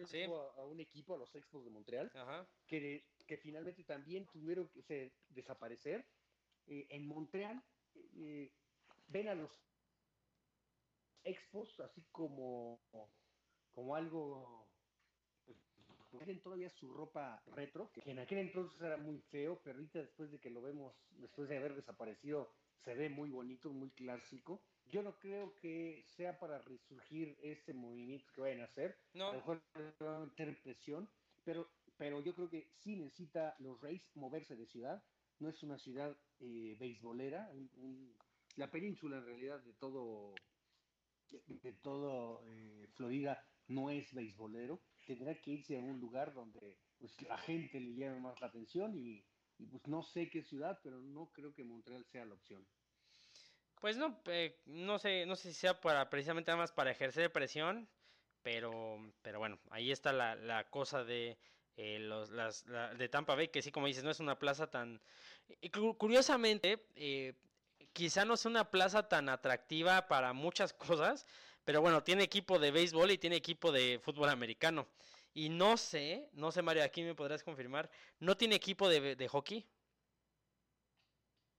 Sí. 0.06 0.22
a, 0.24 0.60
a 0.60 0.64
un 0.64 0.80
equipo, 0.80 1.14
a 1.14 1.18
los 1.18 1.34
Expos 1.34 1.64
de 1.64 1.70
Montreal, 1.70 2.10
Ajá. 2.14 2.46
que, 2.66 3.04
que 3.26 3.36
finalmente 3.36 3.84
también 3.84 4.26
tuvieron 4.26 4.68
que 4.68 4.82
se- 4.82 5.12
desaparecer. 5.28 6.04
Eh, 6.66 6.86
en 6.90 7.06
Montreal 7.06 7.62
eh, 8.16 8.50
ven 9.06 9.28
a 9.28 9.34
los 9.34 9.50
Expos 11.22 11.78
así 11.80 12.02
como, 12.10 12.80
como 13.72 13.94
algo 13.94 14.63
tienen 16.24 16.42
todavía 16.42 16.70
su 16.70 16.92
ropa 16.92 17.42
retro, 17.46 17.90
que 17.92 18.02
en 18.10 18.18
aquel 18.20 18.38
entonces 18.38 18.80
era 18.80 18.98
muy 18.98 19.20
feo, 19.20 19.60
pero 19.64 19.76
ahorita 19.78 20.00
después 20.00 20.32
de 20.32 20.40
que 20.40 20.50
lo 20.50 20.62
vemos, 20.62 20.94
después 21.10 21.48
de 21.48 21.58
haber 21.58 21.74
desaparecido, 21.76 22.52
se 22.84 22.94
ve 22.94 23.10
muy 23.10 23.30
bonito, 23.30 23.70
muy 23.70 23.92
clásico. 23.92 24.62
Yo 24.86 25.02
no 25.02 25.18
creo 25.18 25.54
que 25.54 26.04
sea 26.16 26.38
para 26.40 26.60
resurgir 26.62 27.36
ese 27.42 27.74
movimiento 27.74 28.30
que 28.34 28.42
vayan 28.42 28.62
a 28.62 28.66
hacer. 28.66 28.98
A 29.28 29.32
lo 29.32 29.38
No, 29.38 29.40
mejor 29.40 29.64
le 29.74 30.06
va 30.06 30.16
a 30.18 30.26
meter 30.26 30.62
presión, 30.62 31.10
pero, 31.44 31.70
pero 31.96 32.22
yo 32.22 32.34
creo 32.34 32.50
que 32.50 32.70
sí 32.74 32.96
necesita 32.96 33.56
los 33.60 33.80
Rays 33.82 34.02
moverse 34.16 34.56
de 34.56 34.66
ciudad. 34.66 35.04
No 35.40 35.48
es 35.50 35.62
una 35.62 35.78
ciudad 35.78 36.16
eh, 36.40 36.76
beisbolera. 36.78 37.50
un- 37.52 37.70
un- 37.74 38.18
la 38.56 38.70
península 38.70 39.18
en 39.18 39.26
realidad 39.26 39.64
de 39.64 39.74
todo, 39.74 40.34
de 41.30 41.74
todo 41.82 42.44
eh, 42.46 42.88
Florida 42.96 43.44
no 43.68 43.90
es 43.90 44.12
beisbolero. 44.14 44.84
Tendrá 45.06 45.34
que 45.34 45.50
irse 45.52 45.76
a 45.76 45.80
un 45.80 46.00
lugar 46.00 46.32
donde 46.34 46.76
pues, 46.98 47.20
la 47.22 47.38
gente 47.38 47.78
le 47.80 47.94
llame 47.94 48.20
más 48.20 48.40
la 48.40 48.46
atención 48.48 48.94
y, 48.96 49.22
pues 49.70 49.86
no 49.86 50.02
sé 50.02 50.28
qué 50.30 50.42
ciudad, 50.42 50.78
pero 50.82 50.98
no 51.00 51.30
creo 51.32 51.54
que 51.54 51.64
Montreal 51.64 52.04
sea 52.06 52.24
la 52.24 52.34
opción. 52.34 52.64
Pues 53.80 53.96
no, 53.96 54.18
eh, 54.26 54.56
no 54.66 54.98
sé, 54.98 55.26
no 55.26 55.36
sé 55.36 55.52
si 55.52 55.60
sea 55.60 55.78
para 55.80 56.08
precisamente 56.08 56.50
nada 56.50 56.62
más 56.62 56.72
para 56.72 56.90
ejercer 56.90 57.30
presión, 57.30 57.86
pero, 58.42 58.98
pero 59.22 59.38
bueno, 59.38 59.58
ahí 59.70 59.90
está 59.90 60.12
la, 60.12 60.36
la 60.36 60.70
cosa 60.70 61.04
de 61.04 61.36
eh, 61.76 61.98
los, 61.98 62.30
las, 62.30 62.66
la- 62.66 62.94
de 62.94 63.08
Tampa 63.08 63.34
Bay, 63.34 63.48
que 63.48 63.62
sí, 63.62 63.70
como 63.70 63.86
dices, 63.86 64.04
no 64.04 64.10
es 64.10 64.20
una 64.20 64.38
plaza 64.38 64.70
tan... 64.70 65.00
curiosamente, 65.98 66.86
eh, 66.94 67.34
quizá 67.92 68.24
no 68.24 68.36
sea 68.36 68.50
una 68.50 68.70
plaza 68.70 69.08
tan 69.08 69.28
atractiva 69.28 70.08
para 70.08 70.32
muchas 70.32 70.72
cosas, 70.74 71.26
pero 71.64 71.80
bueno, 71.80 72.02
tiene 72.04 72.24
equipo 72.24 72.58
de 72.58 72.70
béisbol 72.70 73.10
y 73.12 73.18
tiene 73.18 73.36
equipo 73.36 73.72
de 73.72 73.98
fútbol 74.02 74.28
americano. 74.30 74.88
Y 75.32 75.48
no 75.48 75.76
sé, 75.76 76.30
no 76.32 76.52
sé 76.52 76.62
Mario, 76.62 76.84
aquí 76.84 77.02
me 77.02 77.14
podrás 77.14 77.42
confirmar, 77.42 77.90
¿no 78.20 78.36
tiene 78.36 78.54
equipo 78.56 78.88
de, 78.88 79.16
de 79.16 79.28
hockey? 79.28 79.66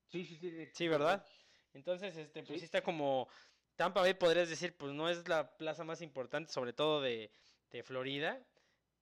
Sí, 0.07 0.23
sí, 0.25 0.37
sí. 0.37 0.71
Sí, 0.71 0.87
¿verdad? 0.87 1.25
Entonces, 1.73 2.15
este, 2.17 2.43
pues 2.43 2.59
Sí. 2.59 2.59
sí 2.59 2.65
está 2.65 2.83
como 2.83 3.27
Tampa 3.75 4.01
Bay, 4.01 4.13
podrías 4.13 4.49
decir, 4.49 4.77
pues 4.77 4.93
no 4.93 5.09
es 5.09 5.27
la 5.27 5.57
plaza 5.57 5.83
más 5.83 6.01
importante, 6.01 6.51
sobre 6.51 6.73
todo 6.73 7.01
de, 7.01 7.31
de 7.71 7.83
Florida, 7.83 8.47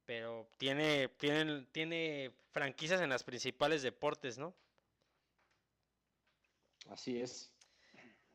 pero 0.05 0.49
tiene, 0.57 1.09
tiene, 1.09 1.65
tiene 1.71 2.35
franquicias 2.51 3.01
en 3.01 3.09
las 3.09 3.23
principales 3.23 3.81
deportes, 3.83 4.37
¿no? 4.37 4.55
Así 6.87 7.19
es. 7.21 7.52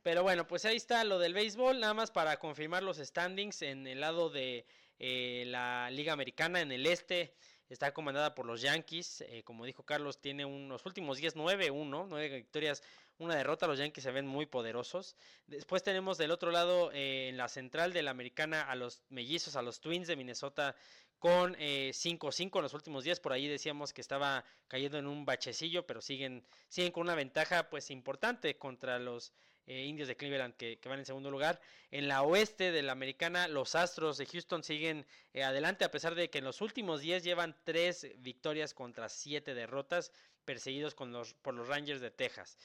Pero 0.02 0.22
bueno, 0.22 0.46
pues 0.46 0.64
ahí 0.64 0.76
está 0.76 1.04
lo 1.04 1.18
del 1.18 1.34
béisbol, 1.34 1.80
nada 1.80 1.94
más 1.94 2.10
para 2.10 2.38
confirmar 2.38 2.82
los 2.82 2.98
standings 2.98 3.62
en 3.62 3.86
el 3.86 4.00
lado 4.00 4.30
de 4.30 4.64
eh, 4.98 5.44
la 5.46 5.90
Liga 5.90 6.12
Americana, 6.12 6.60
en 6.60 6.72
el 6.72 6.86
este, 6.86 7.34
está 7.68 7.92
comandada 7.92 8.34
por 8.34 8.46
los 8.46 8.62
Yankees, 8.62 9.22
eh, 9.22 9.42
como 9.44 9.64
dijo 9.64 9.82
Carlos, 9.82 10.20
tiene 10.20 10.44
unos 10.44 10.86
últimos 10.86 11.18
10, 11.18 11.36
9-1, 11.36 12.06
9 12.08 12.28
victorias, 12.36 12.82
una 13.18 13.34
derrota, 13.34 13.66
los 13.66 13.78
Yankees 13.78 14.04
se 14.04 14.12
ven 14.12 14.26
muy 14.26 14.46
poderosos. 14.46 15.16
Después 15.46 15.82
tenemos 15.82 16.18
del 16.18 16.30
otro 16.30 16.50
lado, 16.52 16.90
eh, 16.92 17.28
en 17.28 17.36
la 17.36 17.48
central 17.48 17.92
de 17.92 18.02
la 18.02 18.12
Americana, 18.12 18.62
a 18.62 18.76
los 18.76 19.02
mellizos, 19.08 19.56
a 19.56 19.62
los 19.62 19.80
Twins 19.80 20.06
de 20.06 20.16
Minnesota, 20.16 20.76
con 21.18 21.56
eh, 21.58 21.90
5-5 21.92 22.56
en 22.56 22.62
los 22.62 22.74
últimos 22.74 23.04
días. 23.04 23.18
Por 23.20 23.32
ahí 23.32 23.48
decíamos 23.48 23.92
que 23.92 24.00
estaba 24.00 24.44
cayendo 24.68 24.98
en 24.98 25.06
un 25.06 25.24
bachecillo, 25.24 25.84
pero 25.86 26.00
siguen, 26.00 26.46
siguen 26.68 26.92
con 26.92 27.02
una 27.02 27.16
ventaja 27.16 27.68
pues 27.70 27.90
importante 27.90 28.56
contra 28.56 28.98
los 29.00 29.32
eh, 29.68 29.84
indios 29.84 30.08
de 30.08 30.16
Cleveland 30.16 30.54
que, 30.56 30.80
van 30.86 30.98
en 30.98 31.04
segundo 31.04 31.30
lugar. 31.30 31.60
En 31.90 32.08
la 32.08 32.22
oeste 32.22 32.72
de 32.72 32.82
la 32.82 32.92
americana, 32.92 33.48
los 33.48 33.74
Astros 33.74 34.16
de 34.16 34.24
Houston 34.24 34.64
siguen 34.64 35.06
eh, 35.34 35.42
adelante 35.42 35.84
a 35.84 35.90
pesar 35.90 36.14
de 36.14 36.30
que 36.30 36.38
en 36.38 36.44
los 36.44 36.62
últimos 36.62 37.02
10 37.02 37.22
llevan 37.22 37.54
3 37.64 38.14
victorias 38.16 38.72
contra 38.72 39.10
7 39.10 39.54
derrotas, 39.54 40.10
perseguidos 40.46 40.94
con 40.94 41.12
los, 41.12 41.34
por 41.34 41.52
los 41.52 41.68
Rangers 41.68 42.00
de 42.00 42.10
Texas. 42.10 42.56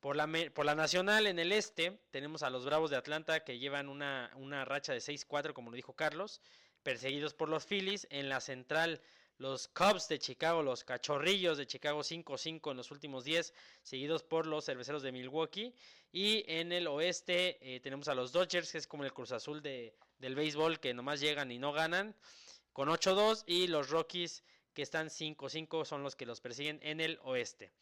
Por 0.00 0.16
la, 0.16 0.26
por 0.54 0.64
la 0.64 0.74
nacional 0.74 1.26
en 1.26 1.38
el 1.38 1.52
este 1.52 2.00
tenemos 2.10 2.42
a 2.42 2.48
los 2.48 2.64
Bravos 2.64 2.90
de 2.90 2.96
Atlanta 2.96 3.44
que 3.44 3.58
llevan 3.58 3.90
una, 3.90 4.30
una 4.36 4.64
racha 4.64 4.94
de 4.94 5.00
6-4 5.00 5.52
como 5.52 5.70
lo 5.70 5.76
dijo 5.76 5.94
Carlos, 5.94 6.40
perseguidos 6.82 7.34
por 7.34 7.50
los 7.50 7.66
Phillies. 7.66 8.06
En 8.08 8.30
la 8.30 8.40
central 8.40 9.02
los 9.38 9.68
Cubs 9.68 10.08
de 10.08 10.18
Chicago, 10.18 10.62
los 10.62 10.84
Cachorrillos 10.84 11.58
de 11.58 11.66
Chicago 11.66 12.00
5-5 12.00 12.70
en 12.70 12.76
los 12.76 12.90
últimos 12.90 13.24
10, 13.24 13.52
seguidos 13.82 14.22
por 14.22 14.46
los 14.46 14.64
Cerveceros 14.64 15.02
de 15.02 15.12
Milwaukee. 15.12 15.74
Y 16.12 16.44
en 16.46 16.72
el 16.72 16.86
oeste 16.86 17.58
eh, 17.60 17.80
tenemos 17.80 18.08
a 18.08 18.14
los 18.14 18.32
Dodgers, 18.32 18.72
que 18.72 18.78
es 18.78 18.86
como 18.86 19.04
el 19.04 19.12
Cruz 19.12 19.32
Azul 19.32 19.60
de, 19.60 19.94
del 20.18 20.34
béisbol, 20.34 20.80
que 20.80 20.94
nomás 20.94 21.20
llegan 21.20 21.52
y 21.52 21.58
no 21.58 21.72
ganan, 21.72 22.14
con 22.72 22.88
8-2. 22.88 23.44
Y 23.46 23.66
los 23.66 23.90
Rockies, 23.90 24.42
que 24.72 24.82
están 24.82 25.08
5-5, 25.08 25.84
son 25.84 26.02
los 26.02 26.16
que 26.16 26.24
los 26.24 26.40
persiguen 26.40 26.80
en 26.82 27.00
el 27.00 27.18
oeste. 27.22 27.72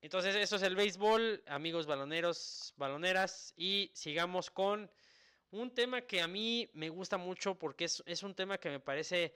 Entonces, 0.00 0.36
eso 0.36 0.56
es 0.56 0.62
el 0.62 0.76
béisbol, 0.76 1.42
amigos 1.46 1.86
baloneros, 1.86 2.72
baloneras. 2.76 3.52
Y 3.56 3.90
sigamos 3.94 4.50
con 4.50 4.88
un 5.50 5.74
tema 5.74 6.02
que 6.02 6.20
a 6.20 6.28
mí 6.28 6.70
me 6.72 6.88
gusta 6.88 7.18
mucho 7.18 7.56
porque 7.58 7.84
es, 7.84 8.02
es 8.06 8.22
un 8.22 8.34
tema 8.34 8.58
que 8.58 8.70
me 8.70 8.80
parece 8.80 9.34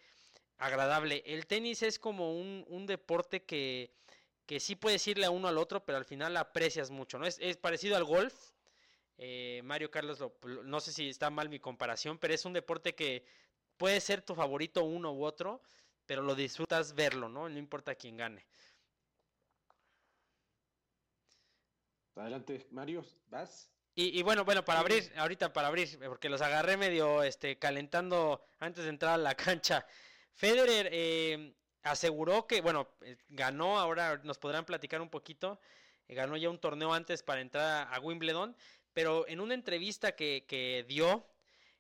agradable. 0.59 1.23
El 1.27 1.47
tenis 1.47 1.83
es 1.83 1.99
como 1.99 2.35
un, 2.37 2.65
un 2.69 2.87
deporte 2.87 3.45
que, 3.45 3.93
que 4.47 4.61
sí 4.61 4.77
puedes 4.77 5.07
irle 5.09 5.27
a 5.27 5.31
uno 5.31 5.49
al 5.49 5.59
otro, 5.59 5.85
pero 5.85 5.99
al 5.99 6.05
final 6.05 6.37
aprecias 6.37 6.91
mucho, 6.91 7.19
¿no? 7.19 7.27
Es, 7.27 7.39
es 7.41 7.57
parecido 7.57 7.97
al 7.97 8.05
golf. 8.05 8.35
eh, 9.19 9.63
Mario 9.65 9.91
Carlos, 9.91 10.21
lo- 10.21 10.37
lo- 10.45 10.63
no 10.65 10.81
sé 10.81 10.93
si 10.93 11.09
está 11.11 11.31
mal 11.31 11.49
mi 11.49 11.61
comparación, 11.61 12.19
pero 12.19 12.35
es 12.35 12.45
un 12.47 12.53
deporte 12.55 12.95
que 12.95 13.25
puede 13.79 14.01
ser 14.01 14.23
tu 14.23 14.35
favorito 14.35 14.85
uno 14.85 15.13
u 15.13 15.25
otro, 15.25 15.63
pero 16.07 16.23
lo 16.23 16.35
disfrutas 16.35 16.95
verlo, 16.95 17.29
¿no? 17.29 17.49
No 17.49 17.59
importa 17.59 17.95
quién 17.97 18.17
gane. 18.19 18.47
Adelante, 22.17 22.67
Mario, 22.71 23.05
¿vas? 23.29 23.71
Y, 23.95 24.19
y 24.19 24.23
bueno, 24.23 24.45
bueno, 24.45 24.65
para 24.65 24.81
abrir, 24.81 25.13
ahorita 25.17 25.53
para 25.53 25.69
abrir, 25.69 25.99
porque 26.07 26.29
los 26.29 26.41
agarré 26.43 26.77
medio 26.77 27.23
este, 27.23 27.59
calentando 27.59 28.43
antes 28.59 28.85
de 28.85 28.91
entrar 28.91 29.15
a 29.15 29.19
la 29.19 29.35
cancha. 29.35 29.87
Federer 30.37 30.91
eh, 30.93 31.55
aseguró 31.83 32.47
que, 32.47 32.61
bueno, 32.61 32.91
eh, 33.01 33.17
ganó, 33.31 33.79
ahora 33.79 34.21
nos 34.23 34.39
podrán 34.39 34.67
platicar 34.67 35.01
un 35.01 35.09
poquito, 35.09 35.59
eh, 36.09 36.15
ganó 36.15 36.37
ya 36.37 36.51
un 36.51 36.59
torneo 36.59 36.93
antes 36.93 37.23
para 37.23 37.41
entrar 37.41 37.89
a, 37.91 37.99
Wimbledon, 38.01 38.55
pero 38.93 39.27
en 39.29 39.41
una 39.41 39.55
entrevista 39.55 40.13
que, 40.15 40.45
que 40.47 40.85
dio 40.87 41.27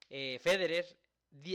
Federer, 0.09 0.87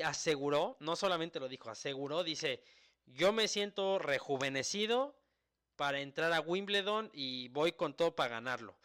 aseguró, 0.04 0.78
no 0.80 0.96
solamente 0.96 1.39
lo 1.39 1.47
dijo, 1.47 1.70
aseguró, 1.71 2.24
dice, 2.24 2.62
yo 3.05 3.32
me 3.34 3.47
siento 3.47 3.97
rejuvenecido 3.97 5.16
para 5.78 6.01
entrar 6.01 6.32
a 6.34 6.42
Wimbledon 6.42 7.09
y 7.13 7.47
voy 7.47 7.71
con 7.71 7.96
todo 7.96 8.16
para 8.16 8.30
ganarlo. 8.36 8.78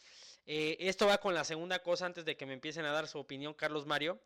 Esto 0.46 1.06
va 1.06 1.18
con 1.18 1.34
la 1.34 1.44
segunda 1.44 1.82
cosa 1.82 2.06
antes 2.06 2.24
de 2.24 2.36
que 2.36 2.46
me 2.46 2.52
empiecen 2.54 2.84
a 2.84 2.92
dar 2.92 3.08
su 3.08 3.18
opinión, 3.18 3.54
Carlos 3.54 3.84
Mario. 3.86 4.20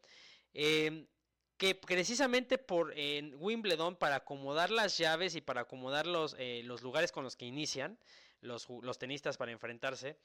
Que 1.60 1.74
precisamente 1.74 2.56
por 2.56 2.98
en 2.98 3.34
Wimbledon, 3.38 3.94
para 3.94 4.16
acomodar 4.16 4.70
las 4.70 4.96
llaves 4.96 5.34
y 5.34 5.42
para 5.42 5.60
acomodar 5.60 6.06
los, 6.06 6.34
eh, 6.38 6.62
los 6.64 6.80
lugares 6.80 7.12
con 7.12 7.22
los 7.22 7.36
que 7.36 7.44
inician 7.44 7.98
los, 8.40 8.66
los 8.70 8.98
tenistas 8.98 9.36
para 9.36 9.52
enfrentarse, 9.52 10.16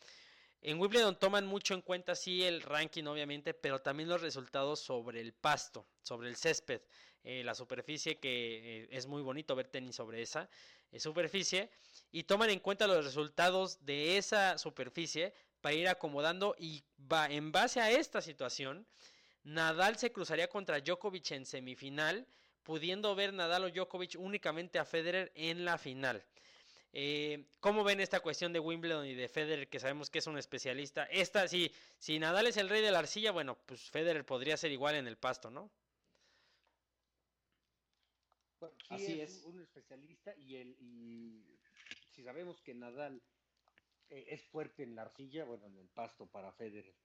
en 0.62 0.80
Wimbledon 0.80 1.20
toman 1.20 1.46
mucho 1.46 1.74
en 1.74 1.82
cuenta, 1.82 2.16
sí, 2.16 2.42
el 2.42 2.62
ranking, 2.62 3.04
obviamente, 3.04 3.54
pero 3.54 3.82
también 3.82 4.08
los 4.08 4.22
resultados 4.22 4.80
sobre 4.80 5.20
el 5.20 5.34
pasto, 5.34 5.86
sobre 6.02 6.30
el 6.30 6.38
césped, 6.38 6.82
eh, 7.26 7.44
la 7.44 7.54
superficie, 7.54 8.18
que 8.18 8.84
eh, 8.84 8.88
es 8.92 9.06
muy 9.06 9.22
bonito 9.22 9.58
ver 9.58 9.68
tenis 9.68 9.98
sobre 9.98 10.22
esa 10.22 10.50
eh, 10.94 11.02
superficie, 11.02 11.70
y 12.14 12.24
toman 12.24 12.50
en 12.50 12.60
cuenta 12.60 12.88
los 12.88 13.04
resultados 13.04 13.86
de 13.86 14.18
esa 14.18 14.58
superficie 14.58 15.34
para 15.60 15.76
ir 15.76 15.90
acomodando 15.90 16.56
y 16.58 16.82
va 17.12 17.28
en 17.28 17.52
base 17.52 17.82
a 17.82 17.92
esta 17.92 18.22
situación 18.22 18.88
Nadal 19.46 19.98
se 19.98 20.12
cruzaría 20.12 20.50
contra 20.50 20.80
Djokovic 20.80 21.32
en 21.32 21.46
semifinal, 21.46 22.28
pudiendo 22.64 23.16
ver 23.16 23.32
Nadal 23.32 23.66
o 23.66 23.70
Djokovic 23.70 24.16
únicamente 24.18 24.80
a 24.80 24.86
Federer 24.86 25.32
en 25.36 25.64
la 25.64 25.78
final. 25.78 26.26
Eh, 26.92 27.46
¿Cómo 27.60 27.84
ven 27.84 28.00
esta 28.00 28.22
cuestión 28.22 28.54
de 28.54 28.60
Wimbledon 28.60 29.06
y 29.06 29.14
de 29.14 29.28
Federer, 29.28 29.68
que 29.68 29.80
sabemos 29.80 30.10
que 30.10 30.20
es 30.20 30.28
un 30.28 30.38
especialista? 30.38 31.04
Esta, 31.06 31.48
si, 31.48 31.72
si 32.00 32.18
Nadal 32.18 32.48
es 32.48 32.58
el 32.58 32.70
rey 32.70 32.82
de 32.82 32.90
la 32.90 33.00
arcilla, 33.00 33.32
bueno, 33.32 33.58
pues 33.66 33.92
Federer 33.92 34.26
podría 34.26 34.58
ser 34.58 34.72
igual 34.72 34.96
en 34.96 35.06
el 35.06 35.18
pasto, 35.18 35.52
¿no? 35.52 35.70
Bueno, 38.60 38.76
sí 38.88 38.94
Así 38.96 39.22
es, 39.22 39.36
es. 39.38 39.44
un 39.44 39.62
especialista 39.62 40.34
y, 40.38 40.56
el, 40.56 40.76
y 40.80 41.60
si 42.10 42.24
sabemos 42.24 42.62
que 42.62 42.74
Nadal 42.74 43.22
eh, 44.10 44.26
es 44.30 44.42
fuerte 44.48 44.82
en 44.84 44.96
la 44.96 45.04
arcilla, 45.04 45.44
bueno, 45.44 45.68
en 45.68 45.78
el 45.78 45.90
pasto 45.90 46.26
para 46.26 46.52
Federer. 46.54 46.96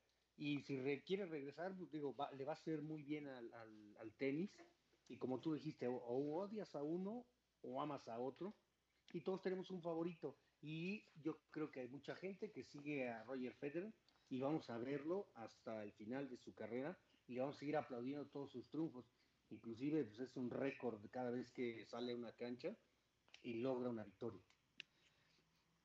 Y 0.40 0.62
si 0.62 0.80
re- 0.80 1.02
quiere 1.04 1.26
regresar, 1.26 1.76
pues 1.76 1.90
digo, 1.90 2.14
va- 2.16 2.32
le 2.32 2.44
va 2.46 2.52
a 2.52 2.54
hacer 2.54 2.80
muy 2.82 3.02
bien 3.02 3.28
al, 3.28 3.52
al- 3.52 3.96
al 3.98 4.16
tenis. 4.16 4.56
Y 5.06 5.18
como 5.18 5.40
tú 5.40 5.52
dijiste, 5.54 5.86
o, 5.86 5.96
odias 5.98 6.74
a 6.74 6.82
uno 6.82 7.28
o 7.60 7.82
amas 7.82 8.08
a 8.08 8.18
otro. 8.20 8.56
Y 9.12 9.20
todos 9.22 9.42
tenemos 9.42 9.70
un 9.70 9.82
favorito. 9.82 10.38
Y 10.60 11.10
yo 11.20 11.42
creo 11.50 11.70
que 11.70 11.80
hay 11.80 11.88
mucha 11.88 12.14
gente 12.16 12.52
que 12.52 12.64
sigue 12.64 13.08
a 13.10 13.24
Roger 13.24 13.54
Federer 13.54 13.94
y 14.28 14.40
vamos 14.40 14.70
a 14.70 14.78
verlo 14.78 15.30
hasta 15.34 15.82
el 15.84 15.92
final 15.92 16.30
de 16.30 16.38
su 16.38 16.54
carrera 16.54 16.98
y 17.26 17.36
vamos 17.38 17.56
a 17.56 17.58
seguir 17.60 17.76
aplaudiendo 17.76 18.30
todos 18.30 18.50
sus 18.52 18.68
triunfos. 18.70 19.12
Inclusive 19.50 20.04
pues, 20.06 20.20
es 20.20 20.36
un 20.36 20.50
récord 20.50 21.04
cada 21.10 21.30
vez 21.32 21.52
que 21.52 21.84
sale 21.84 22.12
a 22.12 22.16
una 22.16 22.32
cancha 22.34 22.78
y 23.42 23.54
logra 23.54 23.90
una 23.90 24.04
victoria. 24.04 24.46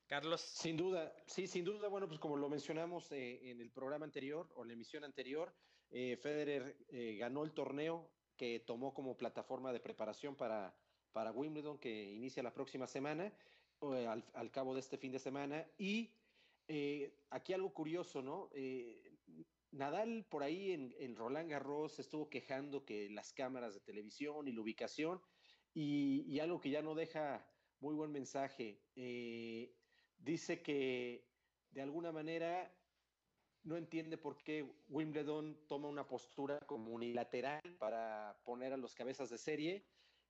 Carlos. 0.07 0.41
Sin 0.41 0.77
duda, 0.77 1.15
sí, 1.25 1.47
sin 1.47 1.65
duda, 1.65 1.87
bueno, 1.87 2.07
pues 2.07 2.19
como 2.19 2.37
lo 2.37 2.47
mencionamos 2.47 3.11
eh, 3.11 3.49
en 3.49 3.59
el 3.59 3.71
programa 3.71 4.05
anterior 4.05 4.47
o 4.55 4.61
en 4.61 4.67
la 4.67 4.73
emisión 4.73 5.03
anterior, 5.03 5.53
eh, 5.89 6.15
Federer 6.17 6.77
eh, 6.89 7.17
ganó 7.17 7.43
el 7.43 7.53
torneo 7.53 8.11
que 8.37 8.59
tomó 8.59 8.93
como 8.93 9.17
plataforma 9.17 9.73
de 9.73 9.79
preparación 9.79 10.35
para, 10.35 10.77
para 11.11 11.31
Wimbledon, 11.31 11.79
que 11.79 12.11
inicia 12.11 12.43
la 12.43 12.53
próxima 12.53 12.85
semana, 12.85 13.33
al, 13.81 14.23
al 14.33 14.51
cabo 14.51 14.73
de 14.73 14.81
este 14.81 14.97
fin 14.97 15.11
de 15.11 15.19
semana. 15.19 15.65
Y 15.77 16.11
aquí 17.29 17.53
algo 17.53 17.73
curioso, 17.73 18.21
¿no? 18.21 18.49
Nadal 19.71 20.25
por 20.29 20.43
ahí 20.43 20.71
en, 20.71 20.93
en 20.99 21.15
Roland 21.15 21.49
Garros 21.49 21.99
estuvo 21.99 22.29
quejando 22.29 22.83
que 22.83 23.09
las 23.09 23.33
cámaras 23.33 23.73
de 23.73 23.81
televisión 23.81 24.47
y 24.47 24.51
la 24.51 24.61
ubicación, 24.61 25.21
y, 25.73 26.25
y 26.27 26.39
algo 26.39 26.59
que 26.59 26.69
ya 26.69 26.81
no 26.81 26.95
deja 26.95 27.45
muy 27.79 27.95
buen 27.95 28.11
mensaje. 28.11 28.81
Dice 30.25 30.61
que 30.61 31.31
de 31.69 31.81
alguna 31.81 32.11
manera 32.11 32.81
no 33.63 33.77
entiende 33.77 34.17
por 34.17 34.37
qué 34.43 34.83
Wimbledon 34.87 35.67
toma 35.67 35.87
una 35.87 36.07
postura 36.07 36.59
como 36.59 36.91
unilateral 36.93 37.61
para 37.79 38.41
poner 38.45 38.73
a 38.73 38.77
los 38.77 38.95
cabezas 38.95 39.29
de 39.29 39.37
serie 39.37 39.87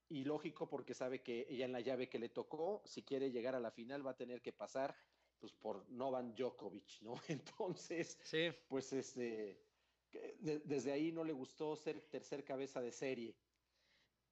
y 0.08 0.24
lógico 0.26 0.70
porque 0.70 0.94
sabe 0.94 1.24
que 1.24 1.46
ella 1.50 1.66
en 1.66 1.72
la 1.72 1.82
llave 1.82 2.10
que 2.10 2.20
le 2.20 2.30
tocó, 2.30 2.84
si 2.86 3.04
quiere 3.04 3.32
llegar 3.32 3.56
a 3.56 3.60
la 3.60 3.72
final 3.72 4.06
va 4.06 4.12
a 4.12 4.18
tener 4.18 4.42
que 4.42 4.54
pasar 4.54 4.96
pues 5.40 5.54
por 5.54 5.90
Novan 5.90 6.36
Djokovic, 6.36 7.02
¿no? 7.02 7.16
Entonces, 7.28 8.20
Sí. 8.24 8.52
pues 8.68 8.94
este 8.94 9.66
de- 10.12 10.60
desde 10.60 10.92
ahí 10.92 11.12
no 11.12 11.24
le 11.24 11.34
gustó 11.34 11.76
ser 11.76 12.10
tercer 12.10 12.44
cabeza 12.46 12.82
de 12.82 12.92
serie. 12.92 13.38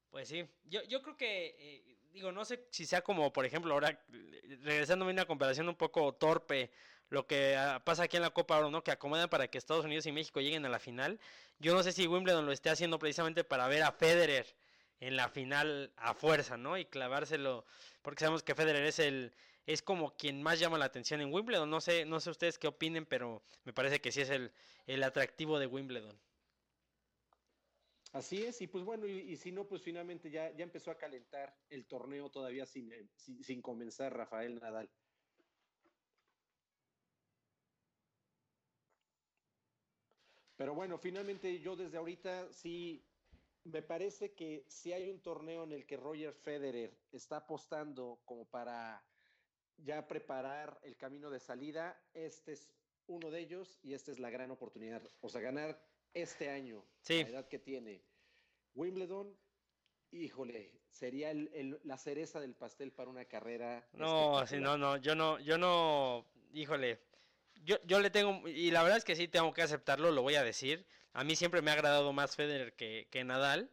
Pues 0.10 0.30
sí, 0.30 0.44
yo, 0.64 0.84
yo 0.84 1.02
creo 1.02 1.18
que, 1.18 1.45
eh, 1.48 1.92
digo, 2.14 2.31
no 2.31 2.45
sé 2.45 2.65
si 2.69 2.85
sea 2.85 3.02
como, 3.02 3.34
por 3.34 3.45
ejemplo, 3.45 3.73
ahora, 3.73 3.99
regresándome 4.61 5.11
a 5.11 5.14
una 5.14 5.26
comparación 5.26 5.68
un 5.68 5.76
poco 5.76 6.14
torpe, 6.14 6.72
lo 7.10 7.27
que 7.27 7.56
ah, 7.56 7.81
pasa 7.84 8.03
aquí 8.03 8.18
en 8.18 8.23
la 8.23 8.31
Copa 8.31 8.57
Oro, 8.57 8.72
¿no? 8.72 8.84
Que 8.84 8.91
acomodan 8.91 9.30
para 9.30 9.48
que 9.48 9.57
Estados 9.57 9.85
Unidos 9.85 10.06
y 10.06 10.11
México 10.11 10.40
lleguen 10.41 10.65
a 10.65 10.69
la 10.69 10.80
final. 10.80 11.19
Yo 11.60 11.73
no 11.73 11.84
sé 11.84 11.91
si 11.91 12.07
Wimbledon 12.07 12.45
lo 12.45 12.52
esté 12.52 12.69
haciendo 12.69 12.99
precisamente 12.99 13.44
para 13.44 13.68
ver 13.68 13.84
a 13.84 13.91
Federer 13.91 14.45
en 14.99 15.15
la 15.15 15.30
final 15.30 15.91
a 15.98 16.14
fuerza, 16.14 16.57
¿no? 16.57 16.77
Y 16.77 16.85
clavárselo, 16.85 17.65
porque 18.02 18.22
sabemos 18.22 18.44
que 18.44 18.56
Federer 18.56 18.85
es 18.85 18.99
el, 18.99 19.34
es 19.65 19.81
como 19.81 20.15
quien 20.15 20.41
más 20.41 20.60
llama 20.60 20.77
la 20.77 20.85
atención 20.85 21.22
en 21.22 21.34
Wimbledon. 21.34 21.69
No 21.69 21.81
sé, 21.81 22.06
no 22.06 22.19
sé 22.19 22.30
ustedes 22.30 22.57
qué 22.57 22.68
opinen, 22.68 23.06
pero 23.06 23.44
me 23.64 23.73
parece 23.73 24.02
que 24.02 24.11
sí 24.11 24.22
es 24.22 24.30
el, 24.30 24.52
el 24.88 25.03
atractivo 25.03 25.60
de 25.60 25.68
Wimbledon. 25.68 26.18
Así 28.14 28.44
es, 28.44 28.61
y 28.61 28.68
pues 28.68 28.84
bueno, 28.84 29.07
y, 29.07 29.35
si 29.38 29.52
no, 29.52 29.68
pues 29.68 29.81
finalmente 29.81 30.30
ya, 30.30 30.56
ya 30.56 30.64
empezó 30.64 30.91
a 30.91 30.98
calentar 30.98 31.57
el 31.69 31.88
torneo 31.88 32.30
todavía 32.30 32.64
sin, 32.68 32.94
eh, 32.94 33.10
sin, 33.15 33.44
sin 33.44 33.60
comenzar 33.60 34.15
Rafael 34.15 34.60
Nadal. 34.60 34.88
Pero 40.56 40.76
bueno, 40.76 40.99
finalmente 40.99 41.60
yo 41.60 41.76
desde 41.76 41.98
ahorita 41.98 42.53
sí 42.53 43.03
me 43.64 43.81
parece 43.81 44.35
que 44.35 44.64
si 44.68 44.94
hay 44.94 45.10
un 45.10 45.19
torneo 45.19 45.64
en 45.64 45.72
el 45.72 45.88
que 45.88 45.98
Roger 45.98 46.35
Federer 46.35 46.95
está 47.11 47.38
apostando 47.38 48.22
como 48.26 48.45
para 48.45 49.03
ya 49.77 50.07
preparar 50.07 50.80
el 50.84 50.98
camino 50.98 51.31
de 51.31 51.40
salida, 51.40 51.99
este 52.14 52.52
es 52.52 52.72
uno 53.07 53.31
de 53.31 53.40
ellos 53.40 53.80
y 53.81 53.95
esta 53.95 54.11
es 54.11 54.19
la 54.19 54.30
gran 54.30 54.52
oportunidad. 54.52 55.02
O 55.22 55.30
sea, 55.30 55.41
ganar 55.41 55.81
este 56.14 56.49
año, 56.49 56.84
Sí. 57.02 57.23
la 57.23 57.30
edad 57.30 57.48
que 57.48 57.60
tiene. 57.60 58.02
Wimbledon, 58.76 59.35
híjole, 60.11 60.72
sería 60.90 61.31
el- 61.31 61.49
el- 61.53 61.80
la 61.84 61.98
cereza 61.98 62.40
del 62.40 62.53
pastel 62.56 62.91
para 62.91 63.10
una 63.10 63.26
carrera. 63.26 63.88
No, 63.94 64.45
sí, 64.48 64.57
no, 64.57 64.77
no, 64.77 64.98
yo 64.98 65.15
no, 65.15 65.40
yo 65.40 65.57
no, 65.57 66.26
híjole, 66.53 66.99
yo, 67.64 67.77
yo 67.85 67.99
le 67.99 68.10
tengo, 68.10 68.48
y 68.48 68.72
la 68.72 68.84
verdad 68.84 68.98
es 68.98 69.03
que 69.06 69.15
sí 69.15 69.27
tengo 69.27 69.53
que 69.53 69.61
aceptarlo, 69.61 70.11
lo 70.11 70.22
voy 70.22 70.35
a 70.35 70.44
decir. 70.44 70.85
A 71.14 71.23
mí 71.23 71.35
siempre 71.35 71.61
me 71.61 71.72
ha 71.72 71.76
agradado 71.76 72.11
más 72.14 72.35
Federer 72.35 72.73
que, 72.73 73.07
que 73.11 73.23
Nadal. 73.23 73.69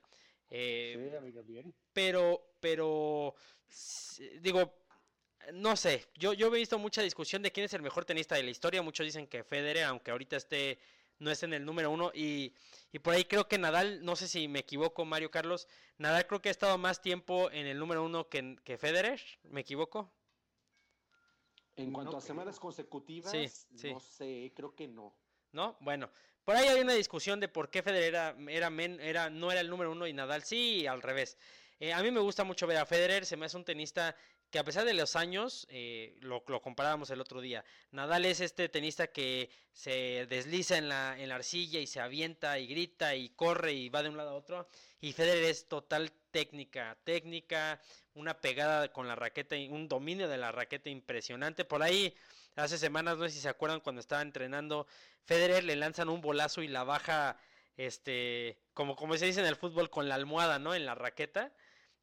eh, 0.51 1.09
Sí, 1.11 1.17
a 1.17 1.21
mí 1.21 1.33
también. 1.33 1.75
pero, 1.93 2.55
pero, 2.61 3.35
digo, 4.41 4.75
no 5.53 5.77
sé, 5.77 6.07
yo, 6.17 6.33
yo 6.35 6.49
he 6.49 6.59
visto 6.59 6.79
mucha 6.79 7.03
discusión 7.03 7.43
de 7.43 7.51
quién 7.53 7.65
es 7.67 7.75
el 7.75 7.83
mejor 7.83 8.05
tenista 8.05 8.35
de 8.35 8.43
la 8.43 8.51
historia, 8.51 8.83
muchos 8.83 9.07
dicen 9.07 9.27
que 9.27 9.45
Federer, 9.45 9.85
aunque 9.85 10.11
ahorita 10.11 10.37
esté, 10.37 10.79
no 11.21 11.31
esté 11.31 11.47
en 11.47 11.55
el 11.55 11.65
número 11.65 11.91
uno, 11.91 12.11
y, 12.15 12.55
y 12.93 12.99
por 12.99 13.15
ahí 13.15 13.25
creo 13.25 13.47
que 13.49 13.59
Nadal, 13.59 14.05
no 14.05 14.17
sé 14.17 14.27
si 14.29 14.49
me 14.49 14.61
equivoco, 14.61 15.05
Mario 15.05 15.31
Carlos, 15.31 15.69
Nadal 15.99 16.27
creo 16.27 16.43
que 16.43 16.49
ha 16.49 16.53
estado 16.53 16.79
más 16.79 17.01
tiempo 17.03 17.51
en 17.53 17.67
el 17.67 17.79
número 17.79 18.05
uno 18.05 18.29
que, 18.29 18.57
que 18.65 18.79
Federer, 18.79 19.21
¿me 19.45 19.61
equivoco? 19.63 20.13
En 21.77 21.93
cuanto 21.93 22.13
No 22.13 22.19
a 22.19 22.21
semanas 22.21 22.59
consecutivas, 22.61 23.33
Sí, 23.33 23.49
sí. 23.77 23.89
no 23.91 24.01
sé, 24.01 24.53
creo 24.55 24.75
que 24.75 24.87
no. 24.89 25.15
¿No? 25.53 25.77
Bueno, 25.81 26.11
por 26.45 26.57
ahí 26.57 26.69
hay 26.69 26.81
una 26.81 26.93
discusión 26.95 27.41
de 27.41 27.49
por 27.49 27.71
qué 27.71 27.83
Federer 27.83 28.09
era, 28.15 28.37
era, 28.49 28.71
men- 28.71 29.01
era- 29.01 29.31
no 29.31 29.51
era 29.51 29.61
el 29.61 29.69
número 29.71 29.91
uno 29.93 30.07
y 30.07 30.13
Nadal 30.13 30.43
sí, 30.45 30.81
y 30.83 30.87
al 30.87 31.03
revés. 31.03 31.37
Eh, 31.81 31.93
a 31.93 32.03
mí 32.03 32.11
me 32.11 32.21
gusta 32.21 32.45
mucho 32.45 32.67
ver 32.67 32.77
a 32.77 32.87
Federer, 32.87 33.25
se 33.27 33.37
me 33.37 33.47
hace 33.47 33.57
un 33.57 33.65
tenista 33.65 34.15
que 34.51 34.59
a 34.59 34.65
pesar 34.65 34.85
de 34.85 34.95
los 34.95 35.15
años, 35.15 35.67
eh, 35.71 36.17
lo, 36.21 36.43
comparábamos 36.43 37.11
el 37.11 37.21
otro 37.21 37.41
día, 37.41 37.65
Nadal 37.93 38.25
es 38.25 38.41
este 38.41 38.69
tenista 38.69 39.07
que 39.07 39.51
se 39.73 40.27
desliza 40.29 40.77
en 40.77 40.89
la, 40.89 41.19
en 41.19 41.29
la 41.29 41.37
arcilla 41.37 41.79
y 41.79 41.87
se 41.87 42.01
avienta 42.01 42.59
y 42.59 42.67
grita 42.67 43.15
y 43.15 43.29
corre 43.31 43.73
y 43.73 43.89
va 43.89 44.03
de 44.03 44.09
un 44.09 44.17
lado 44.17 44.31
a 44.31 44.35
otro, 44.35 44.69
y 45.01 45.13
Federer 45.13 45.45
es 45.45 45.69
total 45.69 46.13
técnica, 46.33 46.99
técnica, 47.05 47.81
una 48.15 48.41
pegada 48.41 48.93
con 48.93 49.07
la 49.07 49.15
raqueta, 49.15 49.57
un 49.57 49.89
dominio 49.89 50.29
de 50.29 50.37
la 50.37 50.53
raqueta 50.53 50.91
impresionante. 50.91 51.65
Por 51.65 51.83
ahí, 51.83 52.15
hace 52.57 52.77
semanas, 52.77 53.19
no 53.19 53.25
sé 53.25 53.35
si 53.35 53.41
se 53.41 53.49
acuerdan 53.49 53.81
cuando 53.81 54.01
estaba 54.01 54.23
entrenando, 54.23 54.87
Federer 55.25 55.65
le 55.65 55.77
lanzan 55.77 56.09
un 56.09 56.21
bolazo 56.21 56.63
y 56.63 56.69
la 56.69 56.83
baja, 56.83 57.39
este, 57.77 58.59
como, 58.75 58.97
como 58.97 59.17
se 59.17 59.27
dice 59.27 59.41
en 59.41 59.47
el 59.47 59.57
fútbol, 59.57 59.91
con 59.91 60.09
la 60.09 60.17
almohada, 60.17 60.59
¿no? 60.59 60.75
En 60.75 60.87
la 60.87 60.97
raqueta 60.97 61.53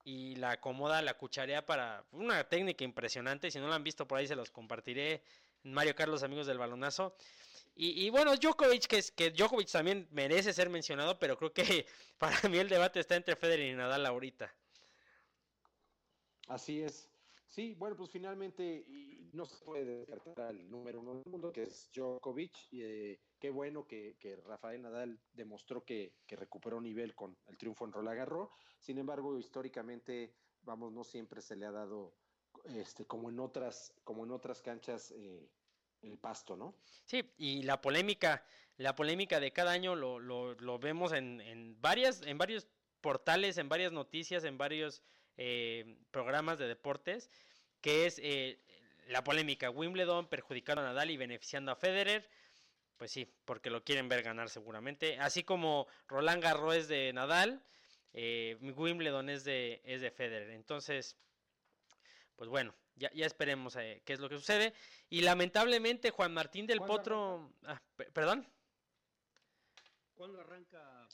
y 0.07 0.35
la 0.35 0.51
acomoda, 0.51 1.01
la 1.01 1.15
cucharea 1.15 1.65
para 1.65 2.01
una 2.13 2.41
técnica 2.45 2.85
impresionante. 2.85 3.51
Si 3.51 3.59
no 3.59 3.67
la 3.67 3.75
han 3.75 3.83
visto 3.83 4.07
por 4.07 4.17
ahí, 4.17 4.25
se 4.25 4.37
los 4.37 4.49
compartiré. 4.49 5.21
Mario 5.63 5.95
Carlos, 5.95 6.23
amigos 6.23 6.47
del 6.47 6.57
balonazo. 6.57 7.13
Y, 7.75 8.05
y 8.05 8.09
bueno, 8.09 8.33
Djokovic, 8.37 8.87
que, 8.87 8.99
es, 8.99 9.11
que 9.11 9.31
Djokovic 9.31 9.69
también 9.69 10.07
merece 10.11 10.53
ser 10.53 10.69
mencionado, 10.69 11.19
pero 11.19 11.37
creo 11.37 11.51
que 11.51 11.85
para 12.17 12.47
mí 12.47 12.57
el 12.57 12.69
debate 12.69 13.01
está 13.01 13.17
entre 13.17 13.35
Federer 13.35 13.67
y 13.67 13.73
Nadal 13.73 14.05
ahorita. 14.05 14.49
Así 16.47 16.81
es. 16.81 17.09
Sí, 17.47 17.73
bueno, 17.75 17.95
pues 17.95 18.09
finalmente 18.09 18.85
no 19.33 19.45
se 19.45 19.63
puede 19.63 20.05
descartar 20.05 20.47
al 20.47 20.69
número 20.69 20.99
uno 20.99 21.15
del 21.15 21.31
mundo, 21.31 21.51
que 21.51 21.63
es 21.63 21.89
Djokovic. 21.93 22.53
Y, 22.71 22.83
eh, 22.83 23.19
qué 23.39 23.49
bueno 23.49 23.87
que, 23.87 24.17
que 24.19 24.35
Rafael 24.35 24.81
Nadal 24.81 25.19
demostró 25.33 25.83
que, 25.83 26.13
que 26.27 26.35
recuperó 26.35 26.81
nivel 26.81 27.15
con 27.15 27.37
el 27.47 27.57
triunfo 27.57 27.85
en 27.85 27.93
Roland 27.93 28.17
Garros. 28.17 28.49
Sin 28.79 28.97
embargo, 28.97 29.37
históricamente, 29.39 30.35
vamos, 30.61 30.91
no 30.91 31.03
siempre 31.03 31.41
se 31.41 31.55
le 31.55 31.65
ha 31.65 31.71
dado 31.71 32.13
este, 32.65 33.05
como 33.05 33.29
en 33.29 33.39
otras, 33.39 33.93
como 34.03 34.25
en 34.25 34.31
otras 34.31 34.61
canchas 34.61 35.11
eh, 35.11 35.49
el 36.01 36.17
pasto, 36.17 36.57
¿no? 36.57 36.75
Sí, 37.05 37.23
y 37.37 37.63
la 37.63 37.81
polémica, 37.81 38.45
la 38.77 38.95
polémica 38.95 39.39
de 39.39 39.51
cada 39.51 39.71
año 39.71 39.95
lo, 39.95 40.19
lo, 40.19 40.53
lo 40.55 40.79
vemos 40.79 41.13
en, 41.13 41.41
en 41.41 41.79
varias, 41.81 42.21
en 42.23 42.37
varios 42.37 42.67
portales, 43.01 43.57
en 43.57 43.69
varias 43.69 43.91
noticias, 43.91 44.43
en 44.43 44.57
varios 44.57 45.01
eh, 45.37 45.97
programas 46.11 46.59
de 46.59 46.67
deportes, 46.67 47.29
que 47.81 48.05
es 48.05 48.19
eh, 48.23 48.59
la 49.07 49.23
polémica 49.23 49.69
Wimbledon 49.69 50.27
perjudicando 50.27 50.81
a 50.81 50.85
Nadal 50.85 51.11
y 51.11 51.17
beneficiando 51.17 51.71
a 51.71 51.75
Federer. 51.75 52.29
Pues 52.97 53.11
sí, 53.11 53.31
porque 53.45 53.69
lo 53.69 53.83
quieren 53.83 54.09
ver 54.09 54.23
ganar 54.23 54.49
seguramente. 54.49 55.19
Así 55.19 55.43
como 55.43 55.87
Roland 56.07 56.41
Garros 56.41 56.75
es 56.75 56.87
de 56.87 57.13
Nadal, 57.13 57.63
eh, 58.13 58.57
Wimbledon 58.59 59.29
es 59.29 59.43
de, 59.43 59.81
es 59.85 60.01
de 60.01 60.09
Federer. 60.09 60.49
Entonces, 60.49 61.15
pues 62.35 62.49
bueno, 62.49 62.73
ya, 62.95 63.11
ya 63.13 63.27
esperemos 63.27 63.75
eh, 63.75 64.01
qué 64.03 64.13
es 64.13 64.19
lo 64.19 64.27
que 64.29 64.37
sucede. 64.37 64.73
Y 65.09 65.21
lamentablemente 65.21 66.09
Juan 66.09 66.33
Martín 66.33 66.65
del 66.65 66.79
¿Cuándo 66.79 66.95
Potro... 66.95 67.53
Ah, 67.65 67.79
pe- 67.95 68.11
¿Perdón? 68.11 68.47
¿Cuándo 70.15 70.41
arranca 70.41 71.07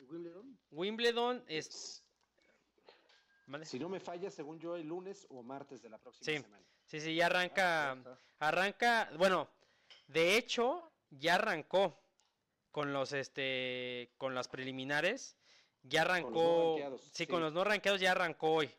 Wimbledon? 0.00 0.58
Wimbledon 0.72 1.44
es... 1.46 2.02
Si 3.64 3.78
no 3.78 3.88
me 3.88 4.00
falla, 4.00 4.30
según 4.30 4.58
yo, 4.58 4.76
el 4.76 4.86
lunes 4.88 5.26
o 5.30 5.42
martes 5.42 5.82
de 5.82 5.88
la 5.88 5.98
próxima 5.98 6.24
Sí. 6.24 6.42
semana. 6.42 6.64
Sí, 6.84 7.00
sí, 7.00 7.14
ya 7.14 7.26
arranca... 7.26 7.92
Ah. 7.92 8.18
Arranca, 8.38 9.10
bueno, 9.16 9.48
de 10.08 10.36
hecho, 10.36 10.92
ya 11.10 11.36
arrancó 11.36 11.98
con 12.70 12.92
los 12.92 13.12
este 13.12 14.12
con 14.18 14.34
las 14.34 14.48
preliminares. 14.48 15.36
Ya 15.82 16.04
no 16.04 16.10
arrancó. 16.10 16.98
sí, 17.00 17.10
sí. 17.12 17.26
con 17.26 17.40
los 17.40 17.52
no 17.52 17.64
rankeados 17.64 18.00
ya 18.00 18.10
arrancó 18.12 18.52
hoy. 18.52 18.70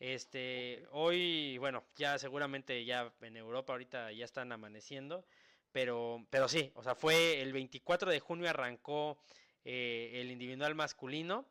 Este, 0.00 0.86
hoy, 0.90 1.56
bueno, 1.58 1.84
ya 1.96 2.18
seguramente 2.18 2.84
ya 2.84 3.10
en 3.22 3.36
Europa 3.36 3.72
ahorita 3.72 4.12
ya 4.12 4.24
están 4.24 4.52
amaneciendo, 4.52 5.24
pero 5.72 6.26
pero 6.28 6.48
sí, 6.48 6.70
o 6.74 6.82
sea, 6.82 6.94
fue 6.94 7.40
el 7.40 7.52
24 7.52 8.10
de 8.10 8.20
junio 8.20 8.50
arrancó 8.50 9.16
eh, 9.64 10.10
el 10.16 10.30
individual 10.30 10.74
masculino. 10.74 11.46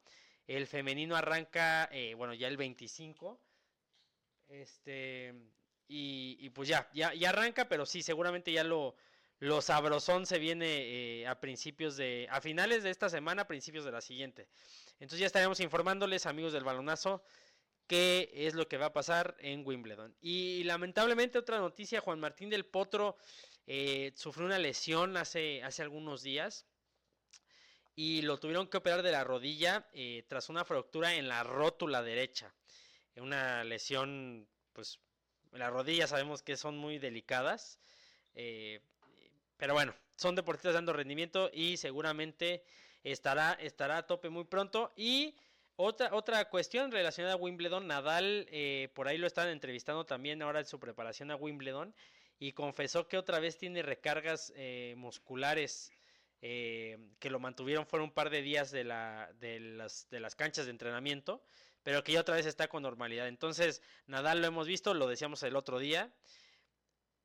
El 0.48 0.68
femenino 0.68 1.16
arranca, 1.16 1.90
eh, 1.92 2.14
bueno, 2.16 2.34
ya 2.34 2.48
el 2.48 2.58
25. 2.58 3.40
Este, 4.50 5.34
y, 5.88 6.38
y 6.40 6.50
pues 6.50 6.68
ya, 6.68 6.90
ya, 6.94 7.14
ya 7.14 7.30
arranca, 7.30 7.68
pero 7.68 7.86
sí, 7.86 8.04
seguramente 8.04 8.52
ya 8.52 8.64
lo, 8.64 8.96
lo 9.40 9.62
sabrosón 9.62 10.26
se 10.26 10.40
viene 10.40 10.66
eh, 10.68 11.28
a 11.28 11.40
principios 11.40 11.98
de, 11.98 12.28
a 12.30 12.40
finales 12.40 12.84
de 12.84 12.90
esta 12.90 13.10
semana, 13.10 13.42
a 13.42 13.48
principios 13.48 13.84
de 13.84 13.92
la 13.92 14.02
siguiente. 14.02 14.48
Entonces 15.00 15.20
ya 15.20 15.26
estaremos 15.26 15.60
informándoles, 15.60 16.26
amigos 16.26 16.54
del 16.54 16.64
balonazo, 16.64 17.24
qué 17.88 18.32
es 18.34 18.54
lo 18.54 18.68
que 18.68 18.78
va 18.78 18.88
a 18.88 18.94
pasar 18.94 19.36
en 19.40 19.66
Wimbledon. 19.66 20.16
Y 20.22 20.64
lamentablemente 20.64 21.38
otra 21.38 21.60
noticia, 21.60 22.00
Juan 22.00 22.20
Martín 22.22 22.50
del 22.50 22.66
Potro 22.66 23.18
eh, 23.68 24.14
sufrió 24.16 24.46
una 24.46 24.60
lesión 24.60 25.18
hace, 25.18 25.62
hace 25.64 25.82
algunos 25.82 26.24
días 26.24 26.66
y 27.96 28.22
lo 28.24 28.40
tuvieron 28.40 28.68
que 28.68 28.78
operar 28.78 29.04
de 29.04 29.12
la 29.12 29.24
rodilla 29.24 29.88
eh, 29.94 30.24
tras 30.28 30.50
una 30.50 30.66
fractura 30.66 31.16
en 31.16 31.28
la 31.28 31.44
rótula 31.44 32.02
derecha. 32.02 32.54
una 33.18 33.64
lesión, 33.64 34.48
pues 34.74 35.00
las 35.52 35.72
rodillas 35.72 36.10
sabemos 36.10 36.42
que 36.42 36.58
son 36.58 36.78
muy 36.78 36.98
delicadas. 37.00 37.80
eh, 38.36 38.82
pero 39.58 39.74
bueno, 39.74 39.94
son 40.16 40.36
deportistas 40.36 40.74
dando 40.74 40.94
rendimiento 40.94 41.50
y 41.54 41.78
seguramente 41.78 42.64
estará, 43.04 43.54
estará 43.54 43.98
a 43.98 44.08
tope 44.08 44.30
muy 44.30 44.46
pronto. 44.46 44.92
Y 44.96 45.36
otra, 45.76 46.14
otra 46.14 46.50
cuestión 46.50 46.92
relacionada 46.92 47.36
a 47.36 47.38
Wimbledon, 47.38 47.88
Nadal, 47.88 48.48
eh, 48.52 48.90
por 48.94 49.08
ahí 49.08 49.18
lo 49.18 49.28
están 49.28 49.50
entrevistando 49.50 50.06
también 50.06 50.42
ahora 50.42 50.60
en 50.60 50.66
su 50.66 50.80
preparación 50.80 51.32
a 51.32 51.36
Wimbledon 51.36 51.94
y 52.40 52.54
confesó 52.54 53.08
que 53.08 53.18
otra 53.18 53.40
vez 53.40 53.58
tiene 53.58 53.82
recargas 53.82 54.54
eh, 54.56 54.94
musculares 54.98 55.92
eh, 56.46 57.00
que 57.20 57.30
lo 57.30 57.40
mantuvieron 57.40 57.88
fueron 57.88 58.10
un 58.10 58.14
par 58.14 58.30
de 58.30 58.42
días 58.42 58.70
de, 58.70 58.84
la, 58.84 59.32
de, 59.40 59.62
las, 59.62 60.10
de 60.10 60.20
las 60.20 60.36
canchas 60.36 60.66
de 60.66 60.72
entrenamiento, 60.72 61.42
pero 61.84 62.04
que 62.04 62.12
ya 62.12 62.20
otra 62.20 62.36
vez 62.36 62.46
está 62.46 62.68
con 62.68 62.84
normalidad. 62.84 63.30
Entonces, 63.30 63.82
Nadal 64.08 64.42
lo 64.42 64.48
hemos 64.48 64.68
visto, 64.68 64.94
lo 64.94 65.08
decíamos 65.08 65.42
el 65.44 65.56
otro 65.56 65.80
día. 65.80 66.12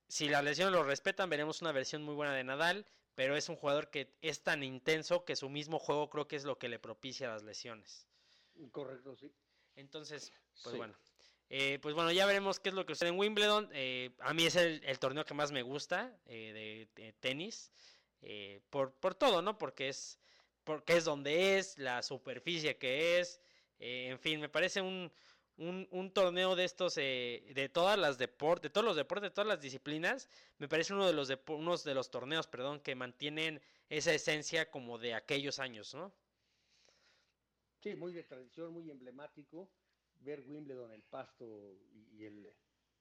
Si 0.07 0.28
las 0.28 0.45
lesiones 0.45 0.73
lo 0.73 0.85
respetan, 0.85 1.28
veremos 1.28 1.61
una 1.62 1.73
versión 1.73 2.05
muy 2.05 2.15
buena 2.15 2.32
de 2.32 2.45
Nadal, 2.45 2.86
pero 3.16 3.36
es 3.36 3.49
un 3.49 3.57
jugador 3.57 3.90
que 3.90 4.16
es 4.23 4.43
tan 4.45 4.62
intenso 4.62 5.24
que 5.24 5.35
su 5.35 5.49
mismo 5.49 5.81
juego 5.81 6.09
creo 6.09 6.28
que 6.28 6.36
es 6.36 6.45
lo 6.45 6.57
que 6.57 6.69
le 6.69 6.78
propicia 6.78 7.28
las 7.28 7.43
lesiones. 7.43 8.07
Correcto, 8.70 9.16
sí. 9.16 9.32
Entonces, 9.74 10.32
pues 10.62 10.73
Sí. 10.74 10.77
bueno. 10.78 10.95
Eh, 11.51 11.78
pues 11.81 11.95
bueno, 11.95 12.12
ya 12.12 12.27
veremos 12.27 12.61
qué 12.61 12.69
es 12.69 12.74
lo 12.74 12.85
que 12.86 12.95
sucede 12.95 13.09
en 13.09 13.19
Wimbledon. 13.19 13.70
Eh, 13.73 14.11
a 14.20 14.32
mí 14.35 14.45
es 14.45 14.55
el, 14.55 14.82
el 14.85 14.99
torneo 14.99 15.24
que 15.24 15.35
más 15.35 15.51
me 15.51 15.62
gusta 15.62 16.15
eh, 16.27 16.89
de, 16.95 17.03
de 17.03 17.12
tenis. 17.15 17.73
Eh, 18.23 18.61
por, 18.70 18.93
por 18.95 19.15
todo, 19.15 19.43
¿no? 19.43 19.59
Porque 19.59 19.89
es, 19.89 20.19
porque 20.65 20.97
es 20.97 21.05
donde 21.05 21.59
es, 21.59 21.78
la 21.78 22.03
superficie 22.03 22.78
que 22.78 23.20
es. 23.20 23.40
eh, 23.78 24.09
en 24.11 24.19
fin, 24.19 24.40
me 24.40 24.49
parece 24.49 24.81
un, 24.82 25.12
un, 25.57 26.11
torneo 26.12 26.57
de 26.57 26.65
estos, 26.65 26.97
eh, 26.99 27.45
de 27.55 27.69
todas 27.69 27.99
las 27.99 28.19
deportes, 28.19 28.65
de 28.65 28.70
todos 28.70 28.85
los 28.86 28.97
deportes, 28.97 29.31
de 29.31 29.35
todas 29.35 29.49
las 29.49 29.61
disciplinas. 29.61 30.28
Me 30.59 30.69
parece 30.69 30.95
uno 30.95 31.07
de 31.07 31.12
los, 31.12 31.32
unos 31.49 31.85
de 31.85 31.95
los 31.95 32.11
torneos, 32.11 32.47
perdón, 32.47 32.81
que 32.81 32.95
mantienen 32.95 33.61
esa 33.89 34.12
esencia 34.15 34.70
como 34.70 34.99
de 34.99 35.15
aquellos 35.15 35.59
años, 35.59 35.95
¿no? 35.95 36.12
Sí, 37.81 37.95
muy 37.97 38.12
de 38.12 38.24
tradición, 38.24 38.73
muy 38.73 38.90
emblemático. 38.90 39.70
Ver 40.20 40.40
Wimbledon, 40.47 40.93
el 40.93 41.03
pasto 41.05 41.74
y, 41.93 42.24
el- 42.24 42.53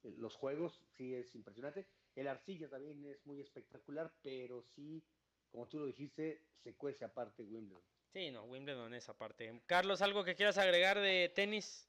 los 0.03 0.35
juegos, 0.35 0.81
sí 0.95 1.13
es 1.15 1.33
impresionante. 1.35 1.87
El 2.17 2.27
arcilla 2.27 2.67
también 2.67 3.05
es 3.05 3.23
muy 3.27 3.39
espectacular, 3.39 4.11
pero 4.23 4.63
sí, 4.63 5.03
como 5.51 5.67
tú 5.67 5.77
lo 5.77 5.85
dijiste, 5.85 6.41
se 6.63 6.75
cuece 6.75 7.05
aparte 7.05 7.43
Wimbledon. 7.43 7.83
Sí, 8.11 8.31
no, 8.31 8.43
Wimbledon 8.45 8.91
es 8.95 9.07
aparte. 9.07 9.61
Carlos, 9.67 10.01
¿algo 10.01 10.23
que 10.23 10.35
quieras 10.35 10.57
agregar 10.57 10.99
de 10.99 11.31
tenis? 11.35 11.87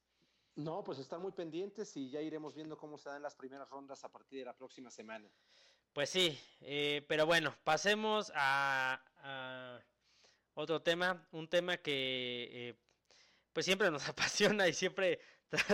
No, 0.54 0.84
pues 0.84 0.98
están 0.98 1.22
muy 1.22 1.32
pendientes 1.32 1.96
y 1.96 2.10
ya 2.10 2.20
iremos 2.20 2.54
viendo 2.54 2.76
cómo 2.76 2.98
se 2.98 3.08
dan 3.08 3.22
las 3.22 3.36
primeras 3.36 3.70
rondas 3.70 4.04
a 4.04 4.12
partir 4.12 4.40
de 4.40 4.44
la 4.44 4.54
próxima 4.54 4.90
semana. 4.90 5.32
Pues 5.94 6.10
sí, 6.10 6.38
eh, 6.60 7.06
pero 7.08 7.24
bueno, 7.24 7.56
pasemos 7.64 8.30
a, 8.34 9.02
a 9.22 9.80
otro 10.52 10.82
tema, 10.82 11.26
un 11.32 11.48
tema 11.48 11.78
que 11.78 12.48
eh, 12.52 12.74
pues 13.54 13.64
siempre 13.64 13.90
nos 13.90 14.06
apasiona 14.10 14.68
y 14.68 14.74
siempre 14.74 15.20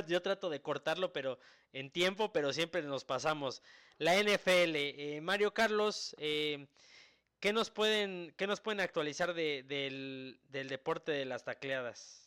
yo 0.07 0.23
trato 0.23 0.49
de 0.49 0.63
cortarlo, 0.63 1.13
pero 1.13 1.41
en 1.73 1.91
tiempo, 1.91 2.33
pero 2.33 2.53
siempre 2.53 2.83
nos 2.83 3.05
pasamos. 3.05 3.63
La 3.99 4.17
NFL, 4.17 4.75
eh, 4.77 5.21
Mario 5.21 5.55
Carlos, 5.55 6.17
eh, 6.19 6.67
¿qué 7.41 7.53
nos 7.53 7.71
pueden, 7.71 8.35
qué 8.37 8.47
nos 8.47 8.61
pueden 8.61 8.81
actualizar 8.81 9.35
de- 9.35 9.63
del, 9.63 10.41
del 10.49 10.69
deporte 10.69 11.13
de 11.13 11.25
las 11.25 11.45
tacleadas? 11.45 12.21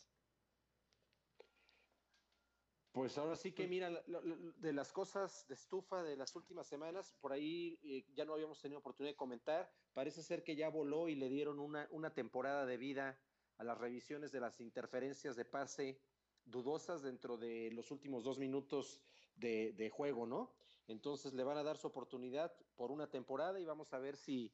Pues 2.92 3.16
ahora 3.18 3.36
sí 3.36 3.52
que 3.52 3.68
mira, 3.68 3.90
lo- 3.90 4.22
lo- 4.22 4.52
de 4.52 4.72
las 4.72 4.92
cosas 4.92 5.46
de 5.46 5.54
estufa 5.54 6.02
de 6.02 6.16
las 6.16 6.34
últimas 6.34 6.66
semanas, 6.66 7.14
por 7.20 7.32
ahí 7.32 7.78
eh, 7.82 8.06
ya 8.14 8.24
no 8.24 8.32
habíamos 8.34 8.60
tenido 8.60 8.80
oportunidad 8.80 9.12
de 9.12 9.16
comentar, 9.16 9.70
parece 9.92 10.22
ser 10.22 10.42
que 10.42 10.56
ya 10.56 10.68
voló 10.70 11.08
y 11.08 11.14
le 11.14 11.28
dieron 11.28 11.60
una, 11.60 11.86
una 11.90 12.14
temporada 12.14 12.64
de 12.64 12.76
vida 12.78 13.20
a 13.58 13.64
las 13.64 13.78
revisiones 13.78 14.32
de 14.32 14.40
las 14.40 14.58
interferencias 14.60 15.36
de 15.36 15.44
pase 15.44 16.00
dudosas 16.44 17.02
dentro 17.02 17.36
de 17.36 17.70
los 17.72 17.90
últimos 17.90 18.24
dos 18.24 18.38
minutos 18.38 19.02
de, 19.36 19.72
de 19.74 19.90
juego, 19.90 20.26
¿no? 20.26 20.56
Entonces 20.88 21.34
le 21.34 21.44
van 21.44 21.58
a 21.58 21.62
dar 21.62 21.76
su 21.76 21.86
oportunidad 21.86 22.52
por 22.76 22.90
una 22.90 23.06
temporada 23.06 23.60
y 23.60 23.64
vamos 23.64 23.92
a 23.92 23.98
ver 23.98 24.16
si, 24.16 24.50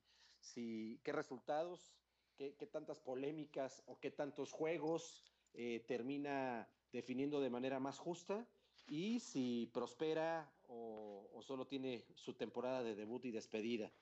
qué 0.52 1.12
resultados, 1.12 1.94
qué, 2.36 2.50
tantas 2.70 2.98
polémicas 2.98 3.82
o 3.86 3.98
qué 4.00 4.10
tantos 4.10 4.50
juegos 4.50 5.24
eh, 5.54 5.84
termina 5.86 6.68
definiendo 6.92 7.40
de 7.40 7.50
manera 7.50 7.78
más 7.78 7.98
justa 7.98 8.46
y 8.88 9.20
si 9.20 9.70
prospera 9.72 10.52
o, 10.68 11.40
solo 11.42 11.66
tiene 11.66 12.04
su 12.14 12.34
temporada 12.34 12.82
de 12.82 12.94
debut 12.94 13.24
y 13.26 13.30
despedida. 13.30 13.92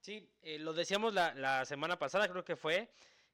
Sí, 0.00 0.28
eh, 0.42 0.58
lo 0.58 0.72
decíamos 0.72 1.14
la, 1.14 1.34
la 1.34 1.64
semana 1.64 1.98
pasada, 1.98 2.28
creo 2.28 2.44
que 2.44 2.56
fue, 2.56 2.90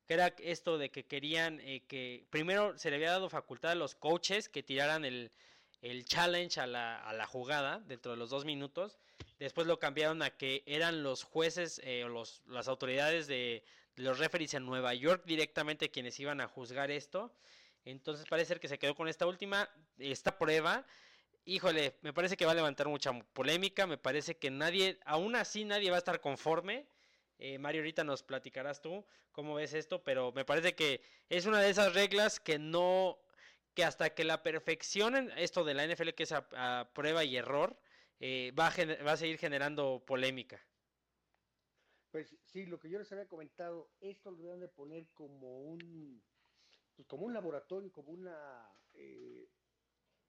que 0.07 0.15
era 0.15 0.35
esto 0.39 0.79
de 0.79 0.91
que 0.91 1.05
querían 1.05 1.61
eh, 1.61 1.83
que 1.87 2.25
primero 2.31 2.79
se 2.79 2.91
le 2.91 2.97
había 2.97 3.11
dado 3.11 3.29
facultad 3.29 3.73
a 3.73 3.75
los 3.75 3.95
coaches 3.95 4.49
que 4.49 4.63
tiraran 4.63 5.05
el, 5.05 5.33
el 5.83 6.05
challenge 6.05 6.61
a 6.61 6.67
la, 6.67 6.97
a 7.03 7.13
la 7.13 7.27
jugada 7.27 7.81
dentro 7.81 8.13
de 8.13 8.19
los 8.19 8.31
dos 8.31 8.45
minutos. 8.45 8.99
Después 9.39 9.67
lo 9.67 9.79
cambiaron 9.79 10.23
a 10.23 10.37
que 10.37 10.63
eran 10.67 11.03
los 11.03 11.23
jueces 11.23 11.81
eh, 11.85 12.05
o 12.05 12.09
los, 12.09 12.43
las 12.47 12.69
autoridades 12.69 13.27
de, 13.27 13.65
los 13.99 14.19
referees 14.19 14.55
en 14.55 14.65
Nueva 14.65 14.95
York 14.95 15.23
directamente 15.27 15.91
quienes 15.91 16.19
iban 16.21 16.41
a 16.41 16.49
juzgar 16.49 16.91
esto. 16.91 17.33
Entonces 17.85 18.27
parece 18.29 18.49
ser 18.49 18.61
que 18.61 18.69
se 18.69 18.79
quedó 18.79 18.95
con 18.95 19.09
esta 19.09 19.27
última, 19.27 19.69
esta 19.99 20.39
prueba. 20.39 20.85
Híjole, 21.45 21.97
me 22.03 22.13
parece 22.13 22.37
que 22.37 22.45
va 22.45 22.53
a 22.53 22.57
levantar 22.57 22.89
mucha 22.89 23.13
polémica, 23.33 23.87
me 23.87 23.97
parece 23.97 24.37
que 24.37 24.51
nadie, 24.51 24.99
aún 25.05 25.35
así 25.37 25.65
nadie 25.65 25.91
va 25.91 25.97
a 25.97 25.99
estar 25.99 26.21
conforme. 26.21 26.87
Eh, 27.39 27.59
Mario, 27.59 27.81
ahorita 27.81 28.05
nos 28.05 28.23
platicarás 28.23 28.83
tú 28.83 29.05
cómo 29.33 29.55
ves 29.55 29.73
esto, 29.73 30.03
pero 30.03 30.33
me 30.33 30.45
parece 30.45 30.75
que 30.75 31.01
es 31.29 31.47
una 31.47 31.61
de 31.61 31.71
esas 31.71 31.95
reglas 31.95 32.41
que 32.41 32.59
no, 32.59 33.19
que 33.79 33.85
hasta 33.85 34.13
que 34.13 34.25
la 34.25 34.43
perfeccionen, 34.43 35.31
esto 35.37 35.63
de 35.63 35.73
la 35.73 35.85
NFL 35.85 36.13
que 36.13 36.25
es 36.25 36.33
a, 36.33 36.91
prueba 36.93 37.23
y 37.23 37.37
error, 37.37 37.77
eh, 38.19 38.51
va, 38.59 38.67
a 38.67 38.73
gener- 38.73 39.07
va 39.07 39.13
a 39.13 39.17
seguir 39.17 39.39
generando 39.39 40.03
polémica. 40.05 40.61
Pues 42.11 42.37
sí, 42.43 42.67
lo 42.67 42.81
que 42.81 42.91
yo 42.91 42.99
les 42.99 43.13
había 43.13 43.29
comentado, 43.29 43.89
esto 44.01 44.33
lo 44.33 44.43
deben 44.43 44.59
de 44.59 44.67
poner 44.67 45.07
como 45.15 45.61
un, 45.61 46.21
pues, 46.97 47.07
como 47.07 47.27
un 47.27 47.35
laboratorio, 47.35 47.93
como 47.93 48.11
una, 48.11 48.69
eh, 48.95 49.47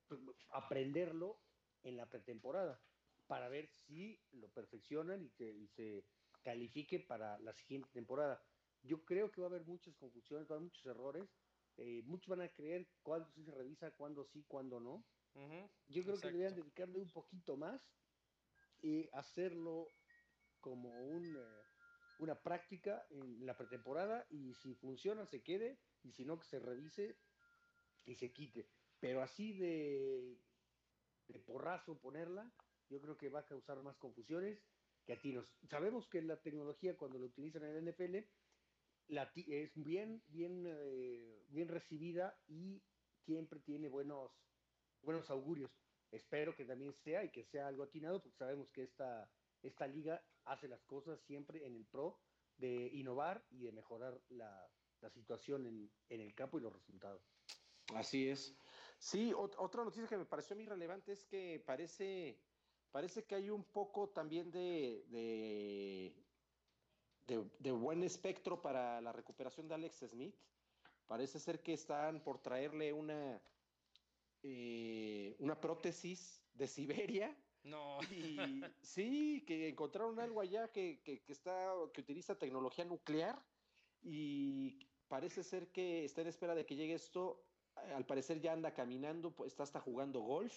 pues, 0.08 0.22
aprenderlo 0.52 1.36
en 1.82 1.98
la 1.98 2.06
pretemporada, 2.06 2.80
para 3.26 3.50
ver 3.50 3.68
si 3.68 4.22
lo 4.34 4.48
perfeccionan 4.50 5.24
y, 5.24 5.30
que, 5.32 5.50
y 5.50 5.68
se 5.70 6.04
califique 6.44 7.00
para 7.00 7.40
la 7.40 7.54
siguiente 7.54 7.90
temporada. 7.92 8.44
Yo 8.84 9.04
creo 9.06 9.32
que 9.32 9.42
va 9.42 9.48
a 9.48 9.50
haber 9.50 9.66
muchas 9.66 9.96
confusiones, 9.96 10.48
va 10.48 10.54
a 10.54 10.58
haber 10.58 10.66
muchos 10.66 10.86
errores, 10.86 11.28
eh, 11.82 12.04
muchos 12.04 12.28
van 12.28 12.42
a 12.42 12.50
creer 12.50 12.88
cuándo 13.02 13.30
sí 13.32 13.44
se 13.44 13.52
revisa, 13.52 13.92
cuándo 13.92 14.26
sí, 14.26 14.44
cuándo 14.48 14.80
no. 14.82 15.06
Yo 15.88 16.04
creo 16.04 16.20
que 16.20 16.28
deberían 16.28 16.56
dedicarle 16.56 17.00
un 17.00 17.10
poquito 17.10 17.56
más 17.56 17.82
y 18.82 19.10
hacerlo 19.14 19.88
como 20.60 20.90
un, 20.90 21.38
eh, 21.38 21.64
una 22.20 22.36
práctica 22.42 23.06
en 23.10 23.46
la 23.46 23.56
pretemporada 23.58 24.26
y 24.30 24.54
si 24.56 24.76
funciona 24.76 25.26
se 25.26 25.42
quede 25.42 25.80
y 26.04 26.12
si 26.12 26.26
no 26.26 26.38
que 26.38 26.48
se 26.48 26.60
revise 26.60 27.18
y 28.06 28.16
se 28.16 28.34
quite. 28.34 28.68
Pero 29.00 29.22
así 29.22 29.54
de, 29.54 30.38
de 31.30 31.40
porrazo 31.40 31.98
ponerla, 31.98 32.52
yo 32.90 33.00
creo 33.00 33.18
que 33.18 33.30
va 33.30 33.40
a 33.40 33.46
causar 33.46 33.82
más 33.84 33.96
confusiones 33.98 34.62
que 35.06 35.14
a 35.14 35.22
tiros. 35.22 35.50
Sabemos 35.70 36.08
que 36.10 36.22
la 36.22 36.42
tecnología 36.42 36.98
cuando 36.98 37.20
la 37.20 37.28
utilizan 37.28 37.64
en 37.64 37.88
el 37.88 37.94
NFL 37.94 38.18
la 39.10 39.32
es 39.36 39.76
bien, 39.76 40.24
bien, 40.28 40.66
eh, 40.68 41.46
bien 41.50 41.68
recibida 41.68 42.44
y 42.48 42.84
siempre 43.26 43.60
tiene 43.60 43.90
buenos, 43.90 44.32
buenos 45.02 45.30
augurios. 45.30 45.72
Espero 46.12 46.56
que 46.56 46.66
también 46.66 46.94
sea 46.94 47.24
y 47.24 47.32
que 47.32 47.44
sea 47.44 47.68
algo 47.68 47.84
atinado, 47.84 48.22
porque 48.22 48.38
sabemos 48.38 48.72
que 48.72 48.84
esta, 48.84 49.32
esta 49.62 49.88
liga 49.88 50.26
hace 50.46 50.68
las 50.68 50.84
cosas 50.86 51.20
siempre 51.22 51.66
en 51.66 51.76
el 51.76 51.88
pro 51.88 52.22
de 52.58 52.88
innovar 52.94 53.46
y 53.50 53.64
de 53.64 53.72
mejorar 53.72 54.24
la, 54.30 54.72
la 55.02 55.10
situación 55.10 55.66
en, 55.68 55.92
en 56.10 56.22
el 56.22 56.34
campo 56.36 56.58
y 56.60 56.62
los 56.62 56.74
resultados. 56.74 57.24
Así 57.96 58.30
es. 58.30 58.56
Sí, 59.00 59.32
ot- 59.32 59.56
otra 59.58 59.84
noticia 59.84 60.08
que 60.08 60.18
me 60.18 60.26
pareció 60.26 60.56
muy 60.56 60.66
relevante 60.66 61.12
es 61.12 61.26
que 61.26 61.60
parece, 61.66 62.44
parece 62.92 63.26
que 63.26 63.36
hay 63.36 63.50
un 63.50 63.72
poco 63.72 64.12
también 64.12 64.52
de, 64.52 65.06
de, 65.08 66.29
de- 67.30 67.50
de 67.60 67.72
buen 67.72 68.02
espectro 68.04 68.62
para 68.62 69.00
la 69.02 69.12
recuperación 69.14 69.68
de 69.68 69.76
Alex 69.76 70.00
Smith. 70.10 70.36
Parece 71.08 71.40
ser 71.40 71.62
que 71.62 71.74
están 71.74 72.24
por 72.24 72.40
traerle 72.42 72.92
una, 72.94 73.42
eh, 74.44 75.36
una 75.40 75.60
prótesis 75.60 76.42
de 76.54 76.68
Siberia. 76.68 77.36
No. 77.64 78.00
Y 78.12 78.62
sí, 78.82 79.44
que 79.46 79.70
encontraron 79.70 80.20
algo 80.20 80.42
allá 80.42 80.72
que, 80.72 81.02
que, 81.04 81.24
que 81.24 81.32
está, 81.34 81.74
que 81.94 82.02
utiliza 82.02 82.38
tecnología 82.38 82.86
nuclear 82.86 83.38
y 84.02 84.80
parece 85.08 85.44
ser 85.44 85.72
que 85.72 86.06
está 86.06 86.22
en 86.22 86.28
espera 86.28 86.56
de 86.56 86.66
que 86.66 86.76
llegue 86.76 86.94
esto 86.94 87.46
al 87.76 88.06
parecer 88.06 88.42
ya 88.42 88.54
anda 88.54 88.74
caminando, 88.74 89.36
pues 89.36 89.52
está 89.54 89.64
hasta 89.64 89.80
jugando 89.80 90.22
golf, 90.22 90.54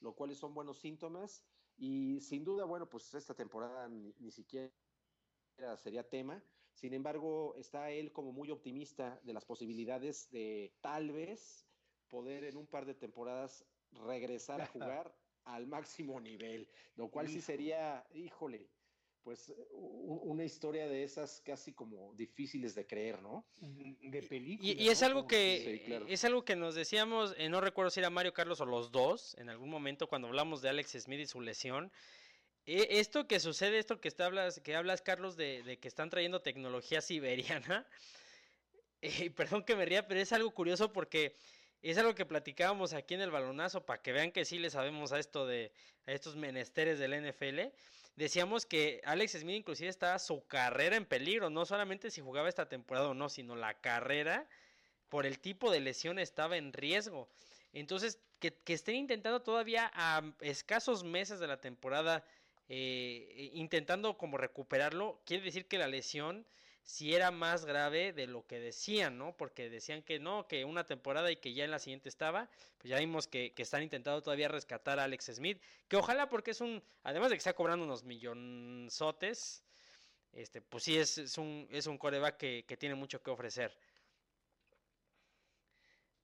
lo 0.00 0.14
cual 0.14 0.34
son 0.34 0.54
buenos 0.54 0.78
síntomas. 0.78 1.44
Y 1.76 2.20
sin 2.20 2.44
duda, 2.44 2.64
bueno, 2.64 2.88
pues 2.88 3.14
esta 3.14 3.34
temporada 3.34 3.88
ni, 3.88 4.14
ni 4.18 4.30
siquiera 4.30 4.72
sería 5.76 6.08
tema. 6.08 6.42
Sin 6.72 6.94
embargo, 6.94 7.54
está 7.56 7.90
él 7.90 8.12
como 8.12 8.32
muy 8.32 8.50
optimista 8.50 9.20
de 9.24 9.32
las 9.32 9.44
posibilidades 9.44 10.30
de 10.30 10.72
tal 10.80 11.10
vez 11.10 11.66
poder 12.08 12.44
en 12.44 12.56
un 12.56 12.66
par 12.66 12.86
de 12.86 12.94
temporadas 12.94 13.64
regresar 13.90 14.60
a 14.60 14.66
jugar 14.66 15.14
al 15.44 15.66
máximo 15.66 16.20
nivel, 16.20 16.68
lo 16.94 17.10
cual 17.10 17.28
sí 17.28 17.40
sería, 17.40 18.06
híjole, 18.12 18.68
pues 19.22 19.52
una 19.72 20.44
historia 20.44 20.86
de 20.88 21.02
esas 21.02 21.40
casi 21.40 21.72
como 21.72 22.14
difíciles 22.14 22.74
de 22.74 22.86
creer, 22.86 23.20
¿no? 23.20 23.44
De 23.60 24.22
película. 24.22 24.68
Y, 24.68 24.82
y 24.84 24.88
es 24.88 25.00
¿no? 25.00 25.06
algo 25.08 25.26
que 25.26 25.80
Sí, 25.80 25.84
claro. 25.84 26.06
es 26.08 26.24
algo 26.24 26.44
que 26.44 26.56
nos 26.56 26.74
decíamos, 26.74 27.34
eh, 27.36 27.48
no 27.48 27.60
recuerdo 27.60 27.90
si 27.90 28.00
era 28.00 28.08
Mario 28.10 28.32
Carlos 28.32 28.60
o 28.60 28.66
los 28.66 28.90
dos, 28.90 29.36
en 29.38 29.50
algún 29.50 29.68
momento 29.68 30.06
cuando 30.06 30.28
hablamos 30.28 30.62
de 30.62 30.68
Alex 30.68 30.92
Smith 30.92 31.20
y 31.20 31.26
su 31.26 31.40
lesión. 31.40 31.90
E- 32.76 33.00
esto 33.00 33.26
que 33.26 33.40
sucede, 33.40 33.78
esto 33.78 34.00
que, 34.00 34.08
está, 34.08 34.26
hablas, 34.26 34.60
que 34.60 34.76
hablas, 34.76 35.00
Carlos, 35.02 35.36
de, 35.36 35.62
de 35.62 35.78
que 35.80 35.88
están 35.88 36.10
trayendo 36.10 36.42
tecnología 36.42 37.00
siberiana, 37.00 37.86
eh, 39.02 39.30
perdón 39.30 39.64
que 39.64 39.76
me 39.76 39.84
ría, 39.86 40.06
pero 40.06 40.20
es 40.20 40.32
algo 40.32 40.50
curioso 40.52 40.92
porque 40.92 41.34
es 41.82 41.96
algo 41.98 42.14
que 42.14 42.26
platicábamos 42.26 42.92
aquí 42.92 43.14
en 43.14 43.22
el 43.22 43.30
balonazo, 43.30 43.86
para 43.86 44.02
que 44.02 44.12
vean 44.12 44.32
que 44.32 44.44
sí 44.44 44.58
le 44.58 44.70
sabemos 44.70 45.12
a 45.12 45.18
esto 45.18 45.46
de 45.46 45.72
a 46.06 46.12
estos 46.12 46.36
menesteres 46.36 46.98
del 46.98 47.14
NFL. 47.14 47.72
Decíamos 48.16 48.66
que 48.66 49.00
Alex 49.04 49.32
Smith 49.32 49.56
inclusive 49.58 49.88
estaba 49.88 50.18
su 50.18 50.46
carrera 50.46 50.96
en 50.96 51.06
peligro, 51.06 51.50
no 51.50 51.64
solamente 51.66 52.10
si 52.10 52.20
jugaba 52.20 52.48
esta 52.48 52.68
temporada 52.68 53.08
o 53.08 53.14
no, 53.14 53.28
sino 53.28 53.54
la 53.56 53.74
carrera 53.80 54.48
por 55.08 55.26
el 55.26 55.38
tipo 55.38 55.70
de 55.70 55.80
lesión 55.80 56.18
estaba 56.18 56.56
en 56.56 56.72
riesgo. 56.72 57.28
Entonces, 57.72 58.18
que, 58.40 58.52
que 58.54 58.72
estén 58.74 58.96
intentando 58.96 59.42
todavía 59.42 59.90
a 59.94 60.22
escasos 60.40 61.04
meses 61.04 61.40
de 61.40 61.46
la 61.46 61.60
temporada, 61.60 62.24
eh, 62.68 63.50
intentando 63.54 64.16
como 64.18 64.36
recuperarlo, 64.36 65.20
quiere 65.24 65.44
decir 65.44 65.66
que 65.66 65.78
la 65.78 65.88
lesión 65.88 66.46
si 66.88 67.14
era 67.14 67.30
más 67.30 67.66
grave 67.66 68.14
de 68.14 68.26
lo 68.26 68.46
que 68.46 68.58
decían, 68.58 69.18
¿no? 69.18 69.36
Porque 69.36 69.68
decían 69.68 70.02
que 70.02 70.18
no, 70.18 70.48
que 70.48 70.64
una 70.64 70.86
temporada 70.86 71.30
y 71.30 71.36
que 71.36 71.52
ya 71.52 71.66
en 71.66 71.70
la 71.70 71.78
siguiente 71.78 72.08
estaba, 72.08 72.48
pues 72.78 72.88
ya 72.88 72.98
vimos 72.98 73.28
que, 73.28 73.52
que 73.52 73.62
están 73.62 73.82
intentando 73.82 74.22
todavía 74.22 74.48
rescatar 74.48 74.98
a 74.98 75.04
Alex 75.04 75.26
Smith, 75.34 75.60
que 75.86 75.96
ojalá 75.96 76.30
porque 76.30 76.52
es 76.52 76.62
un, 76.62 76.82
además 77.02 77.28
de 77.28 77.36
que 77.36 77.40
está 77.40 77.52
cobrando 77.52 77.84
unos 77.84 78.04
millonzotes, 78.04 79.62
este, 80.32 80.62
pues 80.62 80.84
sí 80.84 80.96
es, 80.96 81.18
es 81.18 81.36
un, 81.36 81.68
es 81.70 81.86
un 81.86 81.98
coreback 81.98 82.38
que, 82.38 82.64
que 82.66 82.78
tiene 82.78 82.94
mucho 82.94 83.22
que 83.22 83.30
ofrecer. 83.32 83.70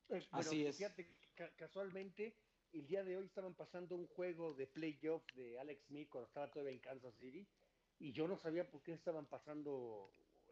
Eh, 0.08 0.22
pero 0.22 0.24
Así 0.30 0.64
es. 0.64 0.78
Fíjate, 0.78 1.10
casualmente, 1.56 2.34
el 2.74 2.86
día 2.86 3.04
de 3.04 3.16
hoy 3.16 3.24
estaban 3.26 3.54
pasando 3.54 3.94
un 3.94 4.06
juego 4.08 4.52
de 4.54 4.66
playoff 4.66 5.22
de 5.34 5.58
Alex 5.60 5.84
Smith 5.86 6.08
cuando 6.08 6.26
estaba 6.26 6.50
todavía 6.50 6.72
en 6.72 6.80
Kansas 6.80 7.14
City. 7.16 7.46
Y 8.00 8.12
yo 8.12 8.26
no 8.26 8.36
sabía 8.36 8.68
por 8.68 8.82
qué 8.82 8.92
estaban 8.92 9.26
pasando, 9.26 10.10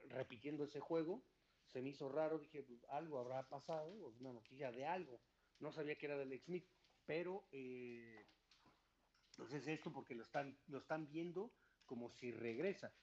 repitiendo 0.09 0.65
ese 0.65 0.79
juego. 0.81 1.23
Se 1.67 1.83
me 1.83 1.91
hizo 1.91 2.09
raro, 2.09 2.39
dije, 2.39 2.65
algo 2.89 3.19
habrá 3.19 3.49
pasado, 3.49 3.91
una 4.21 4.33
noticia 4.33 4.71
de 4.71 4.85
algo. 4.85 5.21
No 5.59 5.73
sabía 5.73 5.97
que 5.97 6.07
era 6.07 6.17
de 6.17 6.23
Alex 6.23 6.45
Smith, 6.45 6.67
pero 7.07 7.45
eh, 7.51 8.25
pues 9.37 9.53
es 9.53 9.67
esto 9.67 9.93
porque 9.93 10.15
lo 10.15 10.23
están, 10.23 10.57
lo 10.69 10.79
están 10.79 11.09
viendo 11.09 11.53
como 11.87 12.09
si 12.11 12.31
regresa. 12.31 12.95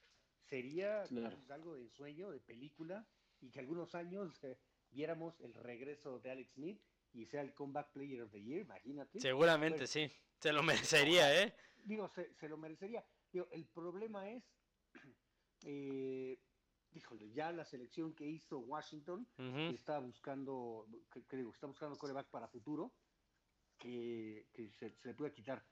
Sería 0.48 1.04
Claro. 1.04 1.36
pues, 1.36 1.50
algo 1.50 1.76
de 1.76 1.88
sueño, 1.90 2.30
de 2.30 2.40
película, 2.40 3.06
y 3.40 3.50
que 3.50 3.60
algunos 3.60 3.94
años 3.94 4.42
eh, 4.44 4.56
viéramos 4.90 5.40
el 5.40 5.52
regreso 5.54 6.18
de 6.20 6.30
Alex 6.30 6.52
Smith 6.54 6.80
y 7.12 7.26
sea 7.26 7.42
el 7.42 7.54
comeback 7.54 7.92
player 7.92 8.22
of 8.22 8.30
the 8.30 8.42
year, 8.42 8.60
imagínate. 8.60 9.20
Seguramente 9.20 9.86
sí, 9.86 10.10
se 10.38 10.52
lo 10.52 10.62
merecería, 10.62 11.42
¿eh? 11.42 11.54
Digo, 11.84 12.08
se, 12.08 12.32
se 12.34 12.48
lo 12.48 12.56
merecería. 12.56 13.04
Digo, 13.32 13.48
el 13.52 13.66
problema 13.66 14.28
es, 14.28 14.44
eh, 15.64 16.38
híjole, 16.92 17.30
ya 17.32 17.52
la 17.52 17.64
selección 17.64 18.14
que 18.14 18.26
hizo 18.26 18.58
Washington 18.58 19.26
está 19.72 19.98
buscando, 19.98 20.86
digo, 21.30 21.52
está 21.52 21.66
buscando 21.66 21.96
coreback 21.96 22.28
para 22.28 22.48
futuro, 22.48 22.92
que, 23.78 24.48
que 24.52 24.70
se, 24.72 24.90
se 24.98 25.08
le 25.08 25.14
pueda 25.14 25.32
quitar. 25.32 25.64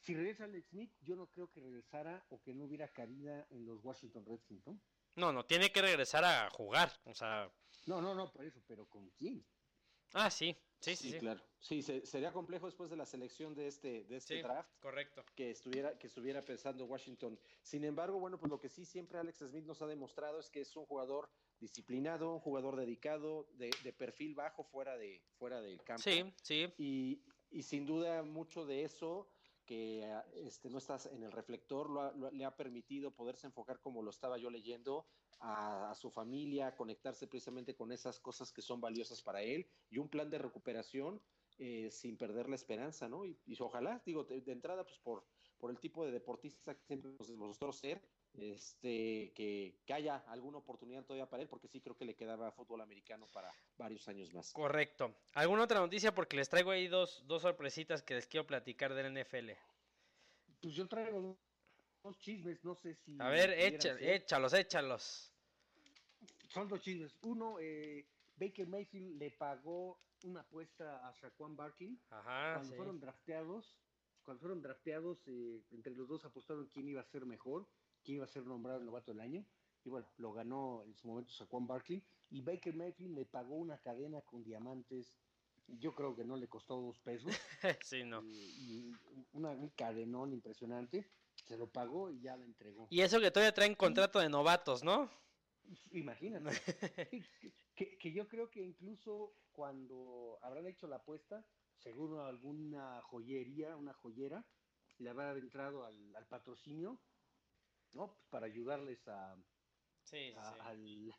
Si 0.00 0.14
regresa 0.14 0.44
Alex 0.44 0.68
Smith, 0.68 0.92
yo 1.00 1.16
no 1.16 1.26
creo 1.28 1.50
que 1.50 1.60
regresara 1.60 2.24
o 2.28 2.40
que 2.40 2.54
no 2.54 2.64
hubiera 2.64 2.88
cabida 2.88 3.46
en 3.50 3.66
los 3.66 3.82
Washington 3.82 4.24
Redskins, 4.26 4.66
¿no? 4.66 4.80
No, 5.16 5.32
no, 5.32 5.44
tiene 5.44 5.72
que 5.72 5.82
regresar 5.82 6.24
a 6.24 6.48
jugar, 6.50 6.92
o 7.04 7.14
sea, 7.14 7.50
No, 7.86 8.00
no, 8.00 8.14
no, 8.14 8.30
por 8.30 8.44
eso, 8.44 8.62
pero 8.68 8.86
¿con 8.86 9.08
quién? 9.10 9.44
Ah, 10.14 10.30
sí, 10.30 10.56
sí, 10.80 10.96
sí, 10.96 11.10
sí, 11.10 11.18
claro. 11.18 11.42
Sí, 11.60 11.82
se- 11.82 12.06
sería 12.06 12.32
complejo 12.32 12.66
después 12.66 12.90
de 12.90 12.96
la 12.96 13.06
selección 13.06 13.54
de 13.54 13.66
este, 13.66 14.04
de 14.04 14.16
este 14.16 14.36
Sí, 14.36 14.42
draft. 14.42 14.70
correcto. 14.80 15.22
que 15.34 15.50
estuviera, 15.50 15.98
que 15.98 16.06
estuviera 16.08 16.44
pensando 16.44 16.84
Washington. 16.86 17.38
Sin 17.62 17.84
embargo, 17.84 18.18
bueno, 18.20 18.38
pues 18.38 18.50
lo 18.50 18.58
que 18.60 18.68
sí 18.68 18.84
siempre 18.84 19.18
Alex 19.18 19.38
Smith 19.38 19.64
nos 19.64 19.82
ha 19.82 19.86
demostrado 19.86 20.40
es 20.40 20.50
que 20.50 20.60
es 20.62 20.76
un 20.76 20.86
jugador 20.86 21.30
disciplinado, 21.58 22.32
un 22.34 22.40
jugador 22.40 22.76
dedicado, 22.76 23.48
de, 23.54 23.78
de 23.82 23.92
perfil 23.92 24.34
bajo 24.34 24.64
fuera, 24.64 24.96
de, 24.98 25.26
fuera 25.36 25.60
del 25.60 25.82
campo. 25.84 26.02
Sí, 26.02 26.34
sí, 26.42 26.66
Y, 26.76 27.24
y 27.50 27.62
sin 27.62 27.86
duda 27.86 28.22
mucho 28.22 28.66
de 28.66 28.82
eso 28.84 29.30
que 29.64 30.04
ah, 30.06 30.26
este, 30.34 30.70
no 30.70 30.78
estás 30.78 31.06
en 31.06 31.22
el 31.22 31.32
reflector 31.32 31.90
lo 31.90 32.00
ha- 32.02 32.12
lo- 32.12 32.30
le 32.30 32.44
ha 32.44 32.56
permitido 32.56 33.14
poderse 33.14 33.46
enfocar 33.46 33.80
como 33.80 34.02
lo 34.02 34.10
estaba 34.10 34.38
yo 34.38 34.50
leyendo 34.50 35.06
a, 35.40 35.90
a 35.90 35.94
su 35.94 36.10
familia, 36.10 36.68
a 36.68 36.76
conectarse 36.76 37.26
precisamente 37.26 37.74
con 37.74 37.92
esas 37.92 38.20
cosas 38.20 38.52
que 38.52 38.62
son 38.62 38.80
valiosas 38.80 39.22
para 39.22 39.42
él 39.42 39.66
y 39.90 39.98
un 39.98 40.08
plan 40.08 40.30
de 40.30 40.38
recuperación 40.38 41.20
eh, 41.58 41.90
sin 41.90 42.16
perder 42.16 42.48
la 42.48 42.54
esperanza, 42.54 43.08
¿no? 43.08 43.24
Y, 43.24 43.36
y 43.44 43.56
ojalá, 43.60 44.00
digo, 44.06 44.22
de, 44.24 44.40
de 44.40 44.52
entrada, 44.52 44.84
pues 44.84 44.98
por, 45.00 45.24
por 45.58 45.72
el 45.72 45.80
tipo 45.80 46.04
de 46.04 46.12
deportista 46.12 46.74
que 46.74 46.84
siempre 46.84 47.10
nos 47.18 47.28
demostró 47.28 47.72
ser, 47.72 48.00
este, 48.34 49.32
que, 49.34 49.80
que 49.84 49.92
haya 49.92 50.18
alguna 50.28 50.58
oportunidad 50.58 51.04
todavía 51.04 51.28
para 51.28 51.42
él, 51.42 51.48
porque 51.48 51.66
sí 51.66 51.80
creo 51.80 51.96
que 51.96 52.04
le 52.04 52.14
quedaba 52.14 52.52
fútbol 52.52 52.80
americano 52.80 53.26
para 53.32 53.52
varios 53.76 54.06
años 54.08 54.32
más. 54.32 54.52
correcto. 54.52 55.16
¿Alguna 55.34 55.64
otra 55.64 55.80
noticia? 55.80 56.14
Porque 56.14 56.36
les 56.36 56.48
traigo 56.48 56.70
ahí 56.70 56.86
dos, 56.86 57.24
dos 57.26 57.42
sorpresitas 57.42 58.02
que 58.02 58.14
les 58.14 58.28
quiero 58.28 58.46
platicar 58.46 58.94
del 58.94 59.12
NFL. 59.12 59.50
Pues 60.60 60.74
yo 60.74 60.86
traigo 60.86 61.36
dos 62.02 62.18
chismes, 62.18 62.64
no 62.64 62.74
sé 62.74 62.94
si... 62.94 63.16
A 63.20 63.28
ver, 63.28 63.50
echa- 63.50 63.98
échalos, 64.00 64.52
échalos. 64.52 65.32
Son 66.48 66.68
dos 66.68 66.80
chismes. 66.80 67.16
Uno, 67.22 67.58
eh, 67.60 68.06
Baker 68.36 68.66
Mayfield 68.66 69.18
le 69.18 69.30
pagó 69.32 70.00
una 70.24 70.40
apuesta 70.40 71.06
a 71.06 71.12
Shaquan 71.12 71.56
Barkley 71.56 71.98
Ajá, 72.10 72.54
cuando 72.54 72.70
sí. 72.70 72.76
fueron 72.76 73.00
drafteados. 73.00 73.76
Cuando 74.22 74.40
fueron 74.40 74.62
drafteados, 74.62 75.18
eh, 75.26 75.62
entre 75.70 75.94
los 75.94 76.08
dos 76.08 76.24
apostaron 76.24 76.66
quién 76.72 76.88
iba 76.88 77.00
a 77.00 77.04
ser 77.04 77.24
mejor, 77.24 77.66
quién 78.04 78.16
iba 78.16 78.24
a 78.24 78.28
ser 78.28 78.44
nombrado 78.44 78.80
el 78.80 78.86
novato 78.86 79.12
del 79.12 79.20
año. 79.20 79.44
Y 79.84 79.88
bueno, 79.90 80.06
lo 80.18 80.32
ganó 80.32 80.82
en 80.84 80.94
su 80.96 81.08
momento 81.08 81.30
Shaquan 81.32 81.66
Barkley. 81.66 82.02
Y 82.30 82.42
Baker 82.42 82.74
Mayfield 82.74 83.14
le 83.14 83.24
pagó 83.24 83.54
una 83.56 83.78
cadena 83.78 84.20
con 84.22 84.42
diamantes. 84.44 85.18
Yo 85.66 85.94
creo 85.94 86.14
que 86.16 86.24
no 86.24 86.36
le 86.36 86.48
costó 86.48 86.80
dos 86.80 86.98
pesos. 87.00 87.32
sí, 87.82 88.04
no. 88.04 88.22
y, 88.22 88.26
y 88.88 88.92
una, 89.32 89.50
un 89.50 89.68
cadenón 89.70 90.32
impresionante. 90.32 91.10
Se 91.44 91.56
lo 91.56 91.70
pagó 91.70 92.10
y 92.10 92.20
ya 92.20 92.36
la 92.36 92.44
entregó. 92.44 92.86
Y 92.90 93.00
eso 93.00 93.20
que 93.20 93.30
todavía 93.30 93.54
traen 93.54 93.74
contrato 93.74 94.18
de 94.18 94.28
novatos, 94.28 94.84
¿no? 94.84 95.10
Imagínate. 95.92 96.50
que, 97.74 98.12
yo 98.12 98.28
creo 98.28 98.50
que 98.50 98.62
incluso 98.62 99.34
cuando 99.52 100.38
habrán 100.42 100.66
hecho 100.66 100.86
la 100.86 100.96
apuesta, 100.96 101.46
seguro 101.78 102.24
alguna 102.24 103.00
joyería, 103.02 103.76
una 103.76 103.94
joyera, 103.94 104.44
le 104.98 105.10
habrá 105.10 105.32
entrado 105.32 105.84
al, 105.84 106.16
al 106.16 106.26
patrocinio, 106.26 107.00
¿no? 107.92 108.12
Pues 108.12 108.26
para 108.30 108.46
ayudarles 108.46 109.06
a, 109.08 109.36
Sí, 110.02 110.32
a, 110.36 110.50
al- 110.68 111.14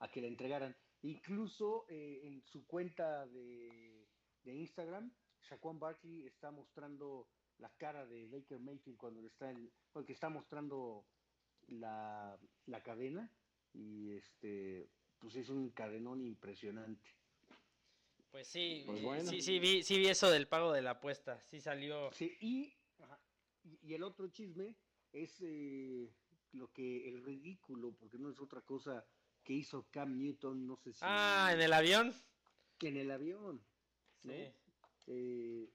a 0.00 0.10
que 0.10 0.20
le 0.20 0.28
entregaran. 0.28 0.76
Incluso 1.02 1.86
eh, 1.88 2.20
en 2.24 2.42
su 2.42 2.66
cuenta 2.66 3.26
de, 3.26 4.08
de 4.42 4.54
Instagram, 4.54 5.12
Shaquan 5.42 5.78
Barkley 5.78 6.26
está 6.26 6.50
mostrando 6.50 7.28
la 7.58 7.70
cara 7.76 8.06
de 8.06 8.26
Baker 8.26 8.58
Mayfield 8.58 8.96
cuando 8.98 9.20
le 9.20 9.28
está 9.28 9.50
en, 9.50 9.70
porque 9.92 10.12
está 10.12 10.28
mostrando 10.28 11.06
la, 11.68 12.38
la 12.66 12.82
cadena 12.82 13.30
y 13.72 14.12
este 14.12 14.88
pues 15.18 15.36
es 15.36 15.48
un 15.48 15.70
cadenón 15.70 16.20
impresionante. 16.20 17.08
Pues 18.30 18.48
sí, 18.48 18.82
Pues 18.86 19.00
eh, 19.00 19.04
bueno. 19.04 19.30
sí, 19.30 19.40
sí 19.42 19.58
vi, 19.58 19.82
sí 19.82 19.98
vi 19.98 20.08
eso 20.08 20.30
del 20.30 20.48
pago 20.48 20.72
de 20.72 20.82
la 20.82 20.92
apuesta. 20.92 21.40
Sí 21.42 21.60
salió. 21.60 22.10
Sí, 22.12 22.36
y, 22.40 22.74
ajá, 22.98 23.20
y, 23.62 23.78
y 23.82 23.94
el 23.94 24.02
otro 24.02 24.26
chisme 24.28 24.74
es 25.12 25.36
eh, 25.42 26.10
lo 26.52 26.72
que 26.72 27.08
el 27.08 27.22
ridículo, 27.22 27.92
porque 27.92 28.18
no 28.18 28.30
es 28.30 28.40
otra 28.40 28.62
cosa 28.62 29.06
que 29.44 29.52
hizo 29.52 29.86
Cam 29.90 30.16
Newton, 30.18 30.66
no 30.66 30.76
sé 30.76 30.92
si 30.92 31.00
Ah, 31.02 31.50
en 31.52 31.60
el 31.60 31.72
avión. 31.72 32.14
en 32.80 32.96
el 32.96 33.10
avión. 33.10 33.62
¿no? 34.24 34.32
Sí. 34.32 34.52
Eh, 35.08 35.70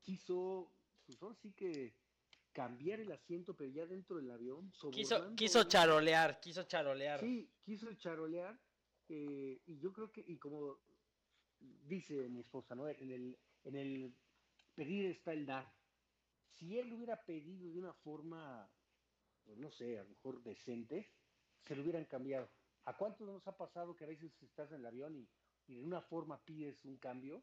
quiso, 0.00 0.72
pues 1.16 1.22
ahora 1.22 1.36
sí 1.42 1.52
que 1.52 1.94
cambiar 2.52 3.00
el 3.00 3.10
asiento, 3.12 3.54
pero 3.56 3.70
ya 3.70 3.86
dentro 3.86 4.16
del 4.16 4.30
avión. 4.30 4.72
Quiso, 4.92 5.34
quiso 5.34 5.64
charolear, 5.64 6.40
quiso 6.40 6.64
charolear. 6.64 7.20
Sí, 7.20 7.50
quiso 7.62 7.92
charolear. 7.94 8.58
eh, 9.08 9.60
y 9.66 9.78
yo 9.78 9.92
creo 9.92 10.10
que, 10.10 10.24
y 10.26 10.38
como 10.38 10.78
dice 11.60 12.28
mi 12.28 12.40
esposa, 12.40 12.74
¿no? 12.74 12.88
En 12.88 13.10
el, 13.10 13.38
en 13.64 13.76
el 13.76 14.14
pedir 14.74 15.06
está 15.06 15.32
el 15.32 15.46
dar. 15.46 15.72
Si 16.54 16.78
él 16.78 16.92
hubiera 16.92 17.22
pedido 17.24 17.70
de 17.70 17.78
una 17.78 17.92
forma, 17.92 18.70
pues 19.44 19.58
no 19.58 19.70
sé, 19.70 19.98
a 19.98 20.04
lo 20.04 20.10
mejor 20.10 20.42
decente, 20.42 21.10
se 21.66 21.74
lo 21.76 21.82
hubieran 21.82 22.04
cambiado. 22.06 22.50
¿A 22.84 22.96
cuántos 22.96 23.26
nos 23.28 23.46
ha 23.46 23.56
pasado 23.56 23.94
que 23.94 24.04
a 24.04 24.08
veces 24.08 24.32
estás 24.42 24.70
en 24.72 24.80
el 24.80 24.86
avión 24.86 25.14
y, 25.16 25.28
y 25.66 25.76
de 25.76 25.82
una 25.82 26.00
forma 26.00 26.44
pides 26.44 26.84
un 26.84 26.96
cambio, 26.98 27.42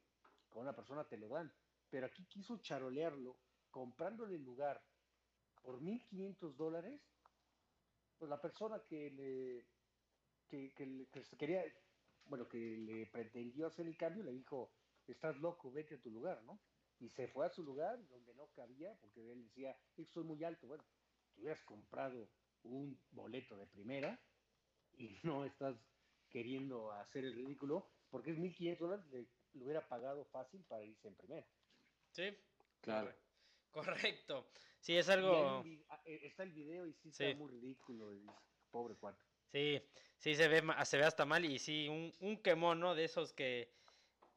con 0.49 0.63
una 0.63 0.75
persona 0.75 1.07
te 1.07 1.17
lo 1.17 1.29
dan? 1.29 1.51
Pero 1.89 2.05
aquí 2.05 2.25
quiso 2.25 2.57
charolearlo, 2.57 3.37
comprándole 3.69 4.35
el 4.35 4.43
lugar 4.43 4.85
por 5.61 5.81
1.500 5.81 6.57
dólares, 6.57 7.01
pues 8.17 8.29
la 8.29 8.41
persona 8.41 8.83
que 8.87 9.09
le, 9.11 9.69
que, 10.47 10.73
que 10.75 10.85
le- 10.85 11.09
que 11.09 11.23
se 11.23 11.37
quería, 11.37 11.63
bueno, 12.25 12.47
que 12.47 12.57
le 12.59 13.07
pretendió 13.07 13.67
hacer 13.67 13.87
el 13.87 13.97
cambio, 13.97 14.23
le 14.23 14.33
dijo, 14.33 14.73
estás 15.07 15.37
loco, 15.37 15.71
vete 15.71 15.95
a 15.95 16.01
tu 16.01 16.11
lugar, 16.11 16.43
¿no? 16.43 16.65
Y 16.99 17.09
se 17.09 17.27
fue 17.29 17.45
a 17.45 17.49
su 17.49 17.63
lugar 17.63 18.07
donde 18.07 18.35
no 18.35 18.51
cabía, 18.51 18.97
porque 19.01 19.31
él 19.31 19.45
decía, 19.45 19.71
"Es 19.71 19.93
que 19.95 20.05
soy 20.05 20.25
muy 20.25 20.43
alto. 20.43 20.67
Bueno, 20.67 20.85
te 21.33 21.41
hubieras 21.41 21.63
comprado 21.63 22.33
un 22.63 23.05
boleto 23.11 23.57
de 23.57 23.67
primera 23.67 24.25
y 24.91 25.09
no 25.23 25.45
estás 25.45 25.91
queriendo 26.29 26.91
hacer 26.91 27.25
el 27.25 27.35
ridículo, 27.35 27.87
porque 28.09 28.31
es 28.31 28.39
1.500 28.39 28.89
dólares, 28.89 29.07
le, 29.11 29.33
le 29.53 29.63
hubiera 29.65 29.87
pagado 29.87 30.25
fácil 30.25 30.65
para 30.65 30.85
irse 30.85 31.07
en 31.07 31.15
primera. 31.17 31.47
Sí, 32.11 32.37
Claro. 32.81 33.15
Correcto. 33.71 34.45
Sí, 34.79 34.97
es 34.97 35.09
algo... 35.09 35.63
ah, 35.89 36.01
eh, 36.05 36.21
está 36.23 36.43
el 36.43 36.51
video 36.51 36.87
y 36.87 36.93
sí, 36.93 37.11
Sí. 37.11 37.25
está 37.25 37.37
muy 37.37 37.51
ridículo, 37.51 38.11
pobre 38.71 38.95
cuarto. 38.95 39.23
Sí, 39.51 39.81
sí 40.17 40.35
se 40.35 40.47
ve, 40.47 40.63
se 40.85 40.97
ve 40.97 41.03
hasta 41.03 41.25
mal 41.25 41.43
y 41.43 41.59
sí, 41.59 41.87
un, 41.89 42.13
un 42.19 42.37
quemón, 42.37 42.79
¿no? 42.79 42.95
De 42.95 43.03
esos 43.03 43.33
que, 43.33 43.69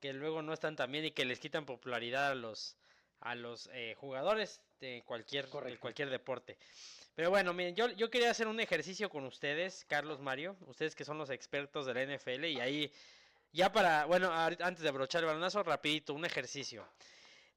que 0.01 0.13
luego 0.13 0.43
no 0.43 0.53
están 0.53 0.75
tan 0.75 0.91
bien 0.91 1.05
y 1.05 1.11
que 1.13 1.25
les 1.25 1.39
quitan 1.39 1.67
popularidad 1.67 2.33
a 2.33 2.35
los, 2.35 2.77
a 3.21 3.35
los 3.35 3.69
eh, 3.73 3.95
jugadores 3.99 4.61
de 4.81 5.03
cualquier, 5.07 5.49
de 5.49 5.79
cualquier 5.79 6.11
deporte. 6.11 6.59
Pero 7.15 7.29
bueno, 7.31 7.53
miren, 7.53 7.77
yo, 7.77 7.89
yo 7.91 8.11
quería 8.11 8.31
hacer 8.31 8.49
un 8.49 8.59
ejercicio 8.59 9.11
con 9.11 9.25
ustedes, 9.27 9.85
Carlos 9.85 10.19
Mario, 10.21 10.57
ustedes 10.67 10.97
que 10.97 11.05
son 11.05 11.19
los 11.19 11.29
expertos 11.31 11.85
de 11.87 11.95
la 11.95 12.03
NFL 12.17 12.45
y 12.47 12.59
ahí, 12.59 12.91
ya 13.53 13.71
para, 13.71 14.07
bueno, 14.07 14.33
antes 14.33 14.81
de 14.81 14.91
brochar 14.91 15.21
el 15.21 15.27
balonazo, 15.27 15.63
rapidito, 15.63 16.15
un 16.15 16.25
ejercicio. 16.25 16.87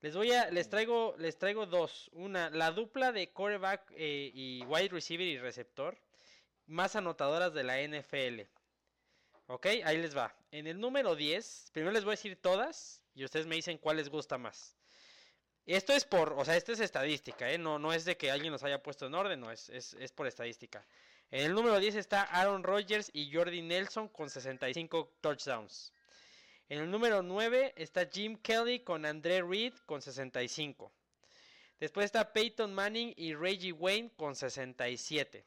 Les 0.06 0.16
voy 0.16 0.32
a, 0.34 0.52
les 0.52 0.70
traigo, 0.70 1.16
les 1.18 1.36
traigo 1.36 1.66
dos. 1.66 2.12
Una, 2.14 2.52
la 2.52 2.70
dupla 2.70 3.12
de 3.12 3.32
quarterback 3.32 3.92
eh, 3.96 4.30
y 4.36 4.64
wide 4.66 4.90
receiver 4.90 5.26
y 5.26 5.40
receptor 5.40 5.98
más 6.68 6.96
anotadoras 6.96 7.56
de 7.56 7.64
la 7.64 7.82
NFL. 7.82 8.42
Ok, 9.48 9.66
ahí 9.84 9.98
les 9.98 10.16
va. 10.16 10.32
En 10.52 10.68
el 10.68 10.80
número 10.80 11.16
10, 11.16 11.72
primero 11.74 11.92
les 11.92 12.04
voy 12.04 12.12
a 12.12 12.18
decir 12.18 12.40
todas 12.40 13.02
y 13.16 13.26
ustedes 13.26 13.48
me 13.48 13.56
dicen 13.56 13.80
cuál 13.80 13.98
les 13.98 14.10
gusta 14.10 14.38
más. 14.38 14.76
Esto 15.66 15.92
es 15.94 16.06
por, 16.06 16.34
o 16.34 16.46
sea, 16.46 16.56
esto 16.56 16.72
es 16.72 16.82
estadística, 16.82 17.52
¿eh? 17.52 17.58
No, 17.58 17.80
no 17.80 17.92
es 17.92 18.06
de 18.06 18.16
que 18.16 18.30
alguien 18.30 18.54
los 18.54 18.62
haya 18.62 18.84
puesto 18.84 19.08
en 19.08 19.16
orden, 19.16 19.40
no, 19.40 19.52
es, 19.52 19.70
es, 19.70 19.96
es 19.96 20.12
por 20.12 20.28
estadística. 20.28 20.86
En 21.32 21.46
el 21.46 21.56
número 21.56 21.80
10 21.80 21.96
está 21.96 22.22
Aaron 22.22 22.62
Rodgers 22.62 23.10
y 23.12 23.34
Jordi 23.34 23.64
Nelson 23.64 24.10
con 24.10 24.30
65 24.30 25.16
touchdowns. 25.20 25.92
En 26.68 26.80
el 26.80 26.90
número 26.90 27.22
9 27.22 27.74
está 27.76 28.10
Jim 28.12 28.38
Kelly 28.38 28.80
con 28.80 29.06
André 29.06 29.44
Reed 29.44 29.74
con 29.86 30.02
65. 30.02 30.92
Después 31.80 32.06
está 32.06 32.34
Peyton 32.34 32.74
Manning 32.74 33.14
y 33.16 33.36
Reggie 33.36 33.72
Wayne 33.72 34.10
con 34.18 34.36
67. 34.36 35.46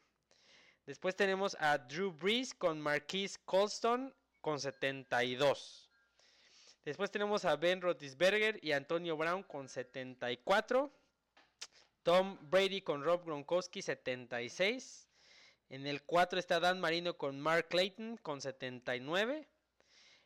Después 0.85 1.17
tenemos 1.17 1.57
a 1.59 1.77
Drew 1.77 2.13
Brees 2.13 2.53
con 2.53 2.79
Marquise 2.79 3.37
Colston 3.43 4.13
con 4.39 4.61
72. 4.61 5.89
Después 6.85 7.11
tenemos 7.11 7.43
a 7.43 7.57
Ben 7.57 7.81
Roethlisberger 7.81 8.57
y 8.63 8.71
Antonio 8.71 9.17
Brown 9.17 9.43
con 9.43 9.67
74. 9.67 10.89
Tom 12.03 12.37
Brady 12.49 12.81
con 12.81 13.03
Rob 13.03 13.25
Gronkowski 13.25 13.81
76. 13.81 15.09
En 15.67 15.85
el 15.85 16.01
4 16.03 16.39
está 16.39 16.61
Dan 16.61 16.79
Marino 16.79 17.17
con 17.17 17.41
Mark 17.41 17.67
Clayton 17.67 18.15
con 18.17 18.39
79. 18.39 19.49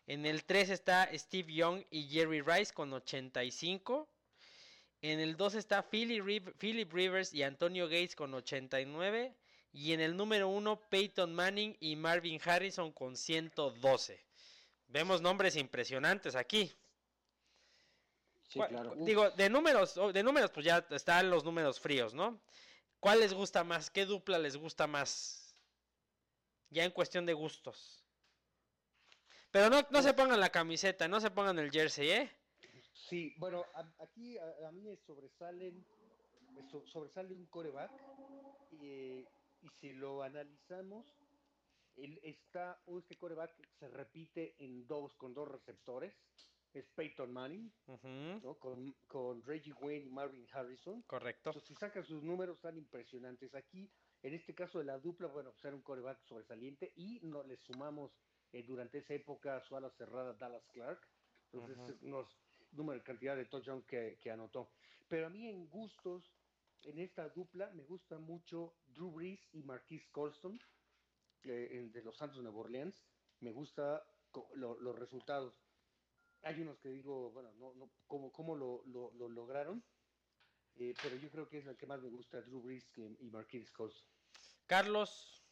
En 0.08 0.26
el 0.26 0.44
3 0.44 0.70
está 0.70 1.10
Steve 1.14 1.54
Young 1.54 1.84
y 1.90 2.08
Jerry 2.10 2.42
Rice 2.42 2.74
con 2.74 2.92
85. 2.92 4.08
En 5.02 5.20
el 5.20 5.38
2 5.38 5.56
está 5.56 5.84
Philip 5.90 6.92
Rivers 6.94 7.34
y 7.34 7.44
Antonio 7.44 7.86
Gates 7.88 8.16
con 8.16 8.34
89. 8.34 9.34
Y 9.72 9.94
en 9.94 10.02
el 10.02 10.16
número 10.16 10.50
1 10.50 10.80
Peyton 10.90 11.34
Manning 11.34 11.76
y 11.80 11.96
Marvin 11.96 12.40
Harrison 12.44 12.92
con 12.92 13.16
112. 13.16 14.24
Vemos 14.88 15.22
nombres 15.22 15.56
impresionantes 15.56 16.36
aquí. 16.36 16.72
Sí, 18.48 18.60
¿Cuál- 18.60 18.70
claro. 18.70 18.94
Digo, 18.98 19.32
de 19.32 19.50
números, 19.50 19.98
oh, 19.98 20.14
de 20.14 20.22
números, 20.22 20.52
pues 20.52 20.66
ya 20.66 20.86
están 20.92 21.30
los 21.30 21.44
números 21.44 21.80
fríos, 21.80 22.14
¿no? 22.14 22.40
¿Cuál 23.00 23.22
les 23.22 23.34
gusta 23.34 23.64
más? 23.64 23.90
¿Qué 23.90 24.06
dupla 24.06 24.38
les 24.38 24.56
gusta 24.56 24.86
más? 24.86 25.56
Ya 26.70 26.84
en 26.84 26.92
cuestión 26.92 27.26
de 27.26 27.34
gustos. 27.34 28.03
Pero 29.54 29.70
no, 29.70 29.82
no 29.92 30.02
se 30.02 30.16
pongan 30.16 30.40
la 30.40 30.50
camiseta, 30.50 31.08
no 31.08 31.22
se 31.22 31.30
pongan 31.30 31.60
el 31.60 31.70
jersey, 31.70 32.10
¿eh? 32.10 32.32
Sí, 33.08 33.32
bueno, 33.38 33.64
a- 33.76 34.04
aquí 34.04 34.36
a, 34.40 34.68
a 34.68 34.72
mí 34.72 34.82
me 34.82 34.98
sobresalen, 35.06 35.86
me 36.56 36.64
so- 36.72 36.84
sobresale 36.88 37.36
un 37.36 37.46
coreback 37.46 37.92
y, 38.72 38.78
eh, 38.84 39.26
y 39.62 39.70
si 39.80 39.94
lo 39.94 40.24
analizamos, 40.24 41.06
él 41.98 42.20
está, 42.24 42.82
o 42.88 42.98
este 42.98 43.16
coreback 43.16 43.52
se 43.80 43.88
repite 43.90 44.56
en 44.58 44.88
dos, 44.88 45.14
con 45.18 45.36
dos 45.36 45.48
receptores, 45.48 46.16
es 46.74 46.86
Peyton 46.96 47.32
Manning, 47.32 47.72
¿no? 48.42 48.56
con, 48.56 48.92
con 49.08 49.44
Reggie 49.44 49.74
Wayne 49.74 50.08
y 50.08 50.10
Marvin 50.10 50.48
Harrison. 50.52 51.04
correcto. 51.04 51.52
Entonces, 51.52 51.68
si 51.68 51.76
sacan 51.76 52.04
sus 52.04 52.24
números 52.24 52.60
tan 52.60 52.76
impresionantes 52.76 53.54
aquí, 53.54 53.88
en 54.24 54.34
este 54.34 54.56
caso 54.56 54.80
de 54.80 54.86
la 54.86 54.98
dupla, 54.98 55.28
bueno, 55.28 55.52
pues 55.52 55.64
era 55.66 55.76
un 55.76 55.84
coreback 55.84 56.24
sobresaliente 56.24 56.92
y 56.96 57.20
no 57.22 57.44
le 57.44 57.58
sumamos 57.58 58.12
eh, 58.54 58.64
durante 58.64 59.00
esa 59.00 59.14
época 59.14 59.60
su 59.62 59.76
ala 59.76 59.90
cerrada 59.90 60.34
Dallas 60.34 60.66
Clark. 60.72 61.06
Entonces, 61.52 61.78
nos 62.02 62.28
número 62.72 63.04
cantidad 63.04 63.36
de 63.36 63.46
touchdown 63.46 63.84
que, 63.84 64.18
que 64.22 64.32
anotó. 64.32 64.72
Pero 65.08 65.28
a 65.28 65.30
mí 65.30 65.48
en 65.48 65.68
gustos, 65.70 66.34
en 66.84 66.98
esta 67.00 67.30
dupla, 67.30 67.70
me 67.72 67.84
gusta 67.84 68.18
mucho 68.18 68.76
Drew 68.88 69.12
Brees 69.12 69.40
y 69.54 69.62
Marquise 69.64 70.10
Colston, 70.12 70.60
eh, 71.44 71.68
el 71.72 71.92
de 71.92 72.02
los 72.04 72.18
Santos 72.18 72.38
de 72.38 72.44
Nueva 72.44 72.60
Orleans. 72.60 73.04
Me 73.42 73.52
gusta 73.52 74.04
lo- 74.56 74.80
los 74.80 74.98
resultados. 74.98 75.54
Hay 76.42 76.60
unos 76.62 76.80
que 76.80 76.90
digo, 76.90 77.32
bueno, 77.32 77.52
no, 77.54 77.74
no, 77.76 77.92
cómo, 78.08 78.32
cómo 78.32 78.56
lo, 78.56 78.84
lo- 78.88 79.12
lo 79.14 79.30
lograron, 79.30 79.84
eh, 80.76 80.94
pero 81.02 81.16
yo 81.18 81.30
creo 81.30 81.48
que 81.48 81.60
es 81.60 81.66
la 81.66 81.76
que 81.76 81.86
más 81.86 82.02
me 82.02 82.10
gusta, 82.10 82.42
Drew 82.42 82.62
Brees 82.62 82.86
y 82.98 83.30
Marquise 83.30 83.72
Colston. 83.72 84.10
Carlos, 84.66 85.43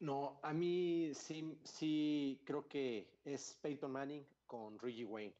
No, 0.00 0.38
a 0.42 0.52
mí 0.52 1.10
sí, 1.14 1.58
sí 1.64 2.40
creo 2.44 2.68
que 2.68 3.08
es 3.24 3.58
Peyton 3.60 3.90
Manning 3.90 4.24
con 4.46 4.78
Reggie 4.78 5.04
Wayne. 5.04 5.34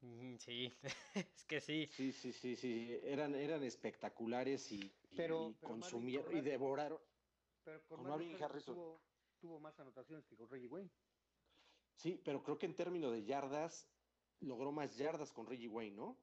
mm, 0.00 0.36
sí, 0.38 0.72
es 1.14 1.44
que 1.44 1.60
sí. 1.60 1.88
Sí, 1.92 2.12
sí, 2.12 2.32
sí, 2.32 2.56
sí. 2.56 2.98
Eran, 3.04 3.34
eran 3.34 3.62
espectaculares 3.62 4.72
y, 4.72 4.76
y- 4.80 4.90
Pero- 5.16 5.50
y 5.50 5.54
pero 5.54 5.76
Marvin 5.76 5.80
consumieron 5.80 6.36
y 6.36 6.40
devoraron. 6.40 6.98
Pero 7.64 7.80
con, 7.86 7.98
Con 7.98 8.08
Marvin 8.08 8.42
Harrison. 8.42 8.74
Tuvo, 8.74 9.00
tuvo 9.40 9.60
más 9.60 9.78
anotaciones 9.78 10.26
que 10.26 10.36
con 10.36 10.48
Reggie 10.50 10.68
Wayne. 10.68 10.90
Sí, 11.96 12.20
pero 12.24 12.42
creo 12.42 12.58
que 12.58 12.66
en 12.66 12.74
términos 12.74 13.12
de 13.12 13.24
yardas, 13.24 13.88
logró 14.40 14.70
más 14.72 14.96
yardas 14.96 15.32
con 15.32 15.46
Reggie 15.46 15.68
Wayne, 15.68 15.96
¿no? 15.96 16.16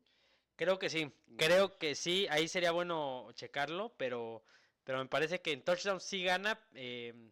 Creo 0.55 0.77
que 0.77 0.89
sí, 0.89 1.11
creo 1.35 1.77
que 1.79 1.95
sí, 1.95 2.27
ahí 2.29 2.47
sería 2.47 2.71
bueno 2.71 3.31
checarlo, 3.33 3.91
pero, 3.97 4.43
pero 4.83 4.99
me 4.99 5.07
parece 5.07 5.41
que 5.41 5.51
en 5.51 5.63
touchdown 5.63 5.99
sí 5.99 6.23
gana, 6.23 6.59
eh, 6.75 7.31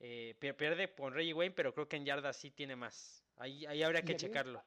eh, 0.00 0.36
pier- 0.40 0.56
pierde 0.56 0.94
con 0.94 1.14
Reggie 1.14 1.34
Wayne, 1.34 1.54
pero 1.54 1.72
creo 1.74 1.88
que 1.88 1.96
en 1.96 2.04
yardas 2.06 2.36
sí 2.36 2.50
tiene 2.50 2.76
más. 2.76 3.24
Ahí, 3.36 3.66
ahí 3.66 3.82
habría 3.82 4.04
que 4.04 4.16
checarlo. 4.16 4.62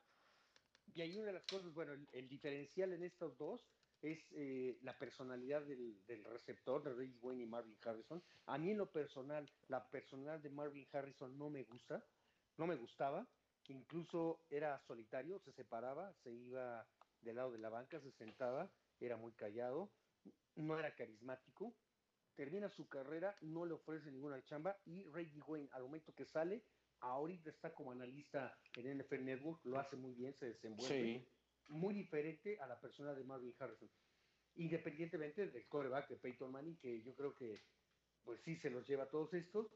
Y 0.95 1.01
hay 1.01 1.17
una 1.17 1.27
de 1.27 1.33
las 1.33 1.45
cosas, 1.47 1.73
bueno, 1.73 1.93
el, 1.93 2.07
el 2.11 2.29
diferencial 2.29 2.93
en 2.93 3.03
estos 3.03 3.37
dos 3.37 3.67
es 4.01 4.31
eh, 4.31 4.77
la 4.81 4.97
personalidad 4.97 5.63
del, 5.65 6.05
del 6.05 6.23
receptor 6.25 6.83
de 6.83 6.93
Reggie 6.93 7.17
Wayne 7.21 7.43
y 7.43 7.47
Marvin 7.47 7.77
Harrison. 7.83 8.23
A 8.45 8.57
mí 8.57 8.71
en 8.71 8.77
lo 8.77 8.91
personal, 8.91 9.49
la 9.69 9.89
personalidad 9.89 10.39
de 10.39 10.49
Marvin 10.49 10.87
Harrison 10.91 11.37
no 11.37 11.49
me 11.49 11.63
gusta, 11.63 12.05
no 12.57 12.67
me 12.67 12.75
gustaba. 12.75 13.27
Incluso 13.69 14.45
era 14.49 14.79
solitario, 14.81 15.39
se 15.39 15.53
separaba, 15.53 16.13
se 16.13 16.31
iba 16.31 16.85
del 17.21 17.37
lado 17.37 17.51
de 17.51 17.59
la 17.59 17.69
banca, 17.69 17.99
se 18.01 18.11
sentaba, 18.11 18.69
era 18.99 19.15
muy 19.15 19.31
callado, 19.33 19.89
no 20.55 20.77
era 20.77 20.93
carismático. 20.95 21.73
Termina 22.35 22.69
su 22.69 22.87
carrera, 22.87 23.35
no 23.41 23.65
le 23.65 23.73
ofrece 23.73 24.11
ninguna 24.11 24.43
chamba 24.45 24.75
y 24.85 25.03
Reggie 25.03 25.41
Wayne, 25.41 25.69
al 25.71 25.83
momento 25.83 26.13
que 26.15 26.25
sale, 26.25 26.63
ahorita 26.99 27.49
está 27.49 27.73
como 27.73 27.91
analista 27.91 28.57
en 28.75 28.97
NFL 28.97 29.23
Network, 29.23 29.63
lo 29.65 29.77
hace 29.79 29.95
muy 29.95 30.13
bien, 30.15 30.33
se 30.39 30.47
desenvuelve 30.47 31.19
Sí. 31.19 31.27
muy 31.69 31.93
diferente 31.93 32.59
a 32.59 32.67
la 32.67 32.79
persona 32.79 33.13
de 33.13 33.23
Marvin 33.23 33.53
Harrison. 33.59 33.89
Independientemente 34.55 35.47
del 35.47 35.67
coreback 35.67 36.09
de 36.09 36.17
Peyton 36.17 36.51
Manning, 36.51 36.77
que 36.77 37.01
yo 37.03 37.15
creo 37.15 37.33
que 37.35 37.59
pues 38.23 38.39
sí 38.45 38.55
se 38.57 38.69
los 38.69 38.87
lleva 38.87 39.03
a 39.03 39.09
todos 39.09 39.33
estos. 39.33 39.67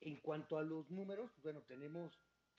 En 0.00 0.20
cuanto 0.20 0.58
a 0.58 0.62
los 0.62 0.88
números, 0.90 1.30
bueno, 1.42 1.62
tenemos 1.64 2.12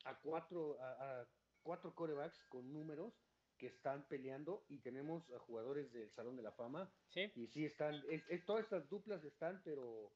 a 0.03 0.19
cuatro, 0.19 0.81
a, 0.81 1.21
a 1.21 1.27
cuatro 1.63 1.93
corebacks 1.95 2.37
con 2.49 2.71
números 2.73 3.13
que 3.59 3.67
están 3.67 4.07
peleando 4.07 4.65
y 4.69 4.79
tenemos 4.79 5.29
a 5.31 5.39
jugadores 5.39 5.91
del 5.91 6.09
Salón 6.11 6.35
de 6.37 6.43
la 6.43 6.51
Fama 6.53 6.89
Sí. 7.09 7.31
y 7.35 7.45
sí 7.47 7.65
están, 7.65 7.93
es- 8.09 8.23
es- 8.29 8.45
todas 8.45 8.63
estas 8.63 8.89
duplas 8.89 9.23
están, 9.23 9.61
pero 9.63 10.11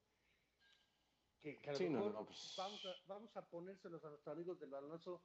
que, 1.42 1.58
que 1.60 1.68
a 1.68 1.72
lo 1.72 1.78
Sí, 1.78 1.84
no, 1.90 1.98
mejor 1.98 2.12
no, 2.14 2.24
pues- 2.26 2.54
vamos, 2.56 2.84
a, 2.86 2.94
vamos 3.06 3.36
a 3.36 3.46
ponérselos 3.50 4.02
a 4.04 4.08
nuestros 4.08 4.34
amigos 4.34 4.58
del 4.58 4.70
balonazo 4.70 5.22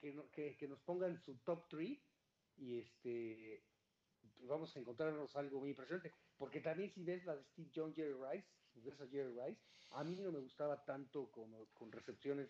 que, 0.00 0.12
no- 0.12 0.30
que, 0.30 0.56
que 0.56 0.68
nos 0.68 0.80
pongan 0.82 1.20
su 1.24 1.36
top 1.38 1.66
3 1.68 1.98
y 2.56 2.78
este 2.78 3.62
vamos 4.42 4.74
a 4.76 4.78
encontrarnos 4.78 5.34
algo 5.36 5.60
muy 5.60 5.70
impresionante. 5.70 6.12
Porque 6.38 6.60
también 6.60 6.92
si 6.94 7.02
ves 7.04 7.24
la 7.24 7.36
de 7.36 7.44
Steve 7.44 7.70
John, 7.74 7.94
Jerry 7.94 8.14
Rice, 8.14 8.48
si 8.72 8.80
ves 8.80 9.00
a 9.00 9.08
Jerry 9.08 9.32
Rice, 9.32 9.60
a 9.90 10.04
mí 10.04 10.16
no 10.20 10.30
me 10.30 10.38
gustaba 10.40 10.84
tanto 10.84 11.30
como 11.30 11.66
con 11.74 11.90
recepciones, 11.90 12.48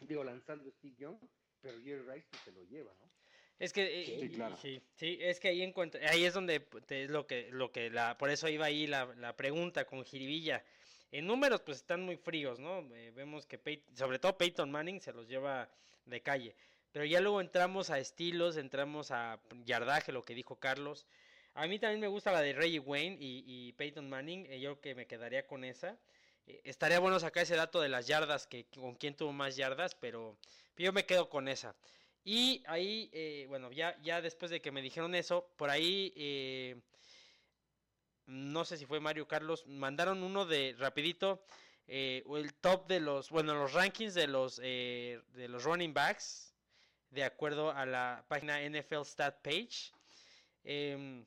digo, 0.00 0.24
lanzando 0.24 0.70
Steve 0.72 0.96
Young, 0.96 1.18
pero 1.60 1.78
Jerry 1.82 2.02
Rice 2.10 2.26
pues, 2.30 2.42
se 2.42 2.52
lo 2.52 2.64
lleva, 2.64 2.92
¿no? 3.00 3.10
Es 3.58 3.72
que 3.72 4.02
eh, 4.02 4.18
Sí, 4.20 4.28
claro. 4.30 4.56
sí, 4.56 4.82
sí, 4.96 5.18
es 5.20 5.38
que 5.40 5.48
ahí 5.48 5.62
encuentra, 5.62 6.00
ahí 6.10 6.24
es 6.24 6.34
donde 6.34 6.60
te- 6.60 7.04
es 7.04 7.10
lo 7.10 7.26
que 7.26 7.48
lo 7.52 7.70
que 7.70 7.88
la 7.90 8.18
por 8.18 8.30
eso 8.30 8.48
iba 8.48 8.66
ahí 8.66 8.86
la, 8.86 9.06
la 9.16 9.36
pregunta 9.36 9.84
con 9.84 10.04
Jiribilla. 10.04 10.64
En 11.12 11.26
números 11.26 11.60
pues 11.60 11.78
están 11.78 12.02
muy 12.02 12.16
fríos, 12.16 12.58
¿no? 12.58 12.80
Eh, 12.94 13.12
vemos 13.14 13.46
que 13.46 13.56
Pey- 13.58 13.84
sobre 13.94 14.18
todo 14.18 14.36
Peyton 14.36 14.70
Manning 14.70 15.00
se 15.00 15.12
los 15.12 15.28
lleva 15.28 15.70
de 16.06 16.20
calle. 16.20 16.56
Pero 16.90 17.04
ya 17.04 17.20
luego 17.20 17.40
entramos 17.40 17.90
a 17.90 17.98
estilos, 17.98 18.56
entramos 18.56 19.10
a 19.12 19.40
yardaje, 19.64 20.10
lo 20.12 20.22
que 20.24 20.34
dijo 20.34 20.56
Carlos. 20.56 21.06
A 21.54 21.66
mí 21.68 21.78
también 21.78 22.00
me 22.00 22.08
gusta 22.08 22.32
la 22.32 22.40
de 22.40 22.52
Reggie 22.52 22.80
Wayne 22.80 23.16
y, 23.20 23.44
y 23.46 23.72
Peyton 23.74 24.08
Manning, 24.08 24.46
eh, 24.50 24.58
yo 24.60 24.72
creo 24.72 24.80
que 24.80 24.94
me 24.96 25.06
quedaría 25.06 25.46
con 25.46 25.62
esa. 25.64 25.96
Estaría 26.46 26.98
bueno 26.98 27.18
sacar 27.20 27.44
ese 27.44 27.54
dato 27.56 27.80
de 27.80 27.88
las 27.88 28.06
yardas, 28.08 28.46
que 28.46 28.66
con 28.66 28.96
quién 28.96 29.14
tuvo 29.16 29.32
más 29.32 29.56
yardas, 29.56 29.94
pero 29.94 30.36
yo 30.76 30.92
me 30.92 31.06
quedo 31.06 31.28
con 31.30 31.48
esa. 31.48 31.74
Y 32.24 32.62
ahí, 32.66 33.10
eh, 33.12 33.44
bueno, 33.48 33.70
ya, 33.70 33.96
ya 34.02 34.22
después 34.22 34.50
de 34.50 34.60
que 34.62 34.70
me 34.72 34.80
dijeron 34.80 35.14
eso, 35.14 35.46
por 35.56 35.68
ahí, 35.70 36.12
eh, 36.16 36.80
no 38.26 38.64
sé 38.64 38.78
si 38.78 38.86
fue 38.86 39.00
Mario 39.00 39.28
Carlos, 39.28 39.66
mandaron 39.66 40.22
uno 40.22 40.46
de 40.46 40.74
rapidito, 40.78 41.44
eh, 41.86 42.24
el 42.34 42.54
top 42.54 42.86
de 42.88 43.00
los, 43.00 43.28
bueno, 43.28 43.54
los 43.54 43.74
rankings 43.74 44.14
de 44.14 44.26
los, 44.26 44.58
eh, 44.62 45.20
de 45.34 45.48
los 45.48 45.64
running 45.64 45.92
backs, 45.92 46.54
de 47.10 47.24
acuerdo 47.24 47.70
a 47.70 47.84
la 47.84 48.24
página 48.26 48.62
NFL 48.62 49.04
Stat 49.04 49.42
Page, 49.42 49.92
em, 50.64 51.26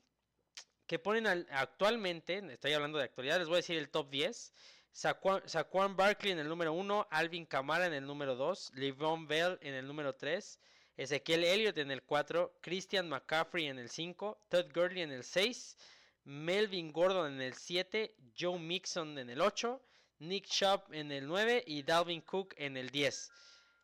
que 0.86 0.98
ponen 0.98 1.26
al- 1.28 1.46
actualmente, 1.50 2.38
estoy 2.52 2.72
hablando 2.72 2.98
de 2.98 3.04
actualidad, 3.04 3.38
les 3.38 3.46
voy 3.46 3.56
a 3.56 3.58
decir 3.58 3.78
el 3.78 3.88
top 3.90 4.10
10. 4.10 4.52
Saquon, 4.92 5.42
Saquon 5.48 5.96
Barkley 5.96 6.32
en 6.32 6.40
el 6.40 6.48
número 6.48 6.72
1, 6.72 7.06
Alvin 7.10 7.46
Kamara 7.46 7.86
en 7.86 7.92
el 7.94 8.04
número 8.04 8.34
2, 8.34 8.72
Livon 8.74 9.28
Bell 9.28 9.58
en 9.60 9.74
el 9.74 9.86
número 9.86 10.14
3, 10.16 10.58
Ezequiel 10.98 11.44
Elliott 11.44 11.78
en 11.78 11.92
el 11.92 12.02
4, 12.02 12.58
Christian 12.60 13.08
McCaffrey 13.08 13.66
en 13.66 13.78
el 13.78 13.88
5, 13.88 14.36
Todd 14.48 14.66
Gurley 14.74 15.02
en 15.02 15.12
el 15.12 15.22
6, 15.22 15.76
Melvin 16.24 16.92
Gordon 16.92 17.34
en 17.34 17.40
el 17.40 17.54
7, 17.54 18.16
Joe 18.36 18.58
Mixon 18.58 19.16
en 19.16 19.30
el 19.30 19.40
8, 19.40 19.80
Nick 20.18 20.46
Chubb 20.46 20.92
en 20.92 21.12
el 21.12 21.28
9 21.28 21.62
y 21.68 21.84
Dalvin 21.84 22.20
Cook 22.20 22.52
en 22.56 22.76
el 22.76 22.90
10. 22.90 23.30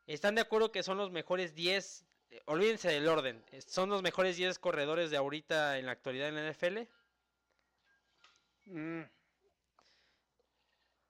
¿Están 0.08 0.34
de 0.34 0.40
acuerdo 0.40 0.72
que 0.72 0.82
son 0.82 0.98
los 0.98 1.12
mejores 1.12 1.54
10? 1.54 2.04
eh, 2.30 2.42
olvídense 2.46 2.88
del 2.88 3.06
orden. 3.06 3.44
¿Son 3.64 3.88
los 3.88 4.02
mejores 4.02 4.36
10 4.36 4.58
corredores 4.58 5.12
de 5.12 5.16
ahorita 5.16 5.78
en 5.78 5.86
la 5.86 5.92
actualidad 5.92 6.28
en 6.28 6.34
la 6.34 6.52
NFL? 6.52 6.78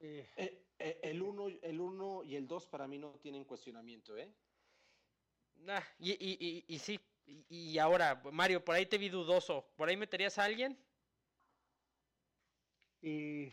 Eh, 0.00 0.28
Eh, 0.36 0.60
eh, 0.78 1.00
el 1.02 1.22
1 1.22 1.48
el 1.62 1.80
uno 1.80 2.22
y 2.24 2.36
el 2.36 2.46
2 2.46 2.66
para 2.66 2.86
mí 2.86 2.98
no 2.98 3.12
tienen 3.22 3.44
cuestionamiento, 3.44 4.18
¿eh? 4.18 4.30
Ah, 5.68 5.82
y, 5.98 6.12
y, 6.12 6.36
y, 6.40 6.64
y 6.74 6.78
sí. 6.78 7.00
Y, 7.26 7.78
ahora, 7.78 8.20
Mario, 8.32 8.64
por 8.64 8.74
ahí 8.74 8.86
te 8.86 8.98
vi 8.98 9.08
dudoso. 9.08 9.72
¿Por 9.76 9.88
ahí 9.88 9.96
meterías 9.96 10.38
a 10.38 10.44
alguien? 10.44 10.78
Eh, 13.00 13.52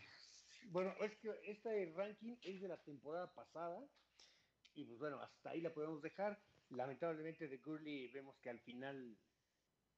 bueno, 0.66 0.94
es 1.00 1.16
que 1.16 1.30
este 1.44 1.92
ranking 1.94 2.36
es 2.42 2.60
de 2.60 2.68
la 2.68 2.82
temporada 2.82 3.34
pasada 3.34 3.86
y 4.74 4.84
pues 4.84 4.98
bueno, 4.98 5.20
hasta 5.20 5.50
ahí 5.50 5.60
la 5.60 5.72
podemos 5.72 6.02
dejar. 6.02 6.40
Lamentablemente 6.70 7.48
de 7.48 7.58
Gurley 7.58 8.08
vemos 8.08 8.38
que 8.38 8.50
al 8.50 8.60
final 8.60 9.18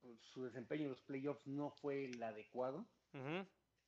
pues, 0.00 0.20
su 0.20 0.44
desempeño 0.44 0.84
en 0.84 0.90
los 0.90 1.02
playoffs 1.02 1.46
no 1.46 1.70
fue 1.70 2.04
el 2.06 2.22
adecuado. 2.22 2.86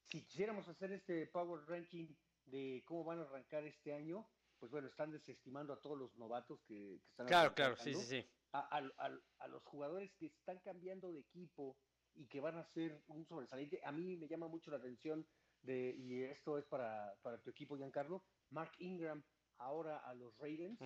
Si 0.08 0.22
quisiéramos 0.22 0.68
hacer 0.68 0.92
este 0.92 1.26
power 1.26 1.66
ranking 1.66 2.06
de 2.44 2.84
cómo 2.86 3.02
van 3.02 3.18
a 3.18 3.22
arrancar 3.22 3.64
este 3.64 3.92
año, 3.92 4.24
pues 4.58 4.70
bueno, 4.72 4.88
están 4.88 5.10
desestimando 5.10 5.72
a 5.72 5.80
todos 5.80 5.98
los 5.98 6.16
novatos 6.16 6.60
que, 6.62 7.00
que 7.02 7.08
están 7.10 7.26
Claro, 7.26 7.54
claro, 7.54 7.76
sí, 7.76 7.94
sí, 7.94 8.04
sí. 8.04 8.30
a, 8.52 8.60
a- 8.78 8.92
a- 9.06 9.20
a 9.38 9.48
los 9.48 9.62
jugadores 9.64 10.12
que 10.14 10.26
están 10.26 10.58
cambiando 10.60 11.12
de 11.12 11.20
equipo 11.20 11.76
y 12.14 12.26
que 12.26 12.40
van 12.40 12.56
a 12.56 12.64
ser 12.64 13.02
un 13.08 13.26
sobresaliente. 13.26 13.80
A 13.84 13.92
mí 13.92 14.16
me 14.16 14.26
llama 14.28 14.48
mucho 14.48 14.70
la 14.70 14.78
atención 14.78 15.26
de, 15.62 15.94
y 15.96 16.22
esto 16.22 16.56
es 16.58 16.64
para, 16.64 17.14
para 17.22 17.38
tu 17.42 17.50
equipo, 17.50 17.76
Giancarlo, 17.76 18.24
Mark 18.50 18.72
Ingram 18.78 19.22
ahora 19.58 19.98
a 19.98 20.14
los 20.14 20.36
Ravens 20.38 20.78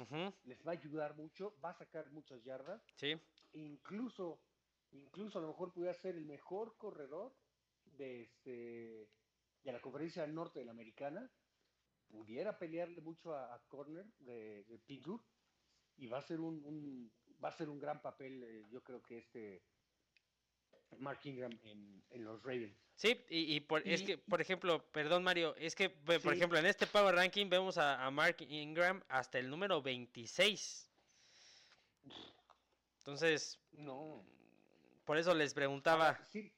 les 0.44 0.64
va 0.64 0.70
a 0.72 0.74
ayudar 0.74 1.16
mucho, 1.16 1.56
va 1.64 1.70
a 1.70 1.74
sacar 1.74 2.10
muchas 2.12 2.42
yardas, 2.44 2.82
Sí. 2.94 3.20
incluso, 3.52 4.40
incluso 4.92 5.38
a 5.38 5.42
lo 5.42 5.48
mejor 5.48 5.72
pudiera 5.72 5.94
ser 5.94 6.14
el 6.16 6.24
mejor 6.24 6.76
corredor 6.76 7.34
de, 7.84 8.22
este, 8.22 9.10
de 9.64 9.72
la 9.72 9.80
conferencia 9.80 10.26
norte 10.26 10.60
de 10.60 10.64
la 10.66 10.70
americana, 10.72 11.30
pudiera 12.10 12.58
pelearle 12.58 13.00
mucho 13.00 13.34
a, 13.34 13.54
a 13.54 13.58
Corner 13.68 14.04
de, 14.18 14.64
de 14.64 14.78
Pittsburgh 14.78 15.22
y 15.96 16.06
va 16.06 16.18
a 16.18 16.22
ser 16.22 16.40
un, 16.40 16.64
un- 16.64 17.10
va 17.42 17.48
a 17.48 17.52
ser 17.52 17.68
un 17.68 17.78
gran 17.78 18.00
papel, 18.02 18.42
eh, 18.42 18.66
yo 18.70 18.82
creo 18.82 19.02
que 19.02 19.18
este 19.18 19.62
Mark 20.98 21.20
Ingram 21.24 21.52
en, 21.64 22.02
en 22.10 22.24
los 22.24 22.42
Ravens. 22.42 22.76
Sí, 22.96 23.16
y, 23.30 23.54
y 23.56 23.60
por, 23.60 23.86
es 23.86 24.02
que, 24.02 24.18
por 24.18 24.40
ejemplo, 24.40 24.84
perdón 24.92 25.22
Mario, 25.22 25.54
es 25.56 25.74
que, 25.74 25.88
por 25.88 26.20
Sí. 26.20 26.28
ejemplo, 26.28 26.58
en 26.58 26.66
este 26.66 26.86
Power 26.86 27.14
Ranking 27.14 27.48
vemos 27.48 27.78
a, 27.78 28.04
a 28.04 28.10
Mark 28.10 28.36
Ingram 28.40 29.02
hasta 29.08 29.38
el 29.38 29.48
número 29.48 29.80
26. 29.80 30.86
Entonces, 32.98 33.58
No, 33.72 34.22
por 35.06 35.16
eso 35.16 35.34
les 35.34 35.54
preguntaba. 35.54 36.22
Sí, 36.26 36.52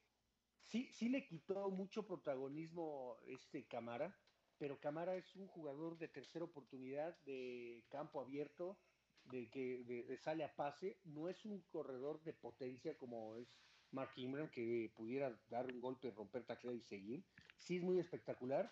sí, 0.65 0.89
sí 0.91 1.09
le 1.09 1.25
quitó 1.25 1.69
mucho 1.69 2.05
protagonismo 2.05 3.17
este 3.27 3.63
Camara, 3.65 4.13
pero 4.57 4.79
Camara 4.79 5.15
es 5.15 5.35
un 5.35 5.47
jugador 5.47 5.97
de 5.97 6.07
tercera 6.07 6.45
oportunidad, 6.45 7.17
de 7.25 7.83
campo 7.89 8.21
abierto, 8.21 8.77
de 9.25 9.49
que 9.49 9.83
de- 9.83 10.17
sale 10.17 10.43
a 10.43 10.55
pase, 10.55 10.99
no 11.05 11.29
es 11.29 11.45
un 11.45 11.61
corredor 11.71 12.21
de 12.23 12.33
potencia 12.33 12.97
como 12.97 13.35
es 13.35 13.47
Mark 13.91 14.11
Ingram, 14.15 14.49
que 14.49 14.91
pudiera 14.95 15.37
dar 15.49 15.71
un 15.71 15.79
golpe, 15.79 16.11
romper 16.11 16.43
taclea 16.45 16.73
y 16.73 16.81
seguir. 16.81 17.23
Sí 17.57 17.77
es 17.77 17.83
muy 17.83 17.99
espectacular. 17.99 18.71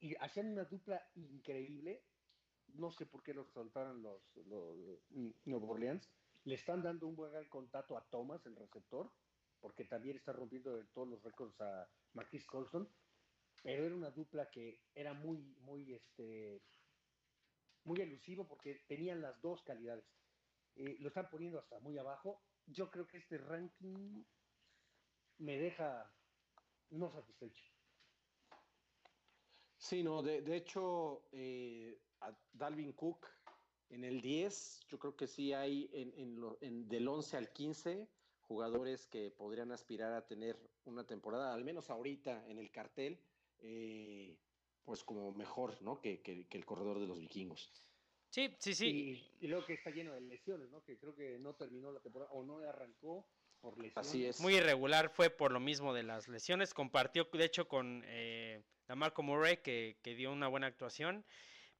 Y 0.00 0.14
hacían 0.16 0.52
una 0.52 0.64
dupla 0.64 1.08
increíble. 1.14 2.02
No 2.74 2.90
sé 2.90 3.06
por 3.06 3.22
qué 3.22 3.32
lo 3.32 3.44
soltaron 3.44 4.02
los, 4.02 4.20
los 4.46 4.76
mm, 5.10 5.30
Nuevo 5.46 5.70
Orleans. 5.72 6.10
Le 6.44 6.54
están 6.54 6.82
dando 6.82 7.06
un 7.06 7.16
buen 7.16 7.48
contacto 7.48 7.96
a 7.96 8.04
Thomas, 8.10 8.44
el 8.44 8.56
receptor, 8.56 9.10
porque 9.60 9.84
también 9.84 10.16
está 10.16 10.32
rompiendo 10.32 10.84
todos 10.88 11.08
los 11.08 11.22
récords 11.22 11.58
a 11.60 11.88
Marquis 12.12 12.44
Colson. 12.46 12.88
Pero 13.66 13.84
era 13.84 13.96
una 13.96 14.10
dupla 14.10 14.48
que 14.48 14.78
era 14.94 15.12
muy, 15.12 15.38
muy, 15.58 15.92
este, 15.92 16.62
muy 17.82 18.00
elusivo 18.00 18.46
porque 18.46 18.76
tenían 18.86 19.20
las 19.20 19.42
dos 19.42 19.60
calidades. 19.64 20.04
Eh, 20.76 20.98
lo 21.00 21.08
están 21.08 21.28
poniendo 21.28 21.58
hasta 21.58 21.80
muy 21.80 21.98
abajo. 21.98 22.38
Yo 22.68 22.88
creo 22.92 23.08
que 23.08 23.16
este 23.18 23.38
ranking 23.38 24.22
me 25.38 25.58
deja 25.58 26.14
no 26.90 27.10
satisfecho. 27.10 27.64
Sí, 29.78 30.04
no, 30.04 30.22
de, 30.22 30.42
de 30.42 30.56
hecho, 30.58 31.28
eh, 31.32 31.98
a 32.20 32.38
Dalvin 32.52 32.92
Cook 32.92 33.26
en 33.88 34.04
el 34.04 34.20
10, 34.20 34.86
yo 34.88 34.96
creo 35.00 35.16
que 35.16 35.26
sí 35.26 35.52
hay 35.52 35.90
en, 35.92 36.12
en 36.16 36.40
lo- 36.40 36.56
en 36.60 36.88
del 36.88 37.08
11 37.08 37.36
al 37.36 37.52
15 37.52 38.06
jugadores 38.42 39.08
que 39.08 39.32
podrían 39.32 39.72
aspirar 39.72 40.12
a 40.12 40.24
tener 40.24 40.56
una 40.84 41.04
temporada, 41.04 41.52
al 41.52 41.64
menos 41.64 41.90
ahorita 41.90 42.46
en 42.48 42.58
el 42.60 42.70
cartel, 42.70 43.18
eh, 43.60 44.36
pues 44.84 45.02
como 45.04 45.32
mejor, 45.32 45.80
¿no? 45.82 46.00
Que, 46.00 46.20
que- 46.22 46.46
que 46.46 46.58
el 46.58 46.64
corredor 46.64 47.00
de 47.00 47.06
los 47.06 47.18
vikingos. 47.20 47.72
Sí, 48.30 48.54
sí, 48.58 48.74
sí. 48.74 48.86
Y, 49.40 49.44
y 49.44 49.48
luego 49.48 49.64
que 49.66 49.74
está 49.74 49.90
lleno 49.90 50.12
de 50.14 50.20
lesiones, 50.20 50.70
¿no? 50.70 50.82
Que 50.84 50.98
creo 50.98 51.14
que 51.14 51.38
no 51.38 51.54
terminó 51.54 51.90
la 51.92 52.00
temporada 52.00 52.30
o 52.32 52.42
no 52.44 52.58
arrancó 52.58 53.26
por 53.60 53.78
lesiones. 53.78 54.08
Así 54.08 54.26
es. 54.26 54.40
Muy 54.40 54.56
irregular 54.56 55.10
fue 55.10 55.30
por 55.30 55.52
lo 55.52 55.60
mismo 55.60 55.94
de 55.94 56.02
las 56.02 56.28
lesiones. 56.28 56.74
Compartió, 56.74 57.28
de 57.32 57.44
hecho, 57.44 57.66
con 57.68 58.02
eh, 58.06 58.62
la 58.88 58.94
Marco 58.94 59.22
Murray, 59.22 59.58
que, 59.58 59.98
que 60.02 60.14
dio 60.14 60.32
una 60.32 60.48
buena 60.48 60.66
actuación. 60.66 61.24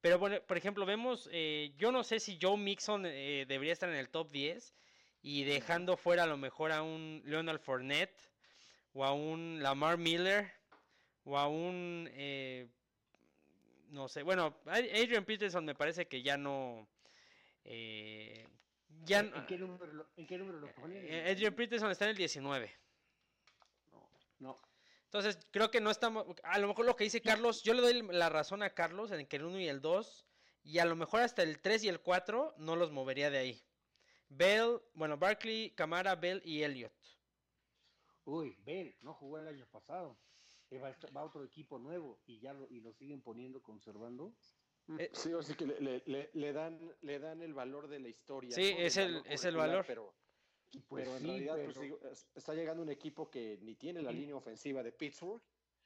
Pero, 0.00 0.18
bueno, 0.18 0.40
por 0.46 0.56
ejemplo, 0.56 0.86
vemos, 0.86 1.28
eh, 1.32 1.74
yo 1.76 1.90
no 1.92 2.04
sé 2.04 2.20
si 2.20 2.38
Joe 2.40 2.56
Mixon 2.56 3.04
eh, 3.06 3.44
debería 3.46 3.72
estar 3.72 3.88
en 3.88 3.96
el 3.96 4.08
top 4.08 4.30
10 4.30 4.74
y 5.22 5.44
dejando 5.44 5.96
fuera 5.96 6.22
a 6.22 6.26
lo 6.26 6.36
mejor 6.36 6.70
a 6.72 6.82
un 6.82 7.22
Leonard 7.24 7.60
Fournette 7.60 8.30
o 8.92 9.04
a 9.04 9.12
un 9.12 9.62
Lamar 9.62 9.98
Miller 9.98 10.52
o 11.26 11.36
a 11.36 11.48
un, 11.48 12.08
eh, 12.12 12.68
no 13.88 14.08
sé, 14.08 14.22
bueno, 14.22 14.56
Adrian 14.66 15.24
Peterson 15.24 15.64
me 15.64 15.74
parece 15.74 16.06
que 16.06 16.22
ya 16.22 16.36
no, 16.36 16.88
eh, 17.64 18.46
ya 19.04 19.20
¿En, 19.20 19.46
qué 19.46 19.58
número 19.58 19.92
lo, 19.92 20.06
en 20.16 20.26
qué 20.26 20.38
número 20.38 20.60
lo 20.60 20.72
ponen? 20.74 21.04
eh, 21.04 21.30
Adrian 21.30 21.54
Peterson 21.54 21.90
está 21.90 22.04
en 22.04 22.12
el 22.12 22.16
19. 22.16 22.72
No, 23.90 24.08
no. 24.38 24.60
Entonces, 25.04 25.38
creo 25.50 25.70
que 25.70 25.80
no 25.80 25.90
estamos. 25.90 26.26
A 26.44 26.58
lo 26.58 26.68
mejor 26.68 26.86
lo 26.86 26.94
que 26.94 27.04
dice 27.04 27.20
Carlos, 27.20 27.62
yo 27.64 27.74
le 27.74 27.82
doy 27.82 28.02
la 28.02 28.28
razón 28.28 28.62
a 28.62 28.70
Carlos 28.70 29.10
en 29.10 29.26
que 29.26 29.36
el 29.36 29.44
1 29.44 29.60
y 29.60 29.68
el 29.68 29.80
2, 29.80 30.26
y 30.62 30.78
a 30.78 30.84
lo 30.84 30.94
mejor 30.94 31.22
hasta 31.22 31.42
el 31.42 31.60
3 31.60 31.84
y 31.84 31.88
el 31.88 32.00
4 32.00 32.54
no 32.58 32.76
los 32.76 32.92
movería 32.92 33.30
de 33.30 33.38
ahí. 33.38 33.64
Bell, 34.28 34.80
bueno, 34.94 35.16
Barkley, 35.16 35.70
Camara, 35.70 36.14
Bell 36.14 36.40
y 36.44 36.62
Elliott. 36.62 36.94
Uy, 38.24 38.56
Bell, 38.64 38.96
no 39.00 39.14
jugó 39.14 39.38
el 39.38 39.48
año 39.48 39.66
pasado. 39.66 40.16
Va, 40.72 41.22
otro 41.24 41.44
equipo 41.44 41.78
nuevo 41.78 42.20
y 42.26 42.40
ya 42.40 42.52
lo, 42.52 42.66
y 42.68 42.80
lo 42.80 42.92
siguen 42.92 43.22
poniendo, 43.22 43.62
conservando. 43.62 44.34
Eh, 44.98 45.10
Sí, 45.12 45.32
o 45.32 45.42
sea 45.42 45.56
que 45.56 45.66
le, 45.66 45.80
le- 45.80 46.02
le- 46.06 46.30
le 46.32 46.52
dan, 46.52 46.92
le 47.02 47.18
dan 47.18 47.42
el 47.42 47.54
valor 47.54 47.88
de 47.88 48.00
la 48.00 48.08
historia. 48.08 48.50
Sí, 48.52 48.72
¿no? 48.72 48.78
es 48.80 48.96
el- 48.96 49.12
valor 49.14 49.26
es 49.32 49.44
el 49.44 49.56
valor. 49.56 49.84
Pero, 49.86 50.14
Pues 50.88 51.04
pero 51.04 51.16
en 51.16 51.22
sí, 51.22 51.26
realidad 51.28 51.54
pues, 51.54 51.66
pero 51.68 51.80
digo, 51.82 52.00
es- 52.10 52.28
está 52.34 52.54
llegando 52.54 52.82
un 52.82 52.88
equipo 52.90 53.30
que 53.30 53.58
ni 53.62 53.76
tiene 53.76 54.02
la 54.02 54.10
Sí. 54.10 54.18
línea 54.18 54.36
ofensiva 54.36 54.82
de 54.82 54.92
Pittsburgh. 54.92 55.42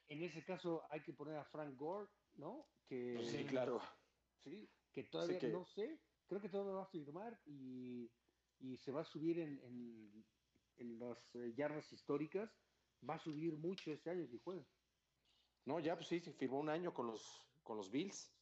en 0.09 0.23
ese 0.25 0.43
caso 0.45 0.83
hay 0.91 1.03
que 1.03 1.13
poner 1.13 1.37
a 1.37 1.45
Frank 1.45 1.77
Gore, 1.79 2.09
¿no? 2.35 2.67
Que, 2.85 3.13
Pues 3.15 3.29
Sí, 3.31 3.45
claro. 3.45 3.81
Sí, 4.43 4.69
que 4.93 5.05
todavía 5.05 5.39
que- 5.39 5.49
no 5.51 5.65
sé, 5.65 6.01
creo 6.27 6.41
que 6.41 6.49
todavía 6.49 6.73
va 6.73 6.83
a 6.83 6.87
firmar 6.87 7.41
y, 7.47 8.11
y 8.59 8.77
se 8.79 8.91
va 8.91 9.03
a 9.03 9.05
subir 9.05 9.39
en, 9.39 9.61
en, 9.63 10.25
en 10.79 10.99
las 10.99 11.33
eh, 11.37 11.53
yardas 11.55 11.93
históricas, 11.93 12.51
va 13.09 13.15
a 13.15 13.19
subir 13.19 13.53
mucho 13.57 13.91
este 13.93 14.11
año 14.11 14.27
si 14.27 14.39
juega 14.39 14.65
No, 15.65 15.81
ya, 15.81 15.95
pues 15.97 16.09
sí, 16.09 16.21
sí, 16.21 16.33
firmó 16.33 16.59
un 16.61 16.69
año 16.69 16.93
con 16.93 17.07
los, 17.07 17.43
con 17.63 17.77
los 17.77 17.91
Bills. 17.91 18.33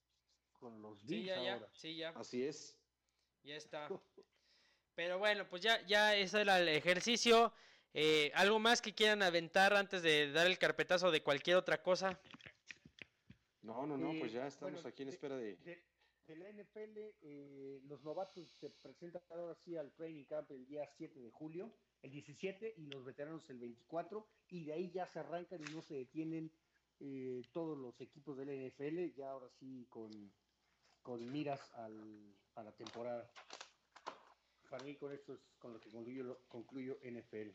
con 0.53 0.81
los 0.83 1.05
Sí, 1.07 1.07
Bills 1.07 1.27
ya, 1.27 1.43
ya, 1.43 1.55
ahora. 1.55 1.69
sí, 1.73 1.97
ya, 1.97 2.11
Así 2.11 2.45
es. 2.45 2.77
ya 3.43 3.57
está. 3.57 3.89
Pero 4.95 5.19
bueno, 5.19 5.47
pues 5.49 5.63
ya, 5.63 5.85
ya 5.87 6.15
ese 6.17 6.41
era 6.41 6.59
el 6.59 6.69
ejercicio. 6.69 7.53
Eh, 7.95 8.31
¿Algo 8.35 8.59
más 8.59 8.83
que 8.83 8.95
quieran 8.95 9.23
aventar 9.23 9.73
antes 9.75 10.03
de 10.03 10.31
dar 10.33 10.47
el 10.47 10.59
carpetazo 10.59 11.11
de 11.11 11.23
cualquier 11.23 11.57
otra 11.57 11.83
cosa? 11.83 12.21
No, 13.63 13.87
no, 13.87 13.97
no, 13.97 14.19
pues 14.19 14.33
Eh, 14.33 14.35
ya 14.37 14.47
estamos 14.47 14.83
bueno, 14.83 14.89
aquí 14.89 15.03
en 15.03 15.09
espera 15.09 15.37
de... 15.37 15.57
De, 15.57 15.83
de 16.29 16.37
la 16.37 16.49
NFL, 16.51 16.99
eh, 17.23 17.81
los 17.85 18.05
novatos 18.05 18.47
se 18.61 18.69
presentan 18.71 19.23
ahora 19.31 19.55
sí 19.65 19.77
al 19.77 19.91
training 19.93 20.25
camp 20.25 20.51
el 20.51 20.67
día 20.67 20.87
7 20.97 21.19
de 21.19 21.31
julio, 21.31 21.73
el 22.03 22.11
17, 22.11 22.75
y 22.77 22.87
los 22.87 23.05
veteranos 23.05 23.49
el 23.49 23.59
24, 23.59 24.29
y 24.51 24.65
de 24.65 24.75
ahí 24.75 24.91
ya 24.91 25.07
se 25.07 25.21
arrancan 25.21 25.61
y 25.63 25.75
no 25.75 25.81
se 25.81 25.95
detienen 25.95 26.53
eh, 27.01 27.43
todos 27.53 27.79
los 27.79 27.99
equipos 28.01 28.37
de 28.37 28.45
la 28.45 28.53
NFL, 28.53 29.17
ya 29.17 29.31
ahora 29.31 29.49
sí 29.59 29.87
con, 29.89 30.11
con 31.03 31.33
miras 31.33 31.73
al, 31.75 32.37
a 32.57 32.63
la 32.63 32.73
temporada. 32.73 33.31
Para 34.69 34.85
mí 34.85 34.97
con 34.97 35.13
esto 35.13 35.33
es 35.33 35.41
con 35.59 35.73
lo 35.73 35.81
que 35.81 35.91
concluyo, 35.91 36.39
concluyo 36.49 36.99
NFL. 37.03 37.53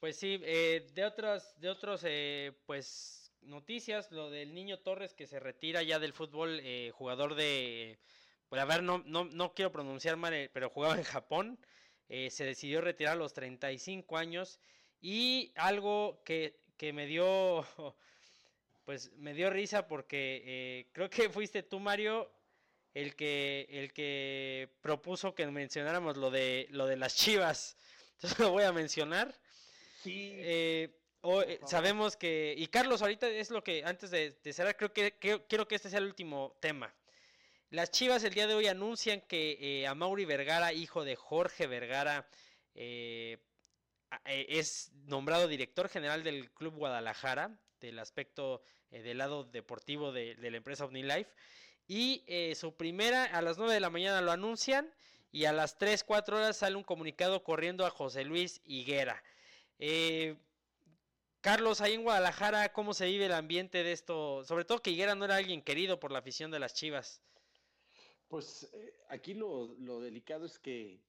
Pues 0.00 0.16
sí, 0.16 0.40
eh, 0.42 0.84
de 0.94 1.04
otras, 1.04 1.58
de 1.60 1.70
otros, 1.70 2.02
eh, 2.04 2.52
pues 2.66 3.25
noticias, 3.46 4.10
lo 4.12 4.30
del 4.30 4.54
niño 4.54 4.78
Torres 4.78 5.14
que 5.14 5.26
se 5.26 5.40
retira 5.40 5.82
ya 5.82 5.98
del 5.98 6.12
fútbol, 6.12 6.60
eh, 6.62 6.90
jugador 6.94 7.34
de, 7.34 7.98
pues 8.48 8.60
a 8.60 8.64
ver, 8.64 8.82
no, 8.82 9.02
no, 9.06 9.24
no 9.24 9.54
quiero 9.54 9.72
pronunciar 9.72 10.16
mal, 10.16 10.34
eh, 10.34 10.50
pero 10.52 10.70
jugaba 10.70 10.96
en 10.96 11.04
Japón, 11.04 11.58
eh, 12.08 12.30
se 12.30 12.44
decidió 12.44 12.80
retirar 12.80 13.14
a 13.14 13.16
los 13.16 13.32
35 13.34 14.16
años 14.16 14.60
y 15.00 15.52
algo 15.56 16.22
que, 16.24 16.60
que 16.76 16.92
me 16.92 17.06
dio, 17.06 17.66
pues 18.84 19.12
me 19.14 19.34
dio 19.34 19.50
risa 19.50 19.88
porque 19.88 20.42
eh, 20.44 20.90
creo 20.92 21.10
que 21.10 21.28
fuiste 21.30 21.62
tú, 21.62 21.80
Mario, 21.80 22.30
el 22.94 23.14
que, 23.14 23.66
el 23.70 23.92
que 23.92 24.70
propuso 24.80 25.34
que 25.34 25.46
mencionáramos 25.46 26.16
lo 26.16 26.30
de, 26.30 26.66
lo 26.70 26.86
de 26.86 26.96
las 26.96 27.16
chivas. 27.16 27.76
Entonces 28.14 28.38
lo 28.38 28.50
voy 28.52 28.64
a 28.64 28.72
mencionar. 28.72 29.34
Sí, 30.02 30.32
Eh, 30.36 30.90
o- 31.26 31.42
eh, 31.42 31.58
sabemos 31.66 32.16
que, 32.16 32.54
y 32.56 32.66
Carlos, 32.68 33.02
ahorita 33.02 33.28
es 33.28 33.50
lo 33.50 33.62
que, 33.64 33.84
antes 33.84 34.10
de, 34.10 34.38
de 34.42 34.52
cerrar, 34.52 34.76
creo 34.76 34.92
que, 34.92 35.12
que- 35.18 35.42
quiero 35.48 35.66
que 35.68 35.74
este 35.74 35.90
sea 35.90 35.98
el 35.98 36.06
último 36.06 36.56
tema. 36.60 36.94
Las 37.70 37.90
Chivas 37.90 38.22
el 38.24 38.32
día 38.34 38.46
de 38.46 38.54
hoy 38.54 38.68
anuncian 38.68 39.20
que 39.22 39.58
eh, 39.60 39.86
a 39.86 39.94
Mauri 39.94 40.24
Vergara, 40.24 40.72
hijo 40.72 41.04
de 41.04 41.16
Jorge 41.16 41.66
Vergara, 41.66 42.28
eh, 42.74 43.38
eh, 44.26 44.46
es 44.48 44.92
nombrado 45.06 45.48
director 45.48 45.88
general 45.88 46.22
del 46.22 46.50
Club 46.52 46.74
Guadalajara, 46.76 47.58
del 47.80 47.98
aspecto 47.98 48.62
del 48.90 49.18
lado 49.18 49.44
deportivo 49.44 50.12
de, 50.12 50.36
de 50.36 50.50
la 50.50 50.56
empresa 50.58 50.84
OmniLife. 50.84 51.30
Y 51.88 52.24
su 52.54 52.74
primera, 52.76 53.24
a 53.24 53.42
las 53.42 53.58
9 53.58 53.74
de 53.74 53.80
la 53.80 53.90
mañana 53.90 54.20
lo 54.20 54.32
anuncian 54.32 54.92
y 55.32 55.44
a 55.44 55.52
las 55.52 55.76
3, 55.76 56.02
4 56.04 56.36
horas 56.38 56.56
sale 56.56 56.76
un 56.76 56.82
comunicado 56.84 57.42
corriendo 57.44 57.84
a 57.84 57.90
José 57.90 58.24
Luis 58.24 58.60
Higuera. 58.64 59.22
Eh, 59.78 60.36
Carlos, 61.46 61.80
ahí 61.80 61.94
en 61.94 62.02
Guadalajara, 62.02 62.72
¿cómo 62.72 62.92
se 62.92 63.06
vive 63.06 63.26
el 63.26 63.32
ambiente 63.32 63.84
de 63.84 63.92
esto? 63.92 64.42
Sobre 64.42 64.64
todo 64.64 64.82
que 64.82 64.90
Higuera 64.90 65.14
no 65.14 65.26
era 65.26 65.36
alguien 65.36 65.62
querido 65.62 66.00
por 66.00 66.10
la 66.10 66.18
afición 66.18 66.50
de 66.50 66.58
las 66.58 66.74
Chivas. 66.74 67.22
Pues 68.26 68.68
eh, 68.72 68.92
aquí 69.10 69.32
lo, 69.32 69.72
lo 69.78 70.00
delicado 70.00 70.44
es 70.44 70.58
que 70.58 71.00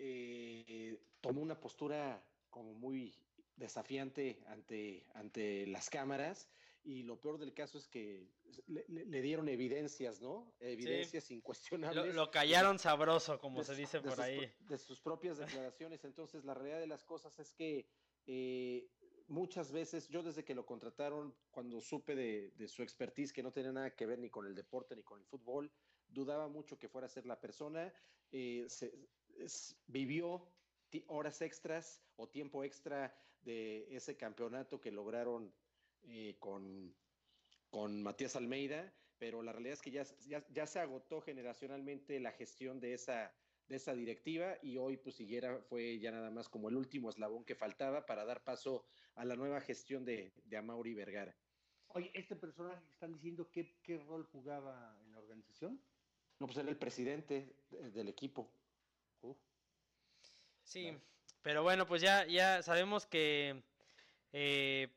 eh, 0.00 0.98
tomó 1.20 1.42
una 1.42 1.60
postura 1.60 2.20
como 2.50 2.74
muy 2.74 3.14
desafiante 3.54 4.42
ante, 4.48 5.06
ante 5.14 5.68
las 5.68 5.88
cámaras 5.90 6.48
y 6.82 7.04
lo 7.04 7.20
peor 7.20 7.38
del 7.38 7.54
caso 7.54 7.78
es 7.78 7.86
que 7.86 8.26
le, 8.66 9.22
dieron 9.22 9.48
evidencias, 9.48 10.20
¿no? 10.20 10.52
Evidencias 10.58 11.30
incuestionables. 11.30 12.16
lo 12.16 12.32
callaron 12.32 12.80
sabroso, 12.80 13.38
como 13.38 13.60
de 13.60 13.64
se 13.66 13.76
dice 13.76 14.00
por 14.00 14.20
ahí. 14.20 14.52
de 14.58 14.78
sus 14.78 15.00
propias 15.00 15.38
declaraciones. 15.38 16.04
Entonces, 16.04 16.44
la 16.44 16.54
realidad 16.54 16.80
de 16.80 16.88
las 16.88 17.04
cosas 17.04 17.38
es 17.38 17.52
que 17.52 17.86
eh, 18.26 18.86
muchas 19.28 19.70
veces, 19.72 20.08
yo 20.08 20.22
desde 20.22 20.44
que 20.44 20.54
lo 20.54 20.66
contrataron, 20.66 21.34
cuando 21.50 21.80
supe 21.80 22.14
de, 22.14 22.68
su 22.68 22.82
expertise, 22.82 23.32
que 23.32 23.42
no 23.42 23.52
tenía 23.52 23.72
nada 23.72 23.94
que 23.94 24.06
ver 24.06 24.18
ni 24.18 24.30
con 24.30 24.46
el 24.46 24.54
deporte 24.54 24.96
ni 24.96 25.02
con 25.02 25.18
el 25.20 25.24
fútbol, 25.26 25.70
dudaba 26.08 26.48
mucho 26.48 26.78
que 26.78 26.88
fuera 26.88 27.06
a 27.06 27.10
ser 27.10 27.26
la 27.26 27.40
persona. 27.40 27.92
eh, 28.32 28.66
vivió 29.86 30.50
horas 31.06 31.42
extras 31.42 32.02
o 32.16 32.28
tiempo 32.28 32.64
extra 32.64 33.14
de 33.42 33.94
ese 33.94 34.16
campeonato 34.16 34.80
que 34.80 34.90
lograron 34.90 35.52
eh, 36.02 36.36
con, 36.38 36.94
con 37.70 38.02
Matías 38.02 38.36
Almeida, 38.36 38.92
pero 39.18 39.42
la 39.42 39.52
realidad 39.52 39.74
es 39.74 39.82
que 39.82 39.90
ya, 39.90 40.04
ya, 40.26 40.44
ya 40.50 40.66
se 40.66 40.80
agotó 40.80 41.20
generacionalmente 41.20 42.20
la 42.20 42.32
gestión 42.32 42.80
de 42.80 42.94
esa, 42.94 43.34
de 43.68 43.76
esa 43.76 43.94
directiva 43.94 44.56
y 44.62 44.78
hoy 44.78 44.96
pues 44.96 45.20
Higuera 45.20 45.58
fue 45.68 45.98
ya 45.98 46.10
nada 46.10 46.30
más 46.30 46.48
como 46.48 46.68
el 46.68 46.76
último 46.76 47.10
eslabón 47.10 47.44
que 47.44 47.54
faltaba 47.54 48.06
para 48.06 48.24
dar 48.24 48.42
paso 48.42 48.84
a 49.14 49.24
la 49.24 49.36
nueva 49.36 49.60
gestión 49.60 50.04
de, 50.04 50.32
de 50.46 50.56
Amauri 50.56 50.94
Vergara. 50.94 51.34
Oye, 51.88 52.10
este 52.14 52.36
personaje 52.36 52.82
que 52.84 52.92
están 52.92 53.12
diciendo 53.14 53.50
qué, 53.50 53.74
qué 53.82 53.98
rol 53.98 54.26
jugaba 54.32 54.96
en 55.04 55.12
la 55.12 55.18
organización. 55.18 55.80
No, 56.38 56.46
pues 56.46 56.58
era 56.58 56.68
el 56.70 56.76
presidente 56.76 57.56
de- 57.70 57.90
del 57.90 58.08
equipo. 58.08 58.48
Uf, 59.22 59.36
Sí, 60.62 60.86
Vale. 60.86 61.00
pero 61.42 61.62
bueno, 61.62 61.86
pues 61.86 62.02
ya, 62.02 62.26
ya 62.26 62.62
sabemos 62.62 63.06
que 63.06 63.62
eh, 64.32 64.88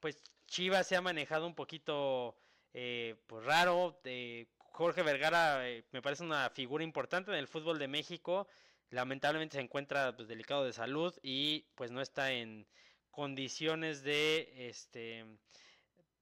pues 0.00 0.20
Chivas 0.46 0.86
se 0.88 0.96
ha 0.96 1.00
manejado 1.00 1.46
un 1.46 1.54
poquito 1.54 2.36
eh, 2.72 3.16
pues 3.26 3.44
raro. 3.44 4.00
eh, 4.04 4.46
Jorge 4.80 5.02
Vergara 5.02 5.68
eh, 5.68 5.84
me 5.92 6.00
parece 6.00 6.22
una 6.22 6.48
figura 6.48 6.82
importante 6.82 7.30
en 7.30 7.36
el 7.36 7.46
fútbol 7.48 7.78
de 7.78 7.86
México. 7.86 8.48
Lamentablemente 8.88 9.58
se 9.58 9.62
encuentra 9.62 10.16
pues, 10.16 10.26
delicado 10.26 10.64
de 10.64 10.72
salud 10.72 11.14
y 11.22 11.66
pues 11.74 11.90
no 11.90 12.00
está 12.00 12.32
en 12.32 12.66
condiciones 13.10 14.02
de 14.02 14.70
este 14.70 15.26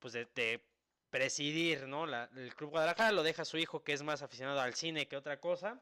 pues 0.01 0.13
de, 0.13 0.61
presidir, 1.09 1.87
¿no? 1.87 2.05
La- 2.05 2.29
el 2.37 2.53
Club 2.57 2.71
Guadalajara 2.71 3.13
lo 3.13 3.23
deja 3.23 3.45
su 3.45 3.59
hijo 3.59 3.85
que 3.85 3.93
es 3.93 4.03
más 4.03 4.23
aficionado 4.23 4.61
al 4.61 4.75
cine 4.75 5.07
que 5.07 5.17
otra 5.17 5.39
cosa. 5.39 5.81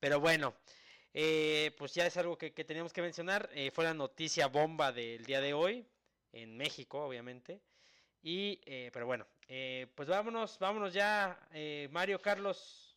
Pero 0.00 0.18
bueno, 0.18 0.56
eh, 1.14 1.70
pues 1.78 1.94
ya 1.94 2.06
es 2.06 2.16
algo 2.16 2.36
que, 2.36 2.50
teníamos 2.50 2.92
que 2.92 3.02
mencionar. 3.02 3.48
eh, 3.54 3.70
fue 3.70 3.84
la 3.84 3.94
noticia 3.94 4.48
bomba 4.48 4.90
del 4.90 5.24
día 5.24 5.40
de 5.40 5.54
hoy, 5.54 5.86
en 6.32 6.56
México, 6.56 7.04
obviamente. 7.04 7.60
Y, 8.20 8.56
pero 8.92 9.06
bueno, 9.06 9.26
eh, 9.52 9.90
pues 9.96 10.08
vámonos, 10.08 10.56
vámonos 10.60 10.92
ya, 10.94 11.48
eh, 11.52 11.88
Mario 11.90 12.22
Carlos. 12.22 12.96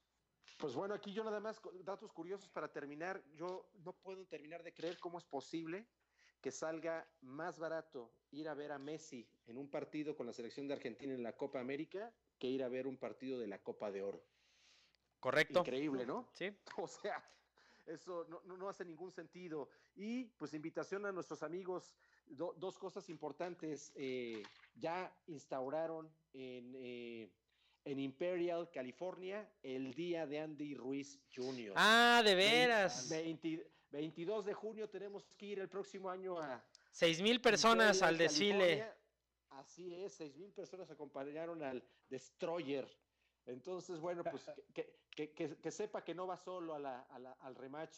Pues 0.59 0.75
bueno, 0.75 0.93
aquí 0.93 1.11
yo 1.11 1.23
nada 1.23 1.39
más 1.39 1.59
datos 1.83 2.11
curiosos 2.13 2.47
para 2.47 2.71
terminar. 2.71 3.23
Yo 3.33 3.71
no 3.83 3.91
puedo 3.93 4.23
terminar 4.27 4.61
de 4.61 4.71
creer 4.71 4.99
cómo 4.99 5.17
es 5.17 5.25
posible 5.25 5.87
que 6.41 6.51
salga 6.51 7.07
más 7.21 7.57
barato 7.57 8.13
ir 8.29 8.47
a 8.47 8.53
ver 8.53 8.71
a 8.71 8.77
Messi 8.77 9.27
en 9.47 9.57
un 9.57 9.67
partido 9.67 10.15
con 10.15 10.27
la 10.27 10.33
selección 10.33 10.67
de 10.67 10.75
Argentina 10.75 11.11
en 11.11 11.23
la 11.23 11.33
Copa 11.35 11.59
América 11.59 12.13
que 12.37 12.47
ir 12.47 12.63
a 12.63 12.67
ver 12.69 12.85
un 12.85 12.97
partido 12.97 13.39
de 13.39 13.47
la 13.47 13.57
Copa 13.57 13.91
de 13.91 14.03
Oro. 14.03 14.23
Correcto. 15.19 15.59
Increíble, 15.61 16.05
¿no? 16.05 16.29
Sí. 16.33 16.55
O 16.77 16.87
sea, 16.87 17.27
eso 17.87 18.27
no, 18.29 18.41
no- 18.45 18.57
no 18.57 18.69
hace 18.69 18.85
ningún 18.85 19.11
sentido. 19.11 19.69
Y 19.95 20.25
pues 20.25 20.53
invitación 20.53 21.05
a 21.07 21.11
nuestros 21.11 21.41
amigos, 21.41 21.95
do- 22.27 22.53
dos 22.57 22.77
cosas 22.77 23.09
importantes. 23.09 23.91
eh, 23.95 24.43
ya 24.75 25.11
instauraron 25.27 26.13
en, 26.33 26.73
eh, 26.77 27.29
en 27.85 27.99
Imperial, 27.99 28.69
California, 28.71 29.47
el 29.61 29.93
día 29.93 30.25
de 30.25 30.39
Andy 30.39 30.75
Ruiz 30.75 31.19
Jr. 31.35 31.73
Ah, 31.75 32.21
de 32.23 32.35
veras. 32.35 33.09
20 33.09 33.69
22 33.91 34.45
de 34.45 34.53
junio 34.55 34.89
tenemos 34.89 35.23
que 35.37 35.45
ir 35.45 35.59
el 35.59 35.69
próximo 35.69 36.09
año 36.09 36.39
a 36.39 36.63
Seis 36.91 37.21
mil 37.21 37.39
personas 37.41 37.97
Imperial, 37.97 38.09
al 38.09 38.17
desfile. 38.17 38.57
California. 38.57 38.97
Así 39.51 39.93
es, 39.95 40.13
seis 40.13 40.35
mil 40.35 40.51
personas 40.51 40.89
acompañaron 40.89 41.61
al 41.61 41.83
Destroyer. 42.09 42.87
Entonces, 43.45 43.99
bueno, 43.99 44.23
pues 44.23 44.49
que, 44.73 44.95
que- 45.11 45.31
que- 45.33 45.57
que 45.57 45.71
sepa 45.71 46.03
que 46.03 46.15
no 46.15 46.25
va 46.25 46.37
solo 46.37 46.73
a 46.73 46.79
la- 46.79 47.01
a 47.01 47.19
la- 47.19 47.33
al 47.41 47.53
rematch. 47.55 47.95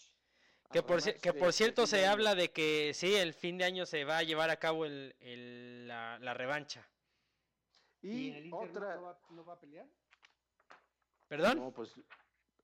Que 0.71 0.81
por, 0.83 1.01
que 1.01 1.31
por 1.33 1.53
cierto 1.53 1.85
se 1.87 2.05
habla 2.07 2.33
de 2.35 2.51
que 2.51 2.91
sí, 2.93 3.13
el 3.15 3.33
fin 3.33 3.57
de 3.57 3.63
año 3.65 3.85
se 3.85 4.03
va 4.03 4.17
a 4.17 4.23
llevar 4.23 4.49
a 4.49 4.57
cabo 4.57 4.85
el, 4.85 5.15
el- 5.19 5.87
la, 5.87 6.17
la 6.19 6.33
revancha. 6.33 6.85
¿Y 8.05 8.27
Y, 8.27 8.29
en 8.29 8.35
el 8.35 8.45
Inter 8.45 8.69
otra. 8.69 8.95
no, 8.95 9.01
va, 9.03 9.19
no 9.31 9.45
va 9.45 9.53
a 9.53 9.59
pelear? 9.59 9.87
¿Perdón? 11.27 11.57
No, 11.57 11.71
pues 11.71 11.93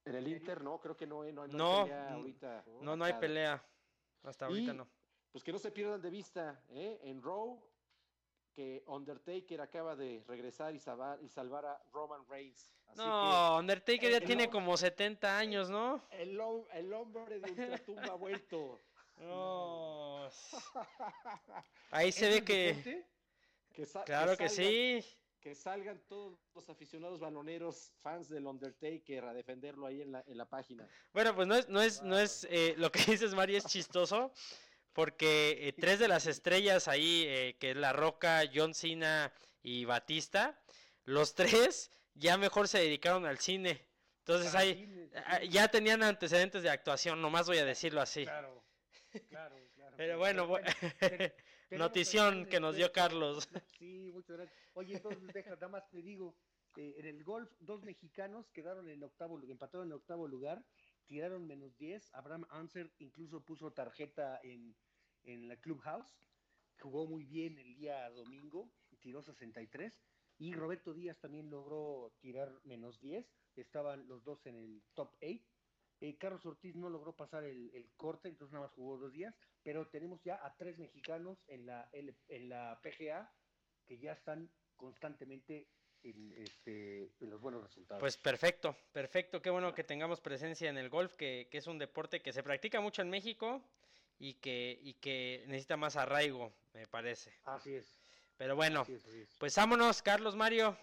en 0.06 0.16
el 0.16 0.28
Inter 0.28 0.62
no, 0.62 0.80
creo 0.80 0.96
que 0.96 1.08
no, 1.08 1.24
eh, 1.24 1.32
no, 1.34 1.48
no 1.48 1.52
hay 1.54 1.58
No, 1.58 1.84
pelea 1.84 2.14
ahorita. 2.14 2.64
No, 2.82 2.96
no 2.96 3.06
hay 3.06 3.14
pelea. 3.14 3.64
Hasta 4.24 4.46
ahorita 4.46 4.72
Y, 4.74 4.78
no. 4.78 4.88
Pues 5.32 5.44
que 5.44 5.52
no 5.52 5.60
se 5.60 5.72
pierdan 5.72 6.02
de 6.02 6.10
vista, 6.10 6.62
¿eh? 6.70 7.00
En 7.04 7.22
Raw, 7.24 7.60
que 8.54 8.84
Undertaker 8.86 9.62
acaba 9.62 9.96
de 9.96 10.24
regresar 10.28 10.76
y 10.76 10.80
salvar, 10.80 11.20
y 11.24 11.30
salvar 11.30 11.66
a 11.66 11.82
Roman 11.92 12.28
Reigns. 12.28 12.70
Así 12.88 12.98
No, 13.00 13.58
Undertaker 13.58 14.12
ya 14.12 14.18
el 14.18 14.26
tiene 14.26 14.50
como 14.50 14.76
70 14.78 15.38
años, 15.38 15.70
¿no? 15.70 16.04
el, 16.12 16.40
el 16.74 16.94
hombre 16.94 17.40
de 17.40 17.50
Ultratumba 17.52 18.06
ha 18.06 18.16
vuelto. 18.16 18.80
No. 19.22 20.28
Ahí 21.92 22.12
se 22.12 22.28
¿Eso 22.28 22.36
ve 22.40 22.44
que. 22.44 23.06
Claro 24.06 24.36
que 24.36 24.50
sí. 24.50 25.06
Que 25.42 25.56
salgan 25.56 26.00
todos 26.08 26.38
los 26.54 26.70
aficionados 26.70 27.20
baloneros, 27.20 27.92
fans 27.98 28.30
del 28.30 28.46
Undertaker, 28.46 29.26
a 29.26 29.34
defenderlo 29.34 29.88
ahí 29.88 30.02
en 30.04 30.12
la, 30.12 30.24
en 30.28 30.38
la 30.38 30.46
página. 30.46 30.88
Bueno, 31.14 31.34
pues 31.36 31.48
no 31.48 31.56
es, 31.56 31.68
no 31.68 31.82
es, 31.82 32.02
no 32.04 32.18
es, 32.20 32.48
eh, 32.52 32.76
lo 32.78 32.92
que 32.92 33.00
dices, 33.20 33.34
Mario, 33.34 33.58
es 33.58 33.66
chistoso, 33.66 34.32
porque 34.94 35.58
eh, 35.68 35.74
tres 35.74 35.98
de 35.98 36.08
las 36.08 36.28
estrellas 36.28 36.88
ahí, 36.88 37.26
eh, 37.28 37.58
que 37.60 37.72
es 37.72 37.76
La 37.78 37.92
Roca, 37.92 38.44
John 38.54 38.76
Cena 38.76 39.34
y 39.64 39.86
Batista, 39.86 40.62
los 41.06 41.34
tres 41.36 41.90
ya 42.14 42.38
mejor 42.38 42.68
se 42.68 42.78
dedicaron 42.78 43.26
al 43.26 43.40
cine. 43.40 43.88
Entonces 44.20 44.54
Ah, 44.54 44.60
ahí 44.60 45.10
ah, 45.26 45.44
ya 45.44 45.68
tenían 45.70 46.04
antecedentes 46.04 46.62
de 46.62 46.70
actuación, 46.70 47.20
nomás 47.20 47.48
voy 47.48 47.58
a 47.58 47.66
decirlo 47.66 48.00
así. 48.02 48.26
Claro, 48.26 48.64
claro, 49.28 49.56
claro. 49.74 49.96
Pero 49.98 50.18
bueno, 50.20 50.48
bu- 50.48 50.98
ten- 51.00 51.34
tenemos 51.72 51.90
notición 51.90 52.46
que 52.48 52.60
nos 52.60 52.76
dio. 52.76 52.92
Carlos. 52.92 53.48
Sí, 53.80 54.12
muchas 54.14 54.38
gracias. 54.38 54.60
Oye, 54.74 54.96
entonces 54.96 55.34
deja, 55.34 55.52
nada 55.52 55.70
más 55.70 55.90
te 55.90 56.02
digo, 56.02 56.36
eh, 56.76 56.96
en 56.98 57.06
el 57.06 57.24
golf, 57.24 57.50
dos 57.60 57.82
mexicanos 57.84 58.50
quedaron 58.52 58.90
en 58.90 59.02
octavo, 59.04 59.42
empataron 59.42 59.88
en 59.88 59.94
octavo 59.94 60.28
lugar, 60.28 60.64
tiraron 61.08 61.48
menos 61.48 61.78
10. 61.78 62.14
Abraham 62.14 62.46
Anser 62.50 62.92
incluso 63.00 63.42
puso 63.42 63.72
tarjeta 63.72 64.40
en, 64.44 64.76
en 65.24 65.48
la 65.48 65.56
Clubhouse, 65.56 66.14
jugó 66.80 67.08
muy 67.08 67.26
bien 67.26 67.58
el 67.58 67.74
día 67.76 68.10
domingo, 68.12 68.70
tiró 69.00 69.24
63. 69.24 69.98
Y 70.40 70.54
Roberto 70.54 70.94
Díaz 70.94 71.20
también 71.20 71.50
logró 71.50 72.14
tirar 72.20 72.52
menos 72.66 73.00
10, 73.00 73.26
estaban 73.56 74.08
los 74.08 74.24
dos 74.24 74.46
en 74.46 74.58
el 74.58 74.84
top 74.94 75.16
8. 75.22 75.42
Eh, 76.02 76.18
Carlos 76.18 76.46
Ortiz 76.46 76.76
no 76.76 76.90
logró 76.90 77.16
pasar 77.16 77.44
el, 77.44 77.70
el 77.74 77.90
corte, 77.96 78.28
entonces 78.28 78.52
nada 78.52 78.66
más 78.66 78.74
jugó 78.74 78.98
dos 78.98 79.14
días, 79.14 79.36
pero 79.64 79.88
tenemos 79.88 80.22
ya 80.24 80.36
a 80.44 80.56
tres 80.58 80.78
mexicanos 80.78 81.38
en 81.48 81.66
la, 81.66 81.90
en 81.94 82.50
la 82.50 82.80
PGA 82.82 83.32
que 83.86 84.00
ya 84.00 84.14
están 84.14 84.50
constantemente 84.76 85.68
en, 86.04 86.34
este, 86.38 87.12
en 87.20 87.30
los 87.30 87.40
buenos 87.42 87.64
resultados. 87.64 88.00
Pues 88.00 88.18
perfecto, 88.18 88.76
perfecto. 88.92 89.42
Qué 89.42 89.50
bueno 89.50 89.74
que 89.74 89.84
tengamos 89.84 90.20
presencia 90.22 90.70
en 90.70 90.78
el 90.78 90.90
golf, 90.90 91.14
que, 91.16 91.48
que 91.52 91.58
es 91.58 91.68
un 91.68 91.78
deporte 91.78 92.22
que 92.22 92.34
se 92.34 92.44
practica 92.44 92.82
mucho 92.82 93.02
en 93.02 93.10
México 93.10 93.62
y 94.18 94.36
que, 94.36 94.80
y 94.82 94.96
que 94.96 95.44
necesita 95.48 95.78
más 95.78 95.96
arraigo, 95.96 96.54
me 96.74 96.88
parece. 96.88 97.34
así 97.46 97.76
es. 97.76 98.00
Pero 98.38 98.56
bueno, 98.56 98.82
así 98.82 98.94
es, 98.94 99.06
así 99.06 99.22
es. 99.22 99.36
pues 99.38 99.56
vámonos, 99.56 100.02
Carlos 100.02 100.36
Mario. 100.36 100.76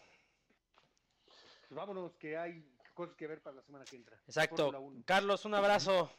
Pues 1.68 1.76
vámonos, 1.76 2.14
que 2.16 2.36
hay 2.36 2.64
cosas 2.94 3.16
que 3.16 3.26
ver 3.26 3.42
para 3.42 3.56
la 3.56 3.62
semana 3.62 3.84
que 3.84 3.96
entra. 3.96 4.16
Exacto. 4.26 4.72
Carlos, 5.04 5.44
un 5.44 5.54
abrazo. 5.54 6.10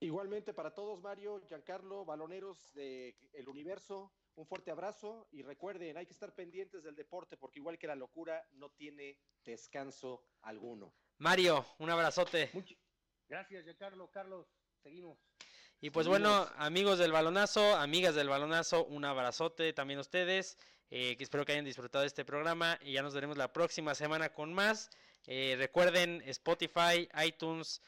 Igualmente 0.00 0.54
para 0.54 0.72
todos, 0.72 1.02
Mario, 1.02 1.40
Giancarlo, 1.46 2.04
baloneros 2.06 2.72
del 2.72 3.14
el 3.34 3.48
universo, 3.48 4.12
un 4.36 4.46
fuerte 4.46 4.70
abrazo 4.70 5.28
y 5.30 5.42
recuerden, 5.42 5.98
hay 5.98 6.06
que 6.06 6.12
estar 6.14 6.34
pendientes 6.34 6.82
del 6.82 6.94
deporte 6.96 7.36
porque 7.36 7.58
igual 7.58 7.78
que 7.78 7.86
la 7.86 7.94
locura 7.94 8.42
no 8.52 8.70
tiene 8.70 9.18
descanso 9.44 10.22
alguno. 10.42 10.94
Mario, 11.18 11.66
un 11.78 11.90
abrazote. 11.90 12.50
Gracias, 13.28 13.64
Giancarlo. 13.64 14.10
Carlos, 14.10 14.46
seguimos. 14.82 15.18
Y 15.82 15.90
pues 15.90 16.06
Seguimos. 16.06 16.30
bueno, 16.46 16.50
amigos 16.56 16.98
del 16.98 17.12
balonazo, 17.12 17.76
amigas 17.76 18.14
del 18.14 18.28
balonazo, 18.28 18.86
un 18.86 19.04
abrazote 19.04 19.72
también 19.74 19.98
a 19.98 20.02
ustedes. 20.02 20.56
eh, 20.92 21.16
que 21.16 21.22
espero 21.22 21.44
que 21.44 21.52
hayan 21.52 21.64
disfrutado 21.64 22.02
de 22.02 22.08
este 22.08 22.24
programa 22.24 22.76
y 22.82 22.94
ya 22.94 23.02
nos 23.02 23.14
veremos 23.14 23.36
la 23.36 23.52
próxima 23.52 23.94
semana 23.94 24.32
con 24.32 24.52
más. 24.52 24.90
Eh, 25.26 25.54
recuerden 25.56 26.20
Spotify, 26.26 27.08
iTunes, 27.24 27.80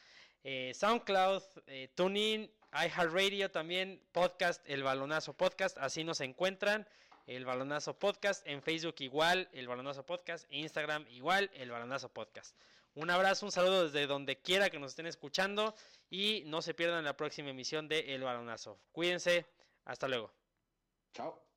eh, 0.45 0.73
SoundCloud, 0.75 1.43
eh, 1.67 1.89
TuneIn, 1.95 2.51
iHeartRadio 2.73 3.51
también, 3.51 4.03
podcast, 4.13 4.63
el 4.69 4.83
balonazo 4.83 5.35
podcast, 5.35 5.77
así 5.79 6.05
nos 6.05 6.21
encuentran. 6.21 6.87
El 7.27 7.45
Balonazo 7.45 7.97
Podcast, 7.99 8.47
en 8.49 8.63
Facebook 8.63 8.97
igual, 8.99 9.49
el 9.53 9.69
Balonazo 9.69 10.05
Podcast, 10.05 10.45
Instagram 10.51 11.07
igual, 11.09 11.51
el 11.55 11.71
Balonazo 11.71 12.09
Podcast. 12.09 12.57
Un 12.95 13.11
abrazo, 13.11 13.47
un 13.47 13.53
saludo 13.53 13.85
desde 13.85 14.07
donde 14.07 14.41
quiera 14.41 14.71
que 14.71 14.79
nos 14.79 14.93
estén 14.93 15.07
escuchando 15.07 15.75
y 16.11 16.43
no 16.47 16.61
se 16.61 16.75
pierdan 16.75 17.05
la 17.05 17.17
próxima 17.17 17.51
emisión 17.51 17.89
de 17.89 18.15
El 18.15 18.23
Balonazo. 18.23 18.79
Cuídense, 18.93 19.47
hasta 19.85 20.09
luego. 20.09 20.33
Chao. 21.13 21.52